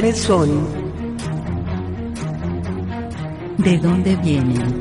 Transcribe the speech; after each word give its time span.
quiénes 0.00 0.18
son. 0.18 0.48
¿De 3.58 3.78
dónde 3.78 4.14
vienen? 4.16 4.80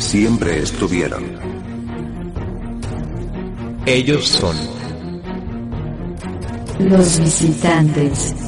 Siempre 0.00 0.62
estuvieron. 0.64 1.22
Ellos 3.86 4.26
son 4.26 4.56
Los 6.80 7.20
visitantes. 7.20 8.47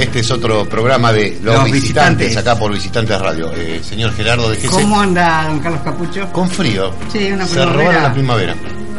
Este 0.00 0.20
es 0.20 0.30
otro 0.30 0.64
programa 0.68 1.12
de 1.12 1.38
Los, 1.42 1.54
Los 1.56 1.64
visitantes, 1.64 2.28
Visitantes. 2.28 2.36
acá 2.36 2.56
por 2.58 2.72
Visitantes 2.72 3.20
Radio. 3.20 3.52
Eh, 3.54 3.80
señor 3.82 4.12
Gerardo, 4.14 4.48
déjese. 4.50 4.68
¿Cómo 4.68 5.00
anda 5.00 5.46
don 5.48 5.60
Carlos 5.60 5.80
Capucho? 5.84 6.26
Con 6.32 6.48
frío. 6.48 6.90
Sí, 7.12 7.30
una 7.32 7.46
Se 7.46 7.54
primavera. 7.54 7.72
robaron 7.82 8.02
la 8.02 8.12
primavera. 8.12 8.54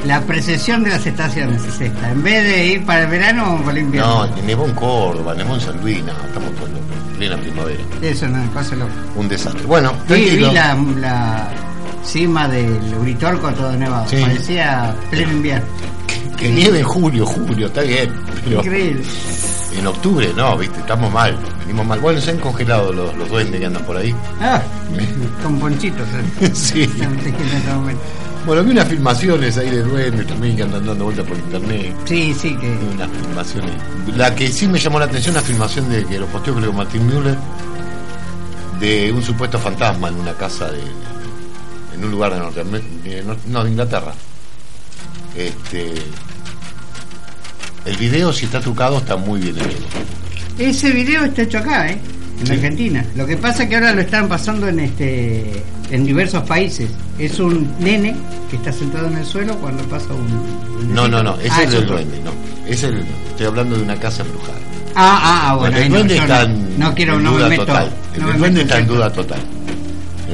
La 0.05 0.22
precesión 0.22 0.83
de 0.83 0.89
las 0.91 1.05
estaciones 1.05 1.61
es 1.63 1.81
esta. 1.81 2.11
En 2.11 2.23
vez 2.23 2.44
de 2.44 2.66
ir 2.67 2.85
para 2.85 3.02
el 3.03 3.07
verano 3.07 3.55
o 3.55 3.57
para 3.63 3.77
el 3.77 3.83
invierno. 3.85 4.25
No, 4.27 4.35
nevó 4.44 4.66
en 4.66 4.73
Córdoba, 4.73 5.33
nevó 5.35 5.55
en 5.55 5.61
San 5.61 5.79
Luis, 5.81 6.03
no, 6.03 6.11
estamos 6.11 6.52
todos 6.55 6.69
locos. 6.69 6.85
Plena 7.17 7.38
primavera. 7.38 7.79
Eso 8.02 8.27
no, 8.27 8.52
cosa 8.53 8.75
loca. 8.75 8.94
Un 9.16 9.27
desastre. 9.27 9.63
Bueno, 9.66 9.94
Sí, 10.07 10.13
vi 10.16 10.39
la, 10.39 10.75
la 10.99 11.49
cima 12.03 12.47
del 12.47 12.79
Uritorco 12.99 13.52
todo 13.53 13.72
nevado. 13.73 14.07
Sí. 14.09 14.17
Parecía 14.22 14.95
pleno 15.11 15.31
invierno. 15.33 15.66
Que 16.38 16.49
nieve 16.49 16.79
en 16.79 16.85
julio, 16.85 17.23
julio, 17.25 17.67
está 17.67 17.81
bien. 17.81 18.11
Pero 18.44 18.57
Increíble. 18.61 19.03
En 19.77 19.88
octubre, 19.88 20.31
no, 20.36 20.58
viste, 20.58 20.80
estamos 20.80 21.11
mal. 21.11 21.38
Venimos 21.59 21.86
mal. 21.86 22.00
Bueno, 22.00 22.19
se 22.19 22.31
han 22.31 22.39
congelado 22.39 22.91
los, 22.91 23.16
los 23.16 23.30
duendes 23.30 23.59
que 23.59 23.66
andan 23.66 23.83
por 23.86 23.97
ahí. 23.97 24.13
Ah, 24.39 24.61
con 25.44 25.59
ponchitos. 25.59 26.08
¿eh? 26.41 26.52
sí. 26.53 26.89
Bueno, 28.44 28.63
vi 28.63 28.72
unas 28.72 28.88
filmaciones 28.88 29.55
ahí 29.59 29.69
de 29.69 29.83
duendes 29.83 30.25
también 30.25 30.55
que 30.55 30.63
andan 30.63 30.83
dando 30.83 31.03
vueltas 31.05 31.28
por 31.28 31.38
internet. 31.38 31.95
Sí, 32.05 32.33
sí, 32.33 32.55
que. 32.55 32.69
Vi 32.69 32.88
unas 32.95 33.09
filmaciones. 33.11 33.72
La 34.16 34.33
que 34.33 34.47
sí 34.52 34.67
me 34.67 34.80
llamó 34.80 34.97
la 34.97 35.06
atención, 35.06 35.35
una 35.35 35.44
filmación 35.44 35.90
de 35.90 36.03
que 36.06 36.18
lo 36.18 36.25
posteó 36.25 36.56
creo 36.56 36.74
Martín 36.74 37.06
Müller, 37.06 37.38
de 38.79 39.12
un 39.12 39.22
supuesto 39.22 39.59
fantasma 39.59 40.07
en 40.07 40.16
una 40.16 40.34
casa 40.34 40.72
de. 40.72 40.81
en 41.94 42.03
un 42.03 42.09
lugar 42.09 42.34
de 42.34 42.40
Norteamérica. 42.40 43.35
No, 43.45 43.63
de 43.63 43.69
Inglaterra. 43.69 44.13
Este. 45.35 45.94
El 47.86 47.97
video, 47.97 48.31
si 48.31 48.46
está 48.46 48.59
trucado, 48.59 48.97
está 49.00 49.16
muy 49.18 49.40
bien 49.42 49.58
hecho. 49.58 49.78
Ese 50.59 50.92
video 50.92 51.24
está 51.25 51.42
hecho 51.44 51.58
acá, 51.59 51.90
¿eh? 51.90 51.97
En 52.40 52.47
Sí. 52.47 52.53
Argentina. 52.53 53.06
Lo 53.16 53.25
que 53.25 53.38
pasa 53.38 53.64
es 53.64 53.69
que 53.69 53.75
ahora 53.75 53.94
lo 53.94 54.02
están 54.02 54.28
pasando 54.28 54.68
en 54.68 54.80
este 54.80 55.64
en 55.92 56.06
diversos 56.06 56.44
países. 56.47 56.90
Es 57.19 57.40
un 57.40 57.72
nene 57.80 58.16
que 58.50 58.56
está 58.58 58.72
sentado 58.72 59.08
en 59.08 59.18
el 59.18 59.25
suelo 59.25 59.56
cuando 59.58 59.84
pasa 59.84 60.08
un. 60.14 60.94
No, 60.94 61.08
no, 61.08 61.22
no, 61.24 61.36
ese 61.40 61.50
Ah, 61.52 61.64
es 61.64 61.74
el 61.74 61.84
otro. 61.84 61.94
duende, 61.96 62.19
no. 62.24 62.31
Es 62.68 62.84
el, 62.84 63.03
estoy 63.30 63.46
hablando 63.47 63.75
de 63.78 63.84
una 63.84 63.96
casa 63.98 64.24
embrujada. 64.24 64.58
Ah, 64.96 65.19
ah, 65.22 65.50
ah, 65.52 65.56
bueno. 65.56 65.78
el 65.78 65.90
no, 65.90 65.96
duende 65.98 66.18
está 66.18 66.42
en, 66.44 66.80
no 66.80 66.94
quiero, 66.96 67.16
en 67.16 67.24
no 67.24 67.31
duda 67.34 67.44
me 67.44 67.50
meto. 67.50 67.66
total. 67.66 67.92
El, 68.16 68.22
no 68.22 68.34
duende 68.34 68.62
está 68.62 68.80
en 68.80 68.88
duda 68.88 69.09
total. 69.12 69.40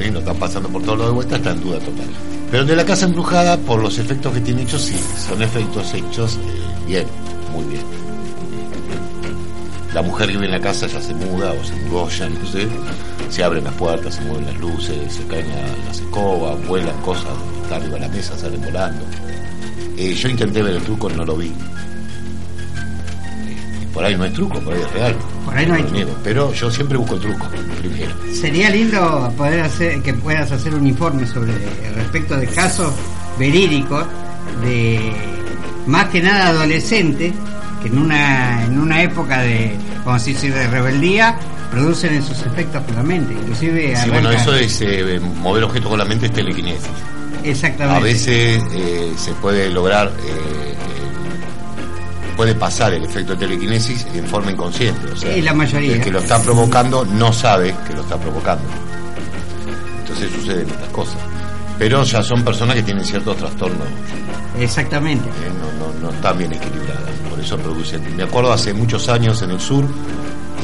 ¿Eh? 0.00 0.10
No 0.10 0.18
está 0.20 0.34
pasando 0.34 0.68
por 0.68 0.82
todo 0.82 0.96
lo 0.96 1.06
de 1.06 1.12
vuelta, 1.12 1.36
está 1.36 1.50
en 1.52 1.60
duda 1.60 1.78
total. 1.78 2.06
Pero 2.50 2.62
el 2.62 2.68
de 2.68 2.76
la 2.76 2.84
casa 2.84 3.04
embrujada, 3.06 3.56
por 3.58 3.80
los 3.82 3.98
efectos 3.98 4.32
que 4.32 4.40
tiene 4.40 4.62
hechos, 4.62 4.82
sí, 4.82 4.94
son 5.28 5.42
efectos 5.42 5.92
hechos 5.92 6.36
eh, 6.36 6.86
bien, 6.86 7.04
muy 7.52 7.64
bien. 7.64 7.82
La 9.94 10.02
mujer 10.02 10.26
que 10.26 10.32
vive 10.34 10.44
en 10.46 10.52
la 10.52 10.60
casa 10.60 10.86
ya 10.86 11.00
se 11.00 11.14
muda 11.14 11.52
o 11.52 11.64
se 11.64 11.74
engolla, 11.74 12.28
no 12.28 12.46
sé. 12.46 12.68
Se 13.30 13.42
abren 13.42 13.64
las 13.64 13.74
puertas, 13.74 14.14
se 14.16 14.20
mueven 14.22 14.46
las 14.46 14.56
luces, 14.58 15.12
se 15.14 15.26
caen 15.26 15.48
la- 15.48 15.86
las 15.86 15.98
escobas, 15.98 16.56
vuelan 16.66 16.96
cosas, 17.00 17.24
está 17.62 17.76
arriba 17.76 17.94
de 17.94 18.00
la 18.00 18.08
mesa, 18.08 18.36
salen 18.38 18.60
volando. 18.62 19.02
Eh, 19.96 20.14
yo 20.14 20.28
intenté 20.28 20.62
ver 20.62 20.74
el 20.76 20.82
truco, 20.82 21.08
no 21.10 21.24
lo 21.24 21.36
vi. 21.36 21.46
Eh, 21.48 21.52
por 23.92 24.04
ahí 24.04 24.14
no 24.16 24.24
hay 24.24 24.30
truco, 24.30 24.60
por 24.60 24.74
ahí 24.74 24.80
es 24.82 24.92
real. 24.92 25.16
Por 25.44 25.56
ahí 25.56 25.66
no 25.66 25.74
hay 25.74 25.82
niego, 25.84 26.14
Pero 26.22 26.52
yo 26.52 26.70
siempre 26.70 26.98
busco 26.98 27.14
el 27.14 27.20
truco, 27.20 27.46
primero. 27.80 28.14
Sería 28.34 28.70
lindo 28.70 29.32
poder 29.36 29.60
hacer 29.60 30.02
que 30.02 30.12
puedas 30.14 30.52
hacer 30.52 30.74
un 30.74 30.86
informe 30.86 31.26
sobre 31.26 31.52
respecto 31.94 32.36
de 32.36 32.46
casos 32.46 32.92
verídicos 33.38 34.04
de 34.62 35.12
más 35.88 36.08
que 36.08 36.22
nada 36.22 36.48
adolescentes 36.48 37.32
que 37.82 37.88
en 37.88 37.98
una 37.98 38.64
en 38.64 38.78
una 38.78 39.02
época 39.02 39.40
de 39.40 39.76
como 40.04 40.18
si 40.18 40.34
de 40.34 40.68
rebeldía 40.68 41.38
producen 41.70 42.14
esos 42.14 42.40
efectos 42.46 42.82
con 42.84 42.96
la 42.96 43.02
mente, 43.02 43.34
inclusive 43.34 43.96
Sí, 43.96 44.10
bueno, 44.10 44.30
eso 44.30 44.54
es 44.54 44.80
eh, 44.80 45.20
mover 45.20 45.64
objetos 45.64 45.88
con 45.88 45.98
la 45.98 46.04
mente 46.04 46.26
es 46.26 46.32
telequinesis. 46.32 46.88
exactamente 47.44 47.98
A 47.98 48.02
veces 48.02 48.62
eh, 48.72 49.12
se 49.16 49.32
puede 49.32 49.68
lograr, 49.70 50.08
eh, 50.08 50.74
puede 52.36 52.54
pasar 52.54 52.94
el 52.94 53.04
efecto 53.04 53.32
de 53.32 53.38
telequinesis 53.46 54.06
en 54.14 54.26
forma 54.26 54.50
inconsciente. 54.50 55.12
O 55.12 55.16
sea, 55.16 55.36
Y 55.36 55.42
la 55.42 55.54
mayoría. 55.54 55.94
El 55.94 56.00
que 56.00 56.10
lo 56.10 56.20
está 56.20 56.42
provocando 56.42 57.04
no 57.04 57.32
sabe 57.32 57.74
que 57.86 57.94
lo 57.94 58.02
está 58.02 58.16
provocando. 58.16 58.64
Entonces 60.00 60.30
suceden 60.32 60.68
estas 60.68 60.88
cosas. 60.88 61.18
Pero 61.78 62.02
ya 62.02 62.22
son 62.22 62.42
personas 62.42 62.76
que 62.76 62.82
tienen 62.82 63.04
ciertos 63.04 63.36
trastornos, 63.36 63.86
exactamente 64.60 65.28
eh, 65.28 65.50
no, 65.78 65.86
no, 65.92 66.00
no 66.00 66.10
están 66.10 66.38
bien 66.38 66.52
equilibradas. 66.52 67.08
Por 67.30 67.40
eso 67.40 67.56
producen. 67.58 68.16
Me 68.16 68.22
acuerdo 68.24 68.52
hace 68.52 68.72
muchos 68.74 69.08
años 69.08 69.40
en 69.42 69.50
el 69.50 69.60
sur, 69.60 69.84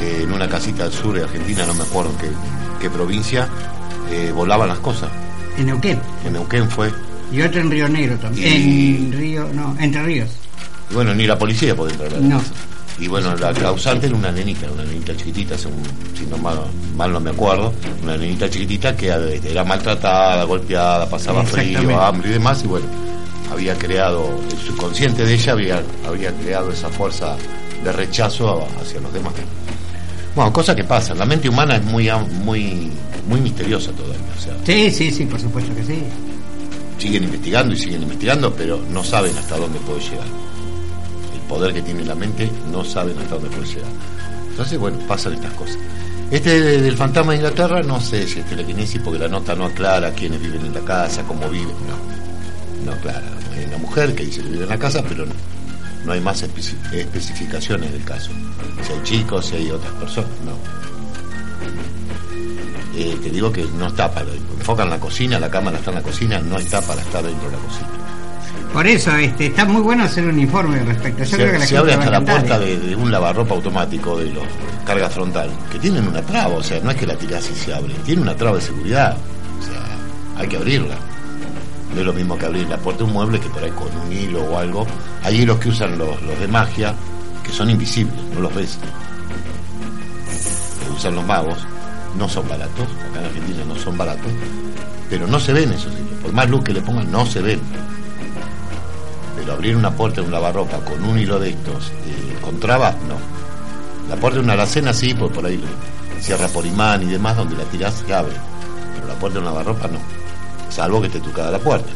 eh, 0.01 0.21
en 0.23 0.31
una 0.33 0.47
casita 0.47 0.83
del 0.83 0.93
sur 0.93 1.15
de 1.15 1.23
Argentina, 1.23 1.65
no 1.65 1.73
me 1.73 1.83
acuerdo 1.83 2.11
en 2.11 2.17
qué, 2.17 2.27
qué 2.81 2.89
provincia, 2.89 3.47
eh, 4.11 4.31
volaban 4.35 4.67
las 4.67 4.79
cosas. 4.79 5.09
en 5.57 5.67
Neuquén 5.67 5.99
En 6.25 6.33
Neuquén 6.33 6.69
fue. 6.69 6.91
y 7.31 7.41
otro 7.41 7.61
en 7.61 7.71
Río 7.71 7.87
Negro 7.87 8.17
también 8.17 8.47
Y- 8.69 8.95
en 8.97 9.11
Río 9.13 9.49
no 9.53 9.75
Entre 9.79 10.03
Ríos 10.03 10.29
Y 10.91 10.93
bueno, 10.95 11.13
ni 11.15 11.25
la 11.25 11.37
policía 11.39 11.73
podía 11.75 11.93
entrar 11.93 12.13
a 12.13 12.17
la 12.19 12.27
No. 12.27 12.37
casa. 12.39 12.51
Y 12.99 13.07
bueno, 13.07 13.35
la 13.35 13.53
causante 13.53 14.07
era 14.07 14.15
una 14.15 14.31
nenita, 14.31 14.67
una 14.71 14.83
nenita 14.85 15.13
chiquitita, 15.17 15.57
según, 15.57 15.81
si 16.17 16.25
no 16.27 16.37
mal, 16.37 16.59
mal 16.95 17.11
no 17.11 17.19
me 17.19 17.31
acuerdo, 17.31 17.73
una 18.03 18.15
nenita 18.15 18.49
chiquitita 18.49 18.95
que 18.95 19.07
era 19.43 19.63
maltratada, 19.65 20.43
golpeada, 20.45 21.09
pasaba 21.09 21.43
frío, 21.43 21.99
hambre 22.01 22.29
y 22.29 22.33
demás, 22.33 22.63
y 22.63 22.67
bueno, 22.67 22.85
había 23.51 23.75
creado, 23.77 24.39
el 24.51 24.57
subconsciente 24.57 25.25
de 25.25 25.33
ella 25.33 25.51
había, 25.53 25.83
había 26.07 26.31
creado 26.33 26.71
esa 26.71 26.89
fuerza 26.89 27.35
de 27.83 27.91
rechazo 27.91 28.67
hacia 28.81 28.99
los 29.01 29.13
demás. 29.13 29.33
Bueno, 30.35 30.51
cosa 30.51 30.75
que 30.75 30.83
pasa, 30.83 31.13
la 31.15 31.25
mente 31.25 31.47
humana 31.47 31.77
es 31.77 31.83
muy, 31.83 32.09
muy, 32.43 32.91
muy 33.27 33.39
misteriosa 33.41 33.91
todavía, 33.91 34.17
o 34.37 34.41
sea, 34.41 34.53
sí 34.65 34.91
sí 34.91 35.11
sí 35.11 35.25
por 35.25 35.39
supuesto 35.39 35.73
que 35.75 35.83
sí 35.85 36.03
siguen 36.97 37.23
investigando 37.25 37.73
y 37.73 37.77
siguen 37.77 38.03
investigando, 38.03 38.53
pero 38.53 38.79
no 38.91 39.03
saben 39.03 39.37
hasta 39.37 39.57
dónde 39.57 39.79
puede 39.79 39.99
llegar. 40.01 40.27
El 41.33 41.39
poder 41.47 41.73
que 41.73 41.81
tiene 41.81 42.03
la 42.05 42.15
mente 42.15 42.49
no 42.71 42.83
saben 42.83 43.17
hasta 43.19 43.35
dónde 43.35 43.49
puede 43.49 43.67
llegar. 43.67 43.89
Entonces, 44.49 44.79
bueno, 44.79 44.97
pasan 45.07 45.33
estas 45.33 45.53
cosas. 45.53 45.77
Este 46.31 46.59
de- 46.61 46.81
del 46.81 46.97
fantasma 46.97 47.33
de 47.33 47.37
Inglaterra, 47.39 47.83
no 47.83 47.99
sé 48.01 48.25
si 48.27 48.39
es 48.39 48.45
telequinesis 48.45 48.99
porque 49.03 49.19
la 49.19 49.27
nota 49.27 49.53
no 49.55 49.65
aclara 49.65 50.11
quiénes 50.11 50.41
viven 50.41 50.65
en 50.65 50.73
la 50.73 50.79
casa, 50.81 51.23
cómo 51.23 51.47
viven, 51.49 51.67
no. 51.87 52.24
No 52.85 52.91
aclara. 52.93 53.23
Hay 53.57 53.65
una 53.65 53.77
mujer 53.77 54.13
que 54.15 54.25
dice 54.25 54.41
que 54.41 54.49
vive 54.49 54.63
en 54.63 54.69
la 54.69 54.77
casa, 54.79 55.03
pero 55.07 55.25
no, 55.25 55.33
no 56.05 56.11
hay 56.11 56.21
más 56.21 56.43
especi- 56.43 56.75
especificaciones 56.93 57.91
del 57.91 58.03
caso. 58.03 58.31
Si 58.85 58.93
hay 58.93 59.03
chicos, 59.03 59.45
si 59.47 59.55
hay 59.55 59.71
otras 59.71 59.91
personas, 59.93 60.29
no. 60.45 60.55
Eh, 62.97 63.17
te 63.21 63.29
digo 63.29 63.51
que 63.51 63.65
no 63.77 63.87
está 63.87 64.09
para. 64.11 64.27
Enfocan 64.57 64.89
la 64.89 64.99
cocina, 64.99 65.39
la 65.39 65.49
cámara 65.49 65.77
está 65.77 65.91
en 65.91 65.97
la 65.97 66.01
cocina, 66.03 66.39
no 66.39 66.57
está 66.57 66.81
para 66.81 67.01
estar 67.01 67.23
dentro 67.23 67.49
de 67.49 67.57
la 67.57 67.61
cocina. 67.63 67.87
por 68.71 68.87
eso 68.87 69.15
este 69.15 69.47
está 69.47 69.65
muy 69.65 69.81
bueno 69.81 70.03
hacer 70.05 70.25
un 70.25 70.39
informe 70.39 70.79
respecto 70.83 71.23
yo 71.23 71.37
creo 71.37 71.51
que 71.51 71.53
Se, 71.53 71.59
la 71.59 71.65
se 71.65 71.75
gente 71.75 71.77
abre 71.77 71.93
hasta 71.93 72.11
la 72.11 72.21
puerta 72.25 72.59
de, 72.59 72.77
de 72.79 72.95
un 72.95 73.11
lavarropa 73.11 73.53
automático 73.55 74.17
de 74.17 74.31
los 74.31 74.43
carga 74.85 75.09
frontal, 75.09 75.49
que 75.71 75.79
tienen 75.79 76.07
una 76.07 76.21
traba, 76.21 76.55
o 76.55 76.63
sea, 76.63 76.79
no 76.81 76.91
es 76.91 76.97
que 76.97 77.05
la 77.07 77.17
tirás 77.17 77.49
y 77.49 77.55
se 77.55 77.73
abre, 77.73 77.93
tiene 78.05 78.21
una 78.21 78.35
traba 78.35 78.57
de 78.57 78.61
seguridad, 78.63 79.17
o 79.59 79.63
sea, 79.65 80.41
hay 80.41 80.47
que 80.47 80.57
abrirla. 80.57 80.95
No 81.95 82.01
es 82.01 82.07
lo 82.07 82.13
mismo 82.13 82.37
que 82.37 82.45
abrir 82.45 82.67
la 82.67 82.77
puerta 82.77 82.99
de 82.99 83.03
un 83.05 83.13
mueble 83.13 83.39
que 83.39 83.47
por 83.47 83.63
ahí 83.63 83.71
con 83.71 83.87
un 83.97 84.11
hilo 84.11 84.43
o 84.43 84.57
algo. 84.57 84.85
Hay 85.23 85.41
hilos 85.41 85.57
que 85.59 85.69
usan 85.69 85.97
los, 85.97 86.21
los 86.23 86.37
de 86.37 86.47
magia, 86.49 86.93
que 87.41 87.53
son 87.53 87.69
invisibles, 87.69 88.21
no 88.33 88.41
los 88.41 88.53
ves. 88.53 88.77
usan 90.93 91.15
los 91.15 91.25
magos, 91.25 91.57
no 92.17 92.27
son 92.27 92.49
baratos, 92.49 92.85
acá 93.09 93.19
en 93.19 93.25
Argentina 93.27 93.63
no 93.65 93.75
son 93.77 93.97
baratos, 93.97 94.29
pero 95.09 95.25
no 95.25 95.39
se 95.39 95.53
ven 95.53 95.71
esos 95.71 95.93
sitios. 95.93 96.19
Por 96.21 96.33
más 96.33 96.49
luz 96.49 96.65
que 96.65 96.73
le 96.73 96.81
pongan, 96.81 97.09
no 97.09 97.25
se 97.25 97.41
ven. 97.41 97.61
Pero 99.37 99.53
abrir 99.53 99.77
una 99.77 99.91
puerta 99.91 100.19
de 100.19 100.27
un 100.27 100.33
lavarropa 100.33 100.79
con 100.79 101.01
un 101.01 101.17
hilo 101.17 101.39
de 101.39 101.51
estos, 101.51 101.91
eh, 102.07 102.37
con 102.41 102.59
trabas, 102.59 102.95
no. 103.07 103.15
La 104.09 104.17
puerta 104.17 104.39
de 104.39 104.43
una 104.43 104.53
alacena 104.53 104.93
sí, 104.93 105.13
pues 105.13 105.31
por 105.31 105.45
ahí 105.45 105.63
cierra 106.19 106.49
por 106.49 106.65
imán 106.65 107.03
y 107.03 107.05
demás, 107.05 107.37
donde 107.37 107.55
la 107.55 107.63
tirás 107.63 108.03
se 108.05 108.13
abre. 108.13 108.35
Pero 108.95 109.07
la 109.07 109.13
puerta 109.13 109.35
de 109.35 109.39
un 109.39 109.45
lavarropa 109.45 109.87
no. 109.87 110.24
Salvo 110.69 111.01
que 111.01 111.07
esté 111.07 111.19
trucada 111.19 111.51
la 111.51 111.59
puerta. 111.59 111.89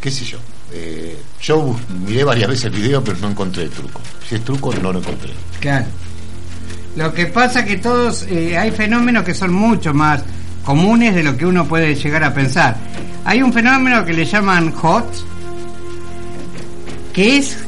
¿Qué 0.00 0.10
sé 0.10 0.24
yo? 0.24 0.38
Eh, 0.72 1.18
yo 1.40 1.76
miré 2.06 2.24
varias 2.24 2.48
veces 2.48 2.64
el 2.66 2.72
video, 2.72 3.02
pero 3.02 3.18
no 3.18 3.30
encontré 3.30 3.64
el 3.64 3.70
truco. 3.70 4.00
Si 4.28 4.34
es 4.34 4.44
truco, 4.44 4.72
no 4.74 4.92
lo 4.92 4.98
encontré. 4.98 5.32
Claro. 5.60 5.86
Lo 6.96 7.12
que 7.12 7.26
pasa 7.26 7.64
que 7.64 7.76
todos 7.76 8.26
eh, 8.28 8.56
hay 8.56 8.70
fenómenos 8.70 9.24
que 9.24 9.34
son 9.34 9.52
mucho 9.52 9.92
más 9.92 10.22
comunes 10.64 11.14
de 11.14 11.22
lo 11.22 11.36
que 11.36 11.46
uno 11.46 11.66
puede 11.66 11.94
llegar 11.94 12.24
a 12.24 12.34
pensar. 12.34 12.76
Hay 13.24 13.42
un 13.42 13.52
fenómeno 13.52 14.04
que 14.04 14.12
le 14.12 14.24
llaman 14.24 14.72
hot, 14.72 15.06
que 17.12 17.38
es 17.38 17.58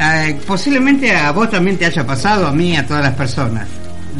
eh, 0.00 0.40
posiblemente 0.46 1.14
a 1.14 1.30
vos 1.32 1.50
también 1.50 1.78
te 1.78 1.86
haya 1.86 2.06
pasado, 2.06 2.46
a 2.46 2.52
mí, 2.52 2.76
a 2.76 2.86
todas 2.86 3.04
las 3.04 3.14
personas. 3.14 3.68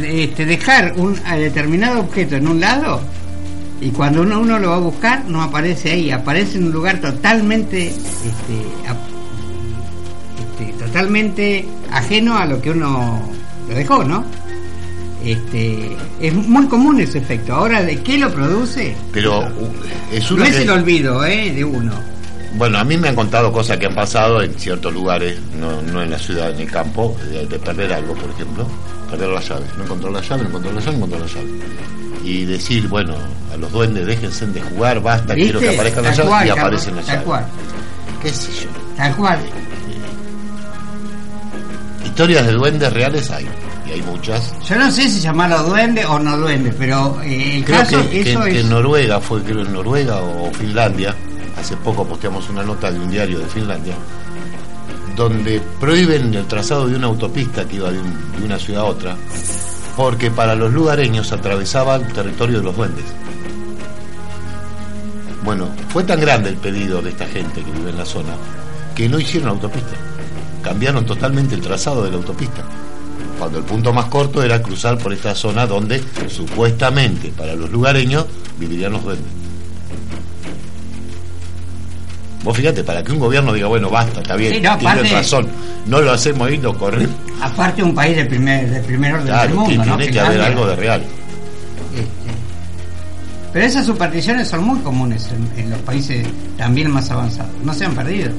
Este, 0.00 0.46
dejar 0.46 0.94
un 0.96 1.18
a 1.26 1.36
determinado 1.36 2.00
objeto 2.00 2.36
en 2.36 2.48
un 2.48 2.60
lado 2.60 3.00
y 3.82 3.90
cuando 3.90 4.22
uno, 4.22 4.40
uno 4.40 4.58
lo 4.58 4.70
va 4.70 4.76
a 4.76 4.80
buscar 4.80 5.24
no 5.28 5.42
aparece 5.42 5.90
ahí, 5.92 6.10
aparece 6.10 6.58
en 6.58 6.64
un 6.66 6.72
lugar 6.72 7.00
totalmente 7.00 7.88
este, 7.88 8.62
este, 10.38 10.72
totalmente 10.84 11.66
ajeno 11.90 12.36
a 12.38 12.46
lo 12.46 12.60
que 12.60 12.70
uno 12.70 13.20
lo 13.68 13.74
dejó, 13.74 14.04
¿no? 14.04 14.24
Este, 15.24 15.96
es 16.20 16.34
muy 16.34 16.66
común 16.66 17.00
ese 17.00 17.18
efecto. 17.18 17.54
Ahora, 17.54 17.82
¿de 17.82 18.00
qué 18.02 18.18
lo 18.18 18.30
produce? 18.32 18.94
Pero 19.12 19.40
uh, 19.40 19.70
es 20.12 20.28
No 20.30 20.36
una 20.36 20.48
es 20.48 20.56
que- 20.56 20.62
el 20.62 20.70
olvido, 20.70 21.24
¿eh? 21.24 21.52
De 21.52 21.64
uno. 21.64 21.92
Bueno, 22.54 22.78
a 22.78 22.84
mí 22.84 22.98
me 22.98 23.08
han 23.08 23.14
contado 23.14 23.50
cosas 23.50 23.78
que 23.78 23.86
han 23.86 23.94
pasado 23.94 24.42
en 24.42 24.52
ciertos 24.54 24.92
lugares, 24.92 25.38
no, 25.58 25.80
no 25.80 26.02
en 26.02 26.10
la 26.10 26.18
ciudad, 26.18 26.50
en 26.50 26.60
el 26.60 26.70
campo, 26.70 27.16
de, 27.30 27.46
de 27.46 27.58
perder 27.58 27.92
algo, 27.94 28.14
por 28.14 28.28
ejemplo, 28.30 28.66
perder 29.10 29.28
la 29.30 29.40
llave. 29.40 29.64
No 29.78 29.84
encontró 29.84 30.10
la 30.10 30.20
llave, 30.20 30.42
no 30.42 30.48
encontró 30.48 30.72
la 30.72 30.80
llave, 30.80 30.92
no 30.98 31.04
encontró 31.06 31.18
la 31.20 31.26
llave. 31.26 31.50
Y 32.24 32.44
decir, 32.44 32.86
bueno, 32.88 33.14
a 33.52 33.56
los 33.56 33.72
duendes 33.72 34.06
déjense 34.06 34.46
de 34.46 34.60
jugar, 34.60 35.00
basta, 35.02 35.34
quiero 35.34 35.58
que 35.58 35.70
aparezcan 35.74 36.04
las 36.04 36.16
Tal 36.16 36.26
llaves 36.28 36.46
y 36.46 36.50
aparecen 36.50 36.96
las 36.96 37.04
Tal 37.06 37.14
llaves. 37.16 37.26
cual, 37.28 37.46
¿Qué 38.22 38.30
sé 38.30 38.50
yo? 38.62 38.68
tal 38.96 39.16
cual. 39.16 39.38
Historias 42.04 42.46
de 42.46 42.52
duendes 42.52 42.92
reales 42.92 43.30
hay, 43.30 43.46
y 43.88 43.90
hay 43.92 44.02
muchas. 44.02 44.52
Yo 44.68 44.76
no 44.76 44.90
sé 44.90 45.08
si 45.08 45.20
llamarlo 45.20 45.62
duende 45.64 46.04
o 46.04 46.18
no 46.18 46.36
duende, 46.36 46.72
pero 46.78 47.20
eh, 47.22 47.58
el 47.58 47.64
Creo 47.64 47.78
caso 47.78 48.02
que, 48.02 48.08
que, 48.08 48.24
que- 48.24 48.30
eso 48.32 48.44
que 48.44 48.50
es... 48.50 48.64
en 48.64 48.70
Noruega, 48.70 49.20
fue 49.20 49.42
creo 49.42 49.62
en 49.62 49.72
Noruega 49.72 50.18
o 50.20 50.50
Finlandia, 50.52 51.14
hace 51.58 51.76
poco 51.78 52.06
posteamos 52.06 52.48
una 52.50 52.62
nota 52.62 52.90
de 52.90 52.98
un 53.00 53.10
diario 53.10 53.38
de 53.38 53.46
Finlandia, 53.46 53.94
donde 55.16 55.60
prohíben 55.80 56.34
el 56.34 56.46
trazado 56.46 56.86
de 56.86 56.96
una 56.96 57.06
autopista 57.06 57.64
que 57.66 57.76
iba 57.76 57.90
de, 57.90 57.98
un- 57.98 58.32
de 58.38 58.44
una 58.44 58.58
ciudad 58.58 58.82
a 58.82 58.86
otra, 58.86 59.16
porque 59.96 60.30
para 60.30 60.54
los 60.54 60.72
lugareños 60.72 61.32
atravesaba 61.32 61.96
el 61.96 62.12
territorio 62.12 62.58
de 62.58 62.64
los 62.64 62.76
duendes. 62.76 63.04
Bueno, 65.44 65.68
fue 65.88 66.04
tan 66.04 66.20
grande 66.20 66.50
el 66.50 66.56
pedido 66.56 67.02
de 67.02 67.10
esta 67.10 67.26
gente 67.26 67.62
que 67.62 67.70
vive 67.70 67.90
en 67.90 67.98
la 67.98 68.06
zona 68.06 68.34
que 68.94 69.08
no 69.08 69.18
hicieron 69.18 69.50
autopista. 69.50 69.96
Cambiaron 70.62 71.04
totalmente 71.04 71.54
el 71.54 71.60
trazado 71.60 72.04
de 72.04 72.10
la 72.10 72.16
autopista. 72.16 72.62
Cuando 73.38 73.58
el 73.58 73.64
punto 73.64 73.92
más 73.92 74.06
corto 74.06 74.42
era 74.42 74.62
cruzar 74.62 74.98
por 74.98 75.12
esta 75.12 75.34
zona 75.34 75.66
donde 75.66 76.02
supuestamente 76.28 77.32
para 77.36 77.56
los 77.56 77.70
lugareños 77.70 78.26
vivirían 78.58 78.92
los 78.92 79.02
duendes. 79.02 79.41
Vos 82.42 82.56
fíjate, 82.56 82.82
para 82.82 83.02
que 83.02 83.12
un 83.12 83.18
gobierno 83.18 83.52
diga, 83.52 83.68
bueno, 83.68 83.88
basta, 83.88 84.20
está 84.20 84.34
bien, 84.34 84.54
Sí, 84.54 84.60
no, 84.60 84.76
razón, 84.76 85.48
no 85.86 86.00
lo 86.00 86.12
hacemos 86.12 86.48
ahí, 86.48 86.56
lo 86.58 86.76
corremos. 86.76 87.14
Aparte 87.40 87.82
un 87.82 87.94
país 87.94 88.16
de 88.16 88.24
primer, 88.24 88.68
de 88.68 88.80
primer 88.80 89.14
orden 89.14 89.26
del 89.36 89.54
mundo, 89.54 89.70
que 89.70 89.76
¿no? 89.76 89.96
tiene 89.96 90.12
que 90.12 90.20
haber 90.20 90.40
algo 90.40 90.66
de 90.66 90.76
real. 90.76 91.02
Este, 91.94 92.08
Pero 93.52 93.64
esas 93.66 93.86
supersticiones 93.86 94.48
son 94.48 94.64
muy 94.64 94.80
comunes 94.80 95.28
en, 95.30 95.64
en 95.64 95.70
los 95.70 95.78
países 95.80 96.26
también 96.56 96.90
más 96.90 97.10
avanzados. 97.10 97.52
No 97.62 97.72
se 97.74 97.84
han 97.84 97.94
perdido. 97.94 98.30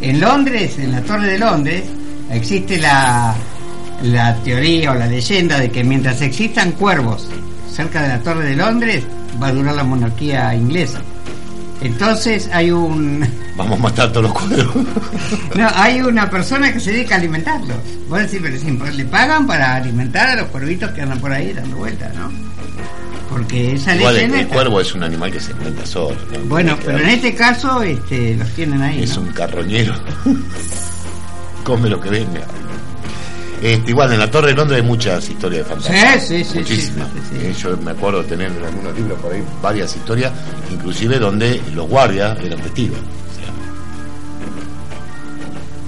En 0.00 0.20
Londres, 0.20 0.78
en 0.78 0.92
la 0.92 1.02
Torre 1.02 1.26
de 1.26 1.38
Londres, 1.38 1.84
existe 2.30 2.78
la, 2.78 3.34
la 4.04 4.34
teoría 4.36 4.92
o 4.92 4.94
la 4.94 5.06
leyenda 5.06 5.58
de 5.58 5.70
que 5.70 5.84
mientras 5.84 6.22
existan 6.22 6.72
cuervos 6.72 7.28
cerca 7.70 8.02
de 8.02 8.08
la 8.08 8.18
Torre 8.20 8.44
de 8.44 8.56
Londres, 8.56 9.04
va 9.42 9.48
a 9.48 9.52
durar 9.52 9.74
la 9.74 9.84
monarquía 9.84 10.54
inglesa. 10.54 11.00
Entonces 11.82 12.48
hay 12.52 12.70
un 12.70 13.26
Vamos 13.56 13.78
a 13.78 13.82
matar 13.82 14.12
todos 14.12 14.24
los 14.24 14.32
cuervos. 14.34 14.86
no, 15.54 15.68
hay 15.74 16.00
una 16.00 16.28
persona 16.30 16.72
que 16.72 16.80
se 16.80 16.92
dedica 16.92 17.14
a 17.14 17.18
alimentarlos. 17.18 17.76
Vos 18.08 18.18
decís, 18.20 18.38
pero 18.42 18.56
imp- 18.56 18.92
le 18.92 19.04
pagan 19.06 19.46
para 19.46 19.76
alimentar 19.76 20.28
a 20.30 20.36
los 20.36 20.48
cuervitos 20.48 20.90
que 20.92 21.02
andan 21.02 21.18
por 21.20 21.32
ahí 21.32 21.52
dando 21.52 21.76
vueltas, 21.76 22.14
¿no? 22.14 22.30
Porque 23.30 23.72
esa 23.74 23.94
Igual 23.94 24.08
el, 24.10 24.14
leyenda 24.16 24.36
el 24.38 24.42
está- 24.42 24.54
cuervo 24.54 24.80
es 24.80 24.94
un 24.94 25.02
animal 25.04 25.30
que 25.32 25.40
se 25.40 25.52
alimenta 25.52 25.86
solo. 25.86 26.16
¿no? 26.32 26.38
Bueno, 26.46 26.76
pero 26.84 26.98
en 26.98 27.08
este 27.10 27.34
caso 27.34 27.82
este, 27.82 28.34
los 28.36 28.48
tienen 28.50 28.82
ahí. 28.82 29.02
Es 29.04 29.16
¿no? 29.16 29.22
un 29.22 29.28
carroñero. 29.32 29.94
Come 31.64 31.88
lo 31.88 32.00
que 32.00 32.10
venga. 32.10 32.40
Este, 33.62 33.90
igual 33.90 34.12
en 34.12 34.18
la 34.20 34.30
Torre 34.30 34.48
de 34.48 34.54
Londres 34.54 34.80
hay 34.80 34.86
muchas 34.86 35.28
historias 35.28 35.68
de 35.68 35.74
fantasmas. 35.74 36.26
Sí, 36.26 36.38
sí, 36.38 36.44
sí, 36.44 36.58
Muchísimas. 36.60 37.08
sí, 37.08 37.18
sí. 37.30 37.46
Eh, 37.46 37.54
yo 37.58 37.76
me 37.78 37.90
acuerdo 37.90 38.22
de 38.22 38.28
tener 38.28 38.50
en 38.52 38.64
algunos 38.64 38.94
libros 38.96 39.18
por 39.20 39.32
ahí 39.32 39.42
varias 39.62 39.94
historias, 39.94 40.32
inclusive 40.70 41.18
donde 41.18 41.60
los 41.74 41.86
guardias 41.88 42.38
eran 42.42 42.58
testigos. 42.60 42.98
O 42.98 43.34
sea, 43.36 43.52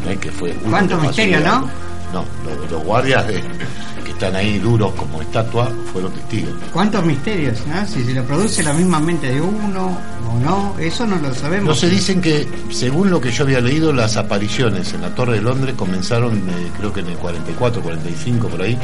no 0.05 0.11
es 0.11 0.19
que 0.19 0.31
fue 0.31 0.51
Cuánto 0.69 0.99
misterio, 0.99 1.41
¿no? 1.41 1.69
No, 2.13 2.25
los, 2.45 2.71
los 2.71 2.85
guardias 2.85 3.27
de- 3.27 3.41
que 3.41 3.92
están 4.23 4.37
ahí 4.37 4.61
duros 4.61 4.93
como 4.95 5.21
estatua 5.21 5.69
fueron 5.93 6.13
testigos. 6.13 6.55
¿Cuántos 6.73 7.05
misterios? 7.05 7.59
¿no? 7.67 7.85
Si 7.85 8.05
se 8.05 8.15
lo 8.15 8.23
produce 8.23 8.63
la 8.63 8.73
misma 8.73 9.01
mente 9.01 9.27
de 9.27 9.41
uno 9.41 9.99
o 10.31 10.39
no, 10.39 10.77
eso 10.79 11.05
no 11.05 11.17
lo 11.17 11.35
sabemos. 11.35 11.67
No 11.67 11.75
se 11.75 11.91
dicen 11.91 12.21
que, 12.21 12.49
según 12.71 13.11
lo 13.11 13.21
que 13.21 13.33
yo 13.33 13.43
había 13.43 13.61
leído, 13.61 13.93
las 13.93 14.17
apariciones 14.17 14.93
en 14.93 15.01
la 15.01 15.13
Torre 15.13 15.35
de 15.35 15.43
Londres 15.43 15.75
comenzaron, 15.77 16.37
eh, 16.37 16.71
creo 16.79 16.93
que 16.93 17.01
en 17.01 17.09
el 17.09 17.17
44, 17.17 17.83
45, 17.83 18.47
por 18.47 18.63
ahí, 18.63 18.79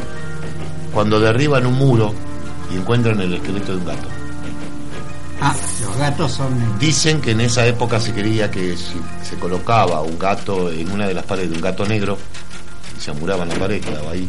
cuando 0.93 1.21
derriban 1.21 1.67
un 1.67 1.75
muro 1.75 2.13
y 2.75 2.77
encuentran 2.77 3.21
el 3.21 3.35
esqueleto 3.35 3.71
de 3.71 3.79
un 3.79 3.85
gato. 3.85 4.09
Ah, 5.41 5.55
los 5.83 5.97
gatos 5.99 6.33
son... 6.33 6.79
Dicen 6.81 7.21
que 7.21 7.31
en 7.31 7.43
esa 7.43 7.65
época 7.65 8.01
se 8.01 8.13
creía 8.13 8.51
que 8.51 8.77
si 8.77 9.01
se 9.23 9.37
colocaba 9.37 10.01
un 10.01 10.19
gato 10.19 10.69
en 10.69 10.91
una 10.91 11.07
de 11.07 11.15
las 11.15 11.25
paredes 11.25 11.51
de 11.51 11.57
un 11.59 11.63
gato 11.63 11.87
negro 11.87 12.19
y 12.97 13.01
se 13.01 13.13
amuraba 13.13 13.45
en 13.45 13.51
la 13.51 13.55
pared, 13.55 13.81
quedaba 13.81 14.11
ahí, 14.11 14.29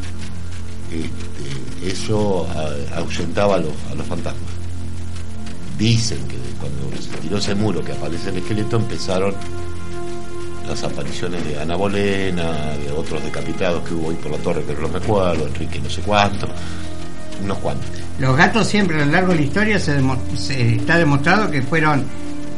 este, 0.91 1.91
eso 1.91 2.47
ah, 2.55 2.97
ahuyentaba 2.97 3.55
a 3.55 3.59
los, 3.59 3.71
a 3.91 3.95
los 3.95 4.05
fantasmas. 4.05 4.43
Dicen 5.77 6.17
que 6.27 6.35
cuando 6.59 7.01
se 7.01 7.09
tiró 7.21 7.37
ese 7.37 7.55
muro 7.55 7.83
que 7.83 7.93
aparece 7.93 8.29
el 8.29 8.37
esqueleto 8.37 8.75
empezaron 8.77 9.33
las 10.67 10.83
apariciones 10.83 11.43
de 11.45 11.59
Ana 11.59 11.75
Bolena, 11.75 12.51
de 12.83 12.91
otros 12.91 13.23
decapitados 13.23 13.87
que 13.87 13.93
hubo 13.93 14.09
ahí 14.11 14.17
por 14.17 14.31
la 14.31 14.37
torre, 14.39 14.63
pero 14.67 14.81
no 14.81 14.89
me 14.89 14.97
acuerdo, 14.97 15.47
Enrique 15.47 15.79
no 15.79 15.89
sé 15.89 16.01
cuánto, 16.01 16.47
unos 17.43 17.57
cuantos. 17.59 17.89
Los 18.19 18.35
gatos 18.35 18.67
siempre 18.67 19.01
a 19.01 19.05
lo 19.05 19.11
largo 19.11 19.29
de 19.31 19.35
la 19.39 19.41
historia 19.43 19.79
se, 19.79 19.97
demo- 19.99 20.19
se 20.37 20.75
está 20.75 20.97
demostrado 20.97 21.49
que 21.49 21.61
fueron 21.63 22.03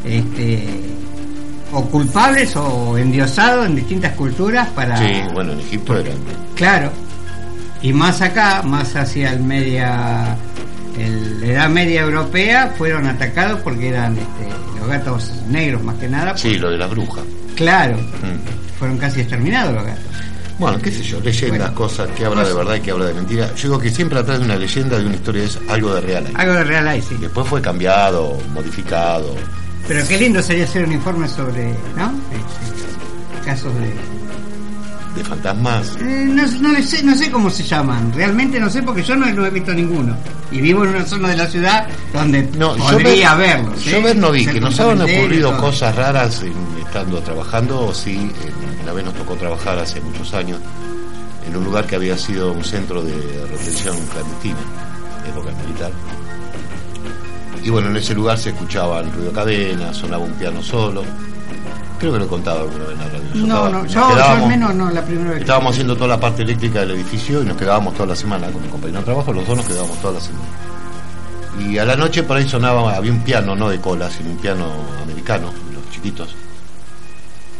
este, 0.03 0.67
o 1.71 1.85
culpables 1.85 2.55
o 2.55 2.97
endiosados 2.97 3.67
en 3.67 3.75
distintas 3.75 4.13
culturas 4.13 4.67
para... 4.69 4.97
Sí, 4.97 5.21
bueno, 5.33 5.53
en 5.53 5.59
Egipto 5.59 5.95
eran 5.97 6.17
Claro. 6.55 6.91
Y 7.81 7.93
más 7.93 8.21
acá, 8.21 8.61
más 8.63 8.95
hacia 8.95 9.31
el 9.33 9.39
media, 9.41 10.35
el- 10.97 11.41
la 11.41 11.47
edad 11.47 11.69
media 11.69 12.01
europea, 12.01 12.73
fueron 12.77 13.07
atacados 13.07 13.59
porque 13.61 13.89
eran 13.89 14.13
este, 14.17 14.49
los 14.79 14.87
gatos 14.87 15.31
negros 15.49 15.81
más 15.83 15.95
que 15.95 16.07
nada. 16.07 16.37
Sí, 16.37 16.57
lo 16.57 16.69
de 16.69 16.77
las 16.77 16.89
brujas. 16.89 17.23
Claro, 17.55 17.97
Mm. 17.97 18.77
fueron 18.79 18.97
casi 18.97 19.21
exterminados 19.21 19.73
los 19.73 19.83
gatos. 19.85 20.03
Bueno, 20.59 20.79
qué 20.79 20.91
sé 20.91 21.01
yo, 21.01 21.19
leyendas, 21.21 21.57
Bueno. 21.59 21.73
cosas 21.75 22.07
que 22.09 22.23
habla 22.23 22.43
de 22.43 22.53
verdad 22.53 22.75
y 22.75 22.81
que 22.81 22.91
habla 22.91 23.05
de 23.05 23.13
mentira. 23.15 23.47
Yo 23.55 23.69
digo 23.69 23.79
que 23.79 23.89
siempre 23.89 24.19
atrás 24.19 24.37
de 24.39 24.45
una 24.45 24.55
leyenda, 24.57 24.99
de 24.99 25.05
una 25.07 25.15
historia, 25.15 25.43
es 25.43 25.57
algo 25.67 25.95
de 25.95 26.01
real 26.01 26.25
ahí. 26.27 26.33
Algo 26.35 26.53
de 26.53 26.63
real 26.65 26.87
hay, 26.87 27.01
sí. 27.01 27.15
Después 27.19 27.47
fue 27.47 27.61
cambiado, 27.61 28.37
modificado. 28.53 29.33
Pero 29.87 30.07
qué 30.07 30.19
lindo 30.19 30.39
sería 30.43 30.65
hacer 30.65 30.85
un 30.85 30.91
informe 30.91 31.27
sobre, 31.27 31.69
¿no? 31.97 32.13
Este, 32.31 33.43
casos 33.45 33.73
de... 33.73 33.91
De 35.15 35.23
fantasmas. 35.25 35.97
Eh, 35.99 36.25
no, 36.29 36.47
no 36.61 36.71
le 36.71 36.81
sé, 36.81 37.03
no 37.03 37.13
sé 37.15 37.29
cómo 37.29 37.49
se 37.49 37.63
llaman, 37.63 38.13
realmente 38.13 38.59
no 38.61 38.69
sé 38.69 38.81
porque 38.81 39.03
yo 39.03 39.15
no, 39.15 39.25
no 39.25 39.45
he 39.45 39.49
visto 39.49 39.73
ninguno. 39.73 40.15
Y 40.51 40.61
vivo 40.61 40.83
en 40.85 40.91
una 40.91 41.05
zona 41.05 41.29
de 41.29 41.35
la 41.37 41.47
ciudad 41.47 41.85
donde 42.13 42.43
No, 42.57 42.77
yo 42.77 42.83
podría 42.83 43.35
ver, 43.35 43.57
verlos. 43.57 43.83
yo 43.83 44.01
ver 44.01 44.15
no 44.15 44.31
vi, 44.31 44.45
que 44.45 44.61
nos 44.61 44.79
han 44.79 45.01
ocurrido 45.01 45.57
cosas 45.57 45.93
raras 45.95 46.41
en- 46.43 46.53
estando 46.85 47.19
trabajando, 47.19 47.93
sí, 47.93 48.13
en- 48.13 48.81
una 48.83 48.93
vez 48.93 49.03
nos 49.05 49.13
tocó 49.15 49.35
trabajar 49.35 49.77
hace 49.79 49.99
muchos 49.99 50.33
años 50.33 50.59
en 51.45 51.55
un 51.57 51.63
lugar 51.65 51.85
que 51.87 51.95
había 51.95 52.17
sido 52.17 52.53
un 52.53 52.63
centro 52.63 53.01
de 53.01 53.13
retención 53.51 53.97
clandestina, 54.13 54.59
época 55.27 55.51
militar. 55.65 55.91
Y 57.63 57.69
bueno, 57.69 57.89
en 57.89 57.97
ese 57.97 58.13
lugar 58.15 58.37
se 58.39 58.49
escuchaba 58.49 59.01
el 59.01 59.11
ruido 59.11 59.29
de 59.29 59.35
cadena, 59.35 59.93
sonaba 59.93 60.23
un 60.23 60.31
piano 60.33 60.63
solo. 60.63 61.03
Creo 62.01 62.13
que 62.13 62.17
lo 62.17 62.25
he 62.25 62.27
contado 62.27 62.61
alguna 62.61 62.85
vez 62.85 62.93
en 62.93 62.97
la 62.97 63.05
radio. 63.09 63.29
No, 63.35 63.69
no, 63.69 63.85
yo, 63.85 63.93
yo 63.93 64.23
al 64.23 64.47
menos 64.47 64.73
no, 64.73 64.89
la 64.89 65.05
primera 65.05 65.29
vez. 65.29 65.41
Estábamos 65.41 65.73
haciendo 65.73 65.93
toda 65.93 66.07
la 66.07 66.19
parte 66.19 66.41
eléctrica 66.41 66.79
del 66.79 66.89
edificio 66.91 67.43
y 67.43 67.45
nos 67.45 67.55
quedábamos 67.55 67.93
toda 67.93 68.07
la 68.07 68.15
semana 68.15 68.47
con 68.49 68.59
mi 68.59 68.69
compañero 68.69 69.01
de 69.01 69.05
trabajo, 69.05 69.31
los 69.31 69.47
dos 69.47 69.57
nos 69.57 69.67
quedábamos 69.67 70.01
toda 70.01 70.15
la 70.15 70.19
semana. 70.19 70.45
Y 71.59 71.77
a 71.77 71.85
la 71.85 71.95
noche 71.95 72.23
por 72.23 72.37
ahí 72.37 72.49
sonaba, 72.49 72.95
había 72.95 73.11
un 73.11 73.19
piano, 73.19 73.55
no 73.55 73.69
de 73.69 73.79
cola, 73.79 74.09
sino 74.09 74.31
un 74.31 74.37
piano 74.37 74.65
americano, 75.03 75.51
los 75.75 75.93
chiquitos. 75.93 76.33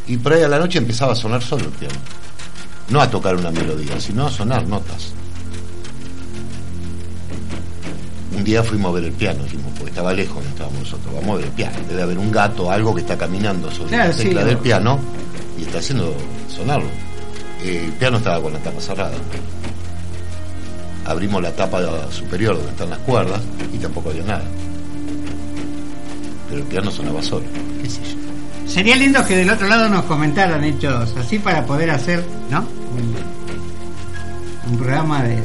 Y 0.08 0.18
por 0.18 0.34
ahí 0.34 0.42
a 0.42 0.48
la 0.48 0.58
noche 0.58 0.80
empezaba 0.80 1.14
a 1.14 1.16
sonar 1.16 1.44
solo 1.44 1.66
el 1.66 1.72
piano. 1.74 2.00
No 2.90 3.00
a 3.00 3.12
tocar 3.12 3.36
una 3.36 3.52
melodía, 3.52 4.02
sino 4.02 4.26
a 4.26 4.32
sonar 4.32 4.68
notas. 4.68 5.14
Un 8.36 8.44
día 8.44 8.64
fuimos 8.64 8.90
a 8.90 8.96
ver 8.96 9.04
el 9.04 9.12
piano, 9.12 9.44
dijimos, 9.44 9.71
estaba 9.92 10.14
lejos, 10.14 10.42
no 10.42 10.50
estábamos 10.50 10.80
nosotros, 10.80 11.14
vamos 11.14 11.32
a 11.32 11.36
ver 11.36 11.46
el 11.46 11.52
piano. 11.52 11.76
Debe 11.88 12.02
haber 12.02 12.18
un 12.18 12.32
gato 12.32 12.64
o 12.64 12.72
algo 12.72 12.96
que 12.96 13.02
está 13.02 13.18
caminando 13.18 13.70
sobre 13.70 13.90
Claro, 13.90 14.12
la 14.12 14.16
tecla 14.16 14.42
sí, 14.42 14.48
del 14.48 14.58
piano 14.58 15.00
y 15.60 15.64
está 15.64 15.80
haciendo 15.80 16.16
sonarlo. 16.48 16.88
Eh, 17.62 17.84
el 17.86 17.92
piano 17.94 18.18
estaba 18.18 18.42
con 18.42 18.54
la 18.54 18.60
tapa 18.60 18.80
cerrada. 18.80 19.18
Abrimos 21.06 21.42
la 21.42 21.52
tapa 21.52 21.82
superior 22.10 22.56
donde 22.56 22.72
están 22.72 22.90
las 22.90 23.00
cuerdas 23.00 23.42
y 23.74 23.78
tampoco 23.78 24.12
había 24.12 24.24
nada. 24.24 24.44
Pero 26.48 26.62
el 26.62 26.68
piano 26.68 26.90
sonaba 26.90 27.22
solo. 27.22 27.46
¿Qué 27.82 27.90
sé 27.90 28.02
yo? 28.04 28.22
Sería 28.72 28.96
lindo 28.96 29.26
que 29.26 29.36
del 29.36 29.50
otro 29.50 29.68
lado 29.68 29.90
nos 29.90 30.06
comentaran 30.06 30.64
hechos 30.64 31.14
así 31.18 31.38
para 31.38 31.66
poder 31.66 31.92
hacer, 31.92 32.24
¿no? 32.50 32.60
Un, 32.60 33.16
un 34.72 34.78
programa 34.78 35.24
de 35.24 35.44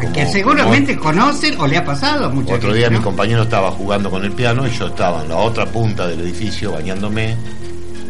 Como- 0.00 0.12
que 0.12 0.26
seguramente 0.26 0.96
conocen 0.98 1.60
o 1.60 1.66
le 1.66 1.76
ha 1.76 1.84
pasado 1.84 2.26
a 2.26 2.28
mucha 2.28 2.54
Otro 2.54 2.68
gente, 2.70 2.78
día 2.78 2.90
¿no? 2.90 2.98
mi 2.98 3.04
compañero 3.04 3.42
estaba 3.42 3.70
jugando 3.72 4.10
con 4.10 4.24
el 4.24 4.32
piano 4.32 4.66
y 4.66 4.70
yo 4.70 4.86
estaba 4.88 5.22
en 5.22 5.28
la 5.28 5.36
otra 5.36 5.66
punta 5.66 6.06
del 6.06 6.20
edificio 6.20 6.72
bañándome 6.72 7.36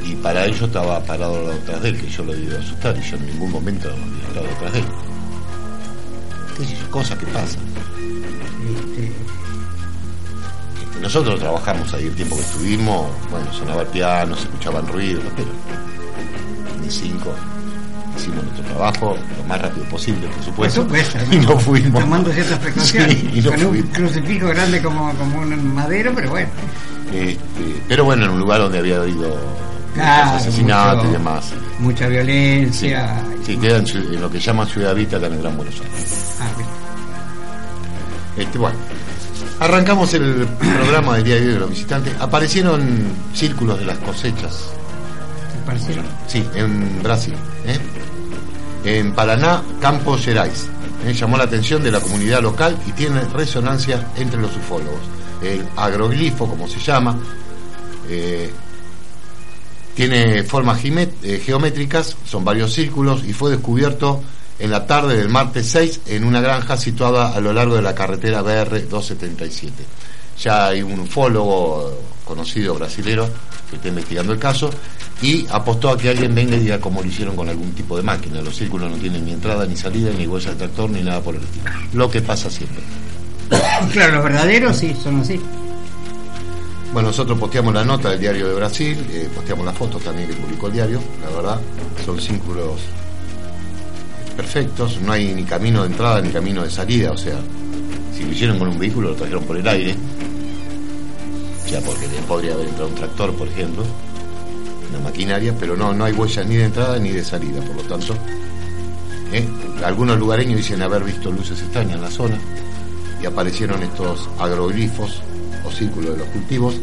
y 0.07 0.15
para 0.17 0.45
ello 0.47 0.67
estaba 0.67 1.01
parado 1.01 1.49
detrás 1.51 1.83
de 1.83 1.89
él, 1.91 2.01
que 2.01 2.09
yo 2.09 2.25
lo 2.25 2.37
iba 2.37 2.57
a 2.57 2.61
asustar 2.61 2.97
y 2.97 3.03
yo 3.11 3.17
en 3.17 3.27
ningún 3.27 3.51
momento 3.53 3.89
había 3.91 4.29
estado 4.29 4.47
detrás 4.47 4.73
de 4.73 4.79
él. 4.81 4.85
Cosas 6.91 7.19
que 7.19 7.27
pasan. 7.27 7.61
Este, 8.99 9.13
Nosotros 11.01 11.39
trabajamos 11.41 11.93
ahí 11.95 12.07
el 12.07 12.15
tiempo 12.15 12.37
que 12.37 12.43
estuvimos, 12.43 13.11
bueno, 13.31 13.51
sonaba 13.53 13.83
el 13.83 13.89
piano, 13.89 14.37
se 14.37 14.43
escuchaban 14.43 14.87
ruidos, 14.87 15.25
pero 15.37 15.49
ni 16.83 16.91
cinco. 16.91 17.35
Hicimos 18.17 18.45
nuestro 18.45 18.65
trabajo 18.65 19.17
lo 19.39 19.45
más 19.45 19.61
rápido 19.63 19.87
posible, 19.87 20.27
por 20.27 20.35
por 20.37 20.45
supuesto. 20.71 20.83
supuesto, 20.83 21.19
y 21.33 21.37
no 21.39 21.59
fuimos. 21.59 22.01
Tomando 22.01 22.33
ciertas 22.33 22.59
precauciones. 22.59 23.17
Sí, 23.19 23.31
y 23.35 23.41
no 23.41 23.51
con 23.51 23.63
un 23.65 23.69
fuimos. 23.71 23.91
crucifijo 23.97 24.49
grande 24.49 24.83
como, 24.83 25.13
como 25.15 25.39
un 25.39 25.75
madero, 25.75 26.13
pero 26.15 26.31
bueno. 26.31 26.49
Este, 27.13 27.83
pero 27.89 28.05
bueno, 28.05 28.25
en 28.27 28.31
un 28.33 28.41
lugar 28.41 28.61
donde 28.61 28.79
había 28.79 28.97
habido 29.01 29.37
Claro, 29.95 30.37
asesinatos 30.37 31.07
y 31.07 31.13
demás. 31.13 31.53
Mucha 31.81 32.05
Sí, 32.07 32.11
violencia. 32.13 33.23
sí, 33.45 33.57
queda 33.57 33.79
en, 33.79 34.21
lo 34.21 34.31
que 34.31 34.39
llaman 34.39 34.67
Ciudad 34.69 34.95
Vista, 34.95 35.17
acá 35.17 35.27
en 35.27 35.33
el 35.35 35.41
Gran 35.43 35.57
Buenos 35.57 35.75
Aires. 35.81 36.37
Ah, 36.41 36.49
bien. 36.57 36.69
Este, 38.47 38.59
bueno, 38.59 38.77
arrancamos 39.59 40.15
el 40.15 40.47
programa 40.59 41.17
del 41.17 41.25
día 41.25 41.35
de 41.37 41.41
hoy 41.49 41.53
de 41.55 41.59
los 41.59 41.71
visitantes. 41.71 42.15
Aparecieron 42.21 42.81
círculos 43.35 43.79
de 43.81 43.87
las 43.87 43.99
cosechas. 43.99 44.69
¿Te 45.53 45.67
pareció? 45.67 46.03
Sí, 46.29 46.47
en 46.55 47.03
Brasil. 47.03 47.35
¿eh? 47.67 47.79
En 48.85 49.15
Paraná, 49.15 49.63
Campos 49.81 50.25
Gerais. 50.25 50.67
¿eh? 51.07 51.13
Llamó 51.13 51.37
la 51.37 51.45
atención 51.45 51.83
de 51.83 51.91
la 51.91 52.01
comunidad 52.01 52.43
local 52.43 52.79
y 52.87 52.93
tiene 52.93 53.21
resonancia 53.21 54.09
entre 54.17 54.41
los 54.41 54.57
ufólogos. 54.57 55.01
El 55.43 55.67
agroglifo, 55.77 56.47
como 56.47 56.67
se 56.67 56.81
llama, 56.81 57.19
eh, 58.09 58.51
tiene 59.95 60.43
formas 60.45 60.81
eh, 60.83 61.43
geométricas, 61.45 62.17
son 62.25 62.45
varios 62.45 62.73
círculos 62.73 63.23
y 63.25 63.33
fue 63.33 63.51
descubierto 63.51 64.23
en 64.59 64.71
la 64.71 64.87
tarde 64.87 65.17
del 65.17 65.29
martes 65.29 65.69
6 65.71 66.03
en 66.07 66.25
una 66.25 66.41
granja 66.41 66.77
situada 66.77 67.35
a 67.35 67.41
lo 67.41 67.53
largo 67.53 67.77
de 67.77 67.83
la 67.83 67.95
carretera 67.95 68.43
BR 68.43 68.89
277. 68.89 69.85
Ya 70.43 70.69
hay 70.69 70.83
un 70.83 71.01
ufólogo 71.01 71.99
conocido 72.25 72.75
brasilero 72.75 73.29
que 73.69 73.77
está 73.77 73.89
investigando 73.89 74.33
el 74.33 74.39
caso 74.39 74.71
y 75.23 75.47
apostó 75.51 75.91
a 75.91 75.99
que 75.99 76.09
alguien 76.09 76.35
venga 76.35 76.57
y 76.57 76.61
diga 76.61 76.81
cómo 76.81 77.03
lo 77.03 77.09
hicieron 77.09 77.37
con 77.37 77.49
algún 77.49 77.73
tipo 77.73 77.97
de 77.97 78.03
máquina. 78.03 78.41
Los 78.41 78.57
círculos 78.57 78.91
no 78.91 78.97
tienen 78.97 79.25
ni 79.25 79.33
entrada 79.33 79.67
ni 79.67 79.77
salida, 79.77 80.11
ni 80.17 80.27
huella 80.27 80.51
de 80.51 80.57
tractor, 80.57 80.91
ni 80.91 81.03
nada 81.03 81.21
por 81.21 81.35
el 81.35 81.43
estilo. 81.43 81.71
Lo 81.93 82.11
que 82.11 82.23
pasa 82.23 82.51
siempre. 82.51 82.83
Claro, 83.93 84.17
los 84.17 84.25
verdaderos 84.25 84.77
sí, 84.77 84.95
son 85.03 85.21
así. 85.21 85.41
Bueno, 86.93 87.09
nosotros 87.09 87.39
posteamos 87.39 87.73
la 87.73 87.85
nota 87.85 88.11
del 88.11 88.21
diario 88.21 88.49
de 88.49 88.55
Brasil, 88.55 88.99
eh, 89.11 89.29
posteamos 89.35 89.65
las 89.65 89.77
fotos 89.77 90.03
también 90.03 90.29
que 90.29 90.35
publicó 90.35 90.67
el 90.67 90.73
diario, 90.73 91.01
la 91.23 91.37
verdad, 91.37 91.61
son 92.05 92.21
círculos 92.21 92.81
perfectos, 94.37 95.01
no 95.01 95.13
hay 95.13 95.33
ni 95.33 95.45
camino 95.45 95.83
de 95.83 95.89
entrada 95.89 96.21
ni 96.21 96.31
camino 96.31 96.65
de 96.65 96.71
salida, 96.71 97.13
o 97.13 97.17
sea, 97.17 97.37
si 98.17 98.25
lo 98.25 98.33
hicieron 98.33 98.59
con 98.59 98.69
un 98.69 98.79
vehículo 98.79 99.11
lo 99.11 99.15
trajeron 99.15 99.45
por 99.45 99.57
el 99.57 99.69
aire, 99.69 99.95
o 101.65 101.69
sea, 101.69 101.81
porque 101.81 102.07
podría 102.27 102.55
haber 102.55 102.67
entrado 102.67 102.89
un 102.89 102.97
tractor, 102.97 103.35
por 103.35 103.47
ejemplo, 103.47 103.85
una 104.91 105.01
maquinaria, 105.01 105.55
pero 105.59 105.77
no, 105.77 105.93
no 105.93 106.05
hay 106.05 106.13
huellas 106.13 106.47
ni 106.47 106.57
de 106.57 106.65
entrada 106.65 106.99
ni 106.99 107.11
de 107.11 107.25
salida, 107.25 107.61
por 107.63 107.77
lo 107.77 107.83
tanto, 107.83 108.15
¿eh? 109.33 109.47
algunos 109.85 110.19
lugareños 110.19 110.57
dicen 110.59 110.83
haber 110.83 111.03
visto 111.05 111.31
luces 111.31 111.61
extrañas 111.61 111.97
en 111.97 112.03
la 112.03 112.11
zona 112.11 112.37
y 113.23 113.27
aparecieron 113.27 113.83
estos 113.83 114.29
agroglifos 114.39 115.23
o 115.65 115.71
círculos 115.71 116.13
de 116.13 116.19
los 116.19 116.29
cultivos 116.29 116.75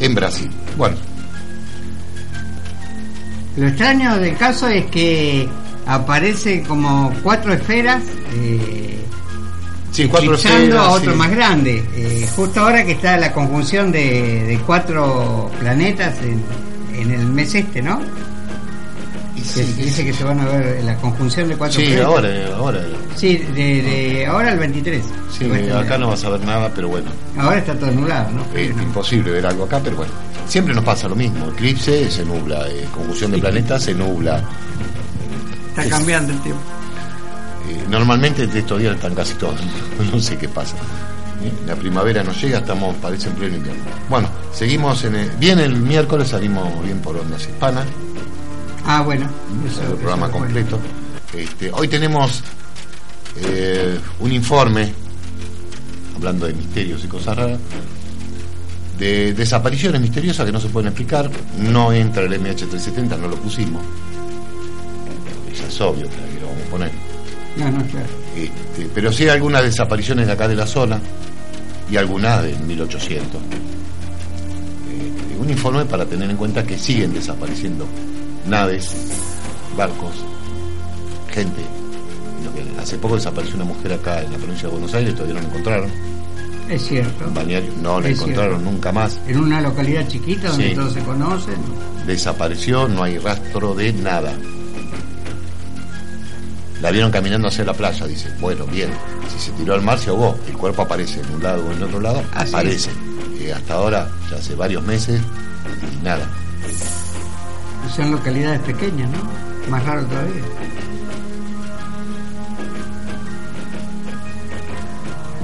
en 0.00 0.14
Brasil. 0.14 0.50
Bueno, 0.76 0.96
Lo 3.56 3.66
extraño 3.68 4.16
del 4.18 4.36
caso 4.36 4.68
es 4.68 4.86
que 4.86 5.48
aparece 5.86 6.62
como 6.62 7.12
cuatro 7.22 7.52
esferas 7.54 8.02
eh, 8.34 8.98
sí, 9.90 10.06
cuatro 10.06 10.34
esferas, 10.34 10.76
a 10.76 10.90
otro 10.90 11.12
sí. 11.12 11.18
más 11.18 11.30
grande. 11.30 11.84
Eh, 11.96 12.28
justo 12.36 12.60
ahora 12.60 12.84
que 12.84 12.92
está 12.92 13.16
la 13.16 13.32
conjunción 13.32 13.90
de, 13.90 14.44
de 14.44 14.58
cuatro 14.58 15.50
planetas 15.58 16.14
en, 16.22 16.42
en 17.00 17.12
el 17.12 17.26
mes 17.26 17.54
este, 17.54 17.82
¿no? 17.82 18.00
Y 19.36 19.40
sí, 19.40 19.62
dice 19.76 20.04
que 20.04 20.12
se 20.12 20.24
van 20.24 20.40
a 20.40 20.46
ver 20.46 20.82
la 20.82 20.96
conjunción 20.96 21.48
de 21.48 21.56
cuatro 21.56 21.80
sí, 21.80 21.96
ahora, 21.98 22.28
ahora. 22.56 22.80
Sí, 23.14 23.36
de, 23.36 23.82
de 23.82 24.26
ahora 24.26 24.50
al 24.50 24.58
23. 24.58 25.04
Sí, 25.38 25.48
acá 25.70 25.96
no 25.96 26.08
vas 26.08 26.24
a 26.24 26.30
ver 26.30 26.40
nada, 26.40 26.70
pero 26.74 26.88
bueno, 26.88 27.10
Ahora 27.36 27.58
está 27.58 27.74
todo 27.74 27.90
nublado, 27.92 28.30
¿no? 28.32 28.44
es 28.58 28.70
imposible 28.70 29.30
ver 29.30 29.46
algo 29.46 29.64
acá, 29.64 29.80
pero 29.82 29.96
bueno. 29.96 30.12
Siempre 30.48 30.74
nos 30.74 30.82
pasa 30.82 31.08
lo 31.08 31.14
mismo, 31.14 31.48
eclipse 31.50 32.10
se 32.10 32.24
nubla, 32.24 32.66
eh, 32.68 32.88
conjunción 32.92 33.30
de 33.30 33.38
planetas 33.38 33.82
se 33.84 33.94
nubla. 33.94 34.42
Está 35.68 35.88
cambiando 35.88 36.32
el 36.32 36.40
tiempo. 36.40 36.60
Eh, 37.68 37.84
normalmente 37.90 38.46
de 38.46 38.58
estos 38.58 38.80
días 38.80 38.94
están 38.96 39.14
casi 39.14 39.34
todos, 39.34 39.60
no 40.12 40.18
sé 40.18 40.36
qué 40.36 40.48
pasa. 40.48 40.74
Eh, 41.42 41.52
La 41.66 41.76
primavera 41.76 42.22
nos 42.24 42.40
llega, 42.42 42.58
estamos, 42.58 42.96
parece 42.96 43.28
en 43.28 43.34
pleno 43.34 43.56
invierno. 43.56 43.82
Bueno, 44.08 44.28
seguimos 44.52 45.04
en 45.04 45.14
el, 45.14 45.30
bien 45.32 45.58
el 45.60 45.76
miércoles, 45.76 46.28
salimos 46.28 46.82
bien 46.84 46.98
por 47.00 47.16
ondas 47.16 47.42
hispanas, 47.42 47.84
Ah, 48.86 49.02
bueno. 49.02 49.28
eso- 49.66 49.82
el 49.82 49.94
programa 49.98 50.26
es 50.26 50.32
completo. 50.32 50.78
Este, 51.34 51.70
hoy 51.72 51.88
tenemos 51.88 52.42
eh, 53.40 53.98
un 54.20 54.32
informe, 54.32 54.92
hablando 56.16 56.46
de 56.46 56.54
misterios 56.54 57.04
y 57.04 57.08
cosas 57.08 57.36
raras, 57.36 57.58
de 58.98 59.32
desapariciones 59.34 60.00
misteriosas 60.00 60.44
que 60.46 60.50
no 60.52 60.58
se 60.60 60.68
pueden 60.70 60.88
explicar. 60.88 61.30
No 61.58 61.92
entra 61.92 62.22
el 62.24 62.32
MH370, 62.32 63.16
no 63.18 63.28
lo 63.28 63.36
pusimos. 63.36 63.82
Ya 65.56 65.66
es 65.68 65.80
obvio 65.80 66.08
que 66.08 66.40
lo 66.40 66.46
vamos 66.48 66.62
a 66.66 66.70
poner. 66.70 66.90
No, 67.58 67.70
no, 67.70 67.84
claro. 67.86 68.06
Este, 68.36 68.88
pero 68.94 69.12
sí 69.12 69.24
hay 69.24 69.28
algunas 69.30 69.62
desapariciones 69.62 70.26
de 70.26 70.32
acá 70.32 70.48
de 70.48 70.56
la 70.56 70.66
zona 70.66 70.98
y 71.90 71.96
algunas 71.96 72.42
de 72.42 72.54
1800. 72.54 73.40
Este, 73.42 75.38
un 75.38 75.50
informe 75.50 75.84
para 75.84 76.04
tener 76.06 76.30
en 76.30 76.36
cuenta 76.36 76.64
que 76.64 76.78
siguen 76.78 77.12
desapareciendo 77.14 77.86
naves, 78.46 78.94
barcos, 79.76 80.12
gente. 81.32 81.62
Hace 82.80 82.96
poco 82.98 83.16
desapareció 83.16 83.56
una 83.56 83.64
mujer 83.64 83.92
acá 83.92 84.22
en 84.22 84.32
la 84.32 84.38
provincia 84.38 84.68
de 84.68 84.72
Buenos 84.72 84.94
Aires, 84.94 85.14
todavía 85.14 85.34
no 85.34 85.40
la 85.42 85.48
encontraron. 85.48 85.90
Es 86.68 86.86
cierto. 86.86 87.24
No 87.82 88.00
la 88.00 88.08
encontraron 88.08 88.58
cierto. 88.58 88.70
nunca 88.70 88.92
más. 88.92 89.18
En 89.26 89.38
una 89.40 89.60
localidad 89.60 90.06
chiquita 90.06 90.48
donde 90.50 90.68
Sí. 90.70 90.74
todos 90.74 90.92
se 90.92 91.00
conocen. 91.00 91.54
Desapareció, 92.06 92.86
no 92.88 93.02
hay 93.02 93.18
rastro 93.18 93.74
de 93.74 93.92
nada. 93.92 94.32
La 96.80 96.92
vieron 96.92 97.10
caminando 97.10 97.48
hacia 97.48 97.64
la 97.64 97.74
playa, 97.74 98.06
dice, 98.06 98.30
bueno, 98.38 98.64
bien, 98.66 98.90
si 99.32 99.38
se 99.38 99.50
tiró 99.52 99.74
al 99.74 99.82
mar 99.82 99.98
se 99.98 100.10
ahogó, 100.10 100.38
el 100.46 100.56
cuerpo 100.56 100.82
aparece 100.82 101.20
en 101.20 101.34
un 101.34 101.42
lado 101.42 101.66
o 101.66 101.72
en 101.72 101.82
otro 101.82 102.00
lado, 102.00 102.22
ah, 102.32 102.44
aparece. 102.46 102.90
Eh, 103.40 103.52
hasta 103.52 103.74
ahora, 103.74 104.08
ya 104.30 104.36
hace 104.36 104.54
varios 104.54 104.84
meses, 104.84 105.20
nada. 106.04 106.24
Son 107.94 108.12
localidades 108.12 108.60
pequeñas, 108.60 109.10
¿no? 109.10 109.70
Más 109.70 109.84
raro 109.84 110.04
todavía. 110.04 110.42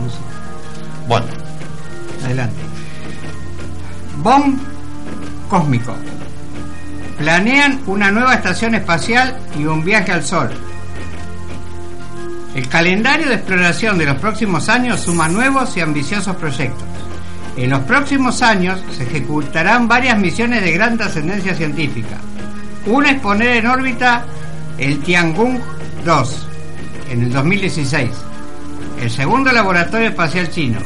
No 0.01 0.11
sé. 0.11 0.19
Bueno. 1.09 1.27
Adelante. 2.25 2.63
Bomb 4.19 4.59
cósmico. 5.49 5.97
Planean 7.19 7.81
una 7.87 8.11
nueva 8.13 8.35
estación 8.35 8.77
espacial 8.77 9.37
y 9.59 9.65
un 9.65 9.85
viaje 9.85 10.13
al 10.13 10.25
Sol 10.25 10.51
el 12.55 12.69
calendario 12.69 13.29
de 13.29 13.35
exploración 13.35 13.99
de 13.99 14.07
los 14.07 14.19
próximos 14.19 14.69
años 14.69 15.01
suma 15.01 15.29
nuevos 15.29 15.77
y 15.77 15.81
ambiciosos 15.81 16.37
proyectos. 16.37 16.85
En 17.57 17.71
los 17.71 17.81
próximos 17.81 18.43
años 18.43 18.81
se 18.97 19.03
ejecutarán 19.03 19.89
varias 19.89 20.17
misiones 20.19 20.63
de 20.63 20.71
gran 20.71 20.97
trascendencia 20.97 21.55
científica. 21.55 22.19
Una 22.87 23.11
es 23.11 23.21
poner 23.21 23.57
en 23.57 23.67
órbita 23.67 24.25
el 24.79 25.01
Tiangong 25.01 25.59
2 26.05 26.47
en 27.11 27.23
el 27.23 27.33
2016, 27.33 28.11
el 29.03 29.11
segundo 29.11 29.51
laboratorio 29.51 30.09
espacial 30.09 30.49
chino. 30.49 30.79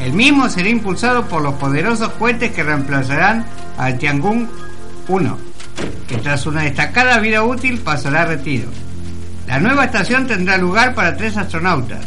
El 0.00 0.14
mismo 0.14 0.48
será 0.48 0.70
impulsado 0.70 1.26
por 1.26 1.42
los 1.42 1.54
poderosos 1.54 2.12
cohetes 2.12 2.52
que 2.52 2.62
reemplazarán 2.62 3.44
al 3.76 3.98
Tiangong 3.98 4.48
1, 5.08 5.38
que 6.08 6.16
tras 6.16 6.46
una 6.46 6.62
destacada 6.62 7.18
vida 7.18 7.42
útil 7.42 7.78
pasará 7.80 8.22
a 8.22 8.26
retiro. 8.26 8.68
La 9.48 9.58
nueva 9.58 9.86
estación 9.86 10.26
tendrá 10.26 10.58
lugar 10.58 10.94
para 10.94 11.16
tres 11.16 11.38
astronautas, 11.38 12.04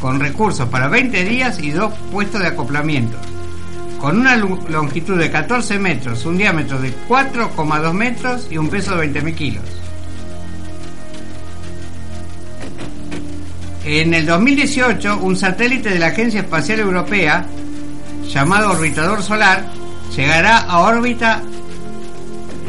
con 0.00 0.18
recursos 0.18 0.68
para 0.68 0.88
20 0.88 1.24
días 1.24 1.60
y 1.60 1.70
dos 1.70 1.94
puestos 2.10 2.40
de 2.40 2.48
acoplamiento. 2.48 3.16
Con 4.00 4.18
una 4.18 4.34
longitud 4.34 5.16
de 5.16 5.30
14 5.30 5.78
metros, 5.78 6.26
un 6.26 6.36
diámetro 6.36 6.80
de 6.80 6.92
4,2 7.08 7.92
metros 7.92 8.48
y 8.50 8.58
un 8.58 8.68
peso 8.68 8.96
de 8.96 9.08
20.000 9.08 9.34
kilos. 9.36 9.62
En 13.84 14.12
el 14.12 14.26
2018, 14.26 15.18
un 15.18 15.36
satélite 15.36 15.90
de 15.90 16.00
la 16.00 16.08
Agencia 16.08 16.40
Espacial 16.40 16.80
Europea, 16.80 17.46
llamado 18.28 18.72
Orbitador 18.72 19.22
Solar, 19.22 19.64
llegará 20.16 20.58
a 20.58 20.80
órbita 20.80 21.40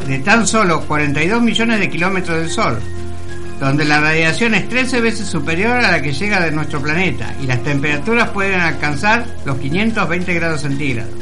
de 0.06 0.20
tan 0.20 0.46
solo 0.46 0.82
42 0.82 1.42
millones 1.42 1.80
de 1.80 1.90
kilómetros 1.90 2.38
del 2.38 2.50
Sol, 2.50 2.80
donde 3.60 3.84
la 3.84 4.00
radiación 4.00 4.54
es 4.54 4.68
13 4.68 5.00
veces 5.00 5.26
superior 5.26 5.72
a 5.72 5.90
la 5.90 6.02
que 6.02 6.12
llega 6.12 6.40
de 6.40 6.52
nuestro 6.52 6.80
planeta 6.80 7.34
y 7.40 7.46
las 7.46 7.62
temperaturas 7.62 8.30
pueden 8.30 8.60
alcanzar 8.60 9.26
los 9.44 9.56
520 9.58 10.34
grados 10.34 10.60
centígrados. 10.62 11.12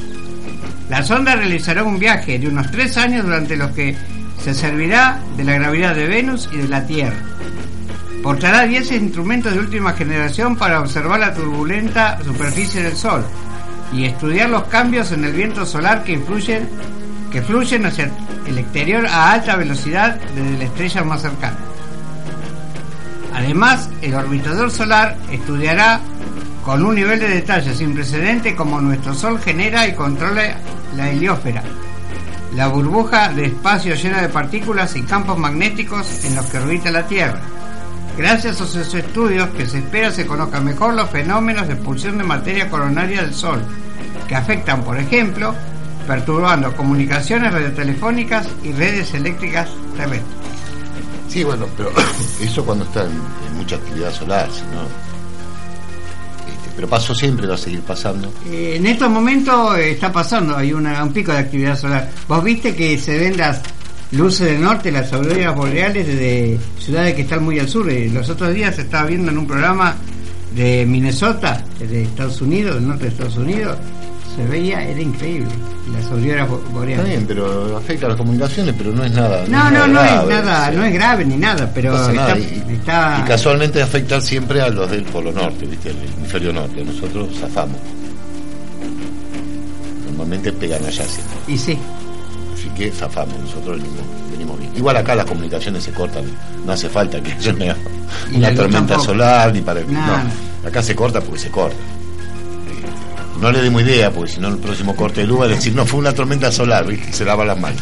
La 0.88 1.03
sonda 1.03 1.37
realizará 1.37 1.83
un 1.83 1.99
viaje 1.99 2.38
de 2.38 2.49
unos 2.49 2.71
3 2.71 2.97
años 2.99 3.25
durante 3.25 3.57
los 3.57 3.71
que 3.71 3.97
se 4.43 4.53
servirá 4.53 5.21
de 5.37 5.45
la 5.45 5.55
gravedad 5.55 5.95
de 5.95 6.07
Venus 6.07 6.49
y 6.53 6.59
de 6.59 6.69
la 6.69 6.87
Tierra. 6.87 7.17
Portará 8.23 8.67
10 8.67 8.93
instrumentos 8.93 9.53
de 9.53 9.61
última 9.61 9.93
generación 9.93 10.57
para 10.57 10.81
observar 10.81 11.21
la 11.21 11.35
turbulenta 11.35 12.19
superficie 12.25 12.83
del 12.83 12.97
Sol 12.97 13.25
y 13.93 14.05
estudiar 14.05 14.50
los 14.50 14.64
cambios 14.64 15.12
en 15.12 15.25
el 15.25 15.33
viento 15.33 15.64
solar 15.64 16.05
que 16.05 16.21
que 17.31 17.43
fluyen 17.43 17.87
hacia 17.87 18.11
el 18.47 18.59
exterior 18.59 19.07
a 19.07 19.33
alta 19.33 19.57
velocidad 19.57 20.20
desde 20.35 20.59
la 20.59 20.64
estrella 20.64 21.05
más 21.05 21.23
cercana. 21.23 21.57
Además, 23.35 23.88
el 24.01 24.14
orbitador 24.14 24.70
solar 24.70 25.16
estudiará 25.31 26.01
con 26.64 26.85
un 26.85 26.94
nivel 26.94 27.18
de 27.18 27.29
detalle 27.29 27.75
sin 27.75 27.92
precedente 27.92 28.55
cómo 28.55 28.81
nuestro 28.81 29.12
Sol 29.12 29.38
genera 29.38 29.87
y 29.87 29.94
controla 29.94 30.57
la 30.97 31.11
heliosfera, 31.11 31.62
la 32.55 32.68
burbuja 32.68 33.29
de 33.31 33.47
espacio 33.47 33.97
llena 33.97 34.23
de 34.23 34.29
partículas 34.29 34.94
y 34.97 35.03
campos 35.03 35.37
magnéticos 35.37 36.25
en 36.25 36.37
los 36.37 36.47
que 36.47 36.59
orbita 36.59 36.90
la 36.90 37.07
Tierra. 37.07 37.40
Gracias 38.16 38.61
a 38.61 38.66
sus 38.66 38.94
estudios 38.94 39.49
que 39.51 39.66
se 39.66 39.79
espera 39.79 40.12
se 40.12 40.27
conozcan 40.27 40.64
mejor 40.64 40.94
los 40.94 41.11
fenómenos 41.11 41.66
de 41.66 41.75
expulsión 41.75 42.16
de 42.16 42.25
materia 42.25 42.70
coronaria 42.70 43.23
del 43.23 43.35
Sol, 43.35 43.61
que 44.29 44.37
afectan, 44.37 44.85
por 44.85 44.97
ejemplo, 44.97 45.53
perturbando 46.07 46.75
comunicaciones 46.77 47.53
radiotelefónicas 47.53 48.47
y 48.62 48.73
redes 48.73 49.12
eléctricas 49.14 49.68
terrestres. 49.97 50.54
Sí, 51.28 51.44
bueno, 51.44 51.66
pero 51.76 51.90
eso 52.40 52.64
cuando 52.64 52.84
está 52.84 53.04
en, 53.04 53.56
mucha 53.56 53.76
actividad 53.76 54.12
solar, 54.12 54.48
si 54.52 54.62
no. 54.62 54.82
Este, 54.82 56.70
pero 56.76 56.88
pasó 56.88 57.14
siempre, 57.14 57.46
va 57.46 57.54
a 57.54 57.58
seguir 57.58 57.80
pasando. 57.80 58.32
Eh, 58.46 58.74
en 58.76 58.87
estos 58.87 59.10
momentos 59.10 59.78
está 59.78 60.12
pasando, 60.12 60.56
hay 60.56 60.72
una, 60.72 61.02
un 61.02 61.12
pico 61.12 61.32
de 61.32 61.38
actividad 61.38 61.78
solar. 61.78 62.10
Vos 62.28 62.42
viste 62.42 62.74
que 62.74 62.98
se 62.98 63.18
ven 63.18 63.37
las 63.37 63.60
luces 64.12 64.46
del 64.46 64.60
norte, 64.60 64.92
las 64.92 65.12
auroras 65.12 65.54
boreales 65.54 66.06
de 66.06 66.58
ciudades 66.78 67.14
que 67.14 67.22
están 67.22 67.44
muy 67.44 67.58
al 67.58 67.68
sur. 67.68 67.88
Eh, 67.90 68.08
los 68.12 68.28
otros 68.28 68.54
días 68.54 68.78
estaba 68.78 69.06
viendo 69.06 69.30
en 69.30 69.38
un 69.38 69.46
programa 69.46 69.96
de 70.54 70.87
Minnesota, 70.87 71.64
de 71.78 72.02
Estados 72.02 72.40
Unidos, 72.40 72.76
del 72.76 72.87
norte 72.87 73.04
de 73.04 73.10
Estados 73.10 73.37
Unidos, 73.37 73.76
se 74.37 74.44
veía, 74.47 74.83
era 74.83 75.01
increíble. 75.01 75.49
Las 75.92 76.11
auroras 76.11 76.49
boreales. 76.73 76.99
Está 77.05 77.09
bien, 77.09 77.25
pero 77.27 77.77
afecta 77.77 78.07
a 78.07 78.09
las 78.11 78.18
comunicaciones, 78.18 78.75
pero 78.77 78.90
no 78.92 79.05
es 79.05 79.12
nada. 79.12 79.44
No, 79.49 79.70
no, 79.70 79.87
no, 79.87 80.01
grave, 80.01 80.35
es 80.38 80.44
nada, 80.44 80.70
no 80.70 80.85
es 80.85 80.94
grave 80.94 81.25
ni 81.25 81.37
nada, 81.37 81.70
pero 81.75 81.92
no 81.92 81.99
está, 82.09 82.12
nada. 82.12 82.38
Y, 82.38 82.64
está- 82.73 83.18
y 83.23 83.29
casualmente 83.29 83.83
afecta 83.83 84.20
siempre 84.20 84.61
a 84.61 84.68
los 84.70 84.90
del 84.90 85.05
Polo 85.05 85.31
Norte, 85.33 85.66
¿viste? 85.66 85.90
El 85.90 85.97
hemisferio 86.18 86.53
norte. 86.53 86.85
Nosotros 86.85 87.29
zafamos. 87.40 87.77
Normalmente 90.07 90.53
pegan 90.53 90.85
allá 90.85 91.05
siempre. 91.05 91.37
y 91.49 91.59
sí, 91.59 91.79
Así 92.55 92.68
que 92.70 92.90
zafamos, 92.90 93.38
nosotros 93.40 93.81
venimos, 94.31 94.59
bien. 94.59 94.73
Igual 94.77 94.97
acá 94.97 95.14
las 95.14 95.27
comunicaciones 95.27 95.83
se 95.85 95.92
cortan, 95.92 96.25
no 96.64 96.73
hace 96.73 96.88
falta 96.88 97.20
que 97.20 97.33
haya 97.33 97.53
una, 98.35 98.55
tormenta 98.55 98.79
tampoco. 98.79 99.01
solar 99.05 99.53
ni 99.53 99.61
para. 99.61 99.81
No, 99.83 100.68
acá 100.68 100.83
se 100.83 100.94
corta 100.94 101.20
porque 101.20 101.40
se 101.40 101.51
corta. 101.51 101.77
No 103.44 103.52
le 103.52 103.61
demos 103.62 103.83
idea, 103.83 104.11
porque 104.11 104.33
si 104.33 104.40
no 104.40 104.48
el 104.48 104.57
próximo 104.59 104.96
corte 104.96 105.20
de 105.20 105.26
luz 105.26 105.40
va 105.42 105.44
a 105.44 105.48
decir, 105.48 105.74
no, 105.74 105.85
fue 105.85 106.00
una 106.00 106.12
tormenta 106.12 106.50
solar, 106.50 106.87
¿viste? 106.87 107.12
se 107.12 107.24
lava 107.26 107.44
las 107.44 107.59
manos. 107.61 107.80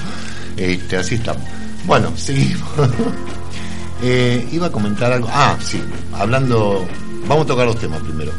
Este, 0.57 0.97
así 0.97 1.15
estamos. 1.15 1.43
Bueno, 1.85 2.13
seguimos. 2.17 2.69
Eh, 4.05 4.49
iba 4.51 4.67
a 4.67 4.71
comentar 4.73 5.13
algo. 5.13 5.29
Ah, 5.33 5.57
sí, 5.65 5.81
hablando. 6.19 6.85
Vamos 7.29 7.45
a 7.45 7.47
tocar 7.47 7.67
los 7.67 7.79
temas 7.79 8.01
primero. 8.03 8.33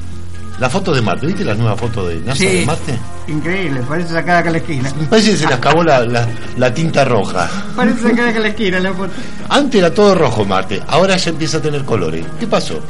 La 0.60 0.70
foto 0.70 0.94
de 0.94 1.02
Marte, 1.02 1.26
¿viste 1.26 1.46
la 1.46 1.54
nueva 1.56 1.78
foto 1.78 2.06
de 2.06 2.18
NASA 2.20 2.44
de 2.44 2.66
Marte? 2.66 3.00
increíble, 3.30 3.82
parece 3.88 4.10
sacada 4.12 4.40
acá 4.40 4.50
a 4.50 4.52
la 4.52 4.58
esquina. 4.58 4.92
Parece 5.10 5.32
que 5.32 5.38
se 5.38 5.48
le 5.48 5.54
acabó 5.54 5.82
la, 5.82 6.02
la- 6.06 6.28
la 6.58 6.74
tinta 6.74 7.06
roja. 7.06 7.50
Parece 7.78 8.02
sacada 8.10 8.28
acá 8.30 8.40
a 8.40 8.42
la 8.42 8.48
esquina 8.50 8.80
la 8.82 8.94
foto. 8.94 9.14
Antes 9.50 9.80
era 9.80 9.94
todo 9.94 10.14
rojo 10.16 10.44
Marte, 10.44 10.82
ahora 10.86 11.16
ya 11.16 11.30
empieza 11.30 11.58
a 11.58 11.62
tener 11.62 11.86
colores. 11.86 12.26
¿Qué 12.42 12.46
pasó? 12.46 12.82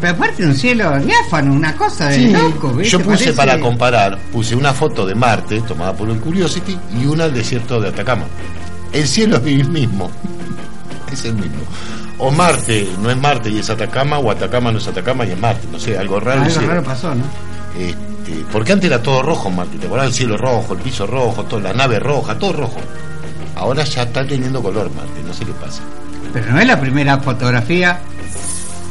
Pero 0.00 0.12
aparte 0.12 0.44
un 0.44 0.54
cielo 0.54 0.98
diáfano, 1.00 1.54
una 1.54 1.74
cosa 1.74 2.08
de 2.08 2.28
loco, 2.28 2.72
¿viste? 2.74 2.92
Yo 2.92 3.00
puse 3.00 3.32
para 3.32 3.58
comparar, 3.58 4.18
puse 4.30 4.54
una 4.54 4.74
foto 4.74 5.06
de 5.06 5.14
Marte 5.14 5.62
tomada 5.62 5.94
por 5.94 6.10
el 6.10 6.20
Curiosity 6.20 6.78
y 7.00 7.06
una 7.06 7.24
del 7.24 7.34
desierto 7.34 7.80
de 7.80 7.88
Atacama. 7.88 8.24
El 8.92 9.06
cielo 9.06 9.36
es 9.38 9.46
el 9.46 9.68
mismo. 9.68 10.10
Es 11.12 11.24
el 11.24 11.34
mismo. 11.34 11.60
O 12.18 12.32
Marte 12.32 12.88
no 13.00 13.08
es 13.08 13.16
Marte 13.16 13.48
y 13.48 13.60
es 13.60 13.70
Atacama, 13.70 14.18
o 14.18 14.28
Atacama 14.28 14.72
no 14.72 14.78
es 14.78 14.88
Atacama 14.88 15.24
y 15.24 15.30
es 15.30 15.38
Marte. 15.38 15.68
No 15.70 15.78
sé, 15.78 15.96
algo 15.96 16.18
raro. 16.18 16.42
Algo 16.42 16.60
raro 16.62 16.82
pasó, 16.82 17.14
¿no? 17.14 17.22
Este, 17.78 18.44
porque 18.50 18.72
antes 18.72 18.90
era 18.90 19.00
todo 19.00 19.22
rojo 19.22 19.48
Marte, 19.48 19.78
¿te 19.78 19.86
acordás? 19.86 20.08
El 20.08 20.12
cielo 20.12 20.36
rojo, 20.36 20.74
el 20.74 20.80
piso 20.80 21.06
rojo, 21.06 21.46
la 21.60 21.72
nave 21.72 22.00
roja, 22.00 22.36
todo 22.36 22.52
rojo. 22.54 22.80
Ahora 23.54 23.84
ya 23.84 24.02
está 24.02 24.26
teniendo 24.26 24.60
color 24.60 24.90
Marte, 24.94 25.22
no 25.24 25.32
sé 25.32 25.44
qué 25.44 25.52
pasa. 25.52 25.82
Pero 26.32 26.52
no 26.52 26.58
es 26.58 26.66
la 26.66 26.80
primera 26.80 27.18
fotografía 27.18 28.00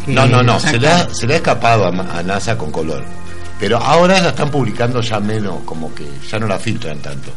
que 0.05 0.13
No, 0.13 0.25
no, 0.27 0.43
no, 0.43 0.59
se 0.59 0.77
le, 0.79 0.87
ha, 0.87 1.09
se 1.13 1.27
le 1.27 1.33
ha 1.33 1.37
escapado 1.37 1.85
a, 1.87 2.23
NASA 2.23 2.57
con 2.57 2.71
color. 2.71 3.03
Pero 3.59 3.77
ahora 3.77 4.19
la 4.21 4.29
están 4.29 4.49
publicando 4.51 5.01
ya 5.01 5.19
menos, 5.19 5.61
como 5.65 5.93
que 5.93 6.05
ya 6.29 6.39
no 6.39 6.47
la 6.47 6.59
filtran 6.59 6.99
tanto. 6.99 7.31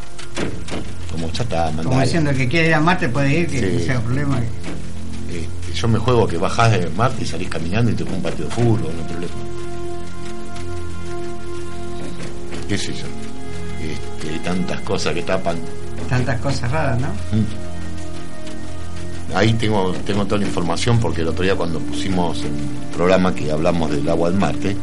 Como 1.11 1.31
ya 1.33 1.43
está 1.43 1.65
Como 1.67 1.83
mandada. 1.85 2.03
diciendo 2.05 2.33
que 2.33 2.49
quiere 2.49 2.69
ir 2.69 2.75
a 2.75 2.81
Marte 2.81 3.09
puede 3.09 3.41
ir, 3.41 3.47
que 3.49 3.61
Sí. 3.61 3.77
no 3.79 3.85
sea 3.85 4.01
problema. 4.01 4.39
Este, 5.29 5.73
yo 5.75 5.89
me 5.89 5.99
juego 5.99 6.27
que 6.27 6.37
bajás 6.39 6.73
de 6.73 6.89
Marte 6.91 7.23
y 7.23 7.27
salís 7.27 7.49
caminando 7.49 7.91
y 7.91 7.95
te 7.95 8.03
juegas 8.03 8.17
un 8.19 8.23
partido 8.23 8.49
de 8.49 8.55
fútbol, 8.55 8.81
no 8.83 8.89
hay 9.03 9.09
problema. 9.13 9.35
¿Qué 12.69 12.77
sé 12.79 12.93
yo? 12.93 13.05
Este, 13.81 14.31
hay 14.35 14.39
tantas 14.41 14.81
cosas 14.83 15.15
que 15.15 15.23
tapan. 15.23 15.57
Tantas 16.09 16.41
cosas 16.41 16.71
raras, 16.71 17.01
¿no? 17.01 17.09
Ahí 19.35 19.53
tengo, 19.55 19.93
tengo 20.07 20.25
toda 20.25 20.41
la 20.41 20.47
información 20.47 20.99
porque 20.99 21.21
el 21.21 21.29
otro 21.29 21.45
día 21.45 21.55
cuando 21.55 21.79
pusimos 21.81 22.39
el 22.43 22.51
programa 22.97 23.35
que 23.35 23.51
hablamos 23.53 23.91
del 23.91 24.09
agua 24.09 24.31
del 24.31 24.39
Marte, 24.39 24.77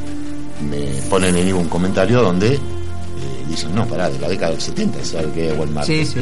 me 0.69 0.85
ponen 1.09 1.35
en 1.35 1.53
un 1.53 1.67
comentario 1.67 2.21
donde 2.21 2.53
eh, 2.53 2.59
dicen, 3.49 3.73
no, 3.75 3.85
pará, 3.87 4.09
de 4.09 4.19
la 4.19 4.29
década 4.29 4.51
del 4.51 4.61
70 4.61 4.99
se 4.99 5.05
sabe 5.05 5.31
que 5.31 5.49
agua 5.51 5.65
del 5.65 5.73
Marte. 5.73 6.05
Sí, 6.05 6.11
sí. 6.13 6.19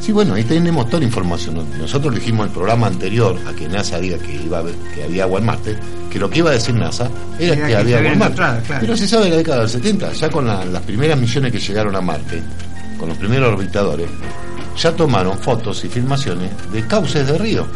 Sí, 0.00 0.12
bueno, 0.12 0.32
ahí 0.34 0.44
tenemos 0.44 0.86
toda 0.86 1.00
la 1.00 1.04
información. 1.04 1.62
Nosotros 1.78 2.14
dijimos 2.14 2.46
el 2.46 2.52
programa 2.52 2.86
anterior 2.86 3.36
a 3.46 3.52
que 3.52 3.68
NASA 3.68 3.98
diga 3.98 4.16
que 4.16 4.34
iba 4.34 4.60
a 4.60 4.64
que 4.94 5.04
había 5.04 5.24
agua 5.24 5.40
en 5.40 5.44
Marte, 5.46 5.76
que 6.10 6.18
lo 6.18 6.30
que 6.30 6.38
iba 6.38 6.48
a 6.50 6.54
decir 6.54 6.74
NASA 6.74 7.10
era, 7.38 7.52
Era 7.54 7.66
que, 7.66 7.72
que 7.72 7.76
había 7.76 7.98
agua 7.98 8.12
en 8.12 8.18
Marte. 8.18 8.34
claro. 8.36 8.62
Pero 8.80 8.96
se 8.96 9.06
sabe 9.06 9.24
de 9.24 9.30
la 9.30 9.36
década 9.36 9.60
del 9.60 9.68
70, 9.68 10.12
ya 10.14 10.30
con 10.30 10.46
la- 10.46 10.64
las 10.64 10.82
primeras 10.82 11.18
misiones 11.20 11.52
que 11.52 11.58
llegaron 11.60 11.94
a 11.94 12.00
Marte, 12.00 12.42
con 12.98 13.10
los 13.10 13.18
primeros 13.18 13.52
orbitadores, 13.52 14.08
ya 14.80 14.92
tomaron 14.92 15.38
fotos 15.38 15.84
y 15.84 15.88
filmaciones 15.88 16.50
de 16.72 16.86
cauces 16.86 17.26
de 17.26 17.36
río. 17.38 17.66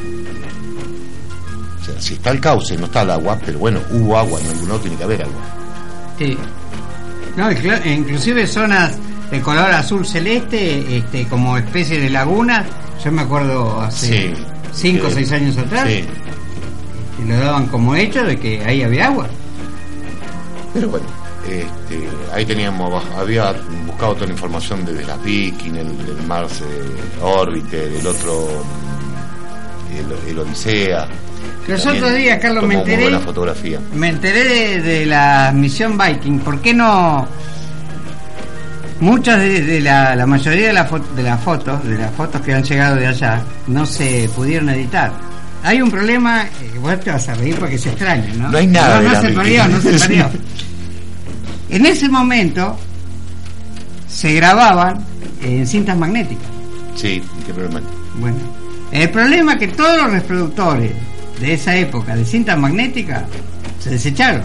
O 1.80 1.84
sea, 1.84 2.00
si 2.00 2.14
está 2.14 2.30
el 2.30 2.40
cauce, 2.40 2.76
no 2.78 2.86
está 2.86 3.02
el 3.02 3.10
agua, 3.10 3.38
pero 3.44 3.58
bueno, 3.58 3.80
hubo 3.90 4.16
agua, 4.18 4.40
en 4.40 4.46
algún 4.48 4.68
lado 4.68 4.80
tiene 4.80 4.96
que 4.96 5.04
haber 5.04 5.22
agua. 5.22 5.42
Sí. 6.18 6.36
No, 7.36 7.50
inclusive 7.84 8.46
zonas 8.46 8.96
de 9.30 9.40
color 9.40 9.70
azul 9.72 10.06
celeste, 10.06 10.98
este, 10.98 11.26
como 11.26 11.58
especie 11.58 12.00
de 12.00 12.08
laguna. 12.10 12.64
Yo 13.04 13.10
me 13.12 13.22
acuerdo 13.22 13.80
hace 13.80 14.32
Sí. 14.32 14.42
5 14.72 15.06
o 15.06 15.10
Sí. 15.10 15.16
6 15.16 15.32
años 15.32 15.58
atrás, 15.58 15.86
Sí, 15.88 16.04
y 17.22 17.28
lo 17.28 17.36
daban 17.38 17.66
como 17.66 17.94
hecho 17.94 18.22
de 18.24 18.38
que 18.38 18.64
ahí 18.64 18.82
había 18.82 19.08
agua. 19.08 19.26
pero 20.72 20.88
bueno, 20.88 21.06
este, 21.48 22.08
ahí 22.32 22.44
teníamos, 22.46 23.04
había 23.16 23.54
buscado 24.04 24.14
toda 24.14 24.26
la 24.26 24.32
información 24.32 24.84
desde 24.84 25.04
las 25.06 25.22
Viking, 25.22 25.74
el, 25.76 25.86
el 25.88 26.26
Mars 26.26 26.60
eh, 26.62 27.22
Orbiter, 27.22 27.92
el 27.92 28.06
otro, 28.06 28.48
el, 29.92 30.30
el 30.30 30.38
Odisea. 30.38 31.06
Los 31.66 31.86
otros 31.86 32.14
días, 32.14 32.38
Carlos, 32.40 32.64
me 32.64 32.76
enteré- 32.76 33.02
buena 33.02 33.20
fotografía. 33.20 33.80
Me 33.94 34.08
enteré 34.10 34.44
de, 34.44 34.82
de 34.82 35.06
la 35.06 35.50
misión 35.54 35.96
Viking. 35.96 36.40
¿Por 36.40 36.60
qué 36.60 36.74
no? 36.74 37.26
Muchas 39.00 39.40
de, 39.40 39.60
de 39.62 39.80
la, 39.80 40.14
la 40.14 40.26
mayoría 40.26 40.68
de, 40.68 40.72
la 40.72 40.84
de 41.16 41.22
las 41.22 41.40
fotos, 41.40 41.84
de 41.84 41.98
las 41.98 42.10
fotos 42.12 42.40
que 42.42 42.54
han 42.54 42.62
llegado 42.62 42.96
de 42.96 43.06
allá, 43.06 43.42
no 43.66 43.84
se 43.86 44.28
pudieron 44.34 44.68
editar. 44.70 45.12
Hay 45.62 45.80
un 45.80 45.90
problema, 45.90 46.42
eh, 46.44 46.78
vos 46.78 47.00
te 47.00 47.10
vas 47.10 47.26
a 47.28 47.34
reír 47.34 47.56
porque 47.58 47.74
es 47.76 47.86
extraño, 47.86 48.32
¿no? 48.36 48.50
No 48.50 48.58
hay 48.58 48.66
nada 48.66 49.00
No, 49.00 49.08
de 49.08 49.14
no 49.16 49.20
se 49.22 49.28
perdió, 49.30 49.66
no 49.68 49.80
se 49.80 49.90
perdió. 49.98 50.30
En 51.70 51.86
ese 51.86 52.08
momento 52.08 52.76
se 54.14 54.32
grababan 54.32 55.04
en 55.42 55.66
cintas 55.66 55.98
magnéticas. 55.98 56.46
Sí, 56.94 57.22
qué 57.44 57.52
problema. 57.52 57.80
Bueno, 58.20 58.36
el 58.92 59.10
problema 59.10 59.54
es 59.54 59.58
que 59.58 59.68
todos 59.68 60.02
los 60.02 60.12
reproductores 60.12 60.92
de 61.40 61.54
esa 61.54 61.76
época 61.76 62.14
de 62.14 62.24
cinta 62.24 62.54
magnética 62.56 63.26
se 63.80 63.90
desecharon, 63.90 64.44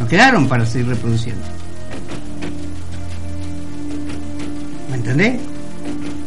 no 0.00 0.08
quedaron 0.08 0.48
para 0.48 0.64
seguir 0.64 0.88
reproduciendo. 0.88 1.42
¿Me 4.90 4.96
entendés? 4.96 5.40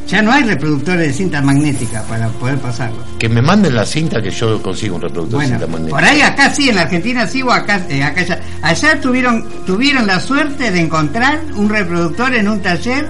Ya 0.09 0.23
no 0.23 0.31
hay 0.31 0.43
reproductores 0.43 1.07
de 1.07 1.13
cinta 1.13 1.39
magnética 1.39 2.01
para 2.03 2.29
poder 2.29 2.57
pasarlo. 2.57 2.97
Que 3.19 3.29
me 3.29 3.43
manden 3.43 3.75
la 3.75 3.85
cinta 3.85 4.19
que 4.19 4.31
yo 4.31 4.59
consigo 4.59 4.95
un 4.95 5.03
reproductor 5.03 5.41
de 5.41 5.47
cinta 5.47 5.67
magnética. 5.67 5.97
por 5.97 6.03
ahí 6.03 6.21
acá 6.21 6.51
sí, 6.51 6.69
en 6.69 6.75
la 6.75 6.81
Argentina 6.81 7.27
sí 7.27 7.43
o 7.43 7.51
acá, 7.51 7.85
eh, 7.89 8.03
acá 8.03 8.23
ya. 8.23 8.39
Allá 8.63 8.99
tuvieron, 8.99 9.47
tuvieron 9.67 10.07
la 10.07 10.19
suerte 10.19 10.71
de 10.71 10.79
encontrar 10.79 11.41
un 11.55 11.69
reproductor 11.69 12.33
en 12.33 12.47
un 12.47 12.59
taller, 12.59 13.07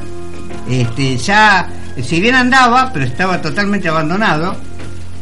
este, 0.70 1.18
ya, 1.18 1.70
si 2.04 2.20
bien 2.20 2.36
andaba, 2.36 2.92
pero 2.92 3.06
estaba 3.06 3.42
totalmente 3.42 3.88
abandonado, 3.88 4.58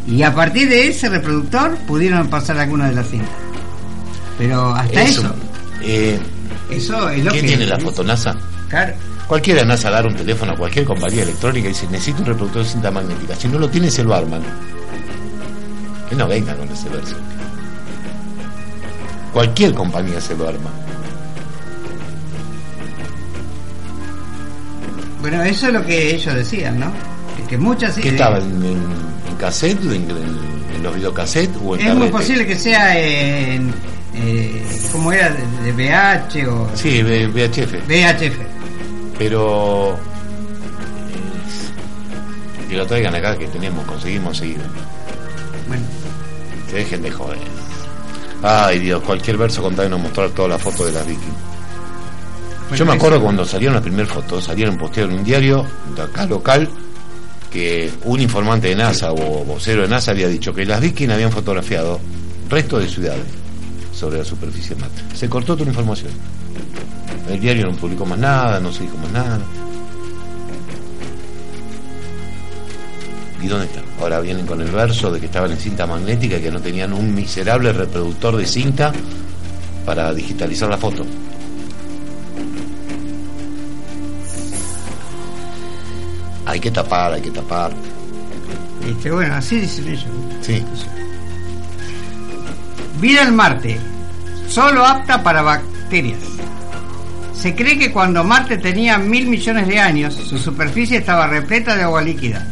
y 0.08 0.24
a 0.24 0.34
partir 0.34 0.70
de 0.70 0.88
ese 0.88 1.10
reproductor 1.10 1.78
pudieron 1.86 2.28
pasar 2.28 2.58
algunas 2.58 2.90
de 2.90 2.96
las 2.96 3.08
cintas. 3.08 3.30
Pero 4.40 4.74
hasta 4.74 5.04
eso, 5.04 5.36
eh, 5.84 6.20
eso, 6.72 7.10
es 7.10 7.24
lo 7.24 7.32
¿Qué 7.32 7.42
que... 7.42 7.48
tiene 7.48 7.68
la 7.68 7.78
fotonasa? 7.78 8.36
Claro. 8.68 8.94
Cualquiera 9.28 9.66
NASA 9.66 9.90
agarra 9.90 10.08
un 10.08 10.16
teléfono 10.16 10.54
a 10.54 10.56
cualquier 10.56 10.86
compañía 10.86 11.24
electrónica 11.24 11.68
y 11.68 11.72
dice, 11.72 11.86
necesito 11.88 12.20
un 12.22 12.28
reproductor 12.28 12.64
de 12.64 12.70
cinta 12.70 12.92
magnética. 12.92 13.36
Si 13.36 13.50
no 13.50 13.60
lo 13.60 13.70
tiene, 13.70 13.92
se 13.92 14.04
lo 14.04 14.16
arman. 14.16 14.42
Que 16.10 16.16
no 16.16 16.28
venga 16.28 16.56
con 16.56 16.70
ese 16.70 16.88
verso. 16.88 17.16
Cualquier 19.34 19.74
compañía 19.74 20.22
se 20.22 20.36
lo 20.36 20.48
arma. 20.48 20.70
Bueno, 25.20 25.44
eso 25.44 25.68
es 25.68 25.74
lo 25.74 25.86
que 25.86 26.16
ellos 26.16 26.34
decían, 26.34 26.80
¿no? 26.80 26.92
Que, 27.36 27.44
que 27.44 27.58
muchas... 27.58 27.96
¿Qué 27.96 28.08
eh, 28.08 28.12
estaba? 28.12 28.38
¿En, 28.38 28.64
en, 28.64 28.78
en 29.30 29.36
cassette? 29.38 29.84
¿En, 29.84 30.82
los 30.82 30.96
videocassettes? 30.96 31.58
¿O 31.62 31.76
en 31.76 31.86
Es 31.86 31.96
muy 31.96 32.08
posible 32.10 32.46
que 32.46 32.58
sea 32.58 32.98
en... 32.98 33.74
Eh, 34.16 34.64
¿Cómo 34.94 35.12
era? 35.12 35.30
De, 35.64 35.74
VH 35.74 36.48
o... 36.48 36.70
Sí, 36.76 37.04
VHF. 37.04 37.74
VHF. 37.88 38.47
Pero... 39.18 39.98
eh, 42.60 42.68
que 42.70 42.78
lo 42.78 42.86
traigan 42.86 43.16
acá, 43.16 43.38
que 43.38 43.48
tenemos, 43.48 43.86
conseguimos 43.86 44.38
seguir. 44.38 44.60
Bueno, 45.68 45.84
Se 46.70 46.78
dejen 46.78 47.02
de 47.02 47.12
joder. 47.12 47.38
Ay 48.44 48.80
Dios, 48.80 49.02
cualquier 49.04 49.38
verso 49.38 49.62
con 49.64 49.76
tal 49.76 49.86
de 49.86 49.90
no 49.90 49.98
mostrar 49.98 50.30
todas 50.30 50.52
las 50.52 50.62
fotos 50.62 50.86
de 50.88 50.92
las 50.92 51.08
víctimas. 51.08 51.38
Bueno, 52.70 52.76
Yo 52.76 52.86
me 52.86 52.94
acuerdo 52.94 53.22
cuando 53.22 53.46
salieron 53.46 53.74
las 53.76 53.84
primeras 53.84 54.12
fotos, 54.12 54.44
salieron 54.44 54.78
posteadas 54.78 55.12
en 55.12 55.20
un 55.20 55.24
diario 55.26 55.66
de 55.96 56.02
acá 56.02 56.26
local, 56.26 56.70
que 57.50 57.92
un 58.04 58.20
informante 58.20 58.68
de 58.68 58.76
NASA 58.76 59.12
o 59.14 59.44
vocero 59.46 59.84
de 59.84 59.88
NASA 59.88 60.12
había 60.12 60.28
dicho 60.28 60.54
que 60.54 60.66
las 60.66 60.82
Viking 60.82 61.10
habían 61.10 61.32
fotografiado 61.32 62.00
restos 62.50 62.84
de 62.84 62.90
ciudades 62.90 63.26
sobre 63.94 64.20
la 64.20 64.26
superficie 64.26 64.76
de 64.76 64.82
Marte. 64.82 65.02
Se 65.16 65.30
cortó 65.30 65.54
toda 65.54 65.66
la 65.66 65.72
información. 65.72 66.12
El 67.30 67.40
diario 67.40 67.68
no 67.68 67.74
publicó 67.74 68.06
más 68.06 68.18
nada, 68.18 68.60
no 68.60 68.72
se 68.72 68.84
dijo 68.84 68.98
más 68.98 69.12
nada. 69.12 69.40
¿Y 73.42 73.48
dónde 73.48 73.66
está? 73.66 73.82
Ahora 74.02 74.20
vienen 74.20 74.46
con 74.46 74.62
el 74.62 74.72
verso 74.72 75.12
de 75.12 75.20
que 75.20 75.26
estaban 75.28 75.52
en 75.52 75.58
cinta 75.58 75.86
magnética 75.86 76.38
y 76.38 76.42
que 76.42 76.52
no 76.52 76.60
tenían 76.60 76.94
un 76.94 77.14
miserable 77.14 77.72
reproductor 77.74 78.36
de 78.36 78.46
cinta 78.46 78.92
para 79.86 80.14
digitalizar 80.14 80.70
la 80.70 80.78
foto. 80.78 81.06
Hay 86.46 86.60
que 86.60 86.72
tapar, 86.72 87.14
hay 87.14 87.22
que 87.22 87.32
tapar. 87.32 87.72
Este, 88.88 89.12
bueno, 89.12 89.36
así 89.36 89.60
dicen 89.60 89.88
ellos. 89.88 90.06
Sí. 90.42 90.64
Vida 93.02 93.24
en 93.24 93.36
Marte, 93.36 93.78
solo 94.48 94.86
apta 94.86 95.22
para 95.22 95.42
bacterias. 95.42 96.37
Se 97.38 97.54
cree 97.54 97.78
que 97.78 97.92
cuando 97.92 98.24
Marte 98.24 98.58
tenía 98.58 98.98
mil 98.98 99.28
millones 99.28 99.68
de 99.68 99.80
años, 99.80 100.16
su 100.16 100.40
superficie 100.40 100.98
estaba 100.98 101.28
repleta 101.28 101.76
de 101.76 101.84
agua 101.84 102.02
líquida. 102.02 102.44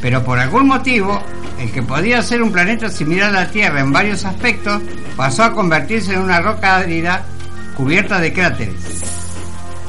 Pero 0.00 0.24
por 0.24 0.38
algún 0.38 0.66
motivo, 0.68 1.22
el 1.60 1.70
que 1.70 1.82
podía 1.82 2.22
ser 2.22 2.42
un 2.42 2.50
planeta 2.50 2.88
similar 2.88 3.28
a 3.28 3.40
la 3.42 3.50
Tierra 3.50 3.80
en 3.80 3.92
varios 3.92 4.24
aspectos, 4.24 4.80
pasó 5.16 5.44
a 5.44 5.52
convertirse 5.52 6.14
en 6.14 6.22
una 6.22 6.40
roca 6.40 6.76
árida 6.76 7.26
cubierta 7.76 8.18
de 8.18 8.32
cráteres. 8.32 9.04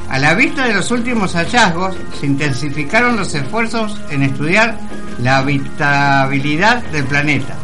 A 0.10 0.20
la 0.20 0.34
vista 0.34 0.68
de 0.68 0.74
los 0.74 0.92
últimos 0.92 1.34
hallazgos, 1.34 1.96
se 2.20 2.26
intensificaron 2.26 3.16
los 3.16 3.34
esfuerzos 3.34 4.00
en 4.10 4.24
estudiar 4.24 4.78
la 5.20 5.38
habitabilidad 5.38 6.84
del 6.92 7.06
planeta. 7.06 7.56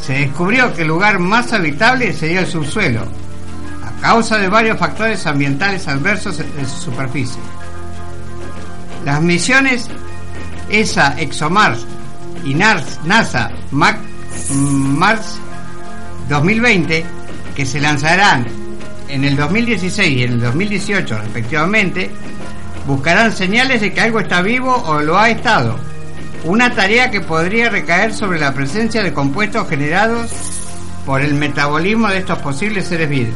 Se 0.00 0.12
descubrió 0.14 0.72
que 0.72 0.82
el 0.82 0.88
lugar 0.88 1.18
más 1.18 1.52
habitable 1.52 2.12
sería 2.12 2.40
el 2.40 2.46
subsuelo, 2.46 3.06
causa 4.00 4.38
de 4.38 4.48
varios 4.48 4.78
factores 4.78 5.26
ambientales 5.26 5.86
adversos 5.88 6.40
en 6.40 6.66
su 6.68 6.76
superficie. 6.90 7.40
Las 9.04 9.20
misiones 9.22 9.88
ESA, 10.70 11.14
ExoMars 11.18 11.86
y 12.44 12.54
NASA 12.54 13.50
Mac- 13.70 13.98
Mars 14.52 15.38
2020, 16.28 17.04
que 17.54 17.66
se 17.66 17.80
lanzarán 17.80 18.46
en 19.08 19.24
el 19.24 19.36
2016 19.36 20.16
y 20.18 20.22
en 20.22 20.32
el 20.34 20.40
2018 20.40 21.18
respectivamente, 21.18 22.10
buscarán 22.86 23.32
señales 23.32 23.80
de 23.80 23.92
que 23.92 24.00
algo 24.00 24.20
está 24.20 24.40
vivo 24.42 24.74
o 24.86 25.00
lo 25.00 25.18
ha 25.18 25.28
estado. 25.30 25.76
Una 26.44 26.74
tarea 26.74 27.10
que 27.10 27.20
podría 27.20 27.68
recaer 27.68 28.14
sobre 28.14 28.38
la 28.38 28.54
presencia 28.54 29.02
de 29.02 29.12
compuestos 29.12 29.68
generados 29.68 30.30
por 31.04 31.20
el 31.20 31.34
metabolismo 31.34 32.08
de 32.08 32.18
estos 32.18 32.38
posibles 32.38 32.86
seres 32.86 33.08
vivos. 33.10 33.34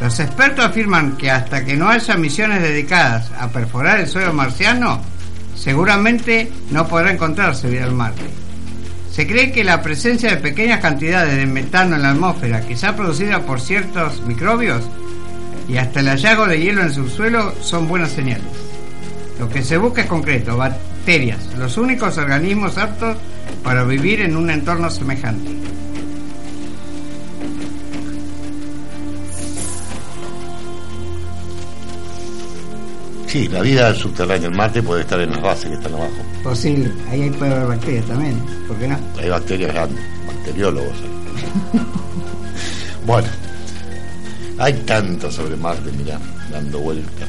Los 0.00 0.20
expertos 0.20 0.64
afirman 0.64 1.16
que 1.16 1.30
hasta 1.30 1.64
que 1.64 1.76
no 1.76 1.88
haya 1.88 2.16
misiones 2.16 2.62
dedicadas 2.62 3.30
a 3.38 3.48
perforar 3.48 4.00
el 4.00 4.08
suelo 4.08 4.32
marciano, 4.32 5.00
seguramente 5.54 6.50
no 6.70 6.86
podrá 6.86 7.12
encontrarse 7.12 7.68
vida 7.68 7.86
en 7.86 7.94
Marte. 7.94 8.28
Se 9.12 9.26
cree 9.26 9.52
que 9.52 9.62
la 9.62 9.80
presencia 9.80 10.30
de 10.30 10.38
pequeñas 10.38 10.80
cantidades 10.80 11.36
de 11.36 11.46
metano 11.46 11.94
en 11.94 12.02
la 12.02 12.10
atmósfera, 12.10 12.66
quizá 12.66 12.96
producida 12.96 13.42
por 13.42 13.60
ciertos 13.60 14.20
microbios, 14.26 14.82
y 15.68 15.76
hasta 15.76 16.00
el 16.00 16.08
hallazgo 16.08 16.46
de 16.46 16.60
hielo 16.60 16.80
en 16.80 16.88
el 16.88 16.92
subsuelo 16.92 17.54
son 17.62 17.86
buenas 17.88 18.10
señales. 18.10 18.44
Lo 19.38 19.48
que 19.48 19.62
se 19.62 19.76
busca 19.76 20.02
es 20.02 20.08
concreto, 20.08 20.56
bacterias, 20.56 21.38
los 21.56 21.76
únicos 21.76 22.18
organismos 22.18 22.76
aptos 22.76 23.16
para 23.62 23.84
vivir 23.84 24.20
en 24.20 24.36
un 24.36 24.50
entorno 24.50 24.90
semejante. 24.90 25.50
Sí, 33.34 33.48
la 33.48 33.62
vida 33.62 33.92
subterránea 33.92 34.46
en 34.46 34.56
Marte 34.56 34.80
puede 34.80 35.00
estar 35.00 35.18
en 35.18 35.32
las 35.32 35.42
bases 35.42 35.70
que 35.70 35.74
están 35.74 35.92
abajo. 35.94 36.12
Posible, 36.44 36.88
ahí 37.10 37.22
hay- 37.22 37.30
puede 37.30 37.52
haber 37.52 37.66
bacterias 37.66 38.04
también, 38.06 38.40
¿por 38.68 38.76
qué 38.76 38.86
no? 38.86 38.96
Hay 39.20 39.28
bacterias 39.28 39.72
grandes, 39.72 40.04
bacteriólogos. 40.24 40.96
bueno, 43.06 43.26
hay 44.56 44.72
tanto 44.86 45.32
sobre 45.32 45.56
Marte, 45.56 45.90
mirá, 45.98 46.20
dando 46.48 46.78
vueltas. 46.78 47.28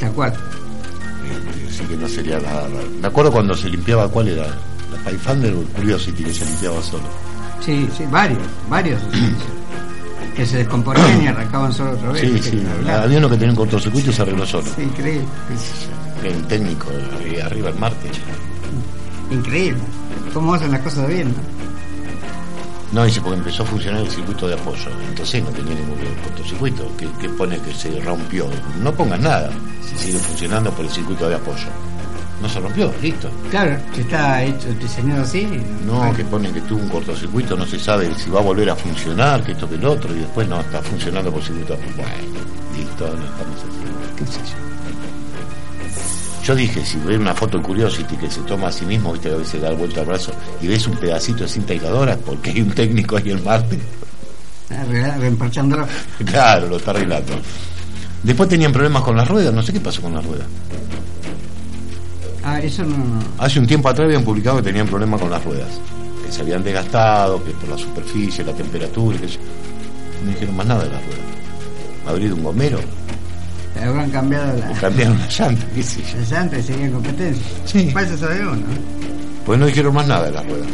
Tal 0.00 0.12
cual. 0.12 0.32
Eh, 0.32 1.66
Así 1.68 1.84
que 1.84 1.96
no 1.98 2.08
sería 2.08 2.38
nada 2.40 2.62
raro. 2.62 2.88
Me 2.98 3.08
acuerdo 3.08 3.30
cuando 3.30 3.54
se 3.54 3.68
limpiaba, 3.68 4.08
¿cuál 4.08 4.28
era? 4.28 4.46
La 4.46 4.98
Pathfinder 5.04 5.52
o 5.52 5.60
el 5.60 5.66
Curiosity 5.66 6.24
que 6.24 6.32
se 6.32 6.46
limpiaba 6.46 6.82
solo. 6.82 7.04
Sí, 7.62 7.86
sí, 7.94 8.04
varios, 8.10 8.38
varios. 8.70 9.02
que 10.34 10.46
se 10.46 10.58
descomponían 10.58 11.22
y 11.22 11.26
arrancaban 11.28 11.72
solo 11.72 11.92
otra 11.92 12.12
vez. 12.12 12.20
Sí, 12.22 12.50
sí. 12.50 12.62
Había 12.90 13.18
uno 13.18 13.28
que 13.28 13.36
tenía 13.36 13.50
un 13.50 13.56
cortocircuito 13.56 14.10
y 14.10 14.12
se 14.12 14.22
arregló 14.22 14.46
solo. 14.46 14.64
Sí, 14.74 14.82
increíble, 14.82 15.24
un 16.34 16.42
técnico 16.48 16.88
arriba 17.44 17.70
en 17.70 17.80
Marte. 17.80 18.10
increíble. 19.30 19.80
¿Cómo 20.34 20.54
hacen 20.54 20.70
las 20.72 20.80
cosas 20.80 21.08
bien? 21.08 21.28
no? 21.28 21.58
No, 22.90 23.04
dice, 23.04 23.20
porque 23.20 23.38
empezó 23.38 23.62
a 23.64 23.66
funcionar 23.66 24.00
el 24.00 24.10
circuito 24.10 24.48
de 24.48 24.54
apoyo. 24.54 24.88
Entonces 25.08 25.44
no 25.44 25.50
tenía 25.50 25.74
ningún 25.74 25.98
cortocircuito. 26.24 26.90
¿Qué, 26.96 27.06
qué 27.20 27.28
pone 27.28 27.58
que 27.60 27.74
se 27.74 28.00
rompió? 28.00 28.46
No 28.82 28.92
pongas 28.92 29.20
nada. 29.20 29.50
Si 29.86 30.06
sigue 30.06 30.18
funcionando 30.18 30.70
por 30.72 30.86
el 30.86 30.90
circuito 30.90 31.28
de 31.28 31.34
apoyo. 31.34 31.66
No 32.40 32.48
se 32.48 32.60
rompió, 32.60 32.92
listo. 33.02 33.28
Claro, 33.50 33.76
si 33.94 34.02
está 34.02 34.44
hecho, 34.44 34.68
diseñado 34.80 35.22
así. 35.22 35.46
No, 35.84 35.94
bueno, 35.98 36.14
que 36.14 36.24
pone 36.24 36.52
que 36.52 36.60
tuvo 36.60 36.80
un 36.82 36.88
cortocircuito, 36.88 37.56
no 37.56 37.66
se 37.66 37.78
sabe 37.80 38.14
si 38.14 38.30
va 38.30 38.38
a 38.38 38.42
volver 38.44 38.70
a 38.70 38.76
funcionar, 38.76 39.42
que 39.42 39.52
esto 39.52 39.68
que 39.68 39.74
el 39.74 39.84
otro, 39.84 40.14
y 40.14 40.20
después 40.20 40.46
no, 40.48 40.60
está 40.60 40.80
funcionando 40.80 41.32
por 41.32 41.42
circuito. 41.42 41.76
Bueno, 41.96 42.12
listo, 42.76 43.06
no 43.08 43.24
estamos 43.24 43.56
así. 43.58 44.16
¿Qué 44.16 44.26
sé 44.26 44.38
yo? 44.38 44.58
Yo 46.44 46.54
dije, 46.54 46.84
si 46.86 46.96
ves 46.98 47.18
una 47.18 47.34
foto 47.34 47.56
en 47.58 47.62
Curiosity 47.64 48.16
que 48.16 48.30
se 48.30 48.40
toma 48.42 48.68
a 48.68 48.72
sí 48.72 48.86
mismo, 48.86 49.12
viste 49.12 49.28
que 49.28 49.34
a 49.34 49.38
veces 49.38 49.60
da 49.60 49.70
vuelta 49.72 50.00
al 50.00 50.06
brazo, 50.06 50.32
y 50.62 50.66
ves 50.68 50.86
un 50.86 50.96
pedacito 50.96 51.42
de 51.42 51.48
cinta 51.48 51.72
aisladora, 51.72 52.16
porque 52.16 52.50
hay 52.50 52.62
un 52.62 52.70
técnico 52.70 53.16
ahí 53.16 53.30
en 53.32 53.44
Marte, 53.44 53.78
arregla- 54.70 55.18
reempachándolo. 55.18 55.86
claro, 56.24 56.68
lo 56.68 56.76
está 56.76 56.92
arreglando. 56.92 57.32
Después 58.22 58.48
tenían 58.48 58.72
problemas 58.72 59.02
con 59.02 59.16
las 59.16 59.28
ruedas, 59.28 59.52
no 59.52 59.62
sé 59.62 59.72
qué 59.72 59.80
pasó 59.80 60.00
con 60.00 60.14
las 60.14 60.24
ruedas. 60.24 60.46
Ah, 62.50 62.60
eso 62.60 62.82
no. 62.84 62.96
no. 62.96 63.20
Hace 63.38 63.58
un 63.60 63.66
tiempo 63.66 63.88
atrás 63.88 64.06
habían 64.06 64.24
publicado 64.24 64.56
que 64.58 64.62
tenían 64.62 64.86
problemas 64.86 65.20
con 65.20 65.30
las 65.30 65.44
ruedas, 65.44 65.68
que 66.24 66.32
se 66.32 66.40
habían 66.42 66.62
desgastado, 66.64 67.42
que 67.44 67.50
por 67.52 67.68
la 67.68 67.76
superficie, 67.78 68.44
la 68.44 68.52
temperatura, 68.54 69.18
que 69.18 69.26
no 70.24 70.30
dijeron 70.30 70.56
más 70.56 70.66
nada 70.66 70.84
de 70.84 70.90
las 70.90 71.02
ruedas. 71.04 71.20
Abrir 72.06 72.32
un 72.32 72.42
gomero, 72.42 72.78
Habrán 73.80 74.10
cambiado 74.10 74.58
la, 74.58 74.72
cambiaron 74.80 75.18
la 75.18 75.28
llanta, 75.28 75.64
qué 75.74 75.82
sé 75.82 76.02
yo. 76.02 76.18
las 76.18 76.30
llantas 76.30 76.58
y 76.58 76.62
seguían 76.62 76.90
competencia. 76.92 77.42
Sí. 77.64 77.90
Falta 77.90 78.16
saber 78.16 78.42
uno. 78.42 78.56
¿no? 78.56 78.64
Pues 79.46 79.58
no 79.58 79.66
dijeron 79.66 79.94
más 79.94 80.06
nada 80.08 80.24
de 80.26 80.32
las 80.32 80.44
ruedas. 80.46 80.68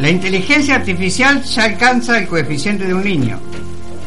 La 0.00 0.10
inteligencia 0.10 0.76
artificial 0.76 1.42
ya 1.42 1.64
alcanza 1.64 2.18
el 2.18 2.28
coeficiente 2.28 2.84
de 2.86 2.94
un 2.94 3.02
niño. 3.02 3.40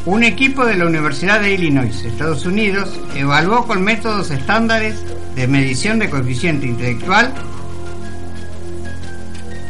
Un 0.05 0.23
equipo 0.23 0.65
de 0.65 0.77
la 0.77 0.87
Universidad 0.87 1.41
de 1.41 1.53
Illinois, 1.53 2.03
Estados 2.03 2.45
Unidos, 2.47 2.89
evaluó 3.15 3.67
con 3.67 3.83
métodos 3.83 4.31
estándares 4.31 4.99
de 5.35 5.47
medición 5.47 5.99
de 5.99 6.09
coeficiente 6.09 6.65
intelectual 6.65 7.31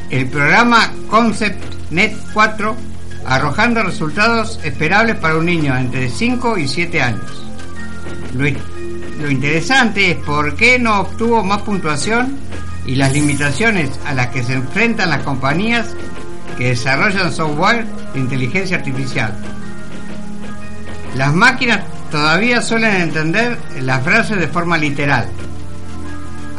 el 0.10 0.28
programa 0.28 0.92
ConceptNet 1.10 2.16
4, 2.34 2.76
arrojando 3.26 3.84
resultados 3.84 4.60
esperables 4.64 5.18
para 5.18 5.38
un 5.38 5.46
niño 5.46 5.76
entre 5.78 6.10
5 6.10 6.58
y 6.58 6.68
7 6.68 7.02
años. 7.02 7.46
Lo, 8.34 8.46
lo 9.22 9.32
interesante 9.32 10.12
es 10.12 10.18
por 10.18 10.56
qué 10.56 10.80
no 10.80 11.02
obtuvo 11.02 11.44
más 11.44 11.62
puntuación 11.62 12.38
y 12.86 12.96
las 12.96 13.14
limitaciones 13.14 13.90
a 14.06 14.14
las 14.14 14.28
que 14.28 14.44
se 14.44 14.54
enfrentan 14.54 15.10
las 15.10 15.24
compañías 15.24 15.88
que 16.58 16.70
desarrollan 16.70 17.32
software 17.32 17.86
de 18.14 18.20
inteligencia 18.20 18.78
artificial. 18.78 19.34
Las 21.16 21.34
máquinas 21.34 21.82
todavía 22.10 22.62
suelen 22.62 22.96
entender 22.96 23.58
las 23.82 24.04
frases 24.04 24.40
de 24.40 24.48
forma 24.48 24.78
literal. 24.78 25.28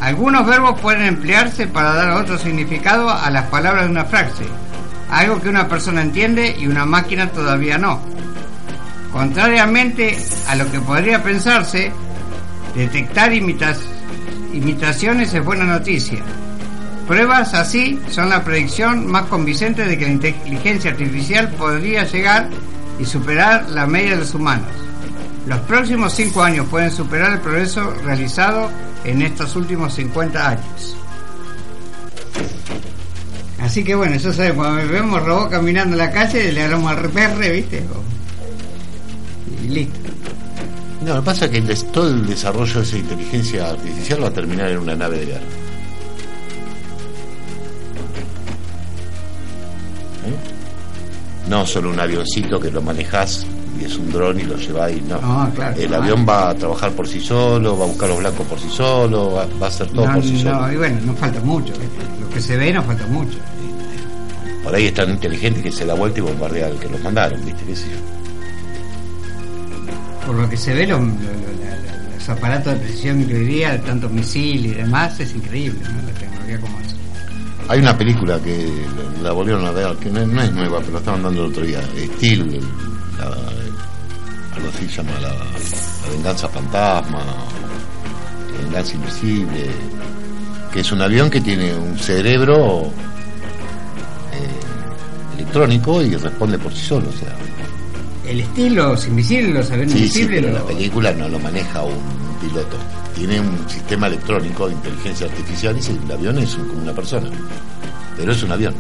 Algunos 0.01 0.47
verbos 0.47 0.81
pueden 0.81 1.03
emplearse 1.03 1.67
para 1.67 1.95
dar 1.95 2.11
otro 2.11 2.39
significado 2.39 3.09
a 3.09 3.31
las 3.31 3.47
palabras 3.47 3.85
de 3.85 3.91
una 3.91 4.05
frase, 4.05 4.45
algo 5.11 5.41
que 5.41 5.49
una 5.49 5.69
persona 5.69 6.03
entiende 6.03 6.57
y 6.59 6.67
una 6.67 6.85
máquina 6.85 7.29
todavía 7.29 7.79
no. 7.79 8.01
Contrariamente 9.13 10.19
a 10.49 10.57
lo 10.57 10.71
que 10.71 10.81
podría 10.81 11.23
pensarse, 11.23 11.93
detectar 12.75 13.33
imitaciones 13.33 15.35
es 15.35 15.45
buena 15.45 15.65
noticia. 15.65 16.23
Pruebas 17.07 17.55
así 17.55 18.01
son 18.11 18.31
la 18.31 18.43
predicción 18.43 19.07
más 19.07 19.27
convincente 19.27 19.85
de 19.85 19.99
que 19.99 20.07
la 20.07 20.13
inteligencia 20.13 20.93
artificial 20.93 21.49
podría 21.51 22.05
llegar 22.05 22.49
y 23.03 23.05
superar 23.05 23.69
la 23.71 23.87
media 23.87 24.13
de 24.13 24.19
los 24.19 24.35
humanos. 24.35 24.69
Los 25.47 25.59
próximos 25.61 26.15
cinco 26.15 26.43
años 26.43 26.67
pueden 26.69 26.91
superar 26.91 27.33
el 27.33 27.41
progreso 27.41 27.93
realizado 28.05 28.71
en 29.05 29.23
estos 29.23 29.57
últimos 29.57 29.93
50 29.95 30.49
años. 30.49 30.97
Así 33.61 33.83
que 33.83 33.95
bueno, 33.95 34.15
eso 34.15 34.33
sabemos, 34.33 34.67
cuando 34.67 34.93
vemos 34.93 35.23
robot 35.25 35.51
caminando 35.51 35.95
en 35.95 35.99
la 35.99 36.13
calle, 36.13 36.53
le 36.53 36.63
hablamos 36.63 36.93
al 36.93 37.11
perre, 37.11 37.51
¿viste? 37.51 37.85
Y 39.65 39.69
listo. 39.69 39.99
no, 41.01 41.15
lo 41.15 41.21
que 41.21 41.27
pasa 41.27 41.47
es 41.47 41.51
que 41.51 41.75
todo 41.93 42.09
el 42.09 42.27
desarrollo 42.27 42.75
de 42.75 42.83
esa 42.87 42.99
inteligencia 42.99 43.71
artificial 43.71 44.23
va 44.23 44.29
a 44.29 44.33
terminar 44.33 44.71
en 44.71 44.79
una 44.79 44.95
nave 44.95 45.19
de 45.19 45.27
guerra. 45.27 45.62
No 51.53 51.67
solo 51.67 51.91
un 51.91 52.01
avioncito 52.01 52.59
que 52.59 52.71
lo 52.71 52.81
manejás 52.81 53.45
y 53.79 53.85
es 53.85 53.97
un 53.97 54.11
dron 54.11 54.41
y 54.41 54.45
lo 54.45 54.57
lleváis, 54.57 55.03
no. 55.03 55.19
Ah, 55.23 55.51
claro. 55.55 55.77
el 55.79 55.93
avión 55.95 56.25
va 56.27 56.49
a 56.51 56.55
trabajar 56.55 56.93
por 56.93 57.07
sí 57.07 57.21
solo, 57.21 57.77
va 57.77 57.85
a 57.85 57.89
buscar 57.89 58.09
los 58.09 58.19
blancos 58.21 58.47
por 58.47 58.59
sí 58.59 58.69
solo, 58.71 59.33
va, 59.33 59.47
va 59.61 59.67
a 59.67 59.69
hacer 59.69 59.87
todo 59.89 60.07
No, 60.07 60.15
por 60.15 60.23
sí 60.25 60.39
solo. 60.43 60.61
no, 60.63 60.73
y 60.73 60.77
bueno, 60.77 60.99
no 61.05 61.15
falta 61.15 61.41
mucho. 61.41 61.75
Lo 62.21 62.29
que 62.31 62.41
se 62.41 62.57
ve 62.57 62.73
no 62.73 62.83
falta 62.83 63.07
mucho. 63.09 63.37
Por 64.65 64.75
ahí 64.75 64.87
es 64.87 64.95
tan 64.95 65.11
inteligente 65.11 65.61
que 65.63 65.71
se 65.73 65.85
da 65.85 65.93
vuelta 65.95 66.21
y 66.21 66.23
bombardea 66.23 66.69
al 66.69 66.79
que 66.79 66.89
los 66.89 67.03
mandaron, 67.03 67.45
¿viste? 67.45 67.63
¿Qué 67.67 67.77
sé 67.77 67.87
yo? 67.91 67.99
Por 70.27 70.37
lo 70.37 70.49
que 70.49 70.57
se 70.57 70.73
ve, 70.73 70.87
los, 70.87 71.01
lo- 71.01 71.07
lo- 71.07 71.13
la- 71.13 71.77
la- 71.77 72.15
los 72.17 72.29
aparatos 72.31 72.73
de 72.75 72.79
precisión 72.81 73.25
que 73.27 73.35
hoy 73.35 73.45
día, 73.45 73.79
tanto 73.83 74.09
misil 74.09 74.67
y 74.67 74.71
demás, 74.75 75.19
es 75.21 75.35
increíble, 75.35 75.81
¿no? 75.83 76.01
La 76.07 76.19
tecnología 76.19 76.61
como 76.61 76.79
eso. 76.81 76.92
Hay 77.69 77.81
una 77.81 77.97
película 77.97 78.39
que 78.41 78.87
la, 79.23 79.33
volvieron 79.33 79.65
a 79.67 79.71
ver, 79.71 79.97
que 79.97 80.11
no, 80.11 80.27
no 80.27 80.43
es 80.43 80.53
nueva, 80.53 80.79
pero 80.81 80.93
la 80.93 80.99
estaban 80.99 81.23
dando 81.23 81.45
el 81.45 81.51
otro 81.51 81.65
día. 81.65 81.81
Steel, 82.17 82.61
la, 83.19 83.25
algo 83.27 84.69
así 84.75 84.87
se 84.89 84.97
llama 84.97 85.13
la, 85.21 85.29
la 85.33 86.13
venganza 86.13 86.49
fantasma, 86.49 87.19
la 88.53 88.65
venganza 88.65 88.95
invisible, 88.95 89.67
que 90.73 90.81
es 90.81 90.93
un 90.93 91.01
avión 91.01 91.31
que 91.31 91.41
tiene 91.41 91.75
un 91.75 91.99
cerebro 91.99 92.83
eh, 94.33 95.37
electrónico 95.37 96.03
y 96.03 96.17
responde 96.17 96.59
por 96.59 96.73
sí 96.73 96.85
solo. 96.85 97.09
O 97.09 97.13
sea, 97.13 97.35
El 98.31 98.41
estilo, 98.41 98.89
los 98.89 99.07
invisibles, 99.07 99.55
los 99.55 99.71
aviones 99.71 99.93
sí, 99.93 99.99
sí, 100.09 100.21
invisibles, 100.23 100.45
pero 100.45 100.59
la 100.59 100.65
película 100.65 101.13
no 101.13 101.29
lo 101.29 101.39
maneja 101.39 101.83
un 101.83 101.99
piloto. 102.41 102.77
Tiene 103.15 103.41
un 103.41 103.69
sistema 103.69 104.07
electrónico 104.09 104.67
de 104.69 104.75
inteligencia 104.75 105.27
artificial 105.27 105.77
y 105.79 105.83
sí, 105.83 105.99
el 106.05 106.11
avión 106.11 106.39
es 106.39 106.55
un- 106.57 106.69
como 106.69 106.83
una 106.83 106.93
persona. 106.93 107.29
Pero 108.17 108.33
es 108.33 108.43
un 108.43 108.53
avión. 108.53 108.75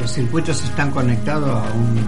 los 0.00 0.10
circuitos 0.12 0.62
están 0.62 0.90
conectados 0.90 1.48
a 1.48 1.72
un... 1.72 2.06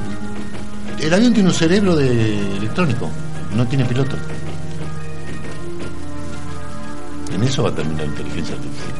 El 1.00 1.12
avión 1.14 1.32
tiene 1.32 1.48
un 1.48 1.54
cerebro 1.54 1.96
de 1.96 2.56
electrónico, 2.58 3.08
no 3.54 3.66
tiene 3.66 3.84
piloto. 3.84 4.16
En 7.32 7.42
eso 7.42 7.62
va 7.62 7.70
a 7.70 7.74
terminar 7.74 8.02
la 8.04 8.06
inteligencia 8.06 8.54
artificial. 8.54 8.92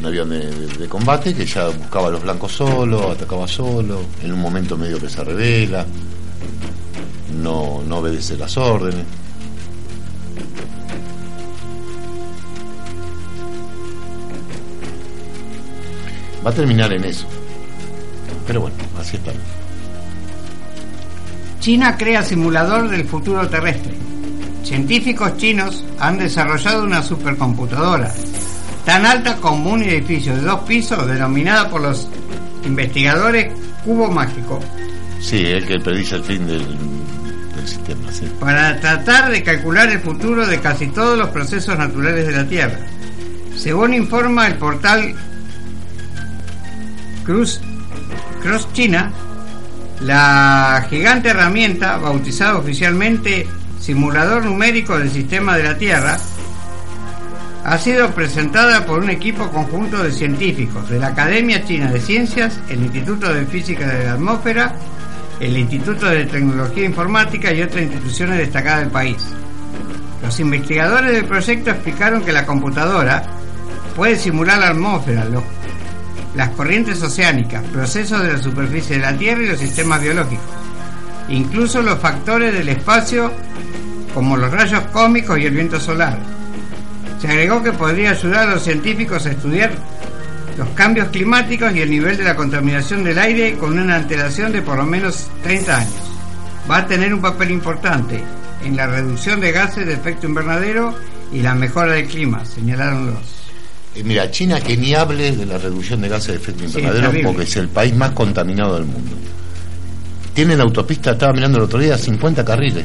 Un 0.00 0.06
avión 0.06 0.30
de, 0.30 0.88
combate 0.88 1.34
que 1.34 1.44
ya 1.44 1.68
buscaba 1.68 2.08
a 2.08 2.10
los 2.10 2.22
blancos 2.22 2.52
solo, 2.52 3.10
atacaba 3.10 3.46
solo, 3.46 4.00
en 4.22 4.32
un 4.32 4.40
momento 4.40 4.76
medio 4.76 4.98
que 4.98 5.10
se 5.10 5.22
revela, 5.22 5.84
no, 7.42 7.82
no 7.86 7.98
obedece 7.98 8.36
las 8.38 8.56
órdenes. 8.56 9.04
Va 16.44 16.50
a 16.50 16.54
terminar 16.54 16.90
en 16.94 17.04
eso. 17.04 17.26
Pero 18.46 18.62
bueno, 18.62 18.76
así 18.98 19.18
está. 19.18 19.32
China 21.60 21.98
crea 21.98 22.22
simulador 22.22 22.88
del 22.88 23.04
futuro 23.04 23.46
terrestre. 23.48 23.92
Científicos 24.64 25.36
chinos 25.36 25.84
han 25.98 26.16
desarrollado 26.16 26.84
una 26.84 27.02
supercomputadora 27.02 28.14
tan 28.84 29.04
alta 29.06 29.36
como 29.36 29.70
un 29.70 29.82
edificio 29.82 30.34
de 30.34 30.42
dos 30.42 30.60
pisos 30.60 31.06
denominada 31.06 31.68
por 31.68 31.80
los 31.80 32.08
investigadores 32.64 33.52
cubo 33.84 34.08
mágico 34.10 34.60
Sí, 35.20 35.44
el 35.46 35.66
que 35.66 35.78
predice 35.78 36.16
el 36.16 36.24
fin 36.24 36.46
del, 36.46 36.64
del 37.54 37.68
sistema, 37.68 38.10
sí. 38.10 38.26
para 38.40 38.80
tratar 38.80 39.30
de 39.30 39.42
calcular 39.42 39.90
el 39.90 40.00
futuro 40.00 40.46
de 40.46 40.60
casi 40.60 40.86
todos 40.86 41.18
los 41.18 41.28
procesos 41.28 41.76
naturales 41.76 42.26
de 42.26 42.32
la 42.32 42.48
Tierra. 42.48 42.78
Según 43.54 43.92
informa 43.92 44.46
el 44.46 44.54
portal 44.54 45.14
Cruz, 47.24 47.60
Cross 48.42 48.68
China, 48.72 49.12
La 50.00 50.86
gigante 50.88 51.28
herramienta, 51.28 51.98
bautizada 51.98 52.56
oficialmente 52.56 53.46
Simulador 53.78 54.44
Numérico 54.46 54.98
del 54.98 55.10
Sistema 55.10 55.56
de 55.58 55.64
la 55.64 55.76
Tierra, 55.76 56.18
ha 57.64 57.78
sido 57.78 58.10
presentada 58.10 58.86
por 58.86 59.00
un 59.00 59.10
equipo 59.10 59.48
conjunto 59.50 60.02
de 60.02 60.12
científicos 60.12 60.88
de 60.88 60.98
la 60.98 61.08
Academia 61.08 61.64
China 61.64 61.90
de 61.90 62.00
Ciencias, 62.00 62.58
el 62.68 62.82
Instituto 62.82 63.32
de 63.32 63.44
Física 63.46 63.86
de 63.86 64.04
la 64.04 64.12
Atmósfera, 64.14 64.74
el 65.40 65.56
Instituto 65.56 66.06
de 66.06 66.24
Tecnología 66.26 66.84
Informática 66.84 67.52
y 67.52 67.62
otras 67.62 67.82
instituciones 67.82 68.38
destacadas 68.38 68.80
del 68.80 68.90
país. 68.90 69.18
Los 70.22 70.40
investigadores 70.40 71.12
del 71.12 71.24
proyecto 71.24 71.70
explicaron 71.70 72.22
que 72.22 72.32
la 72.32 72.46
computadora 72.46 73.22
puede 73.94 74.16
simular 74.16 74.58
la 74.58 74.68
atmósfera, 74.68 75.26
las 76.34 76.48
corrientes 76.50 77.02
oceánicas, 77.02 77.64
procesos 77.64 78.22
de 78.22 78.32
la 78.34 78.38
superficie 78.38 78.96
de 78.96 79.02
la 79.02 79.16
Tierra 79.16 79.42
y 79.42 79.48
los 79.48 79.58
sistemas 79.58 80.00
biológicos, 80.02 80.44
incluso 81.28 81.82
los 81.82 81.98
factores 81.98 82.52
del 82.52 82.68
espacio 82.68 83.32
como 84.14 84.36
los 84.36 84.50
rayos 84.50 84.82
cósmicos 84.92 85.38
y 85.38 85.46
el 85.46 85.52
viento 85.52 85.78
solar. 85.78 86.39
Se 87.20 87.28
agregó 87.28 87.62
que 87.62 87.72
podría 87.72 88.10
ayudar 88.12 88.48
a 88.48 88.54
los 88.54 88.62
científicos 88.62 89.26
a 89.26 89.30
estudiar 89.30 89.72
los 90.56 90.68
cambios 90.70 91.08
climáticos 91.08 91.74
y 91.74 91.80
el 91.80 91.90
nivel 91.90 92.16
de 92.16 92.24
la 92.24 92.36
contaminación 92.36 93.04
del 93.04 93.18
aire 93.18 93.56
con 93.56 93.78
una 93.78 93.96
alteración 93.96 94.52
de 94.52 94.62
por 94.62 94.76
lo 94.76 94.84
menos 94.84 95.28
30 95.42 95.76
años. 95.76 96.02
Va 96.70 96.78
a 96.78 96.86
tener 96.86 97.12
un 97.14 97.20
papel 97.20 97.50
importante 97.50 98.22
en 98.64 98.76
la 98.76 98.86
reducción 98.86 99.40
de 99.40 99.52
gases 99.52 99.86
de 99.86 99.94
efecto 99.94 100.26
invernadero 100.26 100.94
y 101.32 101.40
la 101.40 101.54
mejora 101.54 101.92
del 101.92 102.06
clima, 102.06 102.44
señalaron 102.44 103.06
los. 103.06 103.40
Eh, 103.94 104.02
mira, 104.04 104.30
China 104.30 104.60
que 104.60 104.76
ni 104.76 104.94
hable 104.94 105.32
de 105.32 105.46
la 105.46 105.58
reducción 105.58 106.00
de 106.00 106.08
gases 106.08 106.28
de 106.28 106.36
efecto 106.36 106.64
invernadero 106.64 107.12
porque 107.24 107.42
es 107.42 107.56
el 107.56 107.68
país 107.68 107.94
más 107.94 108.10
contaminado 108.10 108.74
del 108.74 108.84
mundo. 108.84 109.16
Tienen 110.34 110.58
la 110.58 110.64
autopista, 110.64 111.12
estaba 111.12 111.32
mirando 111.32 111.58
el 111.58 111.64
otro 111.64 111.78
día, 111.78 111.98
50 111.98 112.44
carriles. 112.44 112.84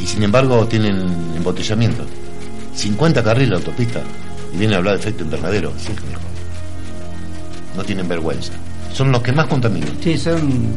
Y 0.00 0.06
sin 0.06 0.22
embargo 0.22 0.66
tienen 0.66 1.00
embotellamiento. 1.36 2.04
50 2.74 3.22
carriles 3.22 3.50
la 3.50 3.56
autopista. 3.56 4.02
Y 4.52 4.58
viene 4.58 4.74
a 4.74 4.78
hablar 4.78 4.94
de 4.94 5.00
efecto 5.00 5.24
invernadero. 5.24 5.72
no 7.76 7.84
tienen 7.84 8.08
vergüenza. 8.08 8.52
Son 8.92 9.10
los 9.10 9.22
que 9.22 9.32
más 9.32 9.46
contaminan. 9.46 9.90
Sí, 10.02 10.16
son, 10.16 10.68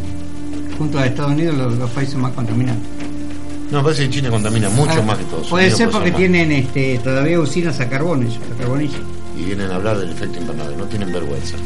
junto 0.77 0.97
a 0.97 1.05
Estados 1.05 1.31
Unidos, 1.31 1.77
los 1.77 1.89
países 1.91 2.15
más 2.15 2.31
contaminantes. 2.33 2.97
No, 3.71 3.83
parece 3.83 4.03
que 4.03 4.11
China 4.11 4.29
contamina 4.29 4.69
mucho 4.69 4.99
ah, 4.99 5.01
más 5.01 5.17
que 5.17 5.25
todos. 5.25 5.47
Puede 5.47 5.69
ser 5.71 5.89
porque 5.89 6.11
tienen 6.11 6.51
este, 6.51 6.99
todavía 6.99 7.39
usinas 7.39 7.79
a 7.79 7.89
carbón, 7.89 8.25
a 8.25 9.39
Y 9.39 9.43
vienen 9.43 9.69
a 9.71 9.75
hablar 9.75 9.97
del 9.97 10.11
efecto 10.11 10.39
invernadero, 10.39 10.77
no 10.77 10.85
tienen 10.85 11.11
vergüenza. 11.11 11.57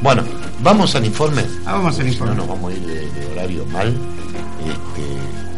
Bueno, 0.00 0.24
vamos 0.62 0.94
al 0.96 1.04
informe. 1.04 1.42
Ah, 1.66 1.74
vamos 1.74 1.98
al 2.00 2.08
informe. 2.08 2.32
Si 2.32 2.38
no, 2.38 2.46
nos 2.46 2.48
vamos 2.48 2.72
a 2.72 2.76
ir 2.76 2.86
de, 2.86 3.26
horario 3.32 3.66
mal. 3.66 3.88
Este, 3.88 5.51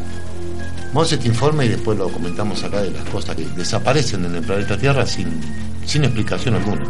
vamos 0.95 1.11
a 1.11 1.17
este 1.17 1.27
informe 1.27 1.67
y 1.67 1.69
después 1.71 1.99
lo 1.99 2.09
comentamos 2.09 2.63
acá 2.63 2.81
de 2.81 2.93
las 2.93 3.05
cosas 3.09 3.35
que 3.35 3.45
desaparecen 3.57 4.25
en 4.25 4.37
el 4.37 4.45
planeta 4.45 4.79
Tierra 4.79 5.05
sin, 5.05 5.41
sin 5.85 6.05
explicación 6.05 6.55
alguna. 6.55 6.87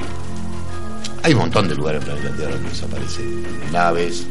Hay 1.23 1.33
un 1.33 1.41
montón 1.41 1.67
de 1.67 1.75
lugares 1.75 2.05
en 2.05 2.11
el 2.11 2.19
planeta 2.19 2.37
Tierra 2.37 2.59
que 2.59 2.69
desaparecen. 2.69 3.45
Naves, 3.73 4.27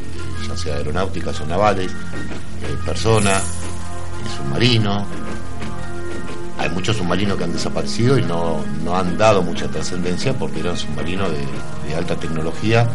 ya 0.48 0.56
sea 0.56 0.76
aeronáuticas 0.76 1.40
o 1.40 1.46
navales, 1.46 1.90
eh, 1.90 2.76
personas 2.86 3.42
submarino. 4.36 5.04
Hay 6.58 6.70
muchos 6.70 6.96
submarinos 6.96 7.36
que 7.36 7.44
han 7.44 7.52
desaparecido 7.52 8.16
y 8.16 8.22
no, 8.22 8.62
han 8.94 9.18
dado 9.18 9.42
mucha 9.42 9.68
trascendencia 9.68 10.32
porque 10.34 10.60
eran 10.60 10.76
submarinos 10.76 11.30
de, 11.30 11.94
alta 11.94 12.16
tecnología 12.16 12.88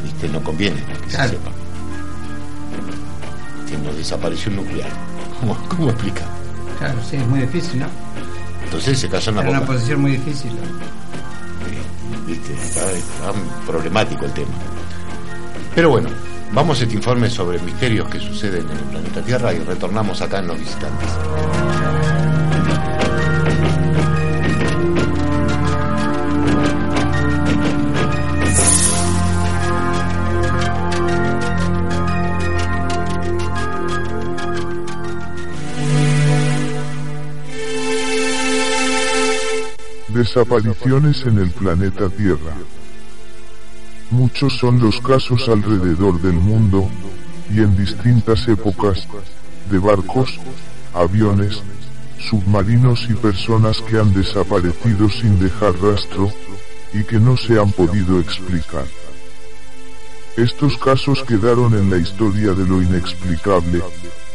y 0.00 0.04
¿viste? 0.04 0.28
no 0.28 0.42
conviene 0.42 0.82
que 1.04 1.10
se 1.10 1.28
sepa. 1.28 1.50
Que 3.68 3.78
nos 3.78 3.96
desapareció 3.96 4.52
nuclear. 4.52 5.07
¿Cómo, 5.40 5.56
¿Cómo 5.68 5.90
explica? 5.90 6.22
Claro, 6.78 6.98
sí, 7.08 7.16
es 7.16 7.26
muy 7.26 7.40
difícil, 7.40 7.80
¿no? 7.80 7.86
Entonces 8.64 8.98
se 8.98 9.08
cayó 9.08 9.30
en 9.30 9.36
la 9.36 9.50
una 9.50 9.66
posición 9.66 10.00
muy 10.00 10.12
difícil. 10.12 10.52
¿Viste? 12.26 12.52
está 12.52 13.32
problemático 13.66 14.26
el 14.26 14.32
tema. 14.32 14.52
Pero 15.74 15.90
bueno, 15.90 16.08
Vamos 16.52 16.80
a 16.80 16.84
este 16.84 16.94
informe 16.96 17.28
sobre 17.28 17.58
misterios 17.58 18.08
que 18.08 18.18
suceden 18.18 18.64
en 18.70 18.78
el 18.78 18.84
planeta 18.84 19.22
Tierra 19.22 19.52
y 19.52 19.58
retornamos 19.58 20.22
acá 20.22 20.38
en 20.38 20.48
Los 20.48 20.58
Visitantes. 20.58 21.10
Desapariciones 40.18 41.24
en 41.26 41.38
el 41.38 41.52
planeta 41.52 42.08
Tierra. 42.08 42.52
Muchos 44.10 44.58
son 44.58 44.80
los 44.80 45.00
casos 45.00 45.48
alrededor 45.48 46.20
del 46.20 46.32
mundo, 46.32 46.90
y 47.54 47.60
en 47.60 47.76
distintas 47.76 48.48
épocas, 48.48 49.06
de 49.70 49.78
barcos, 49.78 50.40
aviones, 50.92 51.62
submarinos 52.18 53.06
y 53.08 53.14
personas 53.14 53.80
que 53.82 53.96
han 53.96 54.12
desaparecido 54.12 55.08
sin 55.08 55.38
dejar 55.38 55.80
rastro, 55.80 56.32
y 56.92 57.04
que 57.04 57.20
no 57.20 57.36
se 57.36 57.60
han 57.60 57.70
podido 57.70 58.18
explicar. 58.18 58.86
Estos 60.36 60.76
casos 60.78 61.22
quedaron 61.22 61.74
en 61.74 61.90
la 61.90 61.96
historia 61.96 62.54
de 62.54 62.66
lo 62.66 62.82
inexplicable, 62.82 63.82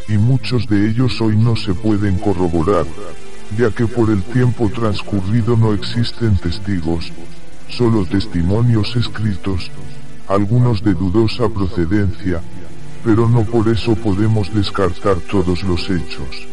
y 0.08 0.14
muchos 0.14 0.66
de 0.66 0.88
ellos 0.88 1.20
hoy 1.20 1.36
no 1.36 1.58
se 1.58 1.74
pueden 1.74 2.20
corroborar, 2.20 2.86
ya 3.58 3.70
que 3.72 3.86
por 3.88 4.10
el 4.10 4.24
tiempo 4.24 4.70
transcurrido 4.70 5.56
no 5.58 5.74
existen 5.74 6.38
testigos, 6.38 7.12
solo 7.70 8.06
testimonios 8.06 8.96
escritos, 8.96 9.72
algunos 10.28 10.84
de 10.84 10.94
dudosa 10.94 11.50
procedencia, 11.50 12.42
pero 13.04 13.28
no 13.28 13.44
por 13.44 13.68
eso 13.68 13.96
podemos 13.96 14.54
descartar 14.54 15.18
todos 15.18 15.64
los 15.64 15.90
hechos. 15.90 16.48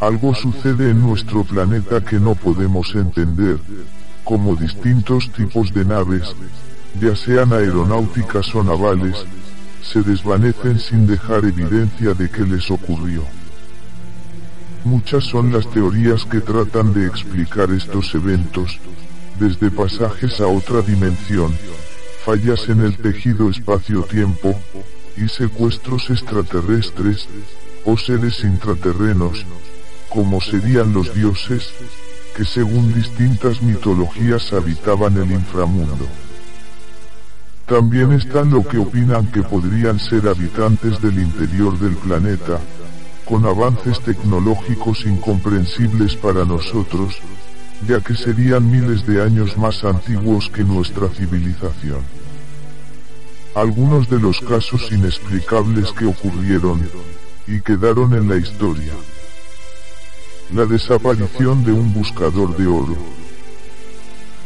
Algo 0.00 0.34
sucede 0.34 0.90
en 0.90 1.00
nuestro 1.00 1.44
planeta 1.44 2.00
que 2.00 2.18
no 2.18 2.34
podemos 2.34 2.94
entender, 2.94 3.58
como 4.24 4.56
distintos 4.56 5.30
tipos 5.30 5.72
de 5.72 5.84
naves, 5.84 6.34
ya 7.00 7.14
sean 7.14 7.52
aeronáuticas 7.52 8.54
o 8.54 8.64
navales, 8.64 9.24
se 9.82 10.02
desvanecen 10.02 10.78
sin 10.78 11.06
dejar 11.06 11.44
evidencia 11.44 12.14
de 12.14 12.30
qué 12.30 12.42
les 12.44 12.70
ocurrió. 12.70 13.22
Muchas 14.84 15.24
son 15.24 15.52
las 15.52 15.70
teorías 15.70 16.24
que 16.24 16.40
tratan 16.40 16.92
de 16.92 17.06
explicar 17.06 17.70
estos 17.70 18.14
eventos, 18.14 18.80
desde 19.38 19.70
pasajes 19.70 20.40
a 20.40 20.48
otra 20.48 20.82
dimensión, 20.82 21.54
fallas 22.24 22.68
en 22.68 22.80
el 22.80 22.96
tejido 22.96 23.48
espacio-tiempo, 23.48 24.58
y 25.16 25.28
secuestros 25.28 26.10
extraterrestres, 26.10 27.28
o 27.84 27.96
seres 27.96 28.42
intraterrenos, 28.42 29.44
como 30.08 30.40
serían 30.40 30.92
los 30.92 31.14
dioses, 31.14 31.72
que 32.36 32.44
según 32.44 32.92
distintas 32.92 33.62
mitologías 33.62 34.52
habitaban 34.52 35.16
el 35.16 35.30
inframundo. 35.30 36.06
También 37.66 38.12
están 38.12 38.50
lo 38.50 38.66
que 38.66 38.78
opinan 38.78 39.30
que 39.30 39.42
podrían 39.42 40.00
ser 40.00 40.28
habitantes 40.28 41.00
del 41.00 41.20
interior 41.20 41.78
del 41.78 41.94
planeta, 41.96 42.58
con 43.24 43.46
avances 43.46 44.00
tecnológicos 44.00 45.04
incomprensibles 45.06 46.16
para 46.16 46.44
nosotros, 46.44 47.16
ya 47.86 48.00
que 48.00 48.14
serían 48.14 48.70
miles 48.70 49.06
de 49.06 49.22
años 49.22 49.56
más 49.56 49.84
antiguos 49.84 50.50
que 50.50 50.64
nuestra 50.64 51.08
civilización. 51.08 52.00
Algunos 53.54 54.08
de 54.08 54.18
los 54.18 54.40
casos 54.40 54.90
inexplicables 54.92 55.92
que 55.92 56.06
ocurrieron 56.06 56.88
y 57.46 57.60
quedaron 57.60 58.14
en 58.14 58.28
la 58.28 58.36
historia. 58.36 58.92
La 60.54 60.64
desaparición 60.64 61.64
de 61.64 61.72
un 61.72 61.92
buscador 61.92 62.56
de 62.56 62.66
oro. 62.66 62.96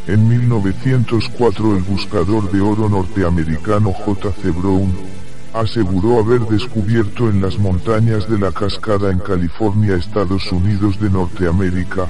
En 0.07 0.29
1904 0.29 1.77
el 1.77 1.83
buscador 1.83 2.51
de 2.53 2.61
oro 2.61 2.89
norteamericano 2.89 3.93
J.C. 3.93 4.51
Brown 4.51 5.16
aseguró 5.57 6.21
haber 6.21 6.41
descubierto 6.43 7.31
en 7.31 7.41
las 7.41 7.59
montañas 7.59 8.29
de 8.29 8.39
la 8.39 8.53
cascada 8.53 9.11
en 9.11 9.19
California, 9.19 9.97
Estados 9.97 10.53
Unidos 10.53 11.01
de 11.01 11.09
Norteamérica, 11.09 12.07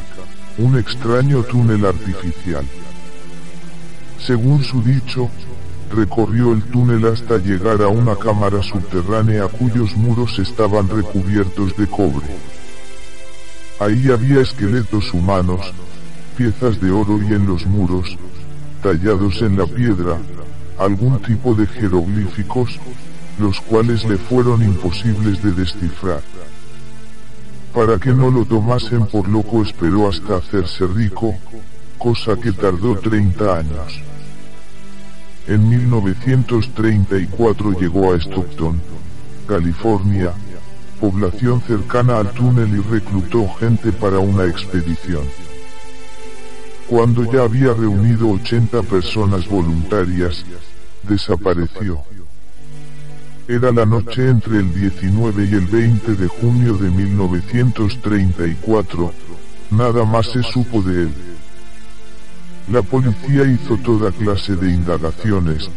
un 0.59 0.77
extraño 0.77 1.45
túnel 1.45 1.87
artificial. 1.87 2.65
Según 4.19 4.65
su 4.65 4.83
dicho, 4.83 5.31
recorrió 5.95 6.53
el 6.53 6.65
túnel 6.65 7.07
hasta 7.07 7.39
llegar 7.39 7.81
a 7.83 7.89
una 7.89 8.17
cámara 8.17 8.61
subterránea 8.65 9.47
cuyos 9.47 9.97
muros 9.97 10.41
estaban 10.41 10.89
recubiertos 10.89 11.77
de 11.77 11.87
cobre. 11.87 12.27
Ahí 13.79 14.11
había 14.11 14.41
esqueletos 14.41 15.15
humanos, 15.15 15.61
piezas 16.37 16.81
de 16.81 16.91
oro 16.91 17.21
y 17.23 17.33
en 17.33 17.47
los 17.47 17.65
muros, 17.67 18.19
tallados 18.83 19.41
en 19.43 19.57
la 19.57 19.67
piedra, 19.67 20.19
algún 20.79 21.21
tipo 21.23 21.55
de 21.55 21.67
jeroglíficos, 21.67 22.81
los 23.39 23.61
cuales 23.61 24.05
le 24.05 24.17
fueron 24.17 24.63
imposibles 24.63 25.43
de 25.43 25.53
descifrar. 25.53 26.23
Para 27.75 27.99
que 27.99 28.13
no 28.13 28.31
lo 28.31 28.45
tomasen 28.45 29.07
por 29.07 29.29
loco 29.29 29.63
esperó 29.63 30.09
hasta 30.09 30.37
hacerse 30.37 30.87
rico, 30.87 31.35
cosa 31.99 32.37
que 32.37 32.53
tardó 32.53 32.99
30 32.99 33.59
años. 33.59 34.01
En 35.47 35.69
1934 35.69 37.79
llegó 37.79 38.13
a 38.13 38.17
Stockton, 38.17 38.81
California, 39.47 40.33
población 41.01 41.61
cercana 41.61 42.19
al 42.19 42.33
túnel 42.33 42.77
y 42.77 42.81
reclutó 42.81 43.49
gente 43.55 43.93
para 43.93 44.19
una 44.19 44.45
expedición. 44.45 45.25
Cuando 46.89 47.31
ya 47.31 47.43
había 47.43 47.75
reunido 47.75 48.31
80 48.31 48.83
personas 48.83 49.47
voluntarias, 49.49 50.45
desapareció. 51.03 52.03
Era 53.49 53.71
la 53.71 53.87
noche 53.87 54.29
entre 54.29 54.59
el 54.59 54.75
19 54.75 55.45
y 55.45 55.55
el 55.55 55.67
20 55.67 56.17
de 56.17 56.27
junio 56.27 56.77
de 56.77 56.91
1934, 56.91 59.13
nada 59.71 60.05
más 60.05 60.33
se 60.33 60.43
supo 60.43 60.83
de 60.83 61.03
él. 61.03 61.13
La 62.73 62.83
policía 62.83 63.45
hizo 63.45 63.77
toda 63.77 64.11
clase 64.11 64.57
de 64.57 64.73
indagaciones, 64.73 65.71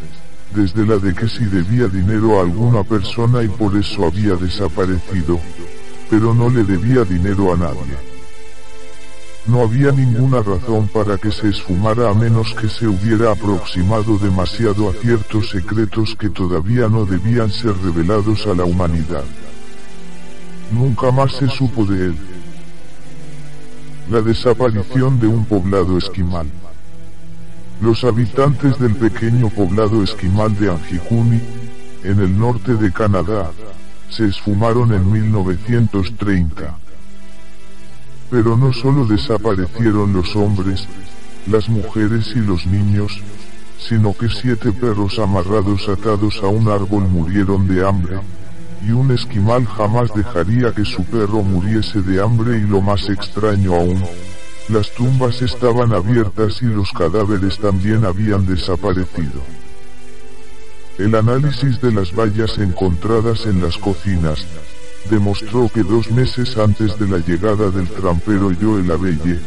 desde 0.56 0.84
la 0.84 0.98
de 0.98 1.14
que 1.14 1.30
si 1.30 1.46
debía 1.46 1.88
dinero 1.88 2.40
a 2.40 2.42
alguna 2.42 2.84
persona 2.84 3.44
y 3.44 3.50
por 3.50 3.78
eso 3.78 4.08
había 4.08 4.36
desaparecido, 4.36 5.40
pero 6.10 6.34
no 6.34 6.50
le 6.50 6.64
debía 6.64 7.04
dinero 7.04 7.54
a 7.54 7.58
nadie. 7.58 8.09
No 9.50 9.62
había 9.62 9.92
ninguna 9.92 10.44
razón 10.44 10.88
para 10.90 11.18
que 11.18 11.32
se 11.32 11.50
esfumara 11.50 12.12
a 12.12 12.14
menos 12.14 12.54
que 12.54 12.70
se 12.70 12.88
hubiera 12.88 13.32
aproximado 13.32 14.20
demasiado 14.20 14.88
a 14.88 14.94
ciertos 14.94 15.50
secretos 15.50 16.16
que 16.20 16.30
todavía 16.30 16.88
no 16.88 17.04
debían 17.04 17.50
ser 17.50 17.76
revelados 17.78 18.46
a 18.46 18.54
la 18.54 18.64
humanidad. 18.64 19.24
Nunca 20.72 21.10
más 21.10 21.32
se 21.32 21.48
supo 21.48 21.84
de 21.84 22.06
él. 22.06 22.16
La 24.12 24.22
desaparición 24.22 25.20
de 25.20 25.26
un 25.26 25.44
poblado 25.46 25.98
esquimal. 25.98 26.46
Los 27.82 28.04
habitantes 28.04 28.78
del 28.78 28.94
pequeño 28.94 29.50
poblado 29.50 30.04
esquimal 30.04 30.56
de 30.60 30.70
Anjikuni, 30.70 31.42
en 32.04 32.20
el 32.20 32.38
norte 32.38 32.76
de 32.76 32.92
Canadá, 32.92 33.50
se 34.12 34.28
esfumaron 34.28 34.94
en 34.94 35.12
1930. 35.12 36.89
Pero 38.30 38.56
no 38.56 38.72
solo 38.74 39.06
desaparecieron 39.06 40.14
los 40.14 40.36
hombres, 40.36 40.88
las 41.48 41.68
mujeres 41.70 42.34
y 42.36 42.40
los 42.40 42.66
niños, 42.66 43.22
sino 43.80 44.14
que 44.14 44.30
siete 44.30 44.72
perros 44.72 45.18
amarrados 45.20 45.88
atados 45.90 46.40
a 46.44 46.48
un 46.48 46.68
árbol 46.70 47.08
murieron 47.08 47.68
de 47.68 47.88
hambre, 47.88 48.20
y 48.88 48.92
un 48.92 49.12
esquimal 49.12 49.66
jamás 49.66 50.14
dejaría 50.14 50.72
que 50.74 50.86
su 50.86 51.04
perro 51.06 51.42
muriese 51.42 52.02
de 52.02 52.22
hambre 52.22 52.58
y 52.58 52.62
lo 52.62 52.82
más 52.82 53.10
extraño 53.10 53.76
aún, 53.76 54.04
las 54.70 54.92
tumbas 54.92 55.42
estaban 55.42 55.94
abiertas 55.94 56.62
y 56.62 56.66
los 56.66 56.92
cadáveres 56.92 57.58
también 57.58 58.06
habían 58.06 58.46
desaparecido. 58.46 59.42
El 61.00 61.16
análisis 61.16 61.82
de 61.82 61.92
las 61.92 62.14
vallas 62.14 62.58
encontradas 62.60 63.46
en 63.46 63.62
las 63.62 63.78
cocinas, 63.78 64.46
demostró 65.10 65.70
que 65.70 65.84
dos 65.84 66.12
meses 66.12 66.58
antes 66.58 66.98
de 67.00 67.08
la 67.08 67.18
llegada 67.18 67.70
del 67.70 67.88
trampero 67.88 68.52
Joel 68.60 68.92
Abelle, 68.92 69.40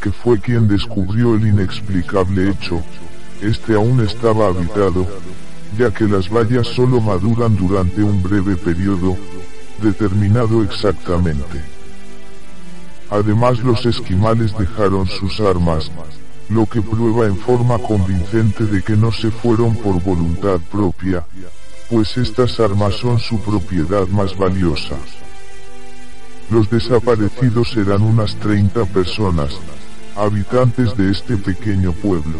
que 0.00 0.10
fue 0.10 0.40
quien 0.40 0.68
descubrió 0.68 1.34
el 1.34 1.46
inexplicable 1.46 2.50
hecho, 2.50 2.82
este 3.42 3.74
aún 3.74 4.00
estaba 4.00 4.48
habitado, 4.48 5.06
ya 5.76 5.92
que 5.92 6.04
las 6.04 6.28
vallas 6.28 6.66
solo 6.68 7.00
maduran 7.00 7.56
durante 7.56 8.02
un 8.02 8.22
breve 8.22 8.56
periodo, 8.56 9.16
determinado 9.82 10.62
exactamente. 10.62 11.60
Además 13.10 13.60
los 13.60 13.84
esquimales 13.86 14.56
dejaron 14.58 15.06
sus 15.06 15.38
armas, 15.40 15.90
lo 16.48 16.66
que 16.66 16.80
prueba 16.80 17.26
en 17.26 17.36
forma 17.36 17.78
convincente 17.78 18.64
de 18.64 18.82
que 18.82 18.96
no 18.96 19.12
se 19.12 19.30
fueron 19.30 19.74
por 19.76 20.02
voluntad 20.02 20.58
propia, 20.70 21.24
pues 21.90 22.16
estas 22.16 22.58
armas 22.60 22.94
son 22.94 23.18
su 23.18 23.40
propiedad 23.40 24.06
más 24.08 24.36
valiosa. 24.36 24.96
Los 26.50 26.70
desaparecidos 26.70 27.76
eran 27.76 28.02
unas 28.02 28.36
30 28.36 28.84
personas, 28.86 29.50
habitantes 30.16 30.96
de 30.96 31.10
este 31.10 31.36
pequeño 31.36 31.92
pueblo. 31.92 32.38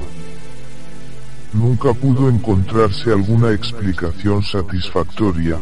Nunca 1.53 1.93
pudo 1.95 2.29
encontrarse 2.29 3.11
alguna 3.13 3.53
explicación 3.53 4.43
satisfactoria, 4.43 5.59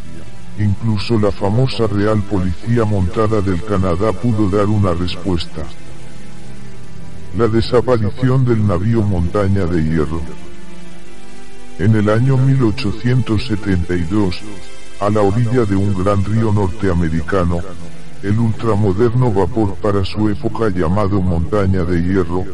Incluso 0.58 1.18
la 1.18 1.32
famosa 1.32 1.88
Real 1.88 2.22
Policía 2.22 2.84
Montada 2.84 3.40
del 3.40 3.60
Canadá 3.62 4.12
pudo 4.12 4.48
dar 4.48 4.66
una 4.66 4.92
respuesta. 4.92 5.64
La 7.36 7.48
desaparición 7.48 8.44
del 8.44 8.64
navío 8.64 9.02
Montaña 9.02 9.66
de 9.66 9.82
Hierro. 9.82 10.20
En 11.78 11.94
el 11.96 12.08
año 12.08 12.36
1872, 12.36 14.40
a 15.00 15.10
la 15.10 15.22
orilla 15.22 15.64
de 15.64 15.74
un 15.74 15.92
gran 15.92 16.24
río 16.24 16.52
norteamericano, 16.52 17.58
el 18.22 18.38
ultramoderno 18.38 19.32
vapor 19.32 19.74
para 19.82 20.04
su 20.04 20.28
época 20.28 20.68
llamado 20.68 21.20
Montaña 21.20 21.82
de 21.82 22.00
Hierro, 22.00 22.44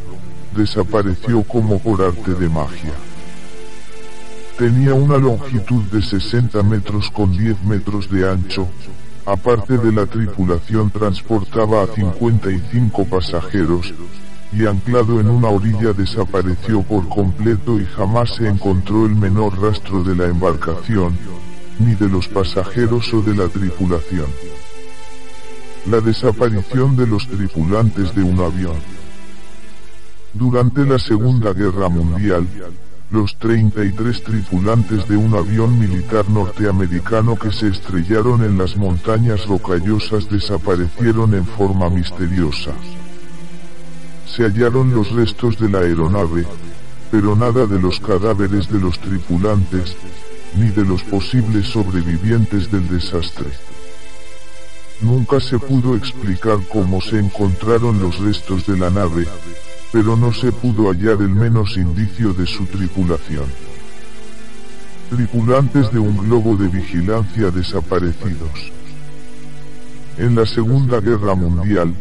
desapareció 0.57 1.43
como 1.43 1.79
por 1.79 2.01
arte 2.01 2.33
de 2.33 2.49
magia. 2.49 2.95
Tenía 4.57 4.95
una 4.95 5.19
longitud 5.19 5.83
de 5.93 6.01
60 6.01 6.63
metros 6.63 7.11
con 7.11 7.37
10 7.37 7.63
metros 7.65 8.11
de 8.11 8.27
ancho. 8.27 8.69
Aparte 9.27 9.77
de 9.77 9.93
la 9.93 10.07
tripulación 10.07 10.91
transportaba 10.91 11.83
a 11.83 11.87
55 11.87 13.05
pasajeros, 13.05 13.93
y 14.53 14.67
anclado 14.67 15.21
en 15.21 15.31
una 15.31 15.49
orilla 15.49 15.93
desapareció 15.93 16.83
por 16.83 17.09
completo 17.09 17.81
y 17.81 17.87
jamás 17.87 18.35
se 18.35 18.49
encontró 18.49 19.07
el 19.07 19.15
menor 19.15 19.61
rastro 19.61 20.03
de 20.03 20.17
la 20.17 20.27
embarcación, 20.27 21.17
ni 21.79 21.95
de 21.95 22.09
los 22.09 22.27
pasajeros 22.29 23.13
o 23.15 23.23
de 23.23 23.35
la 23.35 23.49
tripulación. 23.49 24.27
La 25.87 26.01
desaparición 26.01 26.97
de 26.97 27.07
los 27.07 27.27
tripulantes 27.29 28.15
de 28.15 28.23
un 28.23 28.41
avión. 28.41 28.77
Durante 30.35 30.85
la 30.85 30.99
Segunda 30.99 31.53
Guerra 31.53 31.89
Mundial, 31.89 32.47
los 33.11 33.37
33 33.39 34.23
tripulantes 34.23 35.09
de 35.09 35.17
un 35.17 35.35
avión 35.35 35.79
militar 35.79 36.29
norteamericano 36.29 37.35
que 37.37 37.51
se 37.51 37.69
estrellaron 37.69 38.45
en 38.45 38.57
las 38.59 38.77
montañas 38.77 39.47
rocallosas 39.47 40.29
desaparecieron 40.29 41.35
en 41.35 41.45
forma 41.45 41.91
misteriosa. 41.91 42.73
Se 44.35 44.45
hallaron 44.45 44.95
los 44.95 45.11
restos 45.11 45.59
de 45.59 45.69
la 45.69 45.81
aeronave, 45.81 46.47
pero 47.11 47.35
nada 47.35 47.67
de 47.67 47.81
los 47.81 47.99
cadáveres 47.99 48.71
de 48.71 48.79
los 48.79 48.99
tripulantes, 49.01 49.97
ni 50.57 50.69
de 50.69 50.85
los 50.85 51.03
posibles 51.03 51.67
sobrevivientes 51.67 52.71
del 52.71 52.89
desastre. 52.89 53.51
Nunca 55.01 55.41
se 55.41 55.59
pudo 55.59 55.97
explicar 55.97 56.59
cómo 56.73 57.01
se 57.01 57.19
encontraron 57.19 58.01
los 58.01 58.19
restos 58.19 58.67
de 58.67 58.79
la 58.79 58.91
nave, 58.91 59.27
pero 59.93 60.17
no 60.17 60.33
se 60.33 60.53
pudo 60.53 60.91
hallar 60.91 61.21
el 61.21 61.31
menos 61.31 61.77
indicio 61.77 62.33
de 62.33 62.47
su 62.47 62.67
tripulación. 62.67 63.47
Tripulantes 65.11 65.91
de 65.91 65.99
un 65.99 66.17
globo 66.19 66.57
de 66.57 66.69
vigilancia 66.69 67.51
desaparecidos. 67.51 68.73
En 70.19 70.37
la 70.37 70.47
Segunda 70.47 71.01
Guerra 71.01 71.35
Mundial, 71.35 71.95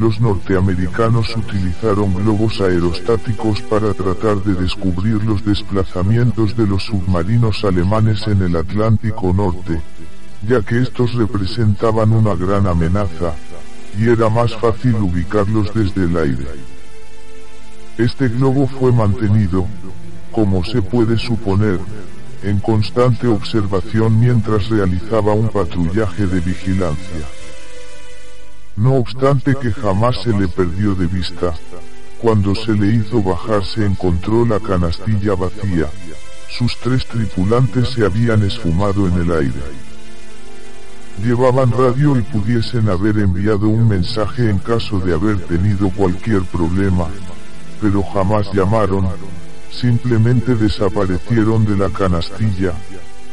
los 0.00 0.18
norteamericanos 0.18 1.36
utilizaron 1.36 2.14
globos 2.14 2.58
aerostáticos 2.62 3.60
para 3.60 3.92
tratar 3.92 4.42
de 4.42 4.54
descubrir 4.54 5.22
los 5.22 5.44
desplazamientos 5.44 6.56
de 6.56 6.66
los 6.66 6.84
submarinos 6.84 7.62
alemanes 7.64 8.26
en 8.26 8.40
el 8.40 8.56
Atlántico 8.56 9.34
Norte, 9.34 9.82
ya 10.48 10.62
que 10.62 10.80
estos 10.80 11.12
representaban 11.12 12.12
una 12.12 12.34
gran 12.34 12.66
amenaza, 12.66 13.34
y 13.98 14.08
era 14.08 14.30
más 14.30 14.56
fácil 14.56 14.94
ubicarlos 14.94 15.74
desde 15.74 16.04
el 16.04 16.16
aire. 16.16 16.46
Este 17.98 18.28
globo 18.28 18.66
fue 18.66 18.92
mantenido, 18.92 19.66
como 20.32 20.64
se 20.64 20.80
puede 20.80 21.18
suponer, 21.18 21.78
en 22.42 22.58
constante 22.60 23.26
observación 23.26 24.18
mientras 24.18 24.70
realizaba 24.70 25.34
un 25.34 25.50
patrullaje 25.50 26.26
de 26.26 26.40
vigilancia. 26.40 27.39
No 28.80 28.94
obstante 28.94 29.54
que 29.60 29.72
jamás 29.72 30.22
se 30.22 30.30
le 30.30 30.48
perdió 30.48 30.94
de 30.94 31.06
vista, 31.06 31.54
cuando 32.18 32.54
se 32.54 32.72
le 32.72 32.86
hizo 32.94 33.22
bajar 33.22 33.62
se 33.62 33.84
encontró 33.84 34.46
la 34.46 34.58
canastilla 34.58 35.34
vacía, 35.34 35.86
sus 36.48 36.78
tres 36.78 37.04
tripulantes 37.04 37.90
se 37.90 38.06
habían 38.06 38.42
esfumado 38.42 39.06
en 39.06 39.20
el 39.20 39.32
aire. 39.32 39.60
Llevaban 41.22 41.70
radio 41.72 42.16
y 42.16 42.22
pudiesen 42.22 42.88
haber 42.88 43.18
enviado 43.18 43.68
un 43.68 43.86
mensaje 43.86 44.48
en 44.48 44.58
caso 44.58 44.98
de 44.98 45.12
haber 45.12 45.44
tenido 45.44 45.90
cualquier 45.90 46.40
problema, 46.44 47.06
pero 47.82 48.02
jamás 48.02 48.50
llamaron, 48.54 49.06
simplemente 49.70 50.54
desaparecieron 50.54 51.66
de 51.66 51.76
la 51.76 51.90
canastilla, 51.90 52.72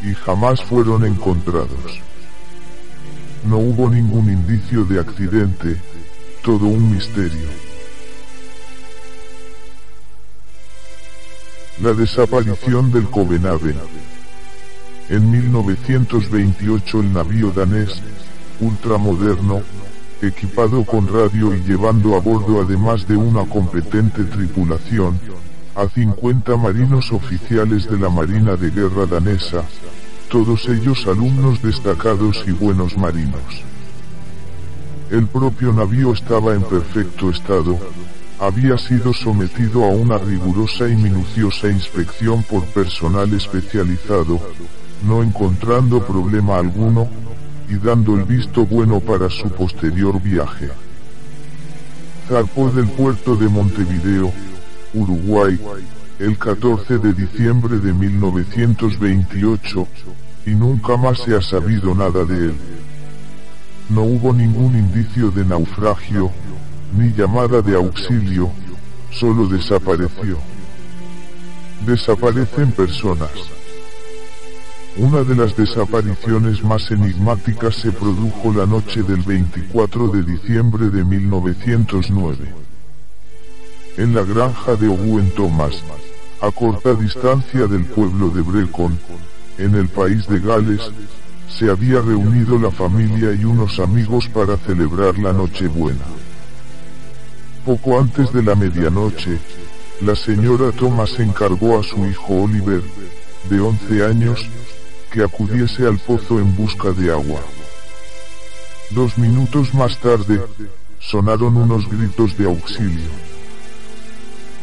y 0.03 0.13
jamás 0.13 0.61
fueron 0.61 1.05
encontrados. 1.05 2.01
No 3.47 3.59
hubo 3.59 3.89
ningún 3.89 4.29
indicio 4.29 4.83
de 4.83 4.99
accidente, 4.99 5.77
todo 6.43 6.65
un 6.65 6.91
misterio. 6.91 7.47
La 11.81 11.93
desaparición 11.93 12.91
del 12.91 13.05
Copenhagen. 13.05 13.77
En 15.09 15.31
1928 15.31 16.99
el 16.99 17.13
navío 17.13 17.51
danés, 17.51 18.01
ultramoderno, 18.59 19.61
equipado 20.21 20.83
con 20.83 21.07
radio 21.07 21.55
y 21.55 21.61
llevando 21.61 22.17
a 22.17 22.19
bordo 22.19 22.61
además 22.61 23.07
de 23.07 23.15
una 23.15 23.45
competente 23.45 24.25
tripulación, 24.25 25.17
a 25.73 25.87
50 25.87 26.57
marinos 26.57 27.13
oficiales 27.13 27.89
de 27.89 27.97
la 27.97 28.09
Marina 28.09 28.57
de 28.57 28.71
Guerra 28.71 29.05
danesa, 29.05 29.63
todos 30.29 30.67
ellos 30.67 31.07
alumnos 31.07 31.61
destacados 31.61 32.43
y 32.47 32.51
buenos 32.51 32.97
marinos. 32.97 33.41
El 35.09 35.27
propio 35.27 35.71
navío 35.71 36.11
estaba 36.11 36.53
en 36.53 36.63
perfecto 36.63 37.29
estado, 37.29 37.77
había 38.39 38.77
sido 38.77 39.13
sometido 39.13 39.85
a 39.85 39.89
una 39.89 40.17
rigurosa 40.17 40.89
y 40.89 40.95
minuciosa 40.95 41.69
inspección 41.69 42.43
por 42.43 42.65
personal 42.65 43.33
especializado, 43.33 44.39
no 45.07 45.23
encontrando 45.23 46.05
problema 46.05 46.57
alguno, 46.57 47.07
y 47.69 47.75
dando 47.75 48.15
el 48.15 48.23
visto 48.23 48.65
bueno 48.65 48.99
para 48.99 49.29
su 49.29 49.49
posterior 49.49 50.21
viaje. 50.21 50.69
Zarpó 52.27 52.69
del 52.69 52.87
puerto 52.87 53.35
de 53.35 53.47
Montevideo, 53.47 54.31
Uruguay, 54.93 55.59
el 56.19 56.37
14 56.37 56.97
de 56.97 57.13
diciembre 57.13 57.77
de 57.77 57.93
1928, 57.93 59.87
y 60.47 60.51
nunca 60.51 60.97
más 60.97 61.19
se 61.19 61.35
ha 61.35 61.41
sabido 61.41 61.93
nada 61.93 62.25
de 62.25 62.45
él. 62.47 62.55
No 63.89 64.01
hubo 64.01 64.33
ningún 64.33 64.75
indicio 64.77 65.29
de 65.29 65.45
naufragio, 65.45 66.31
ni 66.97 67.11
llamada 67.13 67.61
de 67.61 67.75
auxilio, 67.75 68.49
solo 69.11 69.47
desapareció. 69.47 70.37
Desaparecen 71.85 72.71
personas. 72.71 73.31
Una 74.97 75.23
de 75.23 75.35
las 75.35 75.55
desapariciones 75.55 76.63
más 76.63 76.89
enigmáticas 76.89 77.75
se 77.75 77.91
produjo 77.91 78.51
la 78.51 78.65
noche 78.65 79.03
del 79.03 79.21
24 79.21 80.07
de 80.07 80.23
diciembre 80.23 80.89
de 80.89 81.05
1909. 81.05 82.37
En 83.97 84.15
la 84.15 84.23
granja 84.23 84.75
de 84.75 84.87
Owen 84.87 85.29
Thomas, 85.35 85.83
a 86.41 86.51
corta 86.51 86.93
distancia 86.93 87.67
del 87.67 87.85
pueblo 87.85 88.29
de 88.29 88.41
Brecon, 88.41 88.97
en 89.57 89.75
el 89.75 89.89
país 89.89 90.27
de 90.27 90.39
Gales, 90.39 90.81
se 91.49 91.69
había 91.69 92.01
reunido 92.01 92.59
la 92.59 92.69
familia 92.69 93.33
y 93.33 93.43
unos 93.45 93.79
amigos 93.79 94.27
para 94.29 94.57
celebrar 94.57 95.17
la 95.17 95.33
Nochebuena. 95.33 96.05
Poco 97.65 97.99
antes 97.99 98.31
de 98.31 98.43
la 98.43 98.55
medianoche, 98.55 99.39
la 100.01 100.15
señora 100.15 100.71
Thomas 100.71 101.19
encargó 101.19 101.79
a 101.79 101.83
su 101.83 102.05
hijo 102.05 102.43
Oliver, 102.43 102.83
de 103.49 103.59
11 103.59 104.05
años, 104.05 104.47
que 105.11 105.23
acudiese 105.23 105.87
al 105.87 105.97
pozo 105.97 106.39
en 106.39 106.55
busca 106.55 106.91
de 106.91 107.11
agua. 107.11 107.41
Dos 108.91 109.17
minutos 109.17 109.73
más 109.73 109.97
tarde, 109.99 110.41
sonaron 110.99 111.57
unos 111.57 111.89
gritos 111.89 112.37
de 112.37 112.45
auxilio. 112.45 113.26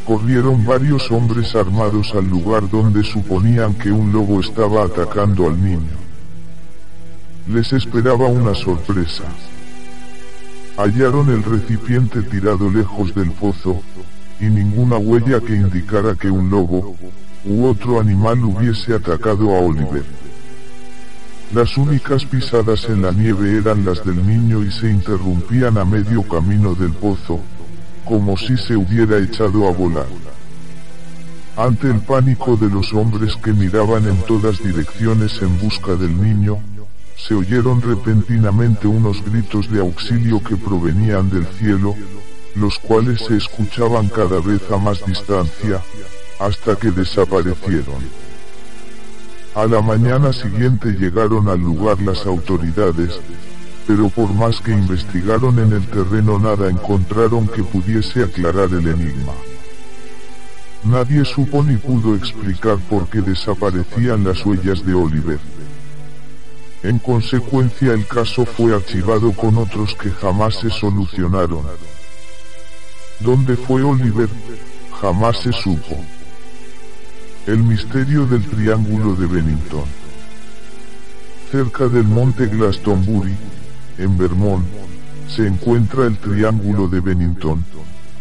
Corrieron 0.07 0.67
varios 0.67 1.11
hombres 1.11 1.55
armados 1.55 2.13
al 2.15 2.29
lugar 2.29 2.69
donde 2.69 3.03
suponían 3.03 3.73
que 3.75 3.91
un 3.91 4.13
lobo 4.13 4.41
estaba 4.41 4.85
atacando 4.85 5.47
al 5.47 5.63
niño. 5.63 5.97
Les 7.49 7.73
esperaba 7.73 8.27
una 8.27 8.55
sorpresa. 8.55 9.25
Hallaron 10.77 11.31
el 11.31 11.43
recipiente 11.43 12.23
tirado 12.23 12.71
lejos 12.71 13.15
del 13.15 13.31
pozo, 13.31 13.81
y 14.41 14.45
ninguna 14.45 14.97
huella 14.99 15.41
que 15.41 15.55
indicara 15.55 16.15
que 16.17 16.31
un 16.31 16.51
lobo, 16.51 16.97
u 17.47 17.65
otro 17.65 18.01
animal 18.01 18.45
hubiese 18.45 18.95
atacado 18.95 19.55
a 19.55 19.61
Oliver. 19.61 20.05
Las 21.55 21.77
únicas 21.79 22.25
pisadas 22.25 22.85
en 22.91 23.03
la 23.03 23.13
nieve 23.13 23.57
eran 23.57 23.85
las 23.85 24.05
del 24.05 24.27
niño 24.27 24.65
y 24.65 24.73
se 24.73 24.91
interrumpían 24.91 25.79
a 25.79 25.85
medio 25.85 26.23
camino 26.25 26.75
del 26.75 26.93
pozo, 26.93 27.41
como 28.05 28.37
si 28.37 28.57
se 28.57 28.77
hubiera 28.77 29.19
echado 29.19 29.69
a 29.69 29.73
volar. 29.73 30.07
Ante 31.57 31.89
el 31.89 32.01
pánico 32.01 32.57
de 32.57 32.69
los 32.69 32.93
hombres 32.93 33.37
que 33.37 33.53
miraban 33.53 34.07
en 34.09 34.17
todas 34.23 34.63
direcciones 34.63 35.41
en 35.41 35.59
busca 35.61 35.95
del 35.95 36.21
niño, 36.21 36.59
se 37.17 37.35
oyeron 37.35 37.81
repentinamente 37.81 38.89
unos 38.89 39.25
gritos 39.25 39.71
de 39.71 39.81
auxilio 39.81 40.43
que 40.43 40.57
provenían 40.57 41.31
del 41.31 41.47
cielo, 41.47 41.95
los 42.57 42.79
cuales 42.79 43.21
se 43.21 43.37
escuchaban 43.37 44.09
cada 44.09 44.41
vez 44.41 44.63
a 44.71 44.79
más 44.79 45.05
distancia, 45.07 45.81
hasta 46.41 46.77
que 46.77 46.91
desaparecieron. 46.91 48.03
A 49.55 49.67
la 49.67 49.81
mañana 49.81 50.33
siguiente 50.33 50.89
llegaron 50.93 51.49
al 51.49 51.61
lugar 51.61 52.01
las 52.03 52.27
autoridades, 52.27 53.21
pero 53.87 54.09
por 54.09 54.33
más 54.33 54.61
que 54.61 54.73
investigaron 54.73 55.59
en 55.59 55.73
el 55.73 55.87
terreno 55.87 56.39
nada 56.39 56.69
encontraron 56.69 57.47
que 57.49 57.63
pudiese 57.63 58.23
aclarar 58.23 58.71
el 58.73 58.87
enigma. 58.87 59.33
Nadie 60.85 61.25
supo 61.25 61.63
ni 61.63 61.77
pudo 61.77 62.15
explicar 62.15 62.79
por 62.91 63.09
qué 63.09 63.21
desaparecían 63.21 64.25
las 64.25 64.45
huellas 64.45 64.85
de 64.85 64.95
Oliver. 64.95 65.39
En 66.83 66.99
consecuencia 66.99 67.93
el 67.93 68.07
caso 68.07 68.45
fue 68.45 68.75
archivado 68.75 69.33
con 69.33 69.57
otros 69.57 69.95
que 69.95 70.11
jamás 70.11 70.57
se 70.57 70.69
solucionaron. 70.69 71.65
¿Dónde 73.21 73.57
fue 73.57 73.83
Oliver? 73.83 74.29
Jamás 75.01 75.39
se 75.39 75.53
supo. 75.53 75.97
El 77.47 77.63
misterio 77.63 78.27
del 78.27 78.45
Triángulo 78.45 79.15
de 79.15 79.27
Bennington. 79.27 79.85
Cerca 81.51 81.89
del 81.89 82.05
monte 82.05 82.47
Glastonbury, 82.47 83.35
en 83.99 84.17
Vermont, 84.19 84.65
se 85.29 85.47
encuentra 85.47 86.07
el 86.07 86.17
Triángulo 86.19 86.89
de 86.89 87.01
Bennington, 87.01 87.65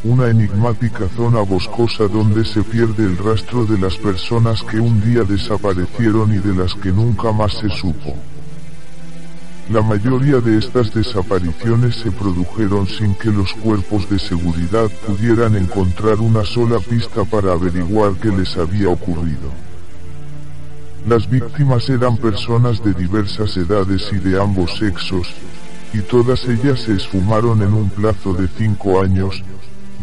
una 0.04 0.28
enigmática 0.28 1.08
zona 1.16 1.42
boscosa 1.42 2.08
donde 2.08 2.44
se 2.44 2.64
pierde 2.64 3.06
el 3.06 3.18
rastro 3.18 3.66
de 3.66 3.78
las 3.78 3.96
personas 3.96 4.62
que 4.64 4.80
un 4.80 5.02
día 5.02 5.24
desaparecieron 5.24 6.34
y 6.34 6.40
de 6.40 6.54
las 6.54 6.74
que 6.76 6.92
nunca 6.92 7.32
más 7.32 7.54
se 7.54 7.70
supo. 7.70 8.16
La 9.72 9.82
mayoría 9.82 10.42
de 10.42 10.58
estas 10.58 10.94
desapariciones 10.94 11.96
se 11.96 12.12
produjeron 12.12 12.86
sin 12.86 13.16
que 13.16 13.32
los 13.32 13.54
cuerpos 13.54 14.10
de 14.10 14.20
seguridad 14.20 14.90
pudieran 15.08 15.56
encontrar 15.56 16.20
una 16.20 16.44
sola 16.44 16.80
pista 16.80 17.24
para 17.24 17.54
averiguar 17.54 18.12
qué 18.16 18.28
les 18.28 18.58
había 18.58 18.90
ocurrido. 18.90 19.50
Las 21.08 21.30
víctimas 21.30 21.90
eran 21.90 22.18
personas 22.18 22.84
de 22.84 22.94
diversas 22.94 23.56
edades 23.56 24.10
y 24.12 24.18
de 24.18 24.42
ambos 24.42 24.78
sexos, 24.78 25.28
y 25.94 26.00
todas 26.00 26.44
ellas 26.46 26.82
se 26.82 26.94
esfumaron 26.94 27.62
en 27.62 27.74
un 27.74 27.90
plazo 27.90 28.34
de 28.34 28.48
cinco 28.58 29.02
años, 29.02 29.44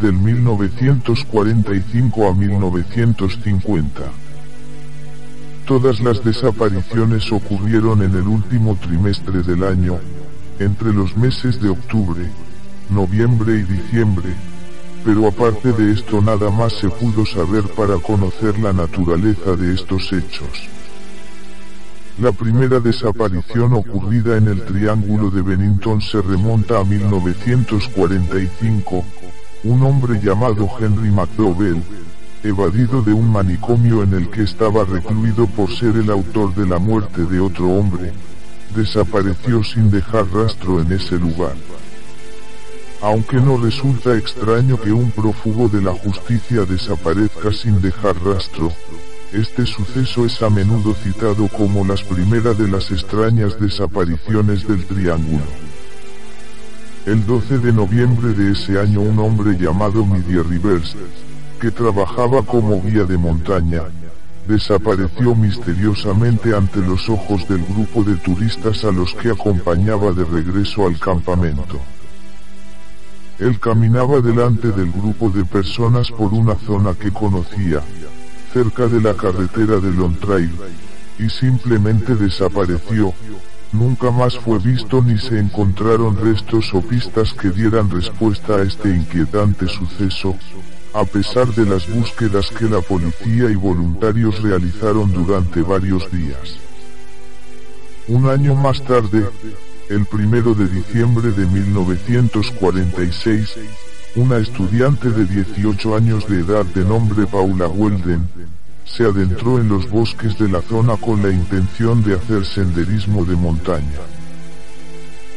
del 0.00 0.14
1945 0.14 2.28
a 2.28 2.34
1950. 2.34 4.00
Todas 5.66 6.00
las 6.00 6.24
desapariciones 6.24 7.30
ocurrieron 7.30 8.02
en 8.02 8.14
el 8.14 8.26
último 8.26 8.76
trimestre 8.76 9.42
del 9.42 9.64
año, 9.64 9.98
entre 10.58 10.92
los 10.92 11.16
meses 11.16 11.60
de 11.60 11.68
octubre, 11.68 12.26
noviembre 12.88 13.58
y 13.58 13.62
diciembre, 13.62 14.34
pero 15.04 15.26
aparte 15.26 15.72
de 15.72 15.92
esto 15.92 16.20
nada 16.20 16.50
más 16.50 16.74
se 16.74 16.88
pudo 16.88 17.26
saber 17.26 17.64
para 17.74 17.96
conocer 17.96 18.58
la 18.58 18.72
naturaleza 18.72 19.56
de 19.56 19.74
estos 19.74 20.12
hechos. 20.12 20.68
La 22.20 22.32
primera 22.32 22.80
desaparición 22.80 23.72
ocurrida 23.72 24.36
en 24.36 24.48
el 24.48 24.62
Triángulo 24.66 25.30
de 25.30 25.40
Bennington 25.40 26.02
se 26.02 26.20
remonta 26.20 26.78
a 26.78 26.84
1945, 26.84 29.02
un 29.64 29.82
hombre 29.82 30.20
llamado 30.22 30.68
Henry 30.78 31.10
McDowell, 31.10 31.82
evadido 32.42 33.00
de 33.00 33.14
un 33.14 33.32
manicomio 33.32 34.02
en 34.02 34.12
el 34.12 34.28
que 34.28 34.42
estaba 34.42 34.84
recluido 34.84 35.46
por 35.46 35.74
ser 35.74 35.96
el 35.96 36.10
autor 36.10 36.54
de 36.54 36.66
la 36.66 36.78
muerte 36.78 37.24
de 37.24 37.40
otro 37.40 37.70
hombre, 37.70 38.12
desapareció 38.76 39.64
sin 39.64 39.90
dejar 39.90 40.30
rastro 40.30 40.82
en 40.82 40.92
ese 40.92 41.16
lugar. 41.16 41.54
Aunque 43.00 43.36
no 43.36 43.56
resulta 43.56 44.14
extraño 44.14 44.78
que 44.78 44.92
un 44.92 45.10
prófugo 45.10 45.70
de 45.70 45.80
la 45.80 45.94
justicia 45.94 46.66
desaparezca 46.66 47.50
sin 47.50 47.80
dejar 47.80 48.22
rastro, 48.22 48.70
este 49.32 49.64
suceso 49.64 50.26
es 50.26 50.42
a 50.42 50.50
menudo 50.50 50.92
citado 50.92 51.46
como 51.48 51.84
las 51.84 52.02
primeras 52.02 52.58
de 52.58 52.66
las 52.66 52.90
extrañas 52.90 53.60
desapariciones 53.60 54.66
del 54.66 54.84
Triángulo. 54.86 55.44
El 57.06 57.24
12 57.24 57.58
de 57.58 57.72
noviembre 57.72 58.32
de 58.32 58.52
ese 58.52 58.80
año 58.80 59.00
un 59.00 59.18
hombre 59.20 59.56
llamado 59.56 60.04
Midier 60.04 60.46
Rivers, 60.46 60.96
que 61.60 61.70
trabajaba 61.70 62.42
como 62.42 62.82
guía 62.82 63.04
de 63.04 63.16
montaña, 63.16 63.82
desapareció 64.48 65.36
misteriosamente 65.36 66.54
ante 66.54 66.80
los 66.80 67.08
ojos 67.08 67.48
del 67.48 67.64
grupo 67.64 68.02
de 68.02 68.16
turistas 68.16 68.84
a 68.84 68.90
los 68.90 69.14
que 69.14 69.30
acompañaba 69.30 70.10
de 70.10 70.24
regreso 70.24 70.86
al 70.86 70.98
campamento. 70.98 71.78
Él 73.38 73.60
caminaba 73.60 74.20
delante 74.20 74.72
del 74.72 74.90
grupo 74.90 75.30
de 75.30 75.44
personas 75.44 76.10
por 76.10 76.34
una 76.34 76.56
zona 76.56 76.94
que 76.94 77.12
conocía, 77.12 77.80
cerca 78.52 78.86
de 78.86 79.00
la 79.00 79.14
carretera 79.14 79.78
de 79.78 79.90
Lontrail, 79.92 80.52
y 81.18 81.28
simplemente 81.28 82.14
desapareció, 82.16 83.12
nunca 83.72 84.10
más 84.10 84.38
fue 84.38 84.58
visto 84.58 85.02
ni 85.02 85.18
se 85.18 85.38
encontraron 85.38 86.16
restos 86.16 86.74
o 86.74 86.80
pistas 86.80 87.34
que 87.34 87.50
dieran 87.50 87.90
respuesta 87.90 88.56
a 88.56 88.62
este 88.62 88.88
inquietante 88.88 89.68
suceso, 89.68 90.34
a 90.94 91.04
pesar 91.04 91.54
de 91.54 91.66
las 91.66 91.86
búsquedas 91.88 92.50
que 92.50 92.64
la 92.64 92.80
policía 92.80 93.48
y 93.50 93.54
voluntarios 93.54 94.42
realizaron 94.42 95.12
durante 95.12 95.62
varios 95.62 96.10
días. 96.10 96.56
Un 98.08 98.28
año 98.28 98.56
más 98.56 98.82
tarde, 98.82 99.24
el 99.88 100.04
primero 100.06 100.54
de 100.54 100.66
diciembre 100.66 101.30
de 101.30 101.46
1946, 101.46 103.56
una 104.16 104.38
estudiante 104.38 105.10
de 105.10 105.24
18 105.24 105.96
años 105.96 106.28
de 106.28 106.40
edad 106.40 106.64
de 106.64 106.84
nombre 106.84 107.26
Paula 107.26 107.68
Welden, 107.68 108.28
se 108.84 109.04
adentró 109.04 109.58
en 109.58 109.68
los 109.68 109.88
bosques 109.88 110.36
de 110.38 110.48
la 110.48 110.62
zona 110.62 110.96
con 110.96 111.22
la 111.22 111.30
intención 111.30 112.02
de 112.02 112.14
hacer 112.14 112.44
senderismo 112.44 113.24
de 113.24 113.36
montaña. 113.36 114.00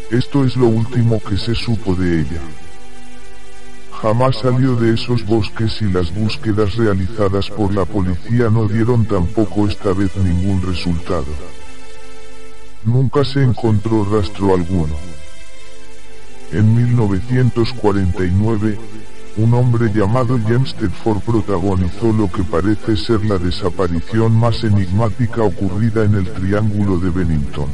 Esto 0.09 0.43
es 0.43 0.57
lo 0.57 0.67
último 0.67 1.19
que 1.19 1.37
se 1.37 1.53
supo 1.53 1.95
de 1.95 2.21
ella. 2.21 2.41
Jamás 4.01 4.37
salió 4.37 4.75
de 4.75 4.95
esos 4.95 5.23
bosques 5.25 5.81
y 5.81 5.85
las 5.85 6.13
búsquedas 6.13 6.75
realizadas 6.75 7.49
por 7.49 7.73
la 7.73 7.85
policía 7.85 8.49
no 8.49 8.67
dieron 8.67 9.05
tampoco 9.05 9.67
esta 9.67 9.93
vez 9.93 10.15
ningún 10.17 10.61
resultado. 10.61 11.27
Nunca 12.83 13.23
se 13.23 13.43
encontró 13.43 14.03
rastro 14.03 14.55
alguno. 14.55 14.95
En 16.53 16.73
1949, 16.75 18.77
un 19.37 19.53
hombre 19.55 19.91
llamado 19.91 20.39
James 20.47 20.75
Tedford 20.75 21.21
protagonizó 21.21 22.13
lo 22.13 22.31
que 22.31 22.43
parece 22.43 22.95
ser 22.95 23.25
la 23.25 23.39
desaparición 23.39 24.37
más 24.37 24.63
enigmática 24.63 25.41
ocurrida 25.41 26.03
en 26.03 26.13
el 26.13 26.31
Triángulo 26.31 26.99
de 26.99 27.09
Bennington. 27.09 27.69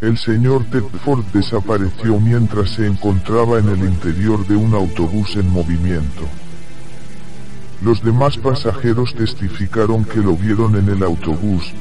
El 0.00 0.18
señor 0.18 0.64
Tedford 0.64 1.24
desapareció 1.32 2.18
mientras 2.18 2.70
se 2.70 2.88
encontraba 2.88 3.60
en 3.60 3.68
el 3.68 3.78
interior 3.78 4.44
de 4.48 4.56
un 4.56 4.74
autobús 4.74 5.36
en 5.36 5.48
movimiento. 5.50 6.22
Los 7.80 8.02
demás 8.02 8.38
pasajeros 8.38 9.14
testificaron 9.14 10.04
que 10.04 10.18
lo 10.18 10.36
vieron 10.36 10.74
en 10.74 10.88
el 10.88 11.04
autobús, 11.04 11.72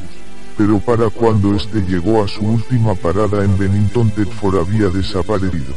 pero 0.59 0.77
para 0.77 1.09
cuando 1.09 1.55
éste 1.55 1.81
llegó 1.83 2.21
a 2.21 2.27
su 2.27 2.41
última 2.41 2.93
parada 2.93 3.45
en 3.45 3.57
Bennington 3.57 4.11
Tedford 4.11 4.59
había 4.59 4.89
desaparecido. 4.89 5.73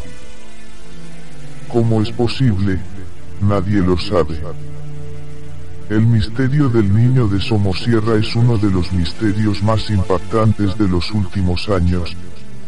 ¿Cómo 1.68 2.02
es 2.02 2.10
posible? 2.10 2.80
Nadie 3.40 3.80
lo 3.80 3.96
sabe. 3.96 4.40
El 5.88 6.04
misterio 6.04 6.68
del 6.68 6.92
niño 6.92 7.28
de 7.28 7.40
Somosierra 7.40 8.16
es 8.16 8.34
uno 8.34 8.58
de 8.58 8.72
los 8.72 8.92
misterios 8.92 9.62
más 9.62 9.88
impactantes 9.88 10.76
de 10.76 10.88
los 10.88 11.12
últimos 11.12 11.68
años, 11.68 12.16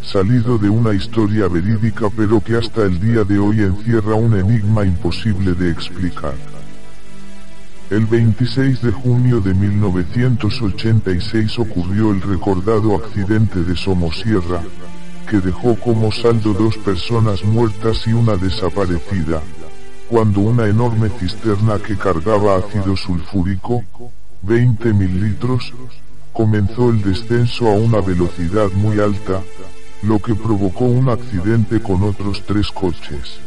salido 0.01 0.57
de 0.57 0.69
una 0.69 0.95
historia 0.95 1.49
verídica 1.49 2.07
pero 2.17 2.41
que 2.41 2.55
hasta 2.55 2.85
el 2.85 3.01
día 3.01 3.25
de 3.25 3.41
hoy 3.41 3.59
encierra 3.59 4.15
un 4.15 4.39
enigma 4.39 4.85
imposible 4.85 5.53
de 5.55 5.69
explicar. 5.69 6.54
El 7.95 8.07
26 8.07 8.83
de 8.83 8.91
junio 8.91 9.41
de 9.41 9.55
1986 9.55 11.59
ocurrió 11.61 12.11
el 12.11 12.21
recordado 12.23 12.97
accidente 12.97 13.63
de 13.63 13.77
Somosierra, 13.77 14.61
que 15.31 15.39
dejó 15.39 15.77
como 15.77 16.11
saldo 16.11 16.55
dos 16.55 16.77
personas 16.79 17.45
muertas 17.45 18.05
y 18.09 18.13
una 18.13 18.35
desaparecida, 18.35 19.41
cuando 20.09 20.41
una 20.41 20.67
enorme 20.67 21.09
cisterna 21.09 21.79
que 21.79 21.97
cargaba 21.97 22.57
ácido 22.57 22.97
sulfúrico, 22.97 23.85
20 24.43 24.93
mil 24.93 25.21
litros, 25.21 25.73
comenzó 26.33 26.91
el 26.91 27.01
descenso 27.01 27.69
a 27.69 27.77
una 27.77 28.01
velocidad 28.01 28.73
muy 28.73 28.99
alta, 28.99 29.41
lo 30.03 30.19
que 30.19 30.35
provocó 30.35 30.87
un 30.87 31.11
accidente 31.11 31.81
con 31.81 32.03
otros 32.03 32.43
tres 32.45 32.73
coches. 32.73 33.39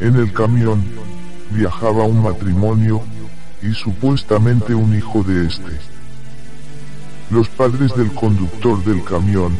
En 0.00 0.16
el 0.16 0.32
camión, 0.32 0.82
viajaba 1.52 2.04
un 2.04 2.22
matrimonio, 2.22 3.02
y 3.62 3.72
supuestamente 3.74 4.74
un 4.74 4.96
hijo 4.96 5.22
de 5.22 5.46
este. 5.46 5.78
Los 7.30 7.48
padres 7.48 7.94
del 7.94 8.12
conductor 8.12 8.82
del 8.84 9.02
camión, 9.04 9.56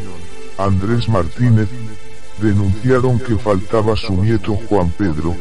Andrés 0.58 1.08
Martínez, 1.08 1.68
denunciaron 2.40 3.18
que 3.20 3.36
faltaba 3.36 3.96
su 3.96 4.14
nieto 4.22 4.58
Juan 4.68 4.90
Pedro, 4.90 5.34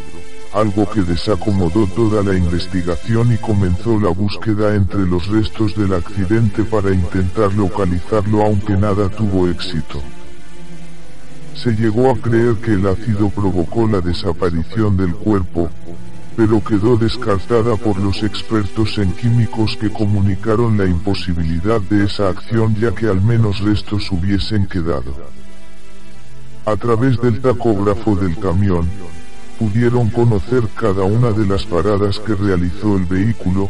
algo 0.54 0.90
que 0.90 1.02
desacomodó 1.02 1.88
toda 1.88 2.24
la 2.24 2.38
investigación 2.38 3.34
y 3.34 3.38
comenzó 3.38 4.00
la 4.00 4.10
búsqueda 4.10 4.76
entre 4.76 5.06
los 5.06 5.28
restos 5.28 5.76
del 5.76 5.94
accidente 5.94 6.64
para 6.64 6.94
intentar 6.94 7.54
localizarlo 7.54 8.44
aunque 8.44 8.74
nada 8.74 9.10
tuvo 9.10 9.48
éxito. 9.48 10.02
Se 11.56 11.72
llegó 11.72 12.12
a 12.12 12.16
creer 12.16 12.56
que 12.56 12.72
el 12.74 12.88
ácido 12.88 13.30
provocó 13.30 13.88
la 13.88 14.02
desaparición 14.02 14.98
del 14.98 15.14
cuerpo, 15.16 15.70
pero 16.42 16.60
quedó 16.64 16.98
descartada 16.98 17.76
por 17.76 18.00
los 18.00 18.24
expertos 18.24 18.98
en 18.98 19.12
químicos 19.12 19.78
que 19.80 19.92
comunicaron 19.92 20.76
la 20.76 20.86
imposibilidad 20.86 21.80
de 21.82 22.06
esa 22.06 22.30
acción 22.30 22.74
ya 22.74 22.96
que 22.96 23.06
al 23.06 23.22
menos 23.22 23.60
restos 23.60 24.12
hubiesen 24.12 24.66
quedado. 24.66 25.14
A 26.66 26.76
través 26.78 27.22
del 27.22 27.42
tacógrafo 27.42 28.16
del 28.16 28.36
camión, 28.40 28.90
pudieron 29.60 30.10
conocer 30.10 30.68
cada 30.76 31.04
una 31.04 31.32
de 31.32 31.46
las 31.46 31.64
paradas 31.64 32.18
que 32.18 32.34
realizó 32.34 32.98
el 32.98 33.06
vehículo, 33.06 33.70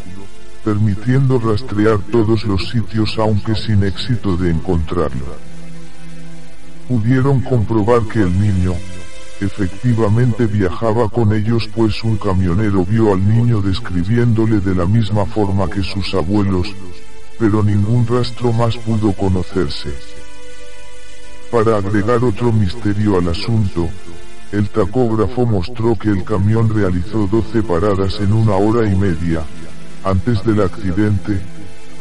permitiendo 0.63 1.39
rastrear 1.39 1.99
todos 2.09 2.45
los 2.45 2.69
sitios 2.69 3.19
aunque 3.19 3.53
sin 3.53 3.83
éxito 3.83 4.37
de 4.37 4.49
encontrarlo. 4.49 5.25
Pudieron 6.87 7.41
comprobar 7.41 8.03
que 8.03 8.19
el 8.19 8.31
niño, 8.39 8.75
efectivamente 9.41 10.45
viajaba 10.45 11.09
con 11.09 11.33
ellos 11.33 11.67
pues 11.75 12.03
un 12.03 12.17
camionero 12.17 12.85
vio 12.85 13.13
al 13.13 13.27
niño 13.27 13.61
describiéndole 13.61 14.59
de 14.59 14.75
la 14.75 14.85
misma 14.85 15.25
forma 15.25 15.67
que 15.67 15.83
sus 15.83 16.13
abuelos, 16.13 16.67
pero 17.39 17.63
ningún 17.63 18.05
rastro 18.07 18.53
más 18.53 18.77
pudo 18.77 19.11
conocerse. 19.13 19.89
Para 21.51 21.77
agregar 21.77 22.23
otro 22.23 22.51
misterio 22.51 23.17
al 23.17 23.27
asunto, 23.29 23.89
el 24.51 24.69
tacógrafo 24.69 25.45
mostró 25.45 25.95
que 25.95 26.09
el 26.09 26.23
camión 26.23 26.73
realizó 26.73 27.27
12 27.27 27.63
paradas 27.63 28.19
en 28.19 28.33
una 28.33 28.55
hora 28.55 28.89
y 28.89 28.95
media, 28.95 29.43
antes 30.03 30.43
del 30.45 30.61
accidente, 30.61 31.41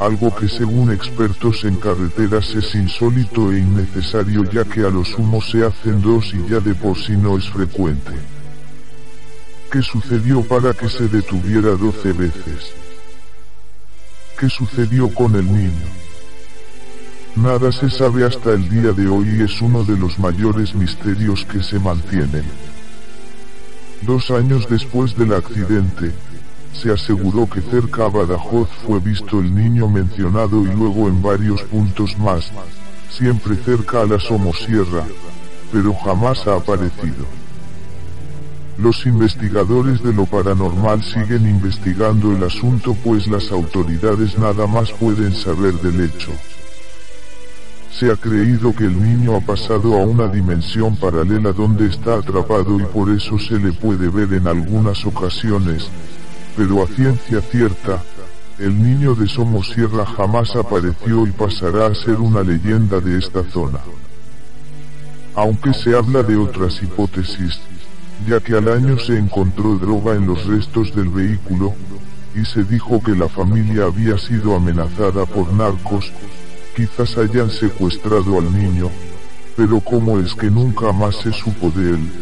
algo 0.01 0.35
que 0.35 0.49
según 0.49 0.91
expertos 0.91 1.63
en 1.65 1.77
carreteras 1.77 2.55
es 2.55 2.75
insólito 2.75 3.53
e 3.53 3.59
innecesario 3.59 4.45
ya 4.45 4.65
que 4.65 4.81
a 4.81 4.89
lo 4.89 5.05
sumo 5.05 5.43
se 5.43 5.63
hacen 5.63 6.01
dos 6.01 6.33
y 6.33 6.49
ya 6.49 6.59
de 6.59 6.75
por 6.75 6.97
sí 6.97 7.13
no 7.19 7.37
es 7.37 7.47
frecuente. 7.51 8.13
¿Qué 9.71 9.83
sucedió 9.83 10.43
para 10.43 10.73
que 10.73 10.89
se 10.89 11.07
detuviera 11.07 11.77
12 11.77 12.13
veces? 12.15 12.73
¿Qué 14.39 14.49
sucedió 14.49 15.13
con 15.13 15.35
el 15.37 15.45
niño? 15.45 15.87
Nada 17.37 17.71
se 17.71 17.91
sabe 17.91 18.25
hasta 18.25 18.53
el 18.53 18.69
día 18.71 18.93
de 18.93 19.07
hoy 19.07 19.29
y 19.39 19.43
es 19.43 19.61
uno 19.61 19.85
de 19.85 19.99
los 19.99 20.19
mayores 20.19 20.75
misterios 20.75 21.45
que 21.45 21.63
se 21.63 21.79
mantienen. 21.79 22.45
Dos 24.01 24.31
años 24.31 24.67
después 24.69 25.15
del 25.15 25.35
accidente, 25.35 26.11
se 26.73 26.93
aseguró 26.93 27.49
que 27.49 27.61
cerca 27.61 28.07
a 28.07 28.09
Badajoz 28.09 28.69
fue 28.87 29.01
visto 29.01 29.41
el 29.41 29.55
niño 29.55 29.89
mencionado 29.89 30.63
y 30.63 30.75
luego 30.75 31.09
en 31.09 31.23
varios 31.23 31.63
puntos 31.63 32.17
más, 32.19 32.51
siempre 33.11 33.57
cerca 33.57 34.03
a 34.03 34.07
la 34.07 34.19
Somosierra, 34.19 35.05
pero 35.73 35.95
jamás 35.95 36.47
ha 36.47 36.57
aparecido. 36.57 37.27
Los 38.79 39.05
investigadores 39.05 40.03
de 40.03 40.15
lo 40.15 40.25
paranormal 40.25 41.03
siguen 41.03 41.47
investigando 41.47 42.33
el 42.33 42.43
asunto 42.43 42.97
pues 43.05 43.27
las 43.27 43.53
autoridades 43.53 44.39
nada 44.39 44.67
más 44.67 44.91
pueden 44.93 45.35
saber 45.35 45.75
del 45.75 46.01
hecho. 46.01 46.33
Se 47.93 48.11
ha 48.11 48.17
creído 48.17 48.75
que 48.75 48.85
el 48.85 48.99
niño 48.99 49.37
ha 49.37 49.41
pasado 49.43 50.01
a 50.01 50.07
una 50.07 50.29
dimensión 50.29 50.97
paralela 50.97 51.53
donde 51.53 51.89
está 51.89 52.15
atrapado 52.15 52.81
y 52.81 52.85
por 52.85 53.11
eso 53.11 53.39
se 53.39 53.59
le 53.59 53.73
puede 53.73 54.09
ver 54.09 54.33
en 54.33 54.47
algunas 54.47 55.05
ocasiones, 55.05 55.91
pero 56.57 56.83
a 56.83 56.87
ciencia 56.87 57.41
cierta, 57.41 58.03
el 58.59 58.83
niño 58.83 59.15
de 59.15 59.27
Somosierra 59.27 60.05
jamás 60.05 60.55
apareció 60.55 61.27
y 61.27 61.31
pasará 61.31 61.87
a 61.87 61.95
ser 61.95 62.17
una 62.17 62.43
leyenda 62.43 63.01
de 63.01 63.19
esta 63.19 63.43
zona. 63.51 63.79
Aunque 65.35 65.73
se 65.73 65.97
habla 65.97 66.23
de 66.23 66.37
otras 66.37 66.83
hipótesis, 66.83 67.59
ya 68.29 68.41
que 68.41 68.55
al 68.55 68.69
año 68.69 68.99
se 68.99 69.17
encontró 69.17 69.77
droga 69.77 70.15
en 70.15 70.27
los 70.27 70.45
restos 70.45 70.95
del 70.95 71.09
vehículo, 71.09 71.75
y 72.35 72.45
se 72.45 72.65
dijo 72.65 73.03
que 73.03 73.13
la 73.13 73.29
familia 73.29 73.85
había 73.85 74.19
sido 74.19 74.55
amenazada 74.55 75.25
por 75.27 75.53
narcos, 75.53 76.13
quizás 76.77 77.17
hayan 77.17 77.51
secuestrado 77.51 78.39
al 78.39 78.53
niño, 78.53 78.91
pero 79.57 79.81
cómo 79.81 80.19
es 80.19 80.35
que 80.35 80.51
nunca 80.51 80.93
más 80.93 81.17
se 81.17 81.33
supo 81.33 81.71
de 81.71 81.91
él, 81.91 82.13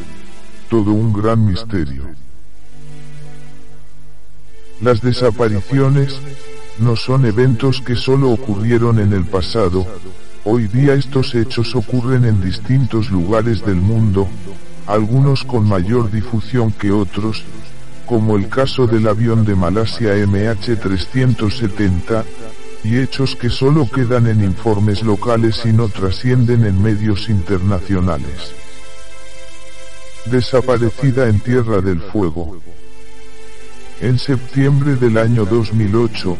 todo 0.71 0.93
un 0.93 1.13
gran 1.13 1.45
misterio. 1.45 2.05
Las 4.81 5.03
desapariciones 5.03 6.21
no 6.79 6.95
son 6.95 7.27
eventos 7.27 7.81
que 7.81 7.97
solo 7.97 8.31
ocurrieron 8.31 9.01
en 9.01 9.13
el 9.13 9.25
pasado, 9.25 9.85
hoy 10.45 10.69
día 10.69 10.95
estos 10.95 11.35
hechos 11.35 11.75
ocurren 11.75 12.25
en 12.25 12.41
distintos 12.41 13.11
lugares 13.11 13.67
del 13.67 13.77
mundo, 13.77 14.29
algunos 14.87 15.43
con 15.43 15.69
mayor 15.69 16.13
difusión 16.13 16.71
que 16.71 16.93
otros, 16.93 17.43
como 18.07 18.37
el 18.37 18.49
caso 18.49 18.87
del 18.87 19.09
avión 19.09 19.45
de 19.45 19.57
Malasia 19.57 20.15
MH370, 20.15 22.25
y 22.85 22.99
hechos 22.99 23.35
que 23.35 23.51
solo 23.51 23.91
quedan 23.91 24.29
en 24.29 24.45
informes 24.45 25.03
locales 25.03 25.61
y 25.65 25.73
no 25.73 25.89
trascienden 25.89 26.65
en 26.65 26.81
medios 26.81 27.29
internacionales. 27.29 28.53
Desaparecida 30.27 31.29
en 31.29 31.41
Tierra 31.41 31.81
del 31.81 32.01
Fuego. 32.01 32.61
En 34.01 34.17
septiembre 34.17 34.95
del 34.95 35.19
año 35.19 35.45
2008, 35.45 36.37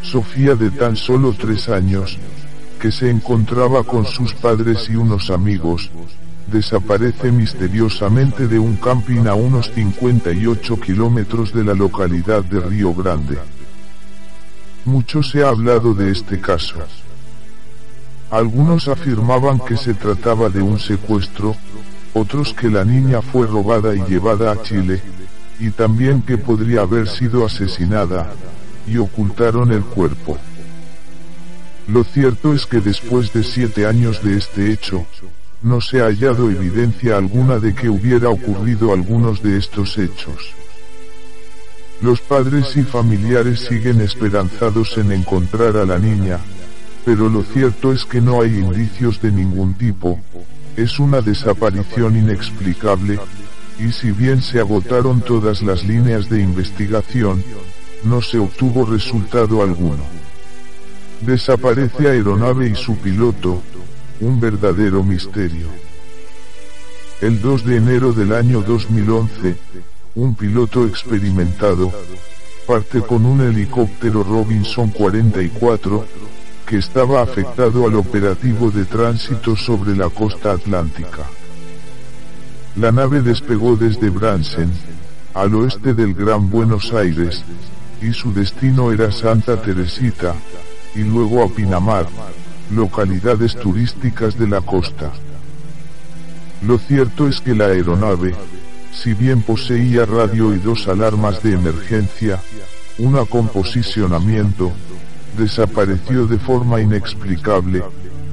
Sofía 0.00 0.54
de 0.54 0.70
tan 0.70 0.96
solo 0.96 1.34
tres 1.34 1.68
años, 1.68 2.18
que 2.80 2.90
se 2.90 3.10
encontraba 3.10 3.84
con 3.84 4.06
sus 4.06 4.32
padres 4.32 4.88
y 4.88 4.96
unos 4.96 5.30
amigos, 5.30 5.90
desaparece 6.46 7.30
misteriosamente 7.30 8.46
de 8.46 8.58
un 8.58 8.76
camping 8.76 9.26
a 9.26 9.34
unos 9.34 9.70
58 9.74 10.80
kilómetros 10.80 11.52
de 11.52 11.64
la 11.64 11.74
localidad 11.74 12.42
de 12.42 12.60
Río 12.60 12.94
Grande. 12.94 13.38
Mucho 14.86 15.22
se 15.22 15.42
ha 15.42 15.48
hablado 15.48 15.92
de 15.92 16.10
este 16.10 16.40
caso. 16.40 16.76
Algunos 18.30 18.88
afirmaban 18.88 19.60
que 19.60 19.76
se 19.76 19.92
trataba 19.92 20.48
de 20.48 20.62
un 20.62 20.78
secuestro, 20.78 21.54
otros 22.14 22.54
que 22.54 22.70
la 22.70 22.84
niña 22.84 23.20
fue 23.20 23.46
robada 23.46 23.94
y 23.94 24.02
llevada 24.04 24.52
a 24.52 24.62
Chile, 24.62 25.02
y 25.58 25.70
también 25.70 26.22
que 26.22 26.38
podría 26.38 26.82
haber 26.82 27.08
sido 27.08 27.44
asesinada, 27.46 28.32
y 28.86 28.98
ocultaron 28.98 29.72
el 29.72 29.82
cuerpo. 29.82 30.38
Lo 31.86 32.04
cierto 32.04 32.54
es 32.54 32.66
que 32.66 32.80
después 32.80 33.32
de 33.32 33.42
siete 33.42 33.86
años 33.86 34.22
de 34.22 34.38
este 34.38 34.72
hecho, 34.72 35.06
no 35.62 35.80
se 35.80 36.00
ha 36.00 36.04
hallado 36.04 36.50
evidencia 36.50 37.16
alguna 37.16 37.58
de 37.58 37.74
que 37.74 37.88
hubiera 37.88 38.28
ocurrido 38.28 38.92
algunos 38.92 39.42
de 39.42 39.58
estos 39.58 39.96
hechos. 39.98 40.52
Los 42.02 42.20
padres 42.20 42.76
y 42.76 42.82
familiares 42.82 43.60
siguen 43.60 44.00
esperanzados 44.00 44.96
en 44.98 45.12
encontrar 45.12 45.76
a 45.76 45.86
la 45.86 45.98
niña, 45.98 46.38
pero 47.04 47.28
lo 47.28 47.42
cierto 47.42 47.92
es 47.92 48.04
que 48.04 48.20
no 48.20 48.42
hay 48.42 48.58
indicios 48.58 49.20
de 49.22 49.30
ningún 49.30 49.74
tipo, 49.74 50.20
es 50.76 50.98
una 50.98 51.20
desaparición 51.20 52.16
inexplicable, 52.16 53.18
y 53.78 53.92
si 53.92 54.12
bien 54.12 54.40
se 54.40 54.60
agotaron 54.60 55.20
todas 55.20 55.62
las 55.62 55.84
líneas 55.84 56.28
de 56.28 56.40
investigación, 56.40 57.42
no 58.04 58.22
se 58.22 58.38
obtuvo 58.38 58.84
resultado 58.84 59.62
alguno. 59.62 60.04
Desaparece 61.20 62.08
aeronave 62.08 62.68
y 62.68 62.74
su 62.74 62.96
piloto, 62.96 63.62
un 64.20 64.40
verdadero 64.40 65.02
misterio. 65.02 65.68
El 67.20 67.40
2 67.40 67.64
de 67.64 67.76
enero 67.76 68.12
del 68.12 68.32
año 68.32 68.60
2011, 68.62 69.56
un 70.16 70.34
piloto 70.34 70.86
experimentado, 70.86 71.92
parte 72.66 73.00
con 73.00 73.24
un 73.24 73.40
helicóptero 73.40 74.22
Robinson 74.22 74.90
44, 74.90 76.06
que 76.66 76.78
estaba 76.78 77.22
afectado 77.22 77.86
al 77.86 77.94
operativo 77.94 78.70
de 78.70 78.84
tránsito 78.84 79.56
sobre 79.56 79.96
la 79.96 80.08
costa 80.08 80.52
atlántica. 80.52 81.28
La 82.76 82.90
nave 82.90 83.22
despegó 83.22 83.76
desde 83.76 84.10
Bransen, 84.10 84.68
al 85.32 85.54
oeste 85.54 85.94
del 85.94 86.12
Gran 86.12 86.50
Buenos 86.50 86.92
Aires, 86.92 87.44
y 88.02 88.12
su 88.12 88.32
destino 88.32 88.90
era 88.90 89.12
Santa 89.12 89.62
Teresita, 89.62 90.34
y 90.96 91.04
luego 91.04 91.44
a 91.44 91.48
Pinamar, 91.48 92.06
localidades 92.74 93.54
turísticas 93.54 94.36
de 94.36 94.48
la 94.48 94.60
costa. 94.60 95.12
Lo 96.66 96.78
cierto 96.78 97.28
es 97.28 97.40
que 97.40 97.54
la 97.54 97.66
aeronave, 97.66 98.34
si 98.92 99.14
bien 99.14 99.42
poseía 99.42 100.04
radio 100.04 100.52
y 100.52 100.58
dos 100.58 100.88
alarmas 100.88 101.44
de 101.44 101.52
emergencia, 101.52 102.40
una 102.98 103.24
con 103.24 103.46
posicionamiento, 103.46 104.72
desapareció 105.38 106.26
de 106.26 106.38
forma 106.38 106.80
inexplicable, 106.80 107.84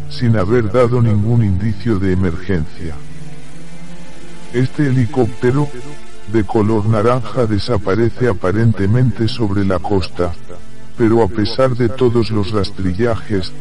sin 0.09 0.35
haber 0.35 0.71
dado 0.71 0.99
ningún 0.99 1.43
indicio 1.43 1.99
de 1.99 2.13
emergencia. 2.13 2.95
Este 4.53 4.87
helicóptero, 4.87 5.69
de 6.33 6.43
color 6.43 6.85
naranja 6.85 7.45
desaparece 7.45 8.27
aparentemente 8.27 9.29
sobre 9.29 9.63
la 9.63 9.79
costa, 9.79 10.33
pero 10.97 11.23
a 11.23 11.27
pesar 11.29 11.75
de 11.75 11.87
todos 11.87 12.31
los 12.31 12.51
rastrillajes, 12.51 13.53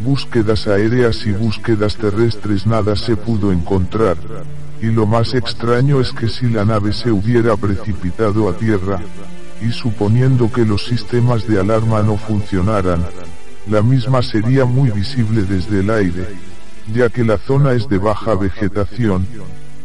búsquedas 0.00 0.66
aéreas 0.66 1.26
y 1.26 1.32
búsquedas 1.32 1.96
terrestres 1.96 2.66
nada 2.66 2.96
se 2.96 3.16
pudo 3.16 3.52
encontrar, 3.52 4.16
y 4.80 4.86
lo 4.86 5.06
más 5.06 5.34
extraño 5.34 6.00
es 6.00 6.10
que 6.12 6.28
si 6.28 6.48
la 6.48 6.64
nave 6.64 6.94
se 6.94 7.10
hubiera 7.10 7.54
precipitado 7.56 8.48
a 8.48 8.56
tierra, 8.56 8.98
y 9.60 9.70
suponiendo 9.72 10.50
que 10.50 10.64
los 10.64 10.86
sistemas 10.86 11.46
de 11.46 11.60
alarma 11.60 12.02
no 12.02 12.16
funcionaran, 12.16 13.04
la 13.68 13.82
misma 13.82 14.22
sería 14.22 14.64
muy 14.64 14.90
visible 14.90 15.42
desde 15.42 15.80
el 15.80 15.90
aire, 15.90 16.28
ya 16.94 17.10
que 17.10 17.24
la 17.24 17.36
zona 17.36 17.72
es 17.72 17.86
de 17.90 17.98
baja 17.98 18.34
vegetación, 18.34 19.26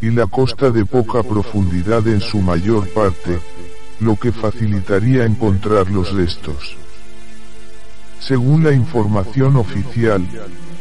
y 0.02 0.10
la 0.12 0.28
costa 0.28 0.72
de 0.72 0.86
poca 0.86 1.24
profundidad 1.24 2.08
en 2.08 2.22
su 2.22 2.40
mayor 2.40 2.88
parte, 2.90 3.40
lo 4.00 4.16
que 4.16 4.32
facilitaría 4.32 5.26
encontrar 5.26 5.90
los 5.90 6.14
restos. 6.14 6.78
Según 8.20 8.64
la 8.64 8.72
información 8.72 9.56
oficial, 9.56 10.26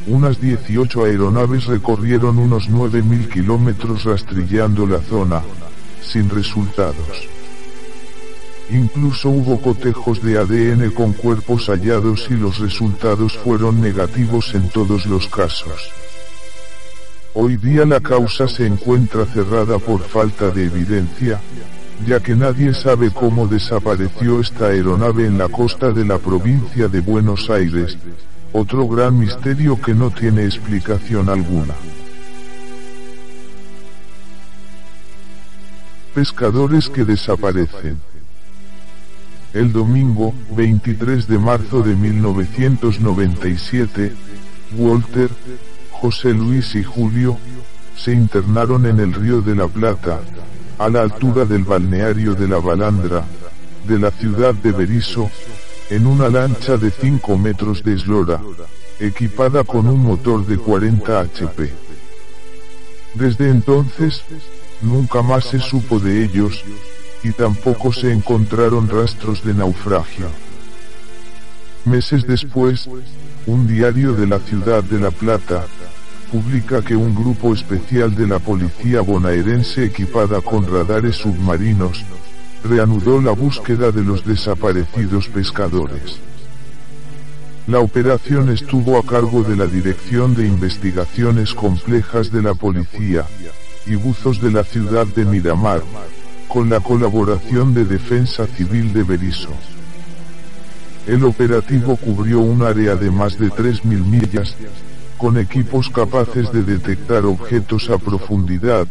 unas 0.06 0.40
18 0.40 1.04
aeronaves 1.04 1.66
recorrieron 1.66 2.38
unos 2.38 2.68
9.000 2.68 3.28
kilómetros 3.28 4.04
rastrillando 4.04 4.86
la 4.86 5.00
zona, 5.00 5.42
sin 6.02 6.28
resultados. 6.30 7.28
Incluso 8.70 9.28
hubo 9.28 9.60
cotejos 9.60 10.22
de 10.22 10.38
ADN 10.38 10.90
con 10.90 11.12
cuerpos 11.12 11.68
hallados 11.68 12.26
y 12.30 12.34
los 12.34 12.58
resultados 12.58 13.36
fueron 13.36 13.80
negativos 13.80 14.54
en 14.54 14.68
todos 14.70 15.04
los 15.06 15.28
casos. 15.28 15.90
Hoy 17.36 17.56
día 17.56 17.84
la 17.84 18.00
causa 18.00 18.46
se 18.46 18.64
encuentra 18.64 19.26
cerrada 19.26 19.80
por 19.80 20.02
falta 20.02 20.50
de 20.50 20.66
evidencia, 20.66 21.40
ya 22.06 22.20
que 22.20 22.36
nadie 22.36 22.72
sabe 22.72 23.10
cómo 23.10 23.48
desapareció 23.48 24.38
esta 24.38 24.66
aeronave 24.66 25.26
en 25.26 25.36
la 25.36 25.48
costa 25.48 25.90
de 25.90 26.04
la 26.04 26.18
provincia 26.18 26.86
de 26.86 27.00
Buenos 27.00 27.50
Aires, 27.50 27.98
otro 28.52 28.86
gran 28.86 29.18
misterio 29.18 29.80
que 29.80 29.94
no 29.94 30.12
tiene 30.12 30.44
explicación 30.44 31.28
alguna. 31.28 31.74
Pescadores 36.14 36.88
que 36.88 37.04
desaparecen. 37.04 37.98
El 39.52 39.72
domingo, 39.72 40.32
23 40.56 41.26
de 41.26 41.38
marzo 41.40 41.82
de 41.82 41.96
1997, 41.96 44.12
Walter, 44.76 45.30
José 46.04 46.34
Luis 46.34 46.74
y 46.74 46.84
Julio, 46.84 47.38
se 47.96 48.12
internaron 48.12 48.84
en 48.84 49.00
el 49.00 49.14
río 49.14 49.40
de 49.40 49.54
la 49.54 49.68
Plata, 49.68 50.20
a 50.78 50.90
la 50.90 51.00
altura 51.00 51.46
del 51.46 51.64
balneario 51.64 52.34
de 52.34 52.46
la 52.46 52.58
Balandra, 52.58 53.24
de 53.88 53.98
la 53.98 54.10
ciudad 54.10 54.52
de 54.52 54.72
Berisso, 54.72 55.30
en 55.88 56.06
una 56.06 56.28
lancha 56.28 56.76
de 56.76 56.90
5 56.90 57.38
metros 57.38 57.82
de 57.82 57.94
eslora, 57.94 58.38
equipada 59.00 59.64
con 59.64 59.86
un 59.86 60.02
motor 60.02 60.44
de 60.44 60.58
40 60.58 61.20
HP. 61.20 61.72
Desde 63.14 63.48
entonces, 63.48 64.24
nunca 64.82 65.22
más 65.22 65.46
se 65.46 65.58
supo 65.58 66.00
de 66.00 66.22
ellos, 66.22 66.64
y 67.22 67.32
tampoco 67.32 67.94
se 67.94 68.12
encontraron 68.12 68.90
rastros 68.90 69.42
de 69.42 69.54
naufragio. 69.54 70.26
Meses 71.86 72.26
después, 72.26 72.90
un 73.46 73.66
diario 73.66 74.12
de 74.12 74.26
la 74.26 74.38
ciudad 74.38 74.84
de 74.84 75.00
La 75.00 75.10
Plata, 75.10 75.64
publica 76.34 76.82
que 76.82 76.96
un 76.96 77.14
grupo 77.14 77.54
especial 77.54 78.12
de 78.16 78.26
la 78.26 78.40
policía 78.40 79.02
bonaerense 79.02 79.84
equipada 79.84 80.40
con 80.40 80.66
radares 80.66 81.14
submarinos, 81.14 82.04
reanudó 82.64 83.20
la 83.20 83.30
búsqueda 83.30 83.92
de 83.92 84.02
los 84.02 84.26
desaparecidos 84.26 85.28
pescadores. 85.28 86.18
La 87.68 87.78
operación 87.78 88.48
estuvo 88.48 88.98
a 88.98 89.04
cargo 89.04 89.44
de 89.44 89.54
la 89.54 89.66
Dirección 89.66 90.34
de 90.34 90.44
Investigaciones 90.44 91.54
Complejas 91.54 92.32
de 92.32 92.42
la 92.42 92.54
Policía, 92.54 93.24
y 93.86 93.94
buzos 93.94 94.40
de 94.40 94.50
la 94.50 94.64
ciudad 94.64 95.06
de 95.06 95.24
Miramar, 95.24 95.82
con 96.48 96.68
la 96.68 96.80
colaboración 96.80 97.74
de 97.74 97.84
Defensa 97.84 98.48
Civil 98.48 98.92
de 98.92 99.04
Berisso. 99.04 99.50
El 101.06 101.22
operativo 101.22 101.94
cubrió 101.96 102.40
un 102.40 102.62
área 102.62 102.96
de 102.96 103.12
más 103.12 103.38
de 103.38 103.50
3.000 103.50 103.84
millas, 104.04 104.56
con 105.18 105.38
equipos 105.38 105.88
capaces 105.90 106.52
de 106.52 106.62
detectar 106.62 107.24
objetos 107.24 107.90
a 107.90 107.98
profundidad, 107.98 108.86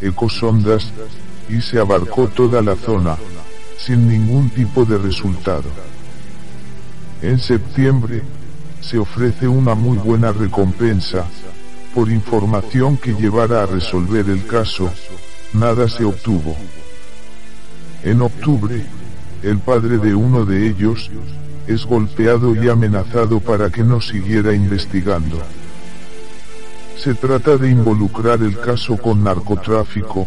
ecosondas, 0.00 0.90
y 1.48 1.60
se 1.60 1.78
abarcó 1.78 2.28
toda 2.28 2.62
la 2.62 2.76
zona, 2.76 3.16
sin 3.78 4.08
ningún 4.08 4.50
tipo 4.50 4.84
de 4.84 4.98
resultado. 4.98 5.70
En 7.22 7.38
septiembre, 7.38 8.22
se 8.80 8.98
ofrece 8.98 9.48
una 9.48 9.74
muy 9.74 9.98
buena 9.98 10.32
recompensa, 10.32 11.26
por 11.94 12.10
información 12.10 12.96
que 12.96 13.14
llevara 13.14 13.62
a 13.62 13.66
resolver 13.66 14.28
el 14.28 14.46
caso, 14.46 14.90
nada 15.52 15.88
se 15.88 16.04
obtuvo. 16.04 16.56
En 18.04 18.22
octubre, 18.22 18.84
el 19.42 19.58
padre 19.58 19.98
de 19.98 20.14
uno 20.14 20.44
de 20.44 20.68
ellos, 20.68 21.10
es 21.66 21.84
golpeado 21.84 22.54
y 22.54 22.68
amenazado 22.68 23.40
para 23.40 23.70
que 23.70 23.84
no 23.84 24.00
siguiera 24.00 24.54
investigando. 24.54 25.42
Se 27.02 27.14
trata 27.14 27.56
de 27.56 27.70
involucrar 27.70 28.42
el 28.42 28.58
caso 28.58 28.96
con 28.96 29.22
narcotráfico, 29.22 30.26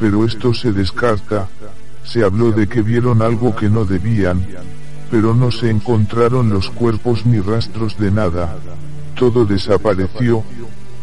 pero 0.00 0.24
esto 0.24 0.52
se 0.52 0.72
descarta, 0.72 1.48
se 2.04 2.24
habló 2.24 2.50
de 2.50 2.66
que 2.66 2.82
vieron 2.82 3.22
algo 3.22 3.54
que 3.54 3.68
no 3.68 3.84
debían, 3.84 4.44
pero 5.10 5.32
no 5.32 5.52
se 5.52 5.70
encontraron 5.70 6.50
los 6.50 6.70
cuerpos 6.70 7.24
ni 7.24 7.38
rastros 7.38 7.96
de 7.98 8.10
nada, 8.10 8.56
todo 9.14 9.44
desapareció, 9.44 10.42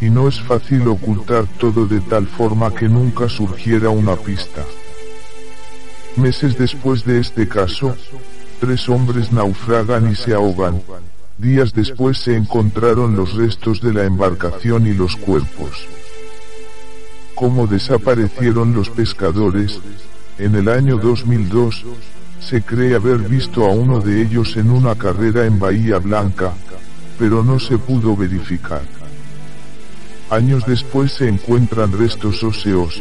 y 0.02 0.10
no 0.10 0.28
es 0.28 0.38
fácil 0.40 0.86
ocultar 0.88 1.46
todo 1.58 1.86
de 1.86 2.00
tal 2.00 2.26
forma 2.26 2.74
que 2.74 2.88
nunca 2.88 3.28
surgiera 3.28 3.88
una 3.88 4.16
pista. 4.16 4.64
Meses 6.16 6.58
después 6.58 7.04
de 7.04 7.20
este 7.20 7.48
caso, 7.48 7.96
tres 8.60 8.88
hombres 8.88 9.32
naufragan 9.32 10.10
y 10.10 10.14
se 10.14 10.34
ahogan. 10.34 10.82
Días 11.40 11.72
después 11.72 12.18
se 12.18 12.36
encontraron 12.36 13.16
los 13.16 13.32
restos 13.32 13.80
de 13.80 13.94
la 13.94 14.04
embarcación 14.04 14.86
y 14.86 14.92
los 14.92 15.16
cuerpos. 15.16 15.70
Cómo 17.34 17.66
desaparecieron 17.66 18.74
los 18.74 18.90
pescadores, 18.90 19.80
en 20.36 20.54
el 20.54 20.68
año 20.68 20.98
2002, 20.98 21.86
se 22.40 22.60
cree 22.60 22.94
haber 22.94 23.20
visto 23.20 23.64
a 23.64 23.70
uno 23.70 24.00
de 24.00 24.20
ellos 24.20 24.54
en 24.58 24.70
una 24.70 24.94
carrera 24.96 25.46
en 25.46 25.58
Bahía 25.58 25.96
Blanca, 25.96 26.52
pero 27.18 27.42
no 27.42 27.58
se 27.58 27.78
pudo 27.78 28.14
verificar. 28.14 28.82
Años 30.28 30.64
después 30.66 31.12
se 31.12 31.26
encuentran 31.26 31.98
restos 31.98 32.44
óseos, 32.44 33.00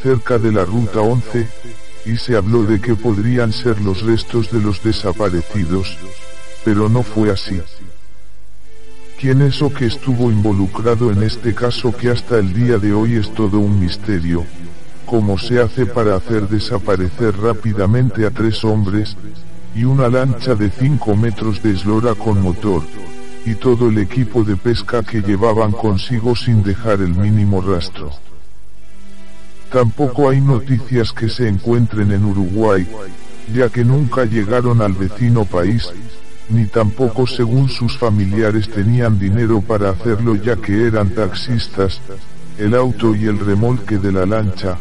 cerca 0.00 0.38
de 0.38 0.52
la 0.52 0.64
Ruta 0.64 1.00
11, 1.00 1.48
y 2.06 2.16
se 2.18 2.36
habló 2.36 2.62
de 2.62 2.80
que 2.80 2.94
podrían 2.94 3.52
ser 3.52 3.80
los 3.80 4.02
restos 4.02 4.52
de 4.52 4.60
los 4.60 4.80
desaparecidos, 4.80 5.98
pero 6.64 6.88
no 6.88 7.02
fue 7.02 7.30
así. 7.30 7.60
¿Quién 9.20 9.42
es 9.42 9.62
o 9.62 9.72
que 9.72 9.86
estuvo 9.86 10.30
involucrado 10.30 11.10
en 11.10 11.22
este 11.22 11.54
caso 11.54 11.96
que 11.96 12.10
hasta 12.10 12.38
el 12.38 12.52
día 12.52 12.78
de 12.78 12.92
hoy 12.92 13.14
es 13.14 13.32
todo 13.32 13.58
un 13.58 13.78
misterio? 13.78 14.44
¿Cómo 15.06 15.38
se 15.38 15.60
hace 15.60 15.86
para 15.86 16.16
hacer 16.16 16.48
desaparecer 16.48 17.36
rápidamente 17.36 18.26
a 18.26 18.30
tres 18.30 18.64
hombres, 18.64 19.16
y 19.74 19.84
una 19.84 20.08
lancha 20.08 20.54
de 20.54 20.70
5 20.70 21.16
metros 21.16 21.62
de 21.62 21.72
eslora 21.72 22.14
con 22.14 22.40
motor, 22.40 22.82
y 23.44 23.54
todo 23.54 23.88
el 23.88 23.98
equipo 23.98 24.44
de 24.44 24.56
pesca 24.56 25.02
que 25.02 25.20
llevaban 25.20 25.72
consigo 25.72 26.34
sin 26.34 26.62
dejar 26.62 27.00
el 27.00 27.14
mínimo 27.14 27.60
rastro? 27.60 28.10
Tampoco 29.70 30.30
hay 30.30 30.40
noticias 30.40 31.12
que 31.12 31.28
se 31.28 31.48
encuentren 31.48 32.12
en 32.12 32.24
Uruguay, 32.24 32.86
ya 33.52 33.68
que 33.68 33.84
nunca 33.84 34.24
llegaron 34.24 34.80
al 34.80 34.92
vecino 34.92 35.44
país, 35.44 35.90
ni 36.48 36.66
tampoco 36.66 37.26
según 37.26 37.68
sus 37.68 37.96
familiares 37.98 38.68
tenían 38.68 39.18
dinero 39.18 39.60
para 39.60 39.90
hacerlo 39.90 40.36
ya 40.36 40.56
que 40.56 40.86
eran 40.86 41.10
taxistas, 41.10 42.00
el 42.58 42.74
auto 42.74 43.14
y 43.14 43.26
el 43.26 43.38
remolque 43.38 43.98
de 43.98 44.12
la 44.12 44.26
lancha, 44.26 44.78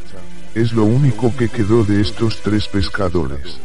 es 0.54 0.74
lo 0.74 0.84
único 0.84 1.36
que 1.36 1.50
quedó 1.50 1.84
de 1.84 2.02
estos 2.02 2.42
tres 2.42 2.68
pescadores. 2.68 3.60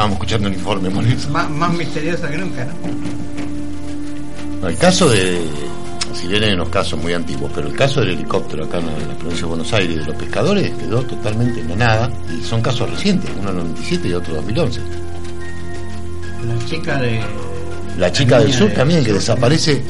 Estábamos 0.00 0.16
escuchando 0.16 0.48
el 0.48 0.54
informe. 0.54 0.88
Más, 1.30 1.50
más 1.50 1.72
misteriosa 1.74 2.30
que 2.30 2.38
nunca, 2.38 2.64
¿no? 4.62 4.66
El 4.68 4.76
caso 4.78 5.10
de, 5.10 5.42
si 6.14 6.26
bien 6.26 6.42
hay 6.42 6.54
unos 6.54 6.70
casos 6.70 6.98
muy 7.02 7.12
antiguos, 7.12 7.52
pero 7.54 7.68
el 7.68 7.74
caso 7.76 8.00
del 8.00 8.12
helicóptero 8.12 8.64
acá 8.64 8.78
en 8.78 8.86
la 8.86 9.14
provincia 9.18 9.42
de 9.42 9.48
Buenos 9.50 9.70
Aires 9.74 9.96
de 9.98 10.04
los 10.06 10.14
pescadores 10.16 10.70
quedó 10.70 11.02
totalmente 11.02 11.60
en 11.60 11.68
la 11.68 11.76
nada 11.76 12.10
y 12.34 12.42
son 12.42 12.62
casos 12.62 12.88
recientes, 12.90 13.30
uno 13.38 13.50
en 13.50 13.56
97 13.56 14.08
y 14.08 14.12
otro 14.14 14.30
en 14.38 14.46
2011. 14.46 14.80
La 16.46 16.64
chica 16.66 16.96
de... 16.98 17.20
La 17.98 18.10
chica 18.10 18.38
del 18.40 18.54
sur 18.54 18.70
también 18.70 19.04
que 19.04 19.12
desaparece 19.12 19.82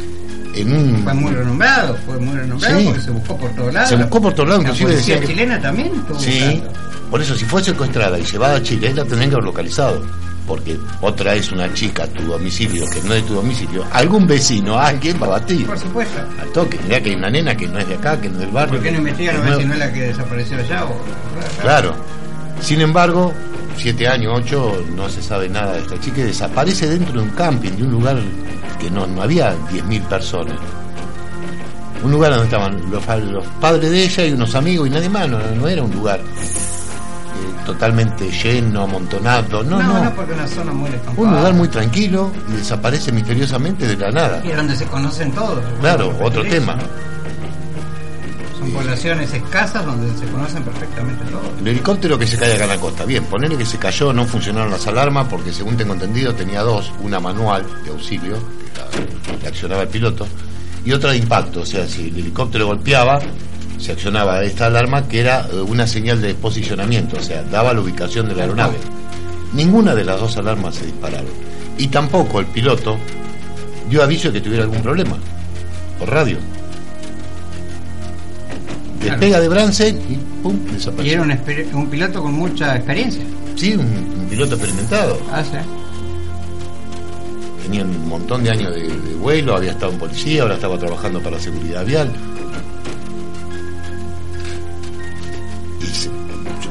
en 0.57 0.73
un... 0.73 1.05
Fue 1.05 1.15
muy 1.15 1.31
renombrado, 1.33 1.97
fue 2.05 2.19
muy 2.19 2.37
renombrado 2.37 2.79
Sí. 2.81 2.85
porque 2.87 3.01
se 3.01 3.11
buscó 3.13 3.37
por 3.37 3.51
todos 3.51 3.73
lados. 3.73 3.89
Se 3.91 3.95
buscó 3.97 4.21
por 4.21 4.33
todos 4.35 4.49
lados, 4.49 4.65
La 4.65 4.71
inclusive 4.71 4.91
policía 4.91 5.15
decían 5.15 5.21
que- 5.21 5.27
chilena 5.41 5.61
también 5.63 5.93
estuvo 5.95 6.19
Sí, 6.19 6.41
buscando. 6.57 6.80
Por 7.11 7.21
eso 7.21 7.35
si 7.35 7.45
fue 7.45 7.63
secuestrada 7.63 8.19
y 8.19 8.25
llevada 8.25 8.57
a 8.57 8.63
Chile, 8.63 8.93
la 8.95 9.05
tendrían 9.05 9.31
que 9.31 9.35
haber 9.37 9.45
localizado. 9.47 10.03
Porque 10.47 10.77
otra 11.01 11.35
es 11.35 11.53
una 11.53 11.73
chica 11.75 12.05
a 12.05 12.07
tu 12.09 12.25
domicilio 12.25 12.85
que 12.91 13.01
no 13.03 13.15
es 13.15 13.23
de 13.23 13.29
tu 13.29 13.35
domicilio, 13.35 13.85
algún 13.93 14.27
vecino, 14.27 14.77
alguien 14.79 15.17
va 15.23 15.27
a 15.27 15.31
batir. 15.31 15.65
Por 15.67 15.79
supuesto. 15.79 16.19
Al 16.41 16.49
toque, 16.51 16.79
mirá 16.85 17.01
que 17.01 17.11
hay 17.11 17.15
una 17.17 17.31
nena 17.31 17.57
que 17.57 17.69
no 17.69 17.79
es 17.79 17.87
de 17.87 17.95
acá, 17.95 18.21
que 18.21 18.29
no 18.29 18.35
es 18.35 18.41
del 18.41 18.51
barrio. 18.51 18.75
¿Por 18.75 18.83
qué 18.83 18.91
no 18.91 18.99
investigan 18.99 19.37
a 19.37 19.41
ver 19.41 19.57
si 19.59 19.65
no 19.65 19.73
es 19.75 19.79
la 19.79 19.93
que 19.93 20.01
desapareció 20.01 20.57
allá? 20.59 20.85
O... 20.87 20.97
Claro. 21.63 21.95
Sin 22.61 22.81
embargo, 22.81 23.33
siete 23.77 24.09
años, 24.09 24.33
ocho, 24.35 24.83
no 24.97 25.09
se 25.09 25.23
sabe 25.23 25.49
nada 25.49 25.75
de 25.75 25.81
esta 25.83 26.01
chica 26.01 26.21
y 26.21 26.25
desaparece 26.25 26.89
dentro 26.89 27.13
de 27.13 27.21
un 27.21 27.31
camping, 27.31 27.71
de 27.71 27.83
un 27.85 27.93
lugar 27.93 28.19
que 28.81 28.91
no, 28.91 29.07
no 29.07 29.23
había 29.23 29.55
10.000 29.71 30.03
personas. 30.09 30.57
Un 32.03 32.11
lugar 32.11 32.31
donde 32.31 32.47
estaban 32.47 32.91
los, 32.91 33.05
pa- 33.05 33.17
los 33.19 33.47
padres 33.61 33.91
de 33.91 34.03
ella 34.05 34.27
y 34.27 34.33
unos 34.33 34.55
amigos 34.55 34.89
y 34.89 34.91
nadie 34.91 35.09
más, 35.11 35.29
no, 35.29 35.39
no 35.55 35.69
era 35.69 35.83
un 35.83 35.93
lugar 35.93 36.19
totalmente 37.73 38.31
lleno, 38.31 38.83
amontonado, 38.83 39.63
no, 39.63 39.79
No, 39.79 39.83
no. 39.83 40.05
no, 40.05 40.15
porque 40.15 40.33
una 40.33 40.47
zona 40.47 40.73
muy 40.73 40.91
descampada. 40.91 41.29
Un 41.29 41.37
lugar 41.37 41.55
muy 41.55 41.69
tranquilo 41.69 42.33
y 42.49 42.53
desaparece 42.57 43.13
misteriosamente 43.13 43.87
de 43.87 43.97
la 43.97 44.11
nada. 44.11 44.43
Y 44.45 44.51
es 44.51 44.57
donde 44.57 44.77
se 44.77 44.87
conocen 44.87 45.31
todos. 45.33 45.63
Claro, 45.81 46.13
otro 46.21 46.43
tema. 46.45 46.75
¿no? 46.75 46.83
Son 48.59 48.71
poblaciones 48.73 49.33
escasas 49.33 49.87
donde 49.87 50.15
se 50.19 50.27
conocen 50.31 50.63
perfectamente 50.63 51.25
todos. 51.27 51.45
El 51.61 51.69
helicóptero 51.69 52.19
que 52.19 52.27
se 52.27 52.37
cae 52.37 52.55
acá 52.55 52.65
en 52.65 52.71
la 52.71 52.79
costa, 52.79 53.05
bien, 53.05 53.25
ponele 53.25 53.57
que 53.57 53.65
se 53.65 53.79
cayó, 53.79 54.13
no 54.13 54.25
funcionaron 54.27 54.71
las 54.71 54.87
alarmas 54.87 55.27
porque 55.31 55.53
según 55.53 55.77
tengo 55.77 55.95
entendido 55.95 56.35
tenía 56.35 56.61
dos, 56.63 56.93
una 57.03 57.21
manual 57.21 57.65
de 57.85 57.91
auxilio, 57.91 58.37
que 58.37 58.79
la, 59.33 59.39
que 59.39 59.49
accionaba 59.49 59.83
el 59.83 59.89
piloto, 59.89 60.27
y 60.85 60.93
otra 60.93 61.11
de 61.13 61.19
impacto, 61.19 61.61
o 61.61 61.67
sea, 61.67 61.87
si 61.87 62.09
el 62.09 62.19
helicóptero 62.19 62.67
golpeaba, 62.67 63.19
se 63.81 63.93
accionaba 63.93 64.43
esta 64.45 64.67
alarma 64.67 65.09
que 65.09 65.21
era 65.21 65.49
eh, 65.51 65.57
una 65.61 65.87
señal 65.87 66.21
de 66.21 66.35
posicionamiento, 66.35 67.17
o 67.17 67.23
sea, 67.23 67.43
daba 67.43 67.73
la 67.73 67.81
ubicación 67.81 68.29
de 68.29 68.35
la 68.35 68.43
aeronave. 68.43 68.77
Ninguna 69.53 69.95
de 69.95 70.05
las 70.05 70.21
dos 70.21 70.37
alarmas 70.37 70.77
se 70.77 70.87
dispararon. 70.87 71.31
Y 71.79 71.89
tampoco 71.89 72.41
el 72.41 72.47
piloto 72.47 72.99
dio 73.89 74.03
aviso 74.03 74.29
de 74.29 74.35
que 74.35 74.41
tuviera 74.43 74.65
algún 74.65 74.83
problema, 74.83 75.17
por 75.99 76.11
radio. 76.11 76.39
Despega 79.03 79.41
de 79.41 79.49
Bransen 79.49 79.99
y 80.11 80.17
pum, 80.43 80.59
Y 80.69 80.75
desapareció. 80.75 81.25
era 81.25 81.41
un, 81.73 81.87
piloto 81.89 82.23
con 82.23 82.35
mucha 82.35 82.77
experiencia. 82.77 83.23
Sí, 83.57 83.73
un, 83.73 83.87
un 83.87 84.27
piloto 84.29 84.57
experimentado. 84.57 85.19
Ah, 85.33 85.43
sí. 85.43 85.57
Tenía 87.63 87.85
un 87.85 88.09
montón 88.09 88.45
de 88.45 88.51
años 88.51 88.75
de, 88.75 88.83
de 88.83 89.15
vuelo, 89.15 89.57
había 89.57 89.71
estado 89.73 89.93
en 89.93 89.99
policía, 89.99 90.43
ahora 90.43 90.55
estaba 90.55 90.79
trabajando 90.79 91.19
para 91.21 91.37
la 91.37 91.43
seguridad 91.43 91.85
vial. 91.87 92.13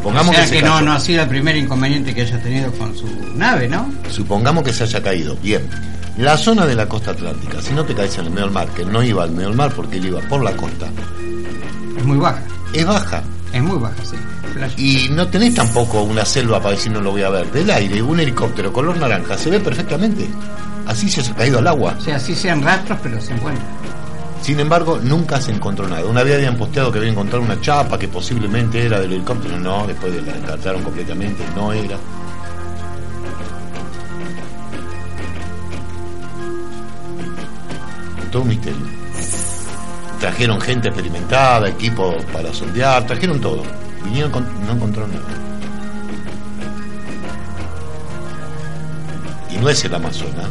Supongamos 0.09 0.35
o 0.35 0.37
sea 0.39 0.49
que, 0.49 0.59
se 0.59 0.61
no, 0.65 0.73
cayó. 0.73 0.85
no 0.85 0.93
ha 0.93 0.99
sido 0.99 1.23
el 1.23 1.29
primer 1.29 1.55
inconveniente 1.55 2.13
que 2.15 2.21
haya 2.21 2.41
tenido 2.41 2.71
con 2.73 2.95
su 2.95 3.07
nave, 3.35 3.67
¿no? 3.67 3.91
Supongamos 4.09 4.63
que 4.63 4.73
se 4.73 4.83
haya 4.83 5.01
caído. 5.03 5.35
Bien. 5.37 5.61
La 6.17 6.35
zona 6.37 6.65
de 6.65 6.75
la 6.75 6.87
costa 6.87 7.11
atlántica, 7.11 7.61
si 7.61 7.73
no 7.73 7.85
te 7.85 7.93
caes 7.95 8.17
en 8.17 8.25
el 8.25 8.31
medio 8.31 8.45
del 8.45 8.51
mar, 8.53 8.67
que 8.75 8.81
él 8.81 8.91
no 8.91 9.01
iba 9.03 9.23
al 9.23 9.31
medio 9.31 9.47
del 9.49 9.57
mar 9.57 9.71
porque 9.75 9.97
él 9.97 10.07
iba 10.07 10.19
por 10.21 10.43
la 10.43 10.51
costa, 10.57 10.87
Es 11.97 12.03
muy 12.03 12.17
baja. 12.17 12.41
es 12.73 12.85
baja. 12.85 13.23
Es 13.53 13.63
muy 13.63 13.77
baja, 13.79 13.95
sí. 14.03 14.15
Y 14.77 15.09
no 15.11 15.27
tenés 15.27 15.55
tampoco 15.55 16.01
una 16.03 16.25
selva 16.25 16.59
para 16.59 16.75
decir 16.75 16.91
no 16.91 17.01
lo 17.01 17.11
voy 17.11 17.21
a 17.23 17.29
ver. 17.29 17.51
Del 17.51 17.69
aire, 17.69 18.01
un 18.01 18.19
helicóptero 18.19 18.73
color 18.73 18.97
naranja, 18.97 19.37
se 19.37 19.49
ve 19.49 19.59
perfectamente. 19.59 20.27
Así 20.87 21.09
se 21.09 21.21
ha 21.21 21.35
caído 21.35 21.59
al 21.59 21.67
agua. 21.67 21.95
O 21.97 22.01
sea, 22.01 22.19
sí 22.19 22.35
sean 22.35 22.61
rastros, 22.63 22.97
pero 23.01 23.21
se 23.21 23.33
encuentran. 23.33 23.65
Sin 24.41 24.59
embargo, 24.59 24.99
nunca 25.01 25.39
se 25.39 25.51
encontró 25.51 25.87
nada. 25.87 26.05
Una 26.05 26.23
vez 26.23 26.35
habían 26.35 26.57
posteado 26.57 26.91
que 26.91 26.97
habían 26.97 27.13
encontrado 27.13 27.43
una 27.43 27.59
chapa 27.61 27.99
que 27.99 28.07
posiblemente 28.07 28.83
era 28.83 28.99
del 28.99 29.13
helicóptero. 29.13 29.59
No, 29.59 29.85
después 29.85 30.13
de 30.13 30.21
la 30.21 30.33
descartaron 30.33 30.83
completamente, 30.83 31.43
no 31.55 31.71
era. 31.73 31.97
Todo 38.31 38.43
un 38.43 38.49
misterio. 38.49 38.79
Trajeron 40.19 40.59
gente 40.61 40.89
experimentada, 40.89 41.69
equipo 41.69 42.15
para 42.33 42.53
sondear, 42.53 43.05
trajeron 43.05 43.39
todo. 43.39 43.63
Vinieron 44.03 44.31
con, 44.31 44.65
no 44.65 44.73
encontraron 44.73 45.11
nada. 45.11 45.25
Y 49.51 49.57
no 49.57 49.69
es 49.69 49.83
el 49.83 49.93
Amazonas. 49.95 50.47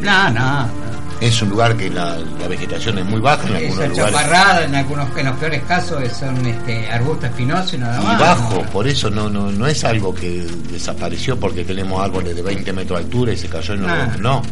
No, 0.00 0.30
no. 0.30 0.85
Es 1.20 1.40
un 1.40 1.48
lugar 1.48 1.76
que 1.76 1.88
la, 1.88 2.16
la 2.40 2.46
vegetación 2.48 2.98
es 2.98 3.04
muy 3.06 3.20
baja 3.20 3.48
en 3.48 3.56
algunos 3.56 3.84
Esa 3.84 4.10
lugares. 4.10 4.66
en 4.68 4.74
algunos, 4.74 5.16
en 5.16 5.26
los 5.26 5.36
peores 5.36 5.62
casos, 5.64 6.02
son 6.12 6.44
este, 6.46 6.90
arbustos 6.90 7.30
espinosos 7.30 7.72
y 7.74 7.78
nada 7.78 8.02
y 8.02 8.04
más. 8.06 8.20
bajo, 8.20 8.54
¿no? 8.62 8.70
por 8.70 8.86
eso 8.86 9.08
no, 9.10 9.30
no, 9.30 9.50
no 9.50 9.66
es 9.66 9.82
algo 9.84 10.14
que 10.14 10.46
desapareció 10.70 11.40
porque 11.40 11.64
tenemos 11.64 12.02
árboles 12.02 12.36
de 12.36 12.42
20 12.42 12.70
metros 12.74 12.98
de 12.98 13.04
altura 13.06 13.32
y 13.32 13.36
se 13.38 13.48
cayó 13.48 13.74
en 13.74 13.86
Ah. 13.88 14.10
el 14.14 14.20
No, 14.22 14.42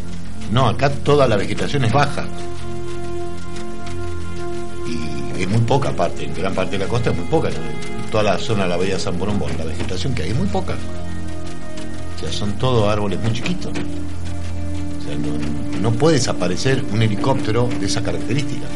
no, 0.53 0.69
acá 0.69 0.89
toda 0.91 1.29
la 1.29 1.37
vegetación 1.37 1.85
es 1.85 1.93
baja. 1.93 2.25
Y 5.37 5.43
es 5.43 5.49
muy 5.49 5.61
poca 5.61 5.91
parte, 5.93 6.25
en 6.25 6.35
gran 6.35 6.55
parte 6.55 6.73
de 6.79 6.85
la 6.85 6.87
costa 6.91 7.11
es 7.11 7.17
muy 7.17 7.27
poca. 7.27 7.49
Toda 8.11 8.23
la 8.23 8.39
zona 8.39 8.63
de 8.65 8.69
la 8.71 8.77
bahía 8.77 8.95
de 8.95 9.01
San 9.01 9.19
Borombo, 9.19 9.49
la 9.59 9.65
vegetación 9.65 10.15
que 10.15 10.23
hay 10.23 10.31
es 10.31 10.37
muy 10.37 10.47
poca. 10.47 10.75
O 12.17 12.21
sea, 12.21 12.33
son 12.33 12.53
todos 12.53 12.89
árboles 12.89 13.21
muy 13.21 13.33
chiquitos. 13.33 13.73
O 15.05 15.07
sea, 15.07 15.17
no, 15.19 15.81
no 15.81 15.91
puede 15.93 16.17
desaparecer 16.17 16.83
un 16.93 17.03
helicóptero 17.03 17.69
de 17.79 17.87
esa 17.87 18.03
característica. 18.03 18.67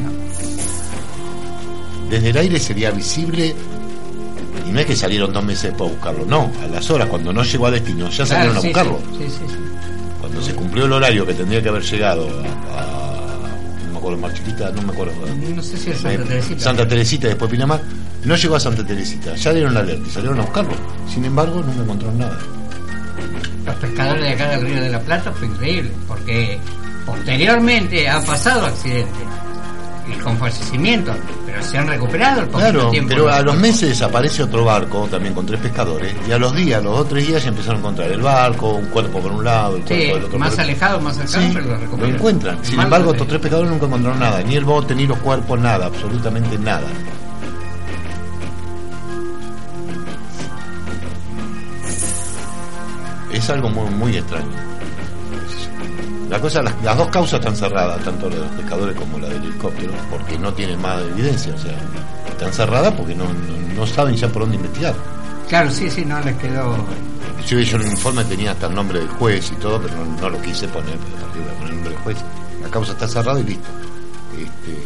Desde 2.10 2.30
el 2.30 2.36
aire 2.36 2.58
sería 2.58 2.90
visible 2.90 3.54
y 4.66 4.70
no 4.70 4.80
es 4.80 4.86
que 4.86 4.96
salieron 4.96 5.32
dos 5.32 5.44
meses 5.44 5.64
después 5.70 5.90
a 5.90 5.92
buscarlo, 5.94 6.24
no, 6.26 6.50
a 6.62 6.66
las 6.68 6.90
horas, 6.90 7.08
cuando 7.08 7.32
no 7.32 7.42
llegó 7.42 7.66
a 7.66 7.70
destino, 7.70 8.08
ya 8.10 8.26
salieron 8.26 8.60
Claro, 8.60 8.90
a 8.90 8.92
buscarlo. 8.94 9.18
Sí, 9.18 9.24
sí. 9.30 9.54
Cuando 10.20 10.42
se 10.42 10.54
cumplió 10.54 10.84
el 10.86 10.92
horario 10.92 11.26
que 11.26 11.34
tendría 11.34 11.62
que 11.62 11.68
haber 11.68 11.82
llegado 11.82 12.28
a, 12.74 12.80
a- 12.80 13.86
no 13.86 13.92
me 13.92 13.98
acuerdo, 13.98 14.30
Chiquita, 14.36 14.70
no 14.72 14.82
me 14.82 14.92
acuerdo. 14.92 15.12
No 15.54 15.62
sé 15.62 15.76
si 15.76 15.90
es 15.90 15.98
Santa 15.98 16.12
Eh, 16.22 16.26
Teresita. 16.26 16.60
Santa 16.60 16.88
Teresita 16.88 17.28
después 17.28 17.50
Pinamar, 17.50 17.80
no 18.24 18.36
llegó 18.36 18.56
a 18.56 18.60
Santa 18.60 18.86
Teresita, 18.86 19.34
ya 19.34 19.52
dieron 19.54 19.74
la 19.74 19.80
alerta 19.80 20.06
y 20.06 20.10
salieron 20.10 20.38
a 20.40 20.42
buscarlo. 20.42 20.72
Sin 21.12 21.24
embargo, 21.24 21.62
nunca 21.62 21.82
encontraron 21.82 22.18
nada. 22.18 22.38
Los 23.68 23.76
pescadores 23.76 24.22
de 24.22 24.32
acá 24.32 24.48
del 24.50 24.60
Río 24.62 24.80
de 24.82 24.90
la 24.90 25.00
Plata 25.00 25.32
fue 25.32 25.46
increíble, 25.46 25.90
porque 26.06 26.58
posteriormente 27.06 28.08
han 28.08 28.24
pasado 28.24 28.66
accidentes 28.66 29.22
y 30.08 30.12
con 30.20 30.38
fallecimientos, 30.38 31.14
pero 31.44 31.62
se 31.62 31.76
han 31.76 31.86
recuperado 31.86 32.40
el 32.40 32.48
Claro, 32.48 32.88
tiempo. 32.90 33.10
pero 33.10 33.28
a 33.30 33.42
los 33.42 33.54
meses 33.58 34.00
aparece 34.00 34.42
otro 34.42 34.64
barco 34.64 35.06
también 35.10 35.34
con 35.34 35.44
tres 35.44 35.60
pescadores 35.60 36.14
y 36.26 36.32
a 36.32 36.38
los 36.38 36.54
días, 36.56 36.82
los 36.82 36.92
dos 36.96 37.00
o 37.02 37.08
tres 37.10 37.26
días 37.28 37.42
ya 37.42 37.50
empezaron 37.50 37.76
a 37.76 37.80
encontrar 37.80 38.10
el 38.10 38.22
barco, 38.22 38.70
un 38.72 38.86
cuerpo 38.86 39.20
por 39.20 39.32
un 39.32 39.44
lado, 39.44 39.76
el 39.76 39.82
cuerpo 39.82 39.94
Sí, 40.02 40.08
del 40.14 40.24
otro 40.24 40.38
más 40.38 40.50
por 40.52 40.60
alejado, 40.60 41.00
más 41.00 41.16
cercano, 41.16 41.42
Sí, 41.46 41.50
pero 41.52 41.66
lo 41.66 41.72
lo 41.74 41.80
recuperan. 41.80 42.14
encuentran. 42.14 42.58
Sin 42.64 42.80
embargo, 42.80 43.10
estos 43.12 43.28
tres 43.28 43.40
pescadores 43.40 43.70
nunca 43.70 43.84
encontraron 43.86 44.18
nada, 44.18 44.42
ni 44.42 44.56
el 44.56 44.64
bote, 44.64 44.94
ni 44.94 45.06
los 45.06 45.18
cuerpos, 45.18 45.60
nada, 45.60 45.84
absolutamente 45.86 46.58
nada. 46.58 46.86
Es 53.38 53.48
algo 53.50 53.70
muy, 53.70 53.88
muy 53.90 54.16
extraño. 54.16 54.50
La 56.28 56.40
cosa, 56.40 56.60
las, 56.60 56.74
las 56.82 56.96
dos 56.96 57.08
causas 57.08 57.38
están 57.38 57.54
cerradas, 57.54 58.02
tanto 58.02 58.28
la 58.28 58.34
de 58.34 58.40
los 58.42 58.50
pescadores 58.50 58.96
como 58.96 59.16
la 59.20 59.28
del 59.28 59.44
helicóptero, 59.44 59.92
porque 60.10 60.36
no 60.36 60.52
tienen 60.52 60.82
más 60.82 61.00
evidencia, 61.02 61.54
o 61.54 61.58
sea, 61.58 61.76
están 62.28 62.52
cerradas 62.52 62.92
porque 62.94 63.14
no, 63.14 63.24
no, 63.26 63.74
no 63.76 63.86
saben 63.86 64.16
ya 64.16 64.28
por 64.28 64.42
dónde 64.42 64.56
investigar. 64.56 64.92
Claro, 65.48 65.70
sí, 65.70 65.88
sí, 65.88 66.04
no 66.04 66.18
les 66.20 66.36
quedó. 66.36 66.76
Yo, 67.46 67.60
yo 67.60 67.76
en 67.76 67.82
el 67.82 67.92
informe 67.92 68.24
tenía 68.24 68.50
hasta 68.50 68.66
el 68.66 68.74
nombre 68.74 68.98
del 68.98 69.08
juez 69.08 69.52
y 69.52 69.54
todo, 69.54 69.80
pero 69.80 69.94
no, 69.96 70.20
no 70.20 70.30
lo 70.30 70.42
quise 70.42 70.66
poner, 70.66 70.96
pero 70.98 71.16
¿para 71.20 71.32
qué 71.32 71.38
voy 71.38 71.48
a 71.48 71.54
poner 71.54 71.68
el 71.68 71.74
nombre 71.76 71.90
del 71.92 72.02
juez? 72.02 72.16
La 72.60 72.68
causa 72.68 72.92
está 72.92 73.06
cerrada 73.06 73.38
y 73.38 73.44
listo. 73.44 73.68
Este, 74.36 74.82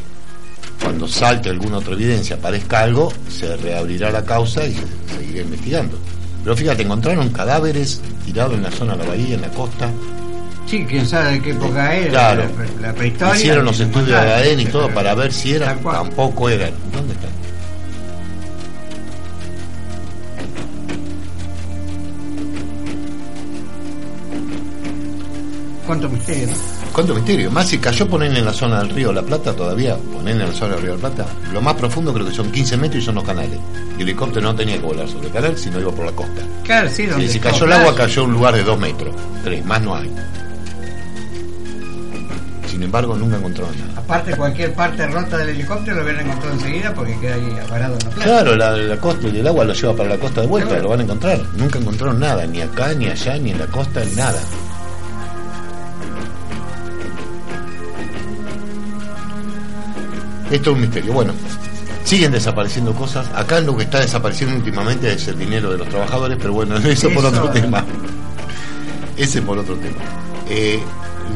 cuando 0.84 1.08
salte 1.08 1.48
alguna 1.48 1.78
otra 1.78 1.94
evidencia, 1.94 2.36
aparezca 2.36 2.82
algo, 2.82 3.10
se 3.30 3.56
reabrirá 3.56 4.10
la 4.10 4.24
causa 4.24 4.66
y 4.66 4.74
se 4.74 5.16
seguirá 5.16 5.40
investigando. 5.40 5.98
Pero 6.44 6.56
fíjate, 6.56 6.82
encontraron 6.82 7.28
cadáveres 7.30 8.00
tirados 8.24 8.54
en 8.54 8.62
la 8.62 8.70
zona 8.70 8.92
de 8.96 9.04
la 9.04 9.08
bahía, 9.10 9.34
en 9.36 9.42
la 9.42 9.48
costa. 9.48 9.88
Sí, 10.66 10.84
quién 10.88 11.06
sabe 11.06 11.32
de 11.32 11.42
qué 11.42 11.50
época 11.50 11.94
era, 11.94 12.10
Claro. 12.10 12.44
la, 12.80 12.88
la 12.88 12.94
prehistoria. 12.94 13.34
Hicieron 13.36 13.64
los 13.64 13.78
estudios 13.80 14.08
de. 14.08 14.16
ADN 14.16 14.60
y 14.60 14.64
todo 14.66 14.88
para 14.90 15.14
ver 15.14 15.32
si 15.32 15.54
eran, 15.54 15.78
tampoco 15.80 16.48
eran. 16.48 16.70
¿Dónde 16.92 17.14
están? 17.14 17.30
Cuánto 25.86 26.08
misterio. 26.08 26.48
¿Cuánto 26.92 27.14
misterio? 27.14 27.50
Más 27.50 27.68
si 27.68 27.78
cayó 27.78 28.06
ponerle 28.06 28.40
en 28.40 28.44
la 28.44 28.52
zona 28.52 28.80
del 28.80 28.90
río 28.90 29.12
la 29.12 29.22
Plata 29.22 29.54
todavía, 29.54 29.96
ponerle 29.96 30.44
en 30.44 30.50
la 30.50 30.54
zona 30.54 30.74
del 30.74 30.82
río 30.82 30.96
de 30.96 31.02
la 31.02 31.08
Plata, 31.08 31.30
lo 31.52 31.60
más 31.62 31.74
profundo 31.74 32.12
creo 32.12 32.26
que 32.26 32.34
son 32.34 32.50
15 32.52 32.76
metros 32.76 33.02
y 33.02 33.06
son 33.06 33.14
los 33.14 33.24
canales. 33.24 33.58
Y 33.98 34.02
el 34.02 34.08
helicóptero 34.08 34.42
no 34.42 34.54
tenía 34.54 34.76
que 34.76 34.82
volar 34.84 35.08
sobre 35.08 35.28
el 35.28 35.32
canal, 35.32 35.56
sino 35.56 35.80
iba 35.80 35.90
por 35.90 36.04
la 36.04 36.12
costa. 36.12 36.42
Claro, 36.64 36.90
sí, 36.90 37.06
donde 37.06 37.26
Si, 37.28 37.34
si 37.34 37.40
cayó 37.40 37.64
el 37.64 37.72
agua, 37.72 37.94
cayó 37.94 38.24
un 38.24 38.32
lugar 38.32 38.54
de 38.54 38.62
2 38.62 38.78
metros, 38.78 39.14
3, 39.42 39.64
más 39.64 39.80
no 39.80 39.96
hay. 39.96 40.10
Sin 42.68 42.82
embargo, 42.82 43.16
nunca 43.16 43.36
encontraron 43.36 43.74
nada. 43.78 43.92
Aparte, 44.00 44.34
cualquier 44.36 44.72
parte 44.74 45.06
rota 45.06 45.36
del 45.38 45.50
helicóptero 45.50 45.96
lo 45.98 46.02
hubieran 46.04 46.26
encontrado 46.26 46.54
enseguida 46.54 46.94
porque 46.94 47.18
queda 47.20 47.34
ahí 47.34 47.56
parado 47.68 47.94
en 47.94 48.04
la 48.04 48.10
playa. 48.10 48.24
Claro, 48.24 48.56
la, 48.56 48.70
la 48.76 48.96
costa 48.98 49.28
y 49.28 49.38
el 49.38 49.46
agua 49.46 49.64
lo 49.64 49.72
lleva 49.74 49.94
para 49.94 50.08
la 50.10 50.16
costa 50.18 50.40
de 50.42 50.46
vuelta, 50.46 50.68
Claro. 50.70 50.82
lo 50.84 50.88
van 50.90 51.00
a 51.00 51.02
encontrar. 51.04 51.40
Nunca 51.56 51.78
encontraron 51.78 52.18
nada, 52.20 52.46
ni 52.46 52.60
acá, 52.62 52.92
ni 52.94 53.08
allá, 53.08 53.36
ni 53.38 53.50
en 53.50 53.58
la 53.58 53.66
costa, 53.66 54.02
nada. 54.16 54.40
Esto 60.52 60.70
es 60.70 60.74
un 60.76 60.82
misterio. 60.82 61.14
Bueno, 61.14 61.32
siguen 62.04 62.30
desapareciendo 62.30 62.92
cosas. 62.92 63.26
Acá 63.34 63.58
lo 63.60 63.74
que 63.74 63.84
está 63.84 64.00
desapareciendo 64.00 64.54
últimamente 64.54 65.10
es 65.10 65.26
el 65.28 65.38
dinero 65.38 65.72
de 65.72 65.78
los 65.78 65.88
trabajadores, 65.88 66.36
pero 66.38 66.52
bueno, 66.52 66.76
eso, 66.84 67.08
por 67.08 67.24
Eso, 67.24 67.28
otro 67.28 67.46
eh. 67.54 67.60
tema. 67.60 67.82
Ese 69.16 69.40
por 69.40 69.56
otro 69.56 69.74
tema. 69.76 69.96
Eh, 70.50 70.78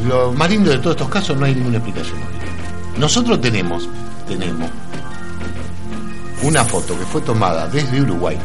lo 0.06 0.32
más 0.32 0.50
lindo 0.50 0.70
de 0.70 0.78
todos 0.78 0.96
estos 0.96 1.08
casos 1.08 1.34
no 1.34 1.46
hay 1.46 1.54
ninguna 1.54 1.78
explicación. 1.78 2.18
Nosotros 2.98 3.40
tenemos, 3.40 3.88
tenemos 4.28 4.70
una 6.42 6.62
foto 6.64 6.98
que 6.98 7.06
fue 7.06 7.22
tomada 7.22 7.66
desde 7.68 8.02
Uruguay 8.02 8.36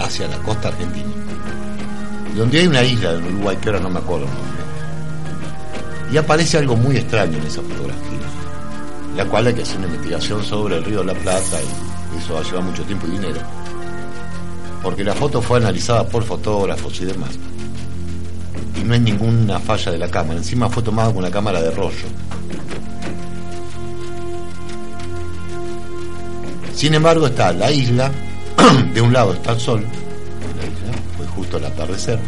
hacia 0.00 0.26
la 0.26 0.36
costa 0.38 0.68
argentina, 0.68 1.10
donde 2.36 2.58
hay 2.58 2.66
una 2.66 2.82
isla 2.82 3.12
en 3.12 3.24
Uruguay 3.34 3.56
que 3.60 3.68
ahora 3.68 3.80
no 3.80 3.90
me 3.90 3.98
acuerdo 4.00 4.26
el 4.26 4.32
nombre, 4.32 4.59
y 6.12 6.16
aparece 6.16 6.58
algo 6.58 6.76
muy 6.76 6.96
extraño 6.96 7.38
en 7.38 7.46
esa 7.46 7.62
fotografía, 7.62 8.18
la 9.16 9.24
cual 9.26 9.46
hay 9.46 9.54
que 9.54 9.62
hacer 9.62 9.78
una 9.78 9.86
investigación 9.86 10.44
sobre 10.44 10.76
el 10.76 10.84
río 10.84 11.00
de 11.00 11.06
la 11.06 11.14
Plata 11.14 11.58
y 11.60 12.18
eso 12.18 12.34
va 12.34 12.40
a 12.40 12.42
llevar 12.42 12.64
mucho 12.64 12.82
tiempo 12.82 13.06
y 13.06 13.12
dinero, 13.12 13.40
porque 14.82 15.04
la 15.04 15.14
foto 15.14 15.40
fue 15.40 15.58
analizada 15.58 16.06
por 16.06 16.24
fotógrafos 16.24 17.00
y 17.00 17.04
demás, 17.04 17.30
y 18.76 18.84
no 18.84 18.94
hay 18.94 19.00
ninguna 19.00 19.60
falla 19.60 19.92
de 19.92 19.98
la 19.98 20.08
cámara, 20.08 20.38
encima 20.38 20.68
fue 20.68 20.82
tomada 20.82 21.08
con 21.08 21.18
una 21.18 21.30
cámara 21.30 21.60
de 21.62 21.70
rollo. 21.70 22.08
Sin 26.74 26.94
embargo, 26.94 27.26
está 27.26 27.52
la 27.52 27.70
isla, 27.70 28.10
de 28.94 29.00
un 29.00 29.12
lado 29.12 29.34
está 29.34 29.52
el 29.52 29.60
sol, 29.60 29.82
la 29.82 30.66
isla, 30.66 31.02
fue 31.16 31.26
justo 31.26 31.58
al 31.58 31.66
atardecer, 31.66 32.18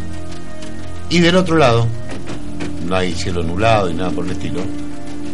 y 1.09 1.20
del 1.20 1.37
otro 1.37 1.57
lado, 1.57 1.89
no 2.93 2.99
hay 2.99 3.14
cielo 3.14 3.43
nublado 3.43 3.88
y 3.88 3.95
nada 3.95 4.11
por 4.11 4.26
el 4.26 4.32
estilo, 4.32 4.61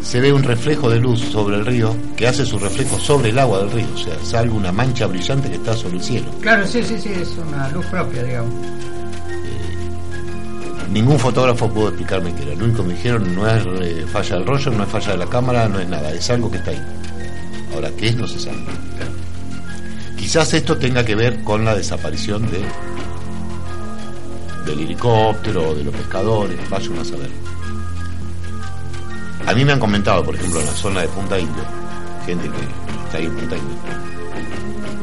se 0.01 0.21
ve 0.21 0.33
un 0.33 0.45
reflejo 0.45 0.89
de 0.89 1.01
luz 1.01 1.19
sobre 1.19 1.57
el 1.57 1.67
río 1.67 1.93
que 2.17 2.29
hace 2.29 2.47
su 2.47 2.57
reflejo 2.57 3.01
sobre 3.01 3.31
el 3.31 3.39
agua 3.41 3.59
del 3.59 3.73
río, 3.73 3.87
o 3.93 3.99
sea, 3.99 4.15
sale 4.23 4.49
una 4.51 4.71
mancha 4.71 5.09
brillante 5.09 5.49
que 5.49 5.57
está 5.57 5.75
sobre 5.75 5.97
el 5.97 6.03
cielo. 6.05 6.27
Claro, 6.41 6.65
sí, 6.65 6.85
sí, 6.85 6.97
sí, 7.01 7.09
es 7.09 7.37
una 7.37 7.69
luz 7.71 7.85
propia, 7.87 8.23
digamos. 8.23 8.55
Ningún 10.93 11.19
fotógrafo 11.19 11.69
pudo 11.69 11.89
explicarme 11.89 12.33
qué 12.33 12.45
era. 12.45 12.55
Lo 12.55 12.65
único 12.65 12.83
que 12.83 12.89
me 12.91 12.95
dijeron 12.95 13.35
no 13.35 13.49
es 13.49 13.67
eh, 13.67 14.07
falla 14.07 14.37
del 14.37 14.47
rollo, 14.47 14.71
no 14.71 14.85
es 14.85 14.89
falla 14.89 15.11
de 15.11 15.19
la 15.19 15.27
cámara, 15.27 15.69
no 15.69 15.81
es 15.81 15.89
nada, 15.89 16.13
es 16.13 16.31
algo 16.31 16.49
que 16.49 16.59
está 16.59 16.71
ahí. 16.71 16.83
Ahora, 17.75 17.91
¿qué 17.99 18.09
es? 18.11 18.17
No 18.17 18.29
se 18.29 18.39
sabe. 18.39 18.59
Quizás 20.17 20.55
esto 20.55 20.77
tenga 20.79 21.05
que 21.05 21.17
ver 21.17 21.43
con 21.43 21.65
la 21.65 21.75
desaparición 21.75 22.49
de 22.53 22.61
del 24.69 24.81
helicóptero, 24.81 25.75
de 25.75 25.85
los 25.85 25.95
pescadores, 25.95 26.59
vaya 26.69 26.91
uno 26.91 27.01
a 27.01 27.05
saber. 27.05 27.31
A 29.47 29.55
mí 29.55 29.65
me 29.65 29.73
han 29.73 29.81
comentado, 29.81 30.23
por 30.23 30.35
ejemplo, 30.35 30.61
en 30.61 30.67
la 30.67 30.73
zona 30.73 31.01
de 31.01 31.09
Punta 31.09 31.39
Indio, 31.39 31.65
gente 32.27 32.51
que 32.51 33.05
está 33.07 33.19
ahí 33.19 33.25
en 33.25 33.35
Punta 33.35 33.57
Indio, 33.57 33.77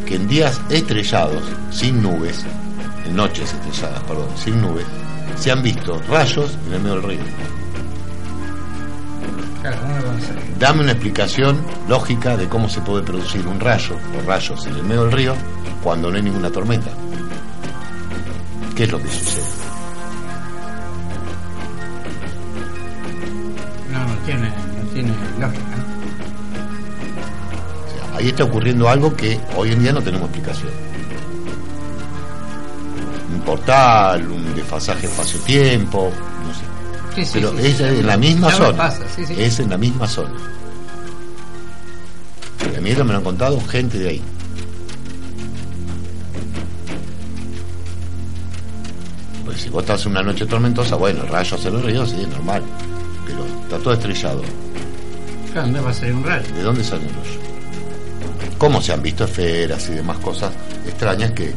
que 0.05 0.15
en 0.15 0.27
días 0.27 0.61
estrellados, 0.69 1.43
sin 1.71 2.01
nubes, 2.01 2.45
en 3.05 3.15
noches 3.15 3.53
estrelladas, 3.53 4.03
perdón, 4.03 4.27
sin 4.37 4.61
nubes, 4.61 4.85
se 5.35 5.51
han 5.51 5.63
visto 5.63 5.99
rayos 6.09 6.57
en 6.67 6.73
el 6.73 6.81
medio 6.81 6.95
del 6.95 7.03
río. 7.03 7.19
Dame 10.59 10.81
una 10.81 10.91
explicación 10.91 11.57
lógica 11.89 12.37
de 12.37 12.47
cómo 12.47 12.69
se 12.69 12.81
puede 12.81 13.03
producir 13.03 13.47
un 13.47 13.59
rayo 13.59 13.95
o 13.95 14.27
rayos 14.27 14.67
en 14.67 14.75
el 14.75 14.83
medio 14.83 15.05
del 15.05 15.11
río 15.11 15.33
cuando 15.83 16.11
no 16.11 16.17
hay 16.17 16.23
ninguna 16.23 16.51
tormenta. 16.51 16.91
¿Qué 18.75 18.83
es 18.83 18.91
lo 18.91 19.01
que 19.01 19.07
sucede? 19.09 19.43
No, 23.91 23.99
no 24.07 24.13
tiene, 24.25 24.49
no 24.49 24.89
tiene 24.93 25.09
lógica. 25.39 25.75
O 27.85 28.09
sea, 28.09 28.17
ahí 28.17 28.27
está 28.29 28.43
ocurriendo 28.43 28.89
algo 28.89 29.15
que 29.15 29.39
hoy 29.55 29.71
en 29.71 29.81
día 29.81 29.93
no 29.93 30.01
tenemos 30.01 30.29
explicación. 30.29 30.71
Un 33.33 33.41
portal, 33.41 34.29
un 34.29 34.55
desfasaje 34.55 35.07
espacio-tiempo, 35.07 36.11
no 36.45 36.53
sé. 36.53 36.59
Sí, 37.15 37.25
sí, 37.25 37.31
Pero 37.35 37.51
sí, 37.51 37.67
es 37.67 37.79
en 37.79 38.05
la 38.07 38.17
misma 38.17 38.51
zona. 38.51 38.77
pasa. 38.77 39.03
Es 39.37 39.59
en 39.59 39.69
la 39.69 39.77
misma 39.77 40.07
zona. 40.07 40.33
Y 42.73 42.75
a 42.77 42.81
mí 42.81 42.89
me 42.89 43.03
lo 43.03 43.15
han 43.17 43.23
contado 43.23 43.61
gente 43.67 43.97
de 43.99 44.09
ahí. 44.09 44.21
Vos 49.75 49.83
estás 49.83 50.05
en 50.05 50.11
una 50.13 50.23
noche 50.23 50.45
tormentosa, 50.45 50.95
bueno, 50.95 51.23
rayos 51.25 51.65
en 51.65 51.73
los 51.73 51.83
ríos, 51.83 52.09
sí, 52.09 52.21
es 52.21 52.29
normal. 52.29 52.63
Pero 53.25 53.45
está 53.45 53.77
todo 53.77 53.93
estrellado. 53.93 54.41
¿dónde 55.53 55.81
va 55.81 55.89
a 55.89 55.93
salir 55.93 56.15
un 56.15 56.23
rayo? 56.23 56.47
¿De 56.55 56.63
dónde 56.63 56.81
sale 56.81 57.03
el 57.03 57.09
rayo? 57.09 58.57
¿Cómo 58.57 58.81
se 58.81 58.93
han 58.93 59.01
visto 59.01 59.25
esferas 59.25 59.89
y 59.89 59.93
demás 59.95 60.17
cosas 60.19 60.53
extrañas 60.85 61.31
que, 61.31 61.53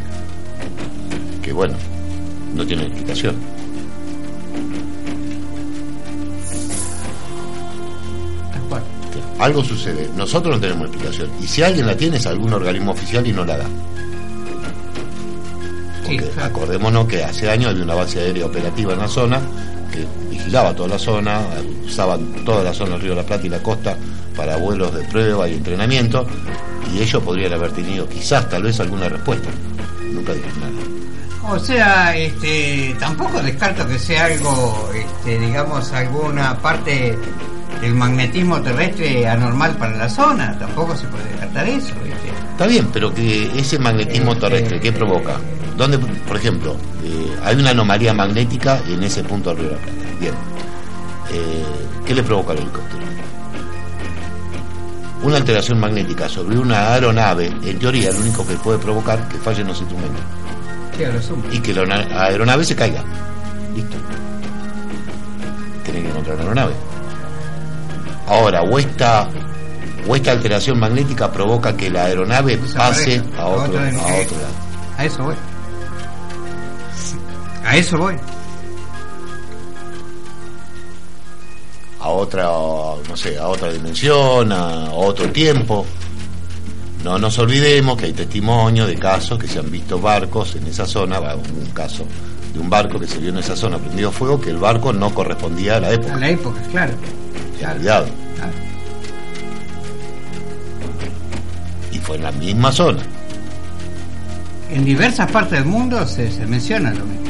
que 1.42 1.52
bueno, 1.52 1.76
no 2.54 2.66
tienen 2.66 2.86
explicación? 2.86 3.36
Algo 9.38 9.62
sucede, 9.62 10.10
nosotros 10.16 10.56
no 10.56 10.60
tenemos 10.60 10.88
explicación. 10.88 11.30
Y 11.40 11.46
si 11.46 11.62
alguien 11.62 11.86
la 11.86 11.96
tiene 11.96 12.16
es 12.16 12.26
algún 12.26 12.52
organismo 12.52 12.90
oficial 12.90 13.24
y 13.24 13.32
no 13.32 13.44
la 13.44 13.58
da. 13.58 13.66
Sí, 16.08 16.16
Porque 16.16 16.30
claro. 16.34 16.48
acordémonos 16.50 17.06
que 17.06 17.22
hace 17.24 17.50
años 17.50 17.70
había 17.70 17.84
una 17.84 17.94
base 17.94 18.20
aérea 18.20 18.46
operativa 18.46 18.92
en 18.94 18.98
la 19.00 19.08
zona 19.08 19.40
que 19.92 20.06
vigilaba 20.30 20.74
toda 20.74 20.88
la 20.90 20.98
zona, 20.98 21.40
usaban 21.86 22.44
toda 22.44 22.62
la 22.62 22.74
zona 22.74 22.92
del 22.92 23.00
Río 23.00 23.10
de 23.10 23.16
la 23.16 23.26
Plata 23.26 23.46
y 23.46 23.50
la 23.50 23.62
costa 23.62 23.96
para 24.36 24.56
vuelos 24.56 24.94
de 24.94 25.02
prueba 25.04 25.48
y 25.48 25.54
entrenamiento, 25.54 26.26
y 26.94 27.00
ellos 27.00 27.22
podrían 27.22 27.52
haber 27.54 27.72
tenido 27.72 28.08
quizás, 28.08 28.48
tal 28.48 28.62
vez, 28.62 28.78
alguna 28.80 29.08
respuesta. 29.08 29.48
Nunca 30.12 30.32
dijo 30.32 30.46
nada. 30.60 31.52
O 31.54 31.58
sea, 31.58 32.14
este, 32.16 32.94
tampoco 33.00 33.40
descarto 33.40 33.86
que 33.88 33.98
sea 33.98 34.26
algo, 34.26 34.90
este, 34.94 35.38
digamos, 35.38 35.90
alguna 35.92 36.56
parte 36.58 37.18
del 37.80 37.94
magnetismo 37.94 38.60
terrestre 38.60 39.26
anormal 39.26 39.74
para 39.76 39.96
la 39.96 40.08
zona. 40.08 40.56
Tampoco 40.58 40.94
se 40.96 41.06
puede 41.06 41.24
descartar 41.30 41.66
eso, 41.68 41.94
¿viste? 42.04 42.28
Está 42.52 42.66
bien, 42.66 42.88
pero 42.92 43.12
que 43.14 43.50
ese 43.58 43.78
magnetismo 43.78 44.32
Este- 44.32 44.46
terrestre, 44.48 44.80
¿qué 44.80 44.92
provoca? 44.92 45.36
¿Dónde, 45.78 45.96
por 45.98 46.36
ejemplo, 46.36 46.76
eh, 47.04 47.36
hay 47.44 47.56
una 47.56 47.70
anomalía 47.70 48.12
magnética 48.12 48.80
en 48.86 49.02
ese 49.02 49.22
punto 49.24 49.50
del 49.50 49.58
Río 49.60 49.68
de 49.70 49.74
la 49.76 49.80
Plata? 49.82 49.98
Bien. 50.20 50.34
Eh, 51.32 51.64
¿Qué 52.04 52.14
le 52.14 52.22
provoca 52.22 52.52
al 52.52 52.58
helicóptero? 52.58 52.98
Una 55.22 55.36
alteración 55.36 55.78
magnética 55.80 56.28
sobre 56.28 56.58
una 56.58 56.92
aeronave, 56.94 57.46
en 57.46 57.78
teoría, 57.78 58.12
lo 58.12 58.20
único 58.20 58.46
que 58.46 58.54
puede 58.54 58.78
provocar 58.78 59.26
que 59.28 59.36
fallen 59.38 59.66
los 59.68 59.80
instrumentos 59.80 60.20
y 61.52 61.58
que 61.60 61.72
la 61.74 61.84
na- 61.86 62.24
aeronave 62.26 62.64
se 62.64 62.74
caiga. 62.76 63.02
Listo. 63.74 63.96
Tienen 65.84 66.02
que 66.04 66.08
encontrar 66.10 66.34
una 66.36 66.44
aeronave. 66.44 66.72
Ahora, 68.26 68.62
o 68.62 68.78
esta, 68.78 69.28
o 70.08 70.16
esta 70.16 70.32
alteración 70.32 70.78
magnética 70.78 71.30
provoca 71.32 71.76
que 71.76 71.88
la 71.90 72.04
aeronave 72.06 72.58
pase 72.76 73.22
a 73.38 73.46
otro, 73.46 73.78
a 73.78 74.04
otro 74.22 74.36
lado. 74.40 74.48
A 74.98 75.04
eso 75.04 75.22
voy. 75.24 75.34
A 77.68 77.76
eso 77.76 77.98
voy. 77.98 78.14
a 82.00 82.08
otra, 82.10 82.44
no 83.08 83.16
sé, 83.16 83.36
a 83.38 83.48
otra 83.48 83.70
dimensión, 83.72 84.52
a 84.52 84.90
otro 84.92 85.30
tiempo. 85.30 85.84
No 87.04 87.18
nos 87.18 87.38
olvidemos 87.38 87.96
que 87.98 88.06
hay 88.06 88.12
testimonios 88.12 88.88
de 88.88 88.96
casos 88.96 89.38
que 89.38 89.46
se 89.48 89.58
han 89.58 89.70
visto 89.70 90.00
barcos 90.00 90.54
en 90.56 90.66
esa 90.66 90.86
zona, 90.86 91.18
un 91.20 91.70
caso 91.72 92.04
de 92.54 92.58
un 92.60 92.70
barco 92.70 92.98
que 92.98 93.06
se 93.06 93.18
vio 93.18 93.30
en 93.30 93.38
esa 93.38 93.54
zona 93.56 93.78
prendido 93.78 94.10
fuego, 94.10 94.40
que 94.40 94.50
el 94.50 94.56
barco 94.58 94.92
no 94.92 95.12
correspondía 95.12 95.76
a 95.76 95.80
la 95.80 95.88
A 95.88 95.92
época. 95.92 96.16
la 96.16 96.30
época, 96.30 96.60
claro. 96.70 96.92
Claro. 97.58 97.76
Cuidado. 97.76 98.06
claro. 98.36 98.52
Y 101.92 101.98
fue 101.98 102.16
en 102.16 102.22
la 102.22 102.32
misma 102.32 102.72
zona. 102.72 103.02
En 104.70 104.84
diversas 104.84 105.30
partes 105.30 105.58
del 105.58 105.64
mundo 105.66 106.06
se, 106.06 106.30
se 106.30 106.46
menciona 106.46 106.90
lo 106.94 107.04
mismo. 107.04 107.27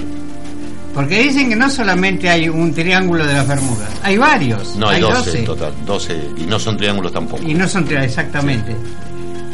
Porque 0.94 1.22
dicen 1.22 1.48
que 1.50 1.56
no 1.56 1.70
solamente 1.70 2.28
hay 2.28 2.48
un 2.48 2.72
triángulo 2.74 3.24
de 3.26 3.34
las 3.34 3.46
Bermudas, 3.46 3.88
hay 4.02 4.16
varios. 4.18 4.74
No, 4.76 4.88
hay 4.88 5.00
12 5.00 5.14
12. 5.16 5.38
en 5.38 5.44
total, 5.44 5.72
12, 5.86 6.20
y 6.38 6.42
no 6.44 6.58
son 6.58 6.76
triángulos 6.76 7.12
tampoco. 7.12 7.42
Y 7.46 7.54
no 7.54 7.68
son 7.68 7.86
tri- 7.86 8.02
exactamente. 8.02 8.74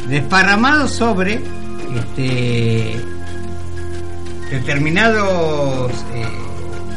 Desparramados 0.08 0.92
sobre 0.92 1.40
este, 1.96 3.00
determinados 4.50 5.90
eh, 6.14 6.24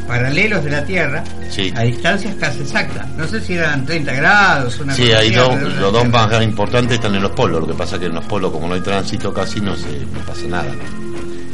paralelos 0.06 0.64
de 0.64 0.70
la 0.70 0.84
Tierra 0.84 1.24
Sí. 1.50 1.72
a 1.74 1.82
distancias 1.82 2.34
casi 2.38 2.60
exactas. 2.60 3.08
No 3.16 3.26
sé 3.26 3.40
si 3.40 3.54
eran 3.54 3.84
30 3.86 4.12
grados, 4.12 4.78
una 4.80 4.94
Sí, 4.94 5.10
hay 5.12 5.30
dos, 5.30 5.58
los 5.80 5.92
dos 5.92 6.08
más 6.08 6.42
importantes 6.42 6.94
están 6.96 7.14
en 7.14 7.22
los 7.22 7.32
polos, 7.32 7.60
lo 7.62 7.66
que 7.66 7.74
pasa 7.74 7.98
que 7.98 8.06
en 8.06 8.14
los 8.14 8.24
polos 8.26 8.52
como 8.52 8.68
no 8.68 8.74
hay 8.74 8.80
tránsito 8.82 9.32
casi 9.32 9.60
no 9.60 9.74
se 9.74 9.88
no 10.12 10.20
pasa 10.26 10.42
nada. 10.46 10.66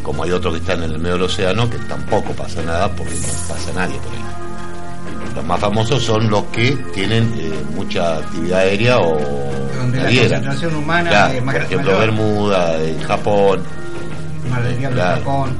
Como 0.04 0.22
hay 0.22 0.30
otros 0.30 0.52
que 0.54 0.60
están 0.60 0.82
en 0.84 0.92
el 0.92 0.98
medio 0.98 1.14
del 1.14 1.22
océano 1.22 1.68
que 1.68 1.78
tampoco 1.78 2.32
pasa 2.34 2.62
nada 2.62 2.88
porque 2.94 3.14
no 3.14 3.26
pasa 3.48 3.72
nadie 3.74 3.96
por 3.98 4.12
ahí. 4.12 5.34
Los 5.34 5.44
más 5.44 5.58
famosos 5.58 6.00
son 6.02 6.30
los 6.30 6.44
que 6.44 6.70
tienen 6.94 7.34
eh, 7.36 7.52
mucha 7.74 8.18
actividad 8.18 8.60
aérea 8.60 8.98
o 9.00 9.18
Donde 9.78 9.98
la 9.98 10.04
concentración 10.20 10.74
humana 10.76 11.10
Claro, 11.10 11.34
es 11.34 11.42
más- 11.42 11.54
por 11.56 11.64
ejemplo 11.64 11.90
mayor. 11.92 12.00
Bermuda, 12.06 12.80
en 12.84 13.02
Japón, 13.02 13.62
Mar 14.50 14.62
del 14.62 14.78
Diablo, 14.78 14.96
Claro. 14.96 15.16
Japón. 15.20 15.50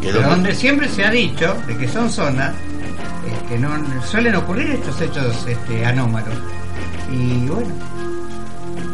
Pero 0.00 0.12
donde- 0.14 0.28
donde 0.30 0.54
siempre 0.54 0.88
se 0.88 1.04
ha 1.04 1.10
dicho 1.10 1.54
de 1.66 1.76
que 1.76 1.88
son 1.88 2.08
zonas 2.10 2.54
eh, 2.54 3.48
que 3.48 3.58
no 3.58 3.68
suelen 4.08 4.36
ocurrir 4.36 4.70
estos 4.70 4.98
hechos 5.02 5.44
este, 5.46 5.84
anómalos. 5.84 6.34
Y 7.12 7.46
bueno, 7.48 7.74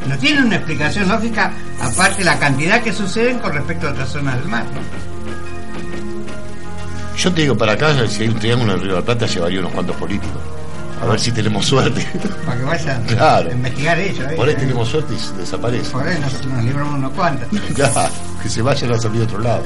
no 0.06 0.18
tienen 0.18 0.44
una 0.44 0.56
explicación 0.56 1.08
lógica 1.08 1.52
aparte 1.80 2.18
de 2.18 2.24
la 2.24 2.38
cantidad 2.38 2.82
que 2.82 2.92
suceden 2.92 3.38
con 3.38 3.52
respecto 3.52 3.88
a 3.88 3.90
otras 3.92 4.08
zonas 4.10 4.38
del 4.38 4.48
mar. 4.48 4.64
¿no? 4.64 4.80
Yo 7.16 7.32
te 7.32 7.42
digo, 7.42 7.56
para 7.56 7.72
acá, 7.72 7.94
si 8.08 8.22
hay 8.22 8.28
un 8.28 8.38
triángulo 8.38 8.72
en 8.72 8.78
el 8.78 8.82
Río 8.84 8.94
de 8.94 9.00
la 9.00 9.04
Plata, 9.06 9.26
llevaría 9.26 9.60
unos 9.60 9.72
cuantos 9.72 9.96
políticos. 9.96 10.36
A 11.00 11.06
ver 11.06 11.20
si 11.20 11.32
tenemos 11.32 11.66
suerte. 11.66 12.06
Para 12.46 12.58
que 12.58 12.64
vayan 12.64 13.04
Claro. 13.06 13.50
a 13.50 13.52
investigar 13.52 13.98
ellos. 13.98 14.26
¿eh? 14.30 14.34
Por 14.36 14.48
ahí 14.48 14.54
tenemos 14.54 14.88
suerte 14.88 15.14
y 15.14 15.38
desaparece. 15.38 15.90
Por 15.90 16.06
ahí 16.06 16.18
nos, 16.20 16.46
nos 16.46 16.64
libramos 16.64 16.94
unos 16.98 17.12
cuantos. 17.12 17.48
Ya, 17.76 17.90
que 18.42 18.48
se 18.48 18.62
vayan 18.62 18.92
a 18.92 18.98
salir 18.98 19.18
de 19.18 19.24
otro 19.24 19.38
lado. 19.40 19.62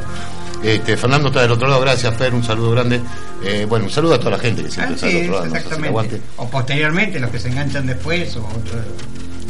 Este, 0.63 0.97
Fernando 0.97 1.29
está 1.29 1.43
del 1.43 1.53
otro 1.53 1.69
lado, 1.69 1.81
gracias 1.81 2.13
Fer, 2.17 2.35
un 2.35 2.43
saludo 2.43 2.73
grande. 2.73 3.01
Eh, 3.45 3.65
bueno, 3.69 3.85
un 3.85 3.91
saludo 3.91 4.15
a 4.15 4.19
toda 4.19 4.33
la 4.33 4.39
gente 4.39 4.63
que 4.63 4.69
Ah, 4.69 4.73
siempre 4.73 4.95
está 4.97 5.07
del 5.07 5.15
sí, 5.17 5.23
otro 5.29 5.35
lado. 5.45 5.55
exactamente. 5.57 6.21
O 6.37 6.49
posteriormente, 6.51 7.21
los 7.21 7.31
que 7.31 7.39
se 7.39 7.49
enganchan 7.49 7.87
después 7.87 8.37
o 8.37 8.41
otro. 8.41 8.81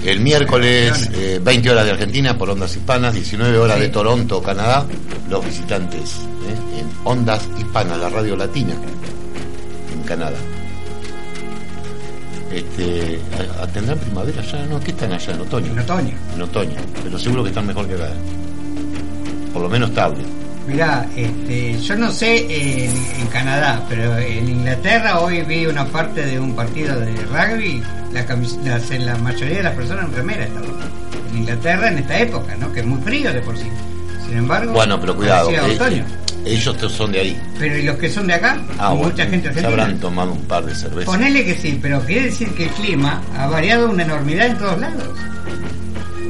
El 0.04 0.20
miércoles, 0.20 1.10
eh, 1.12 1.40
20 1.42 1.70
horas 1.70 1.84
de 1.84 1.90
Argentina 1.92 2.36
por 2.38 2.48
Ondas 2.50 2.74
Hispanas, 2.76 3.14
19 3.14 3.58
horas 3.58 3.76
Sí. 3.76 3.82
de 3.82 3.88
Toronto, 3.88 4.42
Canadá, 4.42 4.86
los 5.28 5.44
visitantes 5.44 6.16
eh, 6.46 6.80
en 6.80 6.86
Ondas 7.04 7.46
Hispanas, 7.58 7.98
la 7.98 8.08
radio 8.08 8.36
latina 8.36 8.74
en 9.92 10.02
Canadá. 10.04 10.36
Este, 12.52 13.18
¿a- 13.60 13.66
¿Tendrán 13.66 13.98
primavera 13.98 14.40
ya? 14.42 14.64
No, 14.66 14.80
¿qué 14.80 14.92
están 14.92 15.12
allá 15.12 15.34
en 15.34 15.40
otoño? 15.40 15.72
En 15.72 15.78
otoño. 15.80 16.14
En 16.34 16.42
otoño, 16.42 16.76
pero 17.02 17.18
seguro 17.18 17.42
que 17.42 17.50
están 17.50 17.66
mejor 17.66 17.86
que 17.86 17.94
acá. 17.94 18.08
Por 19.52 19.62
lo 19.62 19.68
menos 19.68 19.90
estable. 19.90 20.22
Mirá, 20.68 21.06
este, 21.16 21.80
yo 21.80 21.96
no 21.96 22.12
sé 22.12 22.84
en, 22.84 22.90
en 23.20 23.26
Canadá, 23.32 23.82
pero 23.88 24.18
en 24.18 24.48
Inglaterra 24.48 25.18
hoy 25.20 25.40
vi 25.42 25.64
una 25.66 25.86
parte 25.86 26.26
de 26.26 26.38
un 26.38 26.54
partido 26.54 27.00
de 27.00 27.10
rugby, 27.24 27.82
la 28.12 28.22
las- 28.64 28.90
la 28.90 29.16
mayoría 29.16 29.56
de 29.56 29.62
las 29.62 29.74
personas 29.74 30.04
en 30.06 30.14
remera 30.14 30.44
estaban. 30.44 30.68
En 31.32 31.38
Inglaterra 31.38 31.88
en 31.88 31.98
esta 31.98 32.18
época, 32.18 32.54
¿no? 32.56 32.70
Que 32.72 32.80
es 32.80 32.86
muy 32.86 33.00
frío 33.00 33.32
de 33.32 33.40
por 33.40 33.56
sí. 33.56 33.66
Sin 34.26 34.36
embargo, 34.38 34.72
Bueno, 34.72 35.00
pero 35.00 35.16
cuidado, 35.16 35.50
eh, 35.50 35.58
otoño. 35.58 36.04
ellos 36.44 36.76
son 36.92 37.12
de 37.12 37.20
ahí. 37.20 37.42
Pero 37.58 37.76
¿y 37.78 37.82
los 37.84 37.96
que 37.96 38.10
son 38.10 38.26
de 38.26 38.34
acá? 38.34 38.58
Ah, 38.78 38.90
Mucha 38.94 39.24
bueno, 39.24 39.30
gente 39.30 39.54
se 39.54 39.66
habrán 39.66 39.98
tomado 39.98 40.32
un 40.32 40.42
par 40.42 40.66
de 40.66 40.74
cervezas. 40.74 41.06
Ponele 41.06 41.44
que 41.46 41.54
sí, 41.54 41.78
pero 41.80 42.00
quiere 42.04 42.26
decir 42.26 42.50
que 42.54 42.64
el 42.64 42.70
clima 42.70 43.22
ha 43.38 43.46
variado 43.46 43.88
una 43.90 44.02
enormidad 44.02 44.48
en 44.48 44.58
todos 44.58 44.78
lados. 44.78 45.04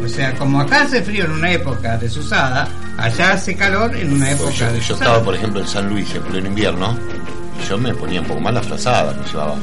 O 0.05 0.09
sea, 0.09 0.33
como 0.37 0.61
acá 0.61 0.83
hace 0.83 1.03
frío 1.03 1.25
en 1.25 1.33
una 1.33 1.51
época 1.51 1.99
desusada, 1.99 2.69
allá 2.99 3.33
hace 3.33 3.55
calor 3.55 3.97
en 3.97 4.13
una 4.13 4.33
época 4.33 4.51
Pues 4.51 4.59
yo, 4.59 4.77
yo 4.77 4.95
estaba, 4.95 5.23
por 5.23 5.35
ejemplo, 5.35 5.61
en 5.61 5.67
San 5.67 5.89
Luis 5.89 6.15
en 6.15 6.23
pleno 6.23 6.49
invierno 6.49 6.99
y 7.59 7.69
yo 7.69 7.79
me 7.79 7.95
ponía 7.95 8.21
un 8.21 8.27
poco 8.27 8.41
más 8.41 8.55
la 8.55 8.63
frazada, 8.63 9.15
me 9.15 9.27
llevaba. 9.27 9.57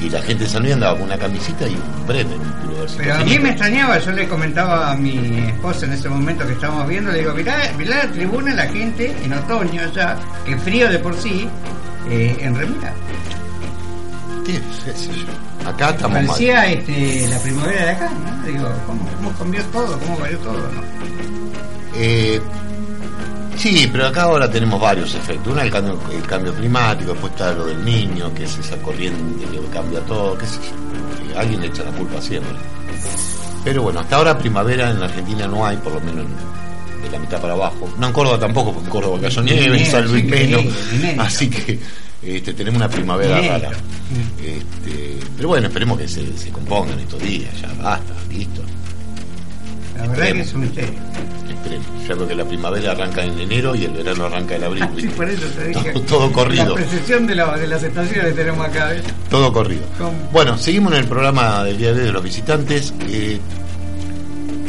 Y 0.00 0.08
la 0.08 0.22
gente 0.22 0.44
de 0.44 0.50
San 0.50 0.62
Luis 0.62 0.74
andaba 0.74 0.94
con 0.94 1.04
una 1.04 1.18
camisita 1.18 1.68
y 1.68 1.74
un 1.74 2.06
pullovercito 2.06 3.02
Pero 3.02 3.14
a 3.16 3.18
mí 3.18 3.38
me 3.38 3.50
extrañaba, 3.50 3.98
yo 3.98 4.12
le 4.12 4.28
comentaba 4.28 4.92
a 4.92 4.96
mi 4.96 5.38
esposa 5.48 5.84
en 5.84 5.92
ese 5.92 6.08
momento 6.08 6.46
que 6.46 6.52
estábamos 6.52 6.88
viendo, 6.88 7.10
le 7.10 7.18
digo, 7.18 7.34
mirá, 7.34 7.58
mirá 7.76 8.04
la 8.04 8.10
tribuna, 8.10 8.54
la 8.54 8.66
gente 8.66 9.14
en 9.22 9.32
otoño 9.32 9.82
ya, 9.92 10.16
que 10.46 10.56
frío 10.56 10.88
de 10.88 10.98
por 11.00 11.14
sí, 11.16 11.46
eh, 12.08 12.36
en 12.40 12.54
remera. 12.54 12.94
¿Qué, 14.46 14.54
sé 14.94 15.12
yo? 15.12 15.68
Acá 15.68 15.90
estamos 15.90 16.16
mal. 16.16 16.26
Parecía 16.26 16.66
este, 16.66 17.28
la 17.28 17.38
primavera 17.40 17.84
de 17.84 17.90
acá, 17.90 18.10
¿no? 18.10 18.46
Digo, 18.46 18.72
¿cómo, 18.86 19.06
cómo 19.16 19.32
cambió 19.38 19.62
todo? 19.66 19.98
¿Cómo 19.98 20.18
varió 20.18 20.38
todo? 20.38 20.56
¿no? 20.56 21.09
Eh, 22.02 22.40
sí, 23.56 23.88
pero 23.92 24.06
acá 24.06 24.22
ahora 24.22 24.50
tenemos 24.50 24.80
varios 24.80 25.14
efectos. 25.14 25.48
Uno 25.52 25.58
es 25.60 25.66
el 25.66 25.72
cambio, 25.72 25.98
el 26.12 26.22
cambio 26.26 26.54
climático, 26.54 27.12
después 27.12 27.32
está 27.32 27.52
lo 27.52 27.66
del 27.66 27.84
niño, 27.84 28.32
que 28.34 28.44
es 28.44 28.56
esa 28.58 28.76
corriente 28.78 29.44
que 29.46 29.58
cambia 29.72 30.00
todo, 30.00 30.36
qué 30.38 30.46
sé 30.46 30.56
yo. 30.62 31.32
Eh, 31.32 31.38
Alguien 31.38 31.60
le 31.60 31.66
echa 31.66 31.84
la 31.84 31.90
culpa 31.92 32.20
siempre. 32.22 32.52
Pero 33.64 33.82
bueno, 33.82 34.00
hasta 34.00 34.16
ahora 34.16 34.38
primavera 34.38 34.90
en 34.90 35.00
la 35.00 35.06
Argentina 35.06 35.46
no 35.46 35.66
hay, 35.66 35.76
por 35.76 35.92
lo 35.92 36.00
menos 36.00 36.24
en- 36.24 36.60
de 37.02 37.10
la 37.10 37.18
mitad 37.18 37.40
para 37.40 37.52
abajo. 37.54 37.88
No 37.98 38.06
en 38.08 38.12
Córdoba 38.12 38.38
tampoco, 38.38 38.72
porque 38.72 38.86
en 38.86 38.90
Córdoba 38.92 39.18
cayó 39.20 39.42
Ni 39.42 39.50
nieve, 39.52 39.66
en 39.66 39.72
nieve, 39.72 39.90
San 39.90 40.04
Luis 40.06 40.22
sí, 40.24 40.30
menos. 40.30 40.64
Así 41.18 41.48
que 41.50 41.78
este, 42.22 42.52
tenemos 42.54 42.76
una 42.78 42.88
primavera 42.90 43.40
rara. 43.40 43.70
Este, 44.42 45.18
pero 45.36 45.48
bueno, 45.48 45.66
esperemos 45.68 45.98
que 45.98 46.08
se, 46.08 46.36
se 46.36 46.50
compongan 46.50 46.98
estos 47.00 47.20
días, 47.22 47.50
ya 47.60 47.68
basta, 47.82 48.12
listo. 48.30 48.62
La 49.96 50.02
verdad 50.08 50.14
Esperemos. 50.18 50.42
que 50.42 50.48
es 50.48 50.54
un 50.54 50.60
misterio. 50.62 50.98
Ya 52.08 52.14
creo 52.14 52.26
que 52.28 52.34
la 52.34 52.44
primavera 52.44 52.92
arranca 52.92 53.22
en 53.24 53.38
enero 53.38 53.74
y 53.74 53.84
el 53.84 53.92
verano 53.92 54.24
arranca 54.26 54.56
en 54.56 54.64
abril. 54.64 54.84
Sí, 54.96 55.02
¿viste? 55.02 55.16
por 55.16 55.28
eso 55.28 55.46
te 55.56 55.68
dije. 55.68 55.92
Todo, 55.92 56.02
todo 56.02 56.32
corrido. 56.32 56.68
La 56.70 56.74
precesión 56.74 57.26
de, 57.26 57.34
la- 57.34 57.56
de 57.56 57.66
las 57.66 57.82
estaciones 57.82 58.34
tenemos 58.34 58.66
acá. 58.66 58.86
¿ves? 58.88 59.02
Todo 59.28 59.52
corrido. 59.52 59.82
¿Cómo? 59.98 60.12
Bueno, 60.32 60.58
seguimos 60.58 60.92
en 60.92 60.98
el 61.00 61.06
programa 61.06 61.64
del 61.64 61.76
día 61.78 61.92
de 61.92 62.00
hoy 62.00 62.06
de 62.06 62.12
los 62.12 62.22
visitantes. 62.22 62.92
Eh, 63.08 63.38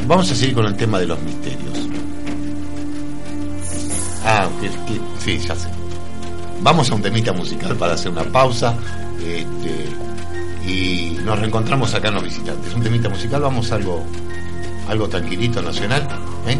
vamos 0.07 0.29
a 0.31 0.35
seguir 0.35 0.55
con 0.55 0.65
el 0.65 0.75
tema 0.75 0.99
de 0.99 1.07
los 1.07 1.19
misterios. 1.21 1.59
Ah, 4.23 4.47
que- 4.61 4.69
que- 4.69 5.01
sí, 5.19 5.39
ya 5.47 5.55
sé. 5.55 5.67
Vamos 6.61 6.91
a 6.91 6.95
un 6.95 7.01
temita 7.01 7.33
musical 7.33 7.75
para 7.75 7.93
hacer 7.93 8.11
una 8.11 8.23
pausa. 8.23 8.75
este, 9.23 9.85
y 10.67 11.17
nos 11.23 11.37
reencontramos 11.39 11.93
acá 11.93 12.07
en 12.09 12.15
los 12.15 12.23
visitantes. 12.23 12.73
Un 12.73 12.81
temita 12.83 13.07
musical, 13.09 13.41
vamos 13.41 13.71
a 13.71 13.75
algo, 13.75 14.03
algo 14.87 15.07
tranquilito, 15.07 15.61
nacional. 15.61 16.07
¿eh? 16.47 16.57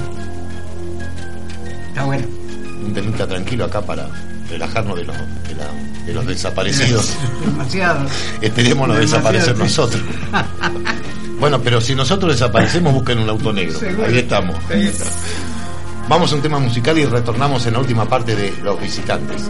Tranquilo 3.27 3.65
acá 3.65 3.81
para 3.81 4.07
relajarnos 4.49 4.97
de 4.97 5.05
los, 5.05 5.15
de 5.17 5.55
la- 5.55 6.05
de 6.05 6.13
los 6.13 6.25
desaparecidos. 6.25 7.13
Demasiado. 7.45 8.05
Esperemos 8.41 8.87
no 8.87 8.95
desaparecer 8.95 9.57
nosotros. 9.57 10.01
Bueno, 11.39 11.59
pero 11.61 11.79
si 11.81 11.95
nosotros 11.95 12.33
desaparecemos, 12.33 12.93
busquen 12.93 13.19
un 13.19 13.29
auto 13.29 13.51
negro. 13.53 13.77
Seguro. 13.79 14.07
Ahí 14.07 14.17
estamos. 14.19 14.55
Ahí 14.69 14.87
está. 14.87 15.05
Vamos 16.09 16.31
a 16.31 16.35
un 16.35 16.41
tema 16.41 16.59
musical 16.59 16.97
y 16.97 17.05
retornamos 17.05 17.65
en 17.67 17.73
la 17.73 17.79
última 17.79 18.05
parte 18.09 18.35
de 18.35 18.53
Los 18.63 18.79
Visitantes. 18.81 19.43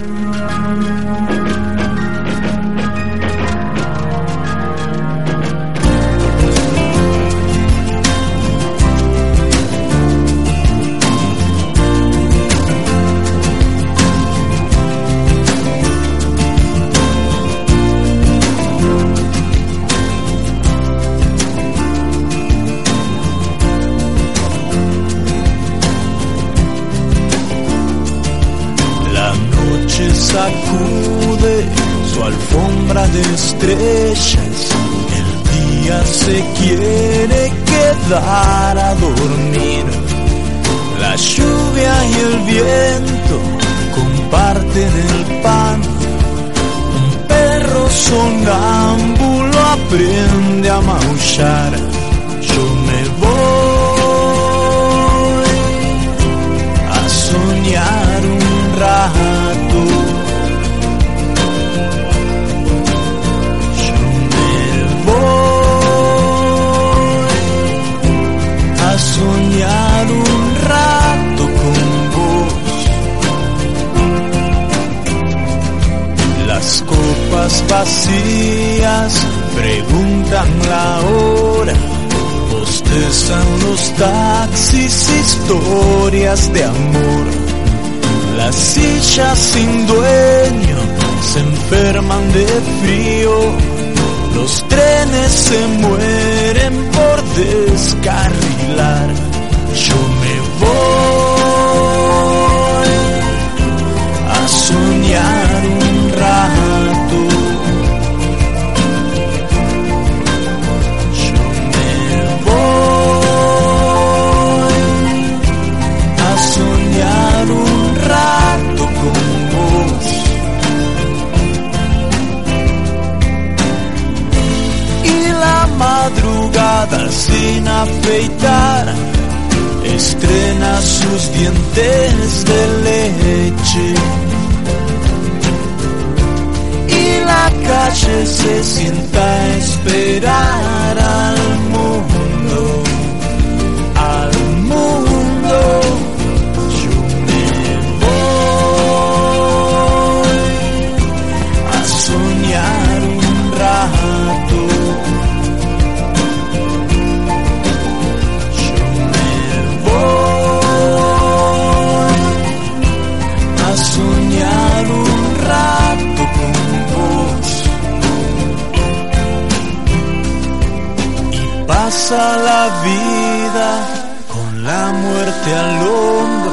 La 172.11 172.69
vida 172.83 173.87
con 174.27 174.51
con 174.51 174.63
la 174.63 174.91
muerte 174.91 175.55
al 175.55 175.87
hombro 175.87 176.51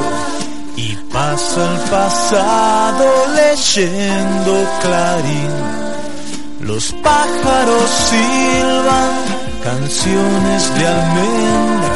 y 0.75 0.95
pasa 1.11 1.61
el 1.71 1.79
pasado 1.89 3.05
leyendo 3.35 4.53
clarín. 4.81 5.53
Los 6.61 6.91
pájaros 7.03 7.89
silban 8.09 9.11
canciones 9.63 10.75
de 10.75 10.87
almendra. 10.87 11.95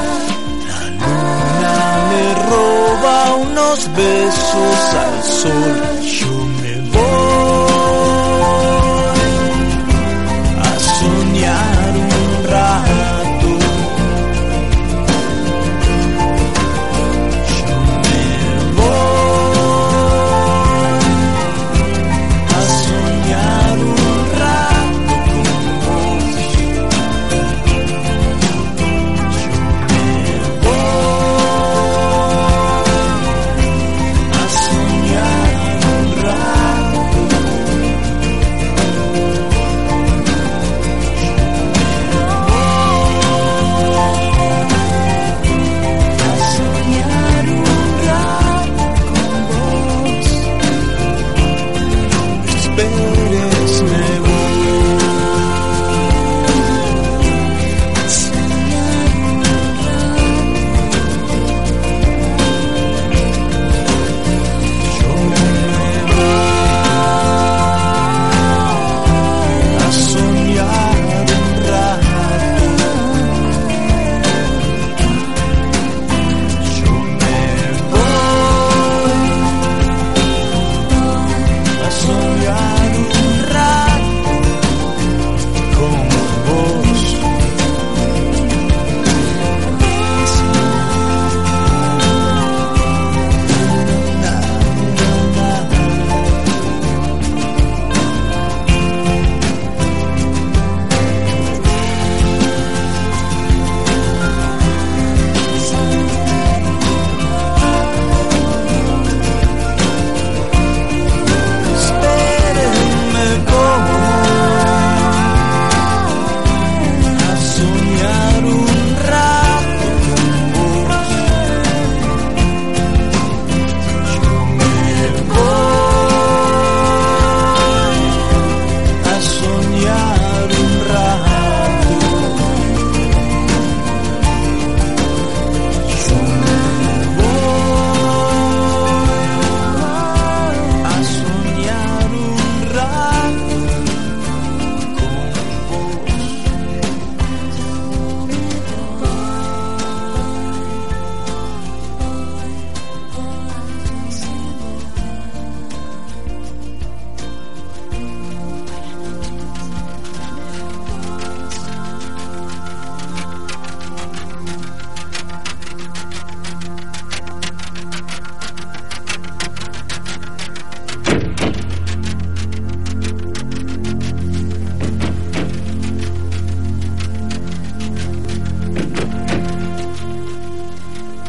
La 0.70 0.82
luna 1.02 1.78
le 2.12 2.26
roba 2.50 3.36
unos 3.36 3.80
besos 3.96 4.80
al 5.06 5.24
sol. 5.24 6.33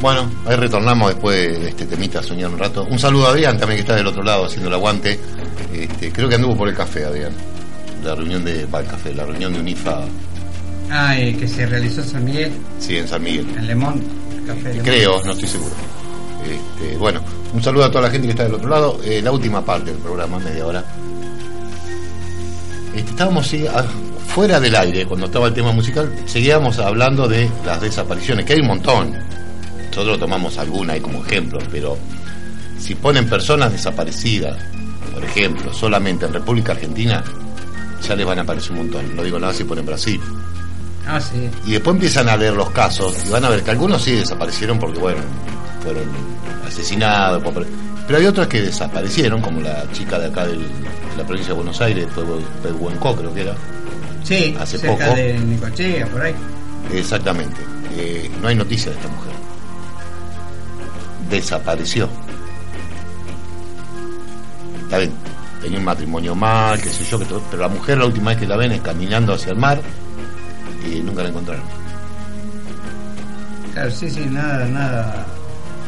Bueno, 0.04 0.30
ahí 0.44 0.54
retornamos 0.56 1.08
después 1.14 1.58
de 1.62 1.68
este 1.70 1.86
temita 1.86 2.22
soñar 2.22 2.50
un 2.50 2.58
rato. 2.58 2.84
Un 2.90 2.98
saludo 2.98 3.26
a 3.26 3.30
Adrián 3.30 3.56
también 3.58 3.78
que 3.78 3.80
está 3.84 3.96
del 3.96 4.06
otro 4.06 4.22
lado 4.22 4.44
haciendo 4.44 4.68
el 4.68 4.74
aguante. 4.74 5.18
Este, 5.72 6.12
creo 6.12 6.28
que 6.28 6.34
anduvo 6.34 6.54
por 6.58 6.68
el 6.68 6.74
café, 6.74 7.06
Adrián. 7.06 7.32
La 8.04 8.14
reunión 8.14 8.44
de. 8.44 8.66
Va, 8.66 8.80
el 8.80 8.86
café, 8.86 9.14
la 9.14 9.24
reunión 9.24 9.54
de 9.54 9.60
UNIFA, 9.60 10.00
Ah, 10.90 11.18
eh, 11.18 11.34
que 11.34 11.48
se 11.48 11.64
realizó 11.64 12.02
en 12.02 12.08
San 12.08 12.22
Miguel, 12.26 12.52
sí, 12.78 12.98
en 12.98 13.08
San 13.08 13.22
Miguel. 13.22 13.46
en 13.56 13.66
Lemón, 13.66 14.02
Café 14.46 14.74
de. 14.74 14.80
Creo, 14.82 15.24
no 15.24 15.32
estoy 15.32 15.48
seguro. 15.48 15.72
Este, 16.44 16.98
bueno, 16.98 17.22
un 17.54 17.62
saludo 17.62 17.84
a 17.86 17.88
toda 17.88 18.02
la 18.02 18.10
gente 18.10 18.26
que 18.26 18.32
está 18.32 18.42
del 18.44 18.56
otro 18.56 18.68
lado. 18.68 19.00
Eh, 19.02 19.22
la 19.22 19.32
última 19.32 19.64
parte 19.64 19.90
del 19.90 20.00
programa, 20.00 20.38
media 20.38 20.66
hora. 20.66 20.84
Este, 22.94 23.10
estábamos 23.10 23.46
sí, 23.46 23.66
a- 23.66 23.86
fuera 24.34 24.60
del 24.60 24.76
aire, 24.76 25.06
cuando 25.06 25.24
estaba 25.26 25.46
el 25.46 25.54
tema 25.54 25.72
musical, 25.72 26.12
seguíamos 26.26 26.78
hablando 26.78 27.26
de 27.26 27.48
las 27.64 27.80
desapariciones, 27.80 28.44
que 28.44 28.52
hay 28.52 28.60
un 28.60 28.66
montón. 28.66 29.33
Nosotros 29.94 30.18
tomamos 30.18 30.58
alguna 30.58 30.94
ahí 30.94 31.00
como 31.00 31.24
ejemplo, 31.24 31.58
pero 31.70 31.96
si 32.78 32.96
ponen 32.96 33.28
personas 33.28 33.70
desaparecidas, 33.70 34.56
por 35.12 35.22
ejemplo, 35.24 35.72
solamente 35.72 36.26
en 36.26 36.32
República 36.32 36.72
Argentina, 36.72 37.22
ya 38.06 38.16
les 38.16 38.26
van 38.26 38.38
a 38.40 38.42
aparecer 38.42 38.72
un 38.72 38.78
montón. 38.78 39.14
No 39.14 39.22
digo 39.22 39.38
nada 39.38 39.52
si 39.54 39.62
ponen 39.64 39.86
Brasil. 39.86 40.20
Ah, 41.06 41.20
sí. 41.20 41.48
Y 41.66 41.72
después 41.72 41.94
empiezan 41.94 42.28
a 42.28 42.36
leer 42.36 42.54
los 42.54 42.70
casos 42.70 43.14
y 43.26 43.30
van 43.30 43.44
a 43.44 43.50
ver 43.50 43.62
que 43.62 43.70
algunos 43.70 44.02
sí 44.02 44.12
desaparecieron 44.12 44.78
porque, 44.80 44.98
bueno, 44.98 45.20
fueron 45.82 46.04
asesinados. 46.66 47.42
Pero 48.06 48.18
hay 48.18 48.26
otros 48.26 48.48
que 48.48 48.62
desaparecieron, 48.62 49.40
como 49.40 49.60
la 49.60 49.84
chica 49.92 50.18
de 50.18 50.26
acá 50.26 50.44
del- 50.46 50.58
de 50.58 51.16
la 51.18 51.24
provincia 51.24 51.52
de 51.52 51.56
Buenos 51.56 51.80
Aires, 51.80 52.06
Pehuenco, 52.62 53.14
creo 53.14 53.32
que 53.32 53.42
era. 53.42 53.54
Sí, 54.24 54.56
Hace 54.58 54.78
cerca 54.78 55.04
poco. 55.06 55.16
de 55.16 55.38
Nicochea, 55.38 56.06
por 56.08 56.20
ahí. 56.22 56.34
Exactamente. 56.92 57.60
Eh, 57.96 58.28
no 58.42 58.48
hay 58.48 58.56
noticia 58.56 58.90
de 58.90 58.96
esta 58.98 59.08
mujer. 59.08 59.33
Desapareció. 61.30 62.08
Está 64.82 64.98
bien, 64.98 65.12
tenía 65.60 65.78
un 65.78 65.84
matrimonio 65.84 66.34
mal, 66.34 66.80
qué 66.80 66.88
sé 66.90 67.04
yo, 67.04 67.18
que 67.18 67.24
todo- 67.24 67.42
pero 67.50 67.62
la 67.62 67.68
mujer 67.68 67.98
la 67.98 68.06
última 68.06 68.30
vez 68.30 68.38
que 68.40 68.46
la 68.46 68.56
ven 68.56 68.72
es 68.72 68.80
caminando 68.82 69.34
hacia 69.34 69.52
el 69.52 69.58
mar 69.58 69.80
y 70.86 71.00
nunca 71.00 71.22
la 71.22 71.28
encontraron. 71.30 71.64
Claro, 73.72 73.90
sí, 73.90 74.08
sí, 74.10 74.26
nada, 74.26 74.64
nada. 74.66 75.26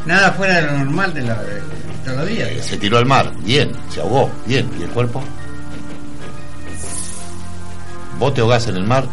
Nada 0.05 0.31
fuera 0.33 0.55
de 0.55 0.61
lo 0.63 0.77
normal 0.79 1.13
de, 1.13 1.21
la, 1.21 1.41
de 1.41 1.61
todos 2.03 2.17
los 2.17 2.27
días. 2.27 2.49
Eh, 2.49 2.61
se 2.63 2.77
tiró 2.77 2.97
al 2.97 3.05
mar, 3.05 3.31
bien, 3.43 3.71
se 3.93 4.01
ahogó, 4.01 4.29
bien, 4.45 4.69
y 4.79 4.83
el 4.83 4.89
cuerpo. 4.89 5.21
Vos 8.19 8.33
te 8.33 8.41
ahogás 8.41 8.67
en 8.67 8.77
el 8.77 8.83
mar 8.83 9.05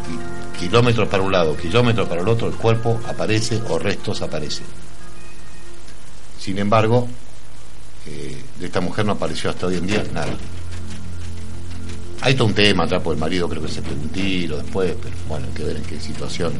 kilómetros 0.58 1.08
para 1.08 1.22
un 1.22 1.30
lado, 1.30 1.56
kilómetros 1.56 2.08
para 2.08 2.22
el 2.22 2.28
otro, 2.28 2.48
el 2.48 2.54
cuerpo 2.54 2.98
aparece 3.06 3.60
o 3.68 3.78
restos 3.78 4.22
aparecen. 4.22 4.64
Sin 6.44 6.58
embargo, 6.58 7.08
eh, 8.06 8.36
de 8.60 8.66
esta 8.66 8.80
mujer 8.82 9.06
no 9.06 9.12
apareció 9.12 9.48
hasta 9.48 9.66
hoy 9.66 9.76
en 9.76 9.86
día 9.86 10.04
nada. 10.12 10.26
Hay 12.20 12.34
todo 12.34 12.48
un 12.48 12.54
tema 12.54 12.84
atrás 12.84 13.02
el 13.06 13.16
marido, 13.16 13.48
creo 13.48 13.62
que 13.62 13.68
se 13.68 13.80
pegó 13.80 14.00
un 14.02 14.08
tiro 14.10 14.58
después, 14.58 14.94
pero 15.02 15.14
bueno, 15.28 15.46
hay 15.46 15.52
que 15.54 15.64
ver 15.64 15.76
en 15.78 15.82
qué 15.84 15.98
situación 16.00 16.52